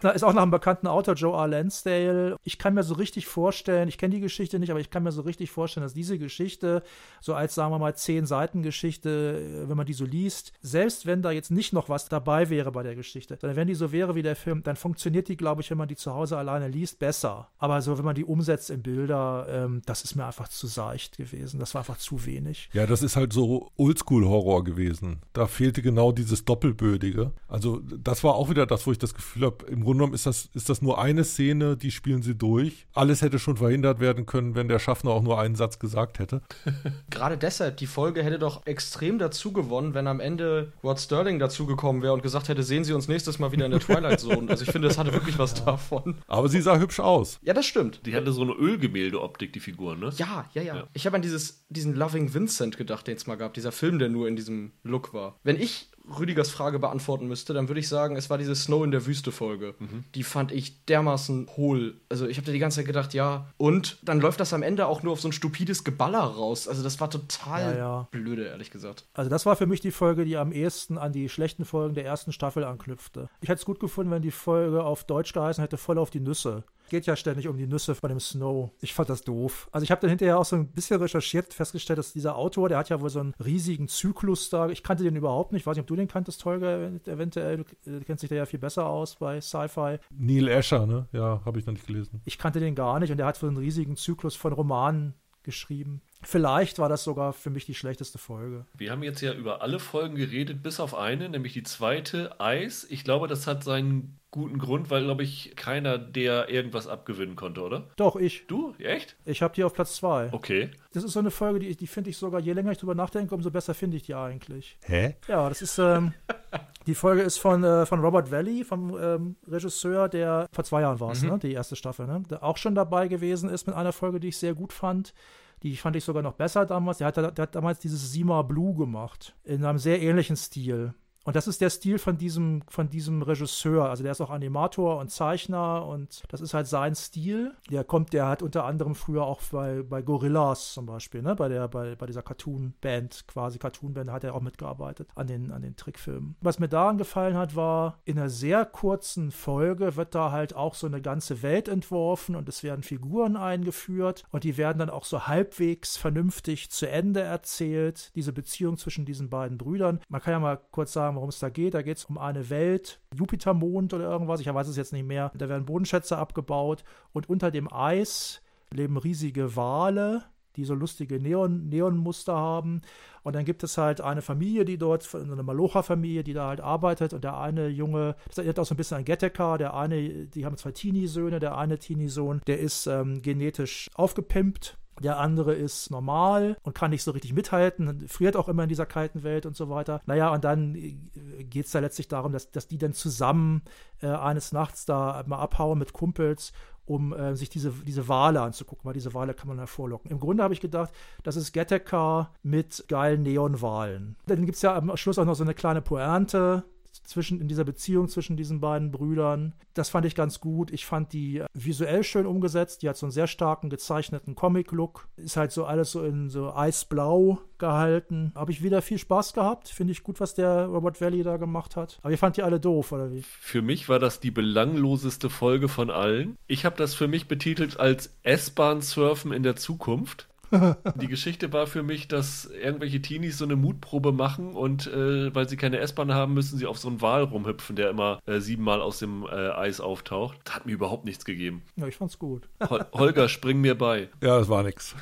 Da 0.01 0.11
ist 0.11 0.23
auch 0.23 0.33
nach 0.33 0.43
einem 0.43 0.51
bekannten 0.51 0.87
Autor, 0.87 1.15
Joe 1.15 1.37
R. 1.37 1.49
Lansdale. 1.49 2.37
Ich 2.45 2.59
kann 2.59 2.75
mir 2.75 2.83
so 2.83 2.95
richtig 2.95 3.27
vorstellen, 3.27 3.89
ich 3.89 3.99
kenne 3.99 4.15
die 4.15 4.21
Geschichte 4.21 4.59
nicht, 4.59 4.71
aber 4.71 4.81
ich 4.81 4.91
kann 4.91 5.03
mir 5.03 5.13
so 5.13 5.23
richtig 5.23 5.51
vorstellen, 5.51 5.85
dass 5.85 5.95
diese 5.95 6.19
Geschichte, 6.19 6.83
so 7.21 7.35
als, 7.35 7.55
sagen 7.55 7.73
wir 7.73 7.79
mal, 7.79 7.95
zehn 7.95 8.27
Seiten 8.27 8.63
Geschichte, 8.63 9.65
äh, 9.65 9.69
wenn 9.69 9.77
man 9.77 9.87
die 9.87 9.93
so 9.93 10.05
liest, 10.05 10.53
selbst 10.61 11.07
wenn 11.07 11.23
da 11.23 11.31
jetzt 11.31 11.51
nicht 11.51 11.73
noch 11.73 11.89
was 11.89 12.09
dabei 12.09 12.51
wäre 12.51 12.73
bei 12.73 12.83
der 12.83 12.95
Geschichte, 12.95 13.39
sondern 13.41 13.57
wenn 13.57 13.69
die 13.69 13.75
so 13.75 13.93
wäre 13.93 14.15
wie 14.15 14.23
der 14.23 14.37
Film, 14.37 14.63
dann 14.63 14.77
funktioniert 14.77 15.29
die, 15.29 15.37
glaube 15.37 15.63
ich, 15.63 15.71
wenn 15.71 15.79
man 15.79 15.89
die 15.89 15.97
zu 15.97 16.15
Hause 16.15 16.37
alleine 16.37 16.69
liest, 16.69 16.99
besser. 16.99 17.49
Aber 17.59 17.83
so, 17.83 17.99
wenn 17.99 18.05
man 18.05 18.15
die 18.15 18.25
umsetzt 18.25 18.71
in 18.71 18.83
Bilder, 18.83 19.47
ähm, 19.51 19.83
das 19.87 20.03
ist 20.03 20.15
mir 20.15 20.27
einfach 20.27 20.49
zu 20.49 20.67
seicht 20.67 21.17
gewesen. 21.17 21.59
Das 21.61 21.75
war 21.75 21.81
einfach 21.81 21.99
zu 21.99 22.25
wenig. 22.25 22.71
Ja, 22.73 22.87
das 22.87 23.03
ist 23.03 23.17
halt 23.17 23.33
so 23.33 23.71
Oldschool-Horror 23.77 24.65
gewesen. 24.65 25.21
Da 25.33 25.47
fehlte 25.47 25.83
genau 25.83 26.13
dieses 26.13 26.45
Doppelbödige. 26.45 27.33
Also 27.49 27.81
das 27.81 28.25
war 28.25 28.35
auch 28.35 28.51
wieder 28.51 28.67
das, 28.67 28.87
wo 28.87 28.93
ich 28.93 28.99
das 28.99 29.15
Gefühl 29.15 29.47
habe, 29.47 29.67
im 29.67 29.88
Grunde 29.89 30.03
genommen 30.03 30.15
ist 30.15 30.27
das, 30.27 30.51
ist 30.53 30.69
das 30.69 30.83
nur 30.83 31.01
eine 31.01 31.25
Szene, 31.25 31.75
die 31.77 31.91
spielen 31.91 32.21
sie 32.21 32.35
durch. 32.35 32.87
Alles 32.93 33.23
hätte 33.23 33.39
schon 33.39 33.57
verhindert 33.57 34.01
werden 34.01 34.27
können, 34.27 34.55
wenn 34.55 34.69
der 34.69 34.79
Schaffner 34.79 35.13
auch 35.13 35.23
nur 35.23 35.41
einen 35.41 35.55
Satz 35.55 35.79
gesagt 35.79 36.19
hätte. 36.19 36.43
Gerade 37.11 37.39
deshalb, 37.39 37.79
die 37.79 37.87
Folge 37.87 38.23
hätte 38.23 38.39
doch 38.39 38.67
extrem 38.67 39.19
dazu 39.19 39.51
gewonnen, 39.51 39.95
wenn 39.95 40.07
am 40.07 40.21
Ende 40.21 40.75
Rod 40.85 41.01
Sterling 41.01 41.39
dazugekommen 41.39 42.03
wäre 42.03 42.13
und 42.13 42.23
gesagt 42.23 42.49
hätte, 42.51 42.63
sehen 42.63 42.85
Sie 42.85 42.93
uns 42.93 43.09
nächstes 43.09 43.39
Mal 43.39 43.51
wieder 43.51 43.65
in 43.65 43.71
der 43.71 43.81
Twilight 43.81 44.21
Zone. 44.21 44.51
Also 44.51 44.65
ich 44.65 44.71
finde, 44.71 44.89
das 44.89 44.99
hatte 44.99 45.15
wirklich 45.15 45.39
was 45.39 45.55
davon. 45.65 46.17
Aber 46.27 46.51
sie 46.51 46.61
sah 46.61 46.79
hübsch 46.79 47.01
aus. 47.01 47.39
Ja, 47.43 47.55
das 47.55 47.65
stimmt. 47.65 48.05
Die 48.05 48.15
hatte 48.15 48.31
so 48.33 48.43
eine 48.43 48.53
Ölgemälde-Optik, 48.53 49.55
die 49.55 49.61
Figur, 49.61 49.97
ne? 49.97 50.13
Ja, 50.17 50.51
ja, 50.53 50.61
ja. 50.61 50.77
Ja. 50.77 50.89
Ich 50.93 51.07
habe 51.07 51.17
an 51.17 51.23
dieses, 51.23 51.65
diesen 51.71 51.95
Loving 51.95 52.35
Vincent 52.35 52.77
gedacht, 52.77 53.07
den 53.07 53.17
es 53.17 53.27
mal 53.27 53.37
gab. 53.37 53.55
Dieser 53.55 53.73
Film, 53.73 53.99
der 53.99 54.11
nur 54.11 54.29
in 54.29 54.37
diesem 54.37 54.73
Look 54.83 55.15
war. 55.15 55.39
Wenn 55.45 55.59
ich 55.59 55.89
Rüdigers 56.19 56.51
Frage 56.51 56.79
beantworten 56.79 57.27
müsste, 57.29 57.55
dann 57.55 57.69
würde 57.69 57.81
ich 57.81 57.89
sagen, 57.89 58.17
es 58.17 58.31
war 58.31 58.39
diese 58.39 58.55
Snow 58.55 58.85
in 58.85 58.91
der 58.91 59.07
Wüste 59.07 59.33
Folge. 59.33 59.75
Die 60.15 60.23
fand 60.23 60.53
ich 60.53 60.85
dermaßen 60.87 61.49
hohl. 61.57 62.01
Also 62.09 62.27
ich 62.27 62.37
habe 62.37 62.47
da 62.47 62.53
die 62.53 62.59
ganze 62.59 62.77
Zeit 62.77 62.87
gedacht, 62.87 63.15
ja. 63.15 63.47
Und 63.57 63.99
dann 64.03 64.21
läuft 64.21 64.41
das 64.41 64.53
am 64.53 64.63
Ende 64.63 64.87
auch 64.87 65.03
nur 65.03 65.13
auf 65.13 65.21
so 65.21 65.29
ein 65.29 65.33
stupides 65.33 65.85
Geballer 65.85 66.21
raus. 66.21 66.69
Also 66.69 66.83
das 66.83 67.01
war 67.01 67.11
total 67.11 67.75
Ja, 67.75 67.79
ja. 67.79 68.09
blöde, 68.11 68.45
ehrlich 68.47 68.71
gesagt. 68.71 69.07
Also 69.15 69.31
das 69.31 69.47
war 69.47 69.57
für 69.57 69.67
mich 69.67 69.81
die 69.81 69.91
Folge, 69.91 70.25
die 70.25 70.37
am 70.37 70.53
ehesten 70.53 70.99
an 70.99 71.13
die 71.13 71.29
schlechten 71.29 71.65
Folgen 71.65 71.95
der 71.95 72.05
ersten 72.05 72.33
Staffel 72.33 72.65
anknüpfte. 72.65 73.29
Ich 73.41 73.49
hätte 73.49 73.61
es 73.61 73.65
gut 73.67 73.81
gefunden, 73.81 74.11
wenn 74.11 74.23
die 74.23 74.31
Folge 74.31 74.83
auf 74.85 75.05
Deutsch 75.05 75.33
geheißen 75.33 75.63
hätte, 75.63 75.77
voll 75.77 75.99
auf 75.99 76.11
die 76.11 76.21
Nüsse. 76.21 76.65
Geht 76.89 77.07
ja 77.07 77.17
ständig 77.17 77.49
um 77.49 77.57
die 77.57 77.67
Nüsse 77.67 77.97
bei 78.01 78.09
dem 78.09 78.21
Snow. 78.21 78.71
Ich 78.81 78.95
fand 78.95 79.09
das 79.09 79.23
doof. 79.23 79.69
Also 79.73 79.85
ich 79.85 79.91
habe 79.91 80.01
dann 80.01 80.11
hinterher 80.11 80.39
auch 80.39 80.45
so 80.45 80.57
ein 80.57 80.69
bisschen 80.69 81.01
recherchiert, 81.01 81.53
festgestellt, 81.53 81.99
dass 81.99 82.13
dieser 82.13 82.37
Autor, 82.37 82.69
der 82.69 82.79
hat 82.79 82.89
ja 82.89 83.01
wohl 83.01 83.11
so 83.11 83.21
einen 83.21 83.35
riesigen 83.45 83.89
Zyklus 83.89 84.51
da. 84.51 84.69
Ich 84.69 84.83
kannte 84.83 85.05
den 85.05 85.17
überhaupt 85.17 85.53
nicht. 85.53 85.63
Ich 85.63 85.67
weiß 85.67 85.77
nicht, 85.77 85.83
ob 85.83 85.87
du 85.89 85.97
den 85.97 86.09
kanntest, 86.09 86.45
Holger, 86.45 86.91
eventuell. 87.07 87.65
Du 87.85 87.97
äh, 87.99 88.01
kennst 88.05 88.23
dich 88.23 88.31
da 88.31 88.37
ja 88.37 88.47
viel 88.47 88.59
besser 88.59 88.87
aus 88.87 89.17
bei 89.17 89.41
Sci-Fi. 89.41 89.99
Neil 90.11 90.49
Asher, 90.49 90.87
ne? 90.87 91.09
Ja, 91.13 91.43
habe 91.45 91.59
ich 91.59 91.67
noch 91.67 91.75
nicht 91.75 91.87
gelesen. 91.87 92.21
Ich 92.25 92.39
kannte 92.39 92.61
den 92.61 92.75
gar 92.75 92.99
nicht 93.01 93.11
und 93.11 93.19
der 93.19 93.27
hat 93.27 93.37
so 93.37 93.47
einen 93.47 93.57
riesigen 93.57 93.97
Zyklus 93.97 94.37
von 94.37 94.53
Romanen 94.53 95.15
geschrieben. 95.49 96.03
Vielleicht 96.23 96.79
war 96.79 96.91
das 96.91 97.05
sogar 97.05 97.33
für 97.33 97.49
mich 97.49 97.65
die 97.65 97.75
schlechteste 97.75 98.19
Folge. 98.19 98.67
Wir 98.77 98.91
haben 98.91 99.03
jetzt 99.03 99.23
ja 99.23 99.33
über 99.33 99.63
alle 99.63 99.79
Folgen 99.79 100.15
geredet, 100.15 100.63
bis 100.63 100.79
auf 100.79 100.95
eine, 100.95 101.31
nämlich 101.31 101.55
die 101.55 101.63
zweite, 101.63 102.39
Eis. 102.39 102.87
Ich 102.91 103.03
glaube, 103.03 103.29
das 103.29 103.47
hat 103.47 103.65
seinen 103.65 104.19
guten 104.31 104.59
Grund, 104.59 104.91
weil, 104.91 105.05
glaube 105.05 105.23
ich, 105.23 105.55
keiner 105.57 105.97
der 105.97 106.51
irgendwas 106.51 106.87
abgewinnen 106.87 107.35
konnte, 107.35 107.63
oder? 107.63 107.89
Doch, 107.97 108.17
ich. 108.17 108.47
Du? 108.47 108.75
Echt? 108.79 109.17
Ich 109.25 109.41
habe 109.41 109.55
die 109.55 109.65
auf 109.65 109.73
Platz 109.73 109.97
zwei. 109.97 110.29
Okay. 110.33 110.71
Das 110.93 111.03
ist 111.03 111.13
so 111.13 111.21
eine 111.21 111.31
Folge, 111.31 111.61
die, 111.61 111.75
die 111.75 111.87
finde 111.87 112.11
ich 112.11 112.19
sogar, 112.19 112.41
je 112.41 112.53
länger 112.53 112.73
ich 112.73 112.79
drüber 112.79 112.95
nachdenke, 112.95 113.35
umso 113.35 113.51
besser 113.51 113.73
finde 113.73 113.97
ich 113.97 114.03
die 114.03 114.15
eigentlich. 114.15 114.77
Hä? 114.85 115.17
Ja, 115.29 115.49
das 115.49 115.63
ist, 115.63 115.79
ähm, 115.79 116.13
die 116.87 116.95
Folge 116.95 117.23
ist 117.23 117.39
von, 117.39 117.65
äh, 117.65 117.87
von 117.87 118.01
Robert 118.01 118.31
Valley, 118.31 118.65
vom 118.65 118.99
ähm, 119.01 119.37
Regisseur, 119.47 120.09
der 120.09 120.47
vor 120.53 120.65
zwei 120.65 120.83
Jahren 120.83 121.01
war 121.01 121.13
es, 121.13 121.23
ne, 121.23 121.39
die 121.39 121.53
erste 121.53 121.77
Staffel, 121.77 122.07
ne, 122.07 122.23
der 122.29 122.43
auch 122.43 122.59
schon 122.59 122.75
dabei 122.75 123.09
gewesen 123.09 123.49
ist 123.49 123.67
mit 123.67 123.77
einer 123.77 123.93
Folge, 123.93 124.21
die 124.21 124.29
ich 124.29 124.37
sehr 124.37 124.55
gut 124.55 124.73
fand. 124.73 125.15
Die 125.63 125.77
fand 125.77 125.97
ich 125.97 126.05
sogar 126.05 126.23
noch 126.23 126.35
besser 126.35 126.67
damals. 126.67 126.99
Der 126.99 127.09
hat, 127.09 127.17
der 127.17 127.33
hat 127.37 127.55
damals 127.55 127.79
dieses 127.79 128.13
Sima 128.13 128.43
Blue 128.43 128.77
gemacht, 128.77 129.35
in 129.45 129.65
einem 129.65 129.79
sehr 129.79 130.01
ähnlichen 130.01 130.37
Stil. 130.37 130.95
Und 131.29 131.37
das 131.37 131.47
ist 131.47 131.61
der 131.61 131.69
Stil 131.69 131.99
von 131.99 132.17
diesem, 132.17 132.63
von 132.71 132.89
diesem 132.89 133.21
Regisseur. 133.21 133.91
Also 133.91 134.03
der 134.03 134.13
ist 134.13 134.23
auch 134.23 134.31
Animator 134.31 134.99
und 134.99 135.11
Zeichner 135.11 135.85
und 135.85 136.23
das 136.29 136.41
ist 136.41 136.55
halt 136.55 136.67
sein 136.67 136.95
Stil. 136.95 137.53
Der 137.69 137.85
kommt, 137.85 138.15
der 138.15 138.27
hat 138.27 138.41
unter 138.41 138.65
anderem 138.65 138.95
früher 138.95 139.25
auch 139.25 139.43
bei, 139.53 139.83
bei 139.83 140.01
Gorillas 140.01 140.73
zum 140.73 140.87
Beispiel, 140.87 141.21
ne? 141.21 141.37
bei, 141.37 141.51
der, 141.51 141.69
bei, 141.69 141.97
bei 141.97 142.07
dieser 142.07 142.23
Cartoon-Band, 142.23 143.27
quasi 143.29 143.59
Cartoon-Band, 143.59 144.11
hat 144.11 144.25
er 144.25 144.35
auch 144.35 144.41
mitgearbeitet 144.41 145.11
an 145.17 145.27
den, 145.27 145.53
an 145.53 145.61
den 145.61 145.77
Trickfilmen. 145.77 146.35
Was 146.41 146.61
mir 146.61 146.69
daran 146.71 146.97
gefallen 146.97 147.37
hat, 147.37 147.55
war, 147.55 147.99
in 148.07 148.19
einer 148.19 148.31
sehr 148.31 148.65
kurzen 148.65 149.31
Folge 149.31 149.97
wird 149.97 150.15
da 150.15 150.31
halt 150.31 150.57
auch 150.57 150.73
so 150.73 150.87
eine 150.87 151.03
ganze 151.03 151.43
Welt 151.43 151.69
entworfen 151.69 152.37
und 152.37 152.49
es 152.49 152.63
werden 152.63 152.83
Figuren 152.83 153.37
eingeführt 153.37 154.25
und 154.31 154.45
die 154.45 154.57
werden 154.57 154.79
dann 154.79 154.89
auch 154.89 155.05
so 155.05 155.27
halbwegs 155.27 155.99
vernünftig 155.99 156.71
zu 156.71 156.89
Ende 156.89 157.21
erzählt, 157.21 158.13
diese 158.15 158.33
Beziehung 158.33 158.79
zwischen 158.79 159.05
diesen 159.05 159.29
beiden 159.29 159.59
Brüdern. 159.59 160.01
Man 160.09 160.23
kann 160.23 160.33
ja 160.33 160.39
mal 160.39 160.59
kurz 160.71 160.95
sagen, 160.95 161.18
worum 161.19 161.29
es 161.31 161.39
da 161.39 161.49
geht. 161.49 161.75
Da 161.75 161.83
geht 161.83 161.99
es 161.99 162.05
um 162.07 162.17
eine 162.17 162.49
Welt, 162.49 163.01
Jupitermond 163.15 163.93
oder 163.93 164.05
irgendwas, 164.11 164.41
ich 164.41 164.53
weiß 164.53 164.69
es 164.69 164.77
jetzt 164.77 164.93
nicht 164.93 165.07
mehr. 165.07 165.31
Da 165.35 165.49
werden 165.49 165.67
Bodenschätze 165.67 166.17
abgebaut 166.17 166.85
und 167.13 167.29
unter 167.29 167.51
dem 167.51 167.73
Eis 167.73 168.41
leben 168.73 168.97
riesige 168.97 169.57
Wale, 169.57 170.25
die 170.57 170.65
so 170.65 170.75
lustige 170.75 171.21
Neon, 171.21 171.69
Neonmuster 171.69 172.35
haben. 172.35 172.83
Und 173.23 173.35
dann 173.35 173.45
gibt 173.45 173.63
es 173.63 173.79
halt 173.79 174.01
eine 174.01 174.23
Familie, 174.23 174.65
die 174.65 174.79
dort, 174.79 175.13
eine 175.15 175.43
Malocha-Familie, 175.43 176.25
die 176.25 176.33
da 176.33 176.49
halt 176.49 176.61
arbeitet. 176.61 177.13
Und 177.13 177.25
der 177.25 177.39
eine 177.39 177.69
Junge, 177.69 178.17
das 178.27 178.39
erinnert 178.39 178.61
auch 178.61 178.67
so 178.67 178.75
ein 178.75 178.77
bisschen 178.77 178.99
an 178.99 179.05
Getteka, 179.05 179.59
der 179.59 179.75
eine, 179.75 180.27
die 180.27 180.45
haben 180.45 180.57
zwei 180.57 180.73
Teenie-Söhne, 180.73 181.39
der 181.39 181.57
eine 181.57 181.79
Teenie-Sohn, 181.79 182.43
der 182.47 182.59
ist 182.59 182.87
ähm, 182.87 183.23
genetisch 183.23 183.91
aufgepimpt. 183.95 184.77
Der 185.03 185.19
andere 185.19 185.55
ist 185.55 185.91
normal 185.91 186.57
und 186.63 186.75
kann 186.75 186.91
nicht 186.91 187.03
so 187.03 187.11
richtig 187.11 187.33
mithalten, 187.33 188.09
friert 188.09 188.37
auch 188.37 188.49
immer 188.49 188.65
in 188.65 188.69
dieser 188.69 188.87
kalten 188.87 189.23
Welt 189.23 189.47
und 189.47 189.57
so 189.57 189.69
weiter. 189.71 190.01
Naja, 190.07 190.33
und 190.33 190.45
dann 190.45 190.75
geht 190.75 191.67
es 191.67 191.73
da 191.73 191.79
letztlich 191.79 192.09
darum, 192.09 192.33
dass, 192.33 192.51
dass 192.51 192.69
die 192.69 192.79
dann 192.79 192.93
zusammen 192.93 193.63
äh, 194.01 194.09
eines 194.09 194.53
Nachts 194.53 194.85
da 194.85 195.23
mal 195.27 195.39
abhauen 195.39 195.79
mit 195.79 195.93
Kumpels 195.93 196.53
um 196.89 197.13
äh, 197.13 197.37
sich 197.37 197.51
diese, 197.51 197.71
diese 197.87 198.09
Wale 198.09 198.41
anzugucken, 198.41 198.87
weil 198.87 198.95
diese 198.95 199.13
Wale 199.15 199.35
kann 199.35 199.49
man 199.49 199.59
hervorlocken. 199.59 200.11
Im 200.11 200.21
Grunde 200.21 200.43
habe 200.43 200.55
ich 200.55 200.61
gedacht, 200.61 200.93
das 201.23 201.37
ist 201.37 201.53
Gattaca 201.53 202.33
mit 202.43 202.87
geilen 202.89 203.23
Neonwalen. 203.23 204.17
Dann 204.27 204.47
gibt 204.47 204.57
es 204.57 204.63
ja 204.63 204.75
am 204.75 204.97
Schluss 204.97 205.19
auch 205.19 205.27
noch 205.27 205.35
so 205.35 205.45
eine 205.45 205.55
kleine 205.55 205.83
Pointe 205.83 206.65
zwischen, 207.09 207.41
in 207.41 207.49
dieser 207.49 207.65
Beziehung 207.65 208.09
zwischen 208.09 208.37
diesen 208.37 208.61
beiden 208.61 208.91
Brüdern. 208.91 209.55
Das 209.73 209.89
fand 209.89 210.05
ich 210.05 210.15
ganz 210.15 210.41
gut. 210.41 210.71
Ich 210.71 210.85
fand 210.85 211.15
die 211.15 211.43
visuell 211.55 212.05
schön 212.05 212.27
umgesetzt. 212.27 212.83
Die 212.83 212.89
hat 212.89 212.99
so 212.99 213.07
einen 213.07 213.13
sehr 213.13 213.27
starken 213.27 213.71
gezeichneten 213.71 214.35
Comic-Look. 214.35 215.09
Ist 215.17 215.39
halt 215.39 215.51
so 215.51 215.65
alles 215.65 215.91
so 215.91 216.05
in 216.05 216.29
so 216.29 216.55
eisblau 216.55 217.39
gehalten. 217.57 218.33
Habe 218.35 218.53
ich 218.53 218.63
wieder 218.63 218.83
viel 218.83 218.99
Spaß 218.99 219.33
gehabt. 219.33 219.69
Finde 219.69 219.93
ich 219.93 220.03
gut, 220.03 220.21
was 220.21 220.35
der 220.35 220.67
Robert 220.67 221.01
Valley 221.01 221.23
da 221.23 221.39
gemacht 221.39 221.77
hat. 221.77 221.99
Aber 222.03 222.11
ihr 222.11 222.19
fand 222.19 222.37
die 222.37 222.43
alle 222.43 222.61
doof, 222.61 222.93
oder 222.93 223.11
wie? 223.11 223.23
Für 223.23 223.63
mich 223.63 223.89
war 223.89 223.99
das 223.99 224.21
die 224.21 224.31
belangloseste 224.31 225.31
Folge 225.31 225.69
von 225.69 225.91
allen. 225.91 226.37
Ich 226.47 226.67
habe 226.67 226.77
das 226.77 226.95
für 226.95 227.09
mich 227.09 227.27
betitelt 227.27 227.81
als 227.81 228.15
S-Bahn-Surfen 228.23 229.33
in 229.33 229.43
der 229.43 229.57
Zukunft. 229.57 230.28
Die 230.51 231.09
Geschichte 231.09 231.53
war 231.53 231.67
für 231.67 231.83
mich, 231.83 232.09
dass 232.09 232.47
irgendwelche 232.47 233.03
Teenies 233.03 233.39
so 233.39 233.45
eine 233.45 233.57
Mutprobe 233.57 234.13
machen 234.13 234.55
und 234.55 234.87
äh, 234.87 235.35
weil 235.35 235.49
sie 235.49 235.57
keine 235.57 235.79
S-Bahn 235.79 236.13
haben, 236.13 236.35
müssen 236.35 236.59
sie 236.59 236.67
auf 236.67 236.79
so 236.79 236.89
einen 236.89 237.03
Wal 237.03 237.25
rumhüpfen, 237.25 237.77
der 237.77 237.91
immer 237.91 238.21
äh, 238.27 238.41
siebenmal 238.41 238.81
aus 238.81 238.99
dem 238.99 239.25
äh, 239.25 239.51
Eis 239.51 239.81
auftaucht. 239.81 240.39
Das 240.45 240.57
hat 240.57 240.67
mir 240.67 240.73
überhaupt 240.73 241.05
nichts 241.05 241.25
gegeben. 241.25 241.63
Ja, 241.77 241.87
ich 241.87 241.97
fand's 241.97 242.19
gut. 242.19 242.49
Hol 242.69 242.87
Holger, 242.93 243.29
spring 243.29 243.61
mir 243.61 243.77
bei. 243.77 244.09
Ja, 244.23 244.39
das 244.39 244.49
war 244.49 244.63
nix. 244.63 244.95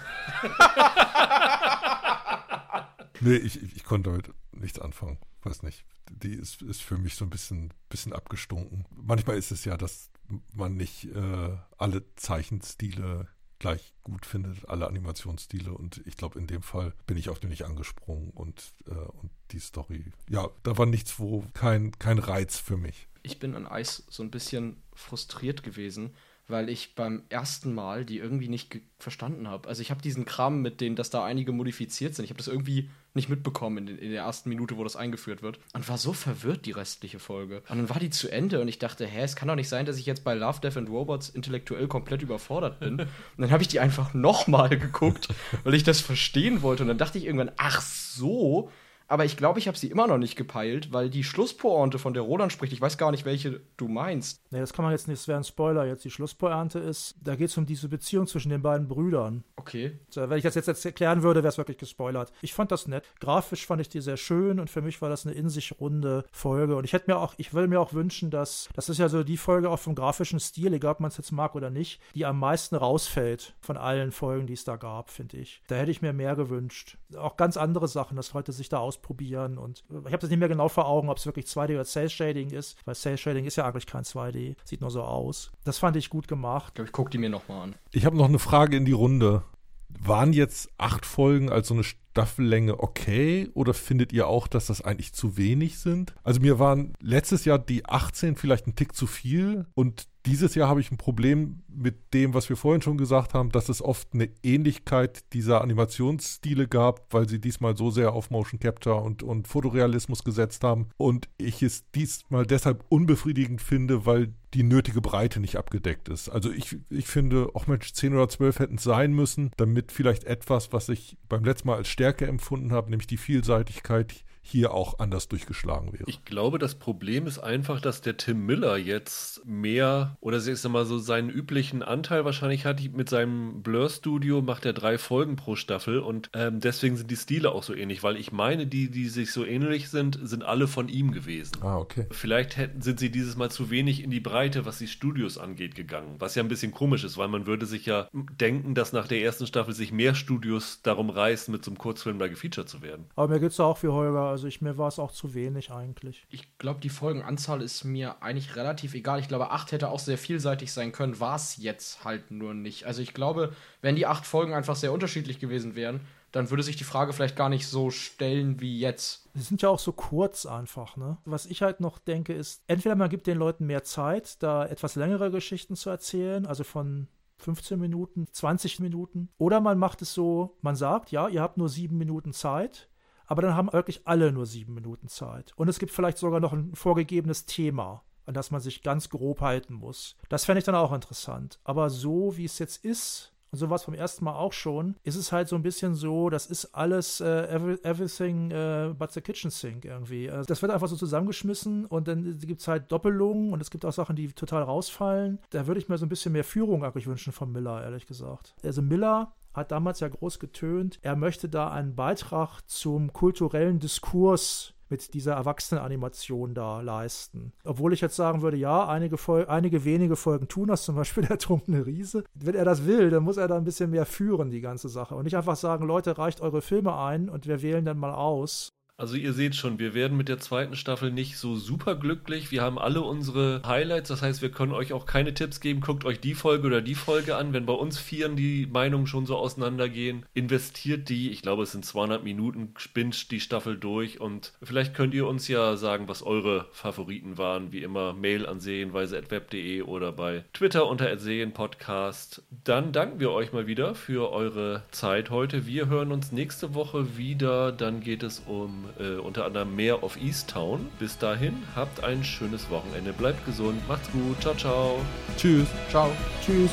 nee, 3.21 3.37
ich, 3.37 3.63
ich, 3.63 3.77
ich 3.77 3.85
konnte 3.85 4.11
damit 4.11 4.31
nichts 4.53 4.81
anfangen. 4.81 5.19
Weiß 5.43 5.63
nicht. 5.63 5.85
Die 6.11 6.35
ist, 6.35 6.63
ist 6.63 6.83
für 6.83 6.99
mich 6.99 7.15
so 7.15 7.25
ein 7.25 7.31
bisschen, 7.31 7.73
bisschen 7.89 8.13
abgestunken. 8.13 8.85
Manchmal 8.91 9.37
ist 9.37 9.51
es 9.51 9.65
ja, 9.65 9.77
dass 9.77 10.11
man 10.55 10.77
nicht 10.77 11.05
äh, 11.05 11.57
alle 11.79 12.03
Zeichenstile 12.17 13.29
gleich 13.59 13.93
gut 14.03 14.27
findet, 14.27 14.69
alle 14.69 14.87
Animationsstile. 14.87 15.73
Und 15.73 16.03
ich 16.07 16.17
glaube, 16.17 16.39
in 16.39 16.47
dem 16.47 16.63
Fall 16.63 16.93
bin 17.07 17.17
ich 17.17 17.29
auf 17.29 17.39
den 17.39 17.51
nicht 17.51 17.65
angesprungen 17.65 18.31
und, 18.31 18.75
äh, 18.87 18.91
und 18.91 19.31
die 19.51 19.61
Story. 19.61 20.13
Ja, 20.29 20.49
da 20.63 20.77
war 20.79 20.87
nichts, 20.87 21.19
wo 21.19 21.45
kein, 21.55 21.93
kein 21.99 22.19
Reiz 22.19 22.59
für 22.59 22.77
mich. 22.77 23.09
Ich 23.23 23.39
bin 23.39 23.55
an 23.55 23.67
Eis 23.67 24.05
so 24.09 24.23
ein 24.23 24.31
bisschen 24.31 24.83
frustriert 24.95 25.63
gewesen, 25.63 26.15
weil 26.49 26.69
ich 26.69 26.95
beim 26.95 27.23
ersten 27.29 27.75
Mal 27.75 28.05
die 28.05 28.19
irgendwie 28.19 28.49
nicht 28.49 28.79
verstanden 28.99 29.49
habe. 29.49 29.69
Also 29.69 29.83
ich 29.83 29.91
habe 29.91 30.01
diesen 30.01 30.25
Kram 30.25 30.63
mit 30.63 30.81
denen, 30.81 30.97
dass 30.97 31.11
da 31.11 31.25
einige 31.25 31.53
modifiziert 31.53 32.15
sind. 32.15 32.25
Ich 32.25 32.31
habe 32.31 32.39
das 32.39 32.49
irgendwie 32.49 32.89
nicht 33.15 33.29
mitbekommen 33.29 33.89
in, 33.89 33.99
in, 33.99 34.11
der 34.11 34.23
ersten 34.23 34.49
Minute, 34.49 34.77
wo 34.77 34.85
das 34.85 34.95
eingeführt 34.95 35.43
wird. 35.43 35.59
Und 35.73 35.89
war 35.89 35.99
so 35.99 36.13
verwirrt, 36.13 36.67
die 36.67 36.73
restliche 36.73 37.19
Folge. 37.19 37.63
Und 37.69 37.79
dann 37.79 37.91
war 37.91 37.99
die 37.99 38.11
zu 38.11 38.29
Ende 38.31 38.61
und 38.61 38.69
ich 38.69 38.79
dachte, 38.79 39.07
hä, 39.07 39.23
es 39.23 39.35
kann 39.35 39.49
doch 39.49 39.55
nicht 39.55 39.69
sein, 39.69 39.87
dass 39.87 39.99
ich 39.99 40.07
jetzt 40.07 40.23
bei 40.23 40.35
Love, 40.35 40.61
Death 40.61 40.77
and 40.77 40.89
Robots 40.89 41.31
intellektuell 41.31 41.89
komplett 41.89 42.23
überfordert 42.23 42.79
bin. 42.79 43.01
und 43.01 43.09
dann 43.39 43.51
habe 43.51 43.63
ich 43.63 43.69
die 43.69 43.81
einfach 43.81 44.15
nochmal 44.15 44.69
geguckt, 44.69 45.29
weil 45.65 45.75
ich 45.75 45.83
das 45.83 46.01
verstehen 46.01 46.63
wollte. 46.63 46.85
Und 46.85 46.89
dann 46.89 46.99
dachte 46.99 47.19
ich 47.19 47.25
irgendwann, 47.25 47.53
ach 47.57 47.81
so, 47.81 48.71
aber 49.09 49.25
ich 49.25 49.37
glaube, 49.37 49.59
ich 49.59 49.69
habe 49.69 49.79
sie 49.79 49.91
immer 49.91 50.07
noch 50.07 50.19
nicht 50.19 50.37
gepeilt, 50.37 50.93
weil 50.93 51.11
die 51.11 51.25
Schlusspointe, 51.25 51.99
von 51.99 52.15
der 52.15 52.23
Roland 52.23 52.53
spricht, 52.53 52.73
ich 52.73 52.81
weiß 52.81 52.99
gar 52.99 53.11
nicht, 53.11 53.25
welche 53.25 53.61
du 53.77 53.89
meinst. 53.89 54.41
Nee, 54.51 54.61
das 54.61 54.73
kann 54.73 54.85
man 54.85 54.93
jetzt 54.93 55.09
nicht, 55.09 55.21
das 55.21 55.29
wäre 55.29 55.39
ein 55.39 55.45
Spoiler 55.45 55.87
jetzt. 55.87 56.05
Die 56.05 56.11
Schlusspointe 56.11 56.79
ist, 56.79 57.15
da 57.23 57.37
geht 57.37 57.51
es 57.51 57.57
um 57.57 57.67
diese 57.67 57.89
Beziehung 57.89 58.27
zwischen 58.27 58.51
den 58.51 58.63
beiden 58.63 58.89
Brüdern. 58.89 59.45
Okay. 59.57 59.99
So, 60.11 60.29
wenn 60.29 60.39
ich 60.39 60.45
das 60.45 60.55
jetzt, 60.55 60.85
erklären 60.85 61.23
würde, 61.23 61.43
wäre 61.43 61.51
es 61.51 61.59
wirklich 61.59 61.79
gespoilert. 61.79 62.33
Ich 62.43 62.55
fand 62.55 62.73
das 62.73 62.87
nett. 62.87 63.05
Grafisch 63.21 63.67
fand 63.67 63.81
ich 63.81 63.89
die 63.89 64.01
sehr 64.01 64.17
schön 64.17 64.61
und 64.61 64.71
für 64.71 64.83
mich 64.83 65.01
war 65.03 65.09
das 65.09 65.27
eine 65.27 65.35
in 65.35 65.49
sich 65.49 65.81
runde 65.81 66.25
Folge. 66.33 66.77
Und 66.77 66.85
ich 66.85 66.93
hätte 66.93 67.11
mir 67.11 67.19
auch, 67.19 67.35
ich 67.37 67.55
würde 67.55 67.69
mir 67.69 67.81
auch 67.81 67.93
wünschen, 67.93 68.31
dass, 68.31 68.69
das 68.75 68.89
ist 68.89 68.99
ja 68.99 69.09
so 69.09 69.25
die 69.25 69.37
Folge 69.37 69.71
auch 69.71 69.79
vom 69.79 69.95
grafischen 69.95 70.41
Stil, 70.41 70.73
egal 70.75 70.93
ob 70.93 71.01
man 71.01 71.11
es 71.11 71.17
jetzt 71.17 71.33
mag 71.33 71.55
oder 71.55 71.71
nicht, 71.71 72.01
die 72.15 72.27
am 72.27 72.39
meisten 72.39 72.77
rausfällt 72.77 73.55
von 73.61 73.77
allen 73.77 74.13
Folgen, 74.13 74.47
die 74.47 74.55
es 74.55 74.65
da 74.65 74.77
gab, 74.77 75.11
finde 75.11 75.39
ich. 75.39 75.63
Da 75.69 75.77
hätte 75.77 75.91
ich 75.91 76.03
mir 76.03 76.13
mehr 76.13 76.37
gewünscht. 76.37 76.99
Auch 77.17 77.37
ganz 77.37 77.57
andere 77.57 77.89
Sachen, 77.89 78.17
dass 78.17 78.33
Leute 78.33 78.53
sich 78.53 78.69
da 78.69 78.79
aus 78.79 78.96
ausprobieren 78.97 79.59
und 79.59 79.85
ich 79.91 80.13
habe 80.13 80.19
das 80.19 80.31
nicht 80.31 80.39
mehr 80.39 80.49
genau 80.49 80.69
vor 80.69 80.87
Augen, 80.87 81.09
ob 81.09 81.19
es 81.19 81.27
wirklich 81.27 81.47
2D 81.47 81.75
oder 81.75 81.85
Cell 81.85 82.09
Shading 82.09 82.51
ist, 82.51 82.77
weil 82.85 82.95
Cell 82.95 83.17
Shading 83.17 83.45
ist 83.45 83.57
ja 83.57 83.67
eigentlich 83.67 83.87
kein 83.87 84.05
2D, 84.05 84.57
sieht 84.65 84.81
nur 84.81 84.91
so 84.91 85.03
aus. 85.03 85.53
Das 85.65 85.79
fand 85.79 85.97
ich 85.97 86.11
gut 86.11 86.29
gemacht. 86.29 86.69
Ich 86.69 86.75
glaube, 86.75 86.89
ich 86.89 86.93
gucke 86.93 87.11
die 87.11 87.19
mir 87.19 87.31
nochmal 87.31 87.63
an. 87.63 87.75
Ich 87.93 88.05
habe 88.07 88.17
noch 88.17 88.29
eine 88.29 88.39
Frage 88.39 88.77
in 88.77 88.85
die 88.85 88.93
Runde. 88.93 89.43
Waren 89.89 90.33
jetzt 90.33 90.71
acht 90.79 91.07
Folgen 91.07 91.51
als 91.51 91.69
so 91.69 91.75
eine 91.75 91.85
Staffellänge 92.17 92.81
okay 92.81 93.51
oder 93.53 93.75
findet 93.75 94.11
ihr 94.11 94.27
auch, 94.27 94.49
dass 94.49 94.67
das 94.69 94.81
eigentlich 94.81 95.13
zu 95.13 95.37
wenig 95.37 95.79
sind? 95.79 96.15
Also 96.25 96.41
mir 96.41 96.59
waren 96.59 96.95
letztes 96.99 97.45
Jahr 97.45 97.59
die 97.59 97.85
18 97.85 98.37
vielleicht 98.37 98.67
ein 98.67 98.75
Tick 98.75 98.95
zu 98.95 99.07
viel 99.07 99.67
und 99.75 100.09
dieses 100.27 100.55
Jahr 100.57 100.69
habe 100.69 100.81
ich 100.81 100.91
ein 100.91 100.97
Problem 100.97 101.63
mit 101.69 102.13
dem, 102.13 102.35
was 102.35 102.49
wir 102.49 102.57
vorhin 102.57 102.83
schon 102.83 102.99
gesagt 102.99 103.33
haben, 103.33 103.51
dass 103.51 103.69
es 103.69 103.81
oft 103.81 104.09
eine 104.13 104.29
Ähnlichkeit 104.43 105.33
dieser 105.33 105.61
Animationsstile 105.61 106.67
gab, 106.67 107.15
weil 107.15 107.29
sie 107.29 107.41
diesmal 107.41 107.77
so 107.77 107.91
sehr 107.91 108.13
auf 108.13 108.31
Motion 108.31 108.59
Capture 108.59 108.97
und, 108.97 109.23
und 109.23 109.47
Fotorealismus 109.47 110.25
gesetzt 110.25 110.65
haben. 110.65 110.89
Und 110.97 111.29
ich 111.39 111.63
es 111.63 111.89
diesmal 111.93 112.45
deshalb 112.45 112.85
unbefriedigend 112.89 113.63
finde, 113.63 114.05
weil 114.05 114.33
die 114.55 114.63
nötige 114.63 115.01
Breite 115.01 115.39
nicht 115.39 115.57
abgedeckt 115.57 116.09
ist. 116.09 116.29
Also 116.29 116.51
ich, 116.51 116.79
ich 116.89 117.07
finde, 117.07 117.51
auch 117.55 117.67
Mensch, 117.67 117.93
10 117.93 118.15
oder 118.15 118.29
12 118.29 118.59
hätten 118.59 118.77
es 118.77 118.85
sein 118.85 119.13
müssen, 119.13 119.51
damit 119.57 119.93
vielleicht 119.93 120.25
etwas, 120.25 120.73
was 120.73 120.89
ich 120.89 121.19
beim 121.29 121.45
letzten 121.45 121.69
Mal 121.69 121.77
als 121.77 121.89
Stärke 121.89 122.06
empfunden 122.27 122.73
habe, 122.73 122.91
nämlich 122.91 123.07
die 123.07 123.17
Vielseitigkeit 123.17 124.25
hier 124.49 124.73
auch 124.73 125.01
anders 125.01 125.27
durchgeschlagen 125.27 125.93
wäre. 125.93 126.05
Ich 126.07 126.25
glaube, 126.25 126.59
das 126.59 126.77
Problem 126.77 127.27
ist 127.27 127.41
einfach, 127.41 127.81
dass 127.81 128.01
der 128.01 128.17
Tim 128.17 128.47
Miller 128.47 128.77
jetzt 128.77 129.45
mehr 129.45 130.17
oder 130.21 130.37
ich 130.37 130.61
sag 130.61 130.71
mal 130.71 130.87
so 130.87 130.99
seinen 130.99 131.31
üblichen 131.31 131.83
Anteil 131.83 132.25
wahrscheinlich 132.25 132.65
hat. 132.65 132.81
Mit 132.93 133.09
seinem 133.09 133.63
Blur-Studio 133.63 134.43
macht 134.43 134.65
er 134.65 134.73
drei 134.73 134.99
Folgen 134.99 135.35
pro 135.35 135.57
Staffel 135.57 135.99
und 135.99 136.31
ähm, 136.33 136.61
deswegen 136.61 136.97
sind 136.97 137.11
die 137.11 137.17
Stile 137.17 137.51
auch 137.51 137.65
so 137.65 137.75
ähnlich, 137.75 138.05
weil 138.05 138.17
ich 138.17 138.31
meine, 138.31 138.69
die, 138.69 138.89
die 138.89 139.09
sich 139.09 139.33
so 139.33 139.45
ähnlich 139.45 139.89
sind, 139.89 140.19
sind 140.23 140.45
alle 140.45 140.69
von 140.69 140.89
ihm 140.89 141.11
gewesen. 141.11 141.57
Ah, 141.63 141.79
okay. 141.79 142.07
Vielleicht 142.13 142.57
hätten, 142.57 142.83
sind 142.83 143.01
sie 143.01 143.11
dieses 143.11 143.37
Mal 143.37 143.51
zu 143.51 143.71
wenig 143.71 144.05
in 144.05 144.11
die 144.11 144.21
Breite, 144.21 144.65
was 144.65 144.79
die 144.79 144.87
Studios 144.87 145.39
angeht, 145.39 145.75
gegangen. 145.75 146.15
Was 146.21 146.37
ja 146.37 146.45
ein 146.45 146.49
bisschen 146.49 146.71
komisch 146.71 147.03
ist, 147.03 147.19
weil 147.19 147.29
man 147.29 147.47
würde 147.47 147.67
sich 147.67 147.87
ja 147.87 148.09
denken, 148.13 148.77
dass 148.77 148.93
nach 148.93 149.09
der 149.09 149.23
ersten 149.23 149.47
Staffel 149.49 149.75
sich 149.75 149.91
mehr 149.91 150.15
Studios 150.15 150.83
darum 150.83 151.11
reißen, 151.11 151.51
mit 151.51 151.65
so 151.65 151.73
einem 151.73 151.79
Kurzfilm 151.79 152.21
da 152.21 152.29
gefeatured 152.29 152.69
zu 152.69 152.83
werden. 152.83 153.07
Aber 153.17 153.27
mir 153.27 153.41
geht 153.41 153.51
es 153.51 153.59
auch 153.59 153.83
wie 153.83 153.89
Holger 153.89 154.36
also 154.37 154.49
ich, 154.49 154.61
mir 154.61 154.77
war 154.77 154.89
es 154.89 154.99
auch 154.99 155.13
zu 155.13 155.33
wenig 155.33 155.71
eigentlich. 155.71 156.27
Ich 156.29 156.59
glaube, 156.59 156.79
die 156.81 156.91
Folgenanzahl 156.91 157.63
ist 157.63 157.85
mir 157.85 158.23
eigentlich 158.23 158.55
relativ 158.55 158.93
egal. 158.93 159.19
Ich 159.19 159.29
glaube, 159.29 159.51
acht 159.51 159.73
hätte 159.73 159.89
auch 159.89 159.99
sehr 159.99 160.19
vielseitig 160.19 160.75
sein 160.75 160.93
können, 160.93 161.21
war 161.21 161.37
es 161.37 161.57
jetzt 161.57 162.05
halt 162.05 162.31
nur 162.31 162.53
nicht. 162.53 162.85
Also 162.85 163.01
ich 163.01 163.15
glaube, 163.15 163.55
wenn 163.81 163.97
die 163.97 164.05
acht 164.05 164.27
Folgen 164.27 164.53
einfach 164.53 164.77
sehr 164.77 164.93
unterschiedlich 164.93 165.39
gewesen 165.39 165.75
wären, 165.75 166.01
dann 166.33 166.51
würde 166.51 166.63
sich 166.63 166.77
die 166.77 166.85
Frage 166.85 167.15
vielleicht 167.15 167.35
gar 167.35 167.49
nicht 167.49 167.67
so 167.67 167.91
stellen 167.91 168.61
wie 168.61 168.79
jetzt. 168.79 169.27
Sie 169.33 169.41
sind 169.41 169.63
ja 169.63 169.71
auch 169.71 169.79
so 169.79 169.93
kurz 169.93 170.45
einfach, 170.45 170.99
ne? 170.99 171.17
Was 171.25 171.47
ich 171.47 171.63
halt 171.63 171.81
noch 171.81 171.99
denke, 171.99 172.35
ist, 172.35 172.63
entweder 172.67 172.95
man 172.95 173.09
gibt 173.09 173.27
den 173.27 173.39
Leuten 173.39 173.65
mehr 173.65 173.85
Zeit, 173.85 174.43
da 174.43 174.67
etwas 174.67 174.97
längere 174.97 175.31
Geschichten 175.31 175.77
zu 175.77 175.89
erzählen, 175.89 176.45
also 176.45 176.63
von 176.63 177.09
15 177.39 177.81
Minuten, 177.81 178.27
20 178.31 178.81
Minuten. 178.81 179.31
Oder 179.39 179.63
man 179.63 179.79
macht 179.79 180.03
es 180.03 180.13
so, 180.13 180.59
man 180.61 180.77
sagt, 180.77 181.11
ja, 181.11 181.27
ihr 181.27 181.41
habt 181.41 181.57
nur 181.57 181.71
sieben 181.71 181.97
Minuten 181.97 182.35
Zeit 182.35 182.91
aber 183.27 183.43
dann 183.43 183.55
haben 183.55 183.73
wirklich 183.73 184.03
alle 184.07 184.33
nur 184.33 184.47
sieben 184.47 184.75
Minuten 184.75 185.09
Zeit. 185.09 185.53
Und 185.57 185.69
es 185.69 185.79
gibt 185.79 185.93
vielleicht 185.93 186.19
sogar 186.19 186.41
noch 186.41 186.53
ein 186.53 186.75
vorgegebenes 186.75 187.47
Thema, 187.47 188.03
an 188.25 188.35
das 188.35 188.51
man 188.51 188.61
sich 188.61 188.83
ganz 188.83 189.09
grob 189.09 189.41
halten 189.41 189.75
muss. 189.75 190.17
Das 190.29 190.45
fände 190.45 190.59
ich 190.59 190.65
dann 190.65 190.75
auch 190.75 190.93
interessant. 190.93 191.59
Aber 191.65 191.91
so 191.91 192.37
wie 192.37 192.45
es 192.45 192.59
jetzt 192.59 192.85
ist, 192.85 193.33
und 193.53 193.59
so 193.59 193.71
war 193.71 193.77
es 193.77 193.85
vom 193.85 193.95
ersten 193.95 194.25
Mal 194.25 194.35
auch 194.35 194.53
schon, 194.53 194.97
ist 195.05 195.15
es 195.15 195.31
halt 195.33 195.49
so 195.49 195.57
ein 195.57 195.63
bisschen 195.63 195.95
so, 195.95 196.31
das 196.31 196.47
ist 196.47 196.75
alles 196.75 197.21
uh, 197.21 197.25
every, 197.25 197.79
everything 197.85 198.53
uh, 198.53 198.93
but 198.93 199.13
the 199.13 199.21
kitchen 199.21 199.51
sink 199.51 199.85
irgendwie. 199.85 200.31
Also 200.31 200.47
das 200.47 200.63
wird 200.63 200.73
einfach 200.73 200.89
so 200.89 200.97
zusammengeschmissen 200.97 201.87
und 201.87 202.09
dann 202.09 202.39
gibt 202.41 202.61
es 202.61 202.69
halt 202.69 202.91
Doppelungen 202.91 203.53
und 203.53 203.63
es 203.63 203.71
gibt 203.71 203.85
auch 203.85 203.93
Sachen, 203.93 204.17
die 204.17 204.33
total 204.33 204.63
rausfallen. 204.65 205.39
Da 205.51 205.67
würde 205.67 205.81
ich 205.81 205.89
mir 205.89 205.97
so 205.97 206.07
ein 206.07 206.09
bisschen 206.09 206.33
mehr 206.33 206.45
Führung 206.45 206.85
eigentlich 206.85 207.07
wünschen 207.07 207.33
von 207.33 207.53
Miller, 207.53 207.83
ehrlich 207.83 208.07
gesagt. 208.07 208.55
Also 208.63 208.83
Miller 208.83 209.33
hat 209.57 209.73
damals 209.73 210.01
ja 210.01 210.09
groß 210.09 210.39
getönt, 210.39 210.99
er 211.03 211.17
möchte 211.17 211.49
da 211.49 211.71
einen 211.71 211.97
Beitrag 211.97 212.61
zum 212.67 213.13
kulturellen 213.13 213.79
Diskurs 213.79 214.75
mit 214.89 215.15
dieser 215.15 215.35
Erwachsenenanimation 215.35 216.55
da 216.55 216.81
leisten. 216.81 217.53
Obwohl 217.65 217.93
ich 217.93 218.01
jetzt 218.01 218.17
sagen 218.17 218.43
würde, 218.43 218.57
ja, 218.57 218.87
einige, 218.87 219.17
einige 219.49 219.85
wenige 219.85 220.17
Folgen 220.17 220.49
tun 220.49 220.69
das, 220.69 220.83
zum 220.85 220.95
Beispiel 220.95 221.25
der 221.25 221.39
trunkene 221.39 221.87
Riese. 221.87 222.25
Wenn 222.35 222.55
er 222.55 222.65
das 222.65 222.87
will, 222.87 223.11
dann 223.11 223.25
muss 223.25 223.37
er 223.37 223.49
da 223.49 223.57
ein 223.57 223.65
bisschen 223.65 223.91
mehr 223.91 224.07
führen, 224.07 224.51
die 224.51 224.61
ganze 224.61 224.89
Sache. 224.89 225.15
Und 225.15 225.25
nicht 225.25 225.37
einfach 225.37 225.57
sagen, 225.57 225.87
Leute, 225.87 226.19
reicht 226.19 226.41
eure 226.41 226.63
Filme 226.63 226.97
ein 226.97 227.29
und 227.29 227.47
wir 227.47 227.63
wählen 227.63 227.85
dann 227.85 227.99
mal 227.99 228.15
aus. 228.15 228.76
Also 228.99 229.17
ihr 229.17 229.35
seht 229.35 229.55
schon, 229.55 229.79
wir 229.79 229.93
werden 229.93 230.17
mit 230.17 230.31
der 230.31 230.39
zweiten 230.39 230.75
Staffel 230.75 231.11
nicht 231.11 231.37
so 231.37 231.55
super 231.55 231.97
glücklich. 231.97 232.51
Wir 232.51 232.63
haben 232.63 232.79
alle 232.79 233.03
unsere 233.03 233.61
Highlights, 233.67 234.09
das 234.09 234.23
heißt, 234.23 234.41
wir 234.41 234.51
können 234.51 234.73
euch 234.73 234.95
auch 234.95 235.05
keine 235.05 235.35
Tipps 235.35 235.61
geben. 235.61 235.83
Guckt 235.83 236.07
euch 236.07 236.19
die 236.19 236.33
Folge 236.33 236.67
oder 236.67 236.81
die 236.81 236.95
Folge 236.95 237.37
an. 237.37 237.53
Wenn 237.53 237.67
bei 237.67 237.75
uns 237.75 237.99
Vieren 237.99 238.37
die 238.37 238.67
Meinungen 238.67 239.07
schon 239.07 239.27
so 239.27 239.37
auseinandergehen, 239.37 240.25
investiert 240.33 241.11
die, 241.11 241.31
ich 241.31 241.43
glaube 241.43 241.65
es 241.65 241.73
sind 241.73 241.85
200 241.85 242.25
Minuten, 242.25 242.73
spinnt 242.79 243.31
die 243.31 243.41
Staffel 243.41 243.77
durch 243.77 244.19
und 244.19 244.55
vielleicht 244.63 244.95
könnt 244.95 245.13
ihr 245.13 245.27
uns 245.27 245.47
ja 245.47 245.77
sagen, 245.77 246.09
was 246.09 246.23
eure 246.23 246.67
Favoriten 246.73 247.37
waren. 247.37 247.73
Wie 247.73 247.83
immer 247.83 248.15
Mail 248.15 248.47
an 248.47 248.61
sehenweise.web.de 248.61 249.83
oder 249.83 250.13
bei 250.13 250.45
Twitter 250.55 250.87
unter 250.87 251.15
Podcast. 251.53 252.43
Dann 252.65 252.93
danken 252.93 253.21
wir 253.21 253.31
euch 253.31 253.53
mal 253.53 253.67
wieder 253.67 253.95
für 253.95 254.33
eure 254.33 254.85
Zeit 254.91 255.29
heute. 255.29 255.67
Wir 255.67 255.89
hören 255.89 256.13
uns 256.13 256.33
nächste 256.33 256.75
Woche 256.75 257.19
wieder. 257.19 257.73
Dann 257.73 258.01
geht 258.01 258.23
es 258.23 258.41
um 258.41 258.86
äh, 258.99 259.19
unter 259.19 259.45
anderem 259.45 259.75
mehr 259.75 260.03
of 260.03 260.17
Easttown. 260.21 260.89
Bis 260.99 261.19
dahin, 261.19 261.63
habt 261.75 262.05
ein 262.05 262.25
schönes 262.25 262.71
Wochenende, 262.71 263.13
bleibt 263.13 263.45
gesund, 263.45 263.87
macht's 263.89 264.11
gut, 264.13 264.41
ciao, 264.41 264.55
ciao. 264.55 265.01
Tschüss. 265.37 265.69
Ciao. 265.91 266.11
Tschüss. 266.45 266.71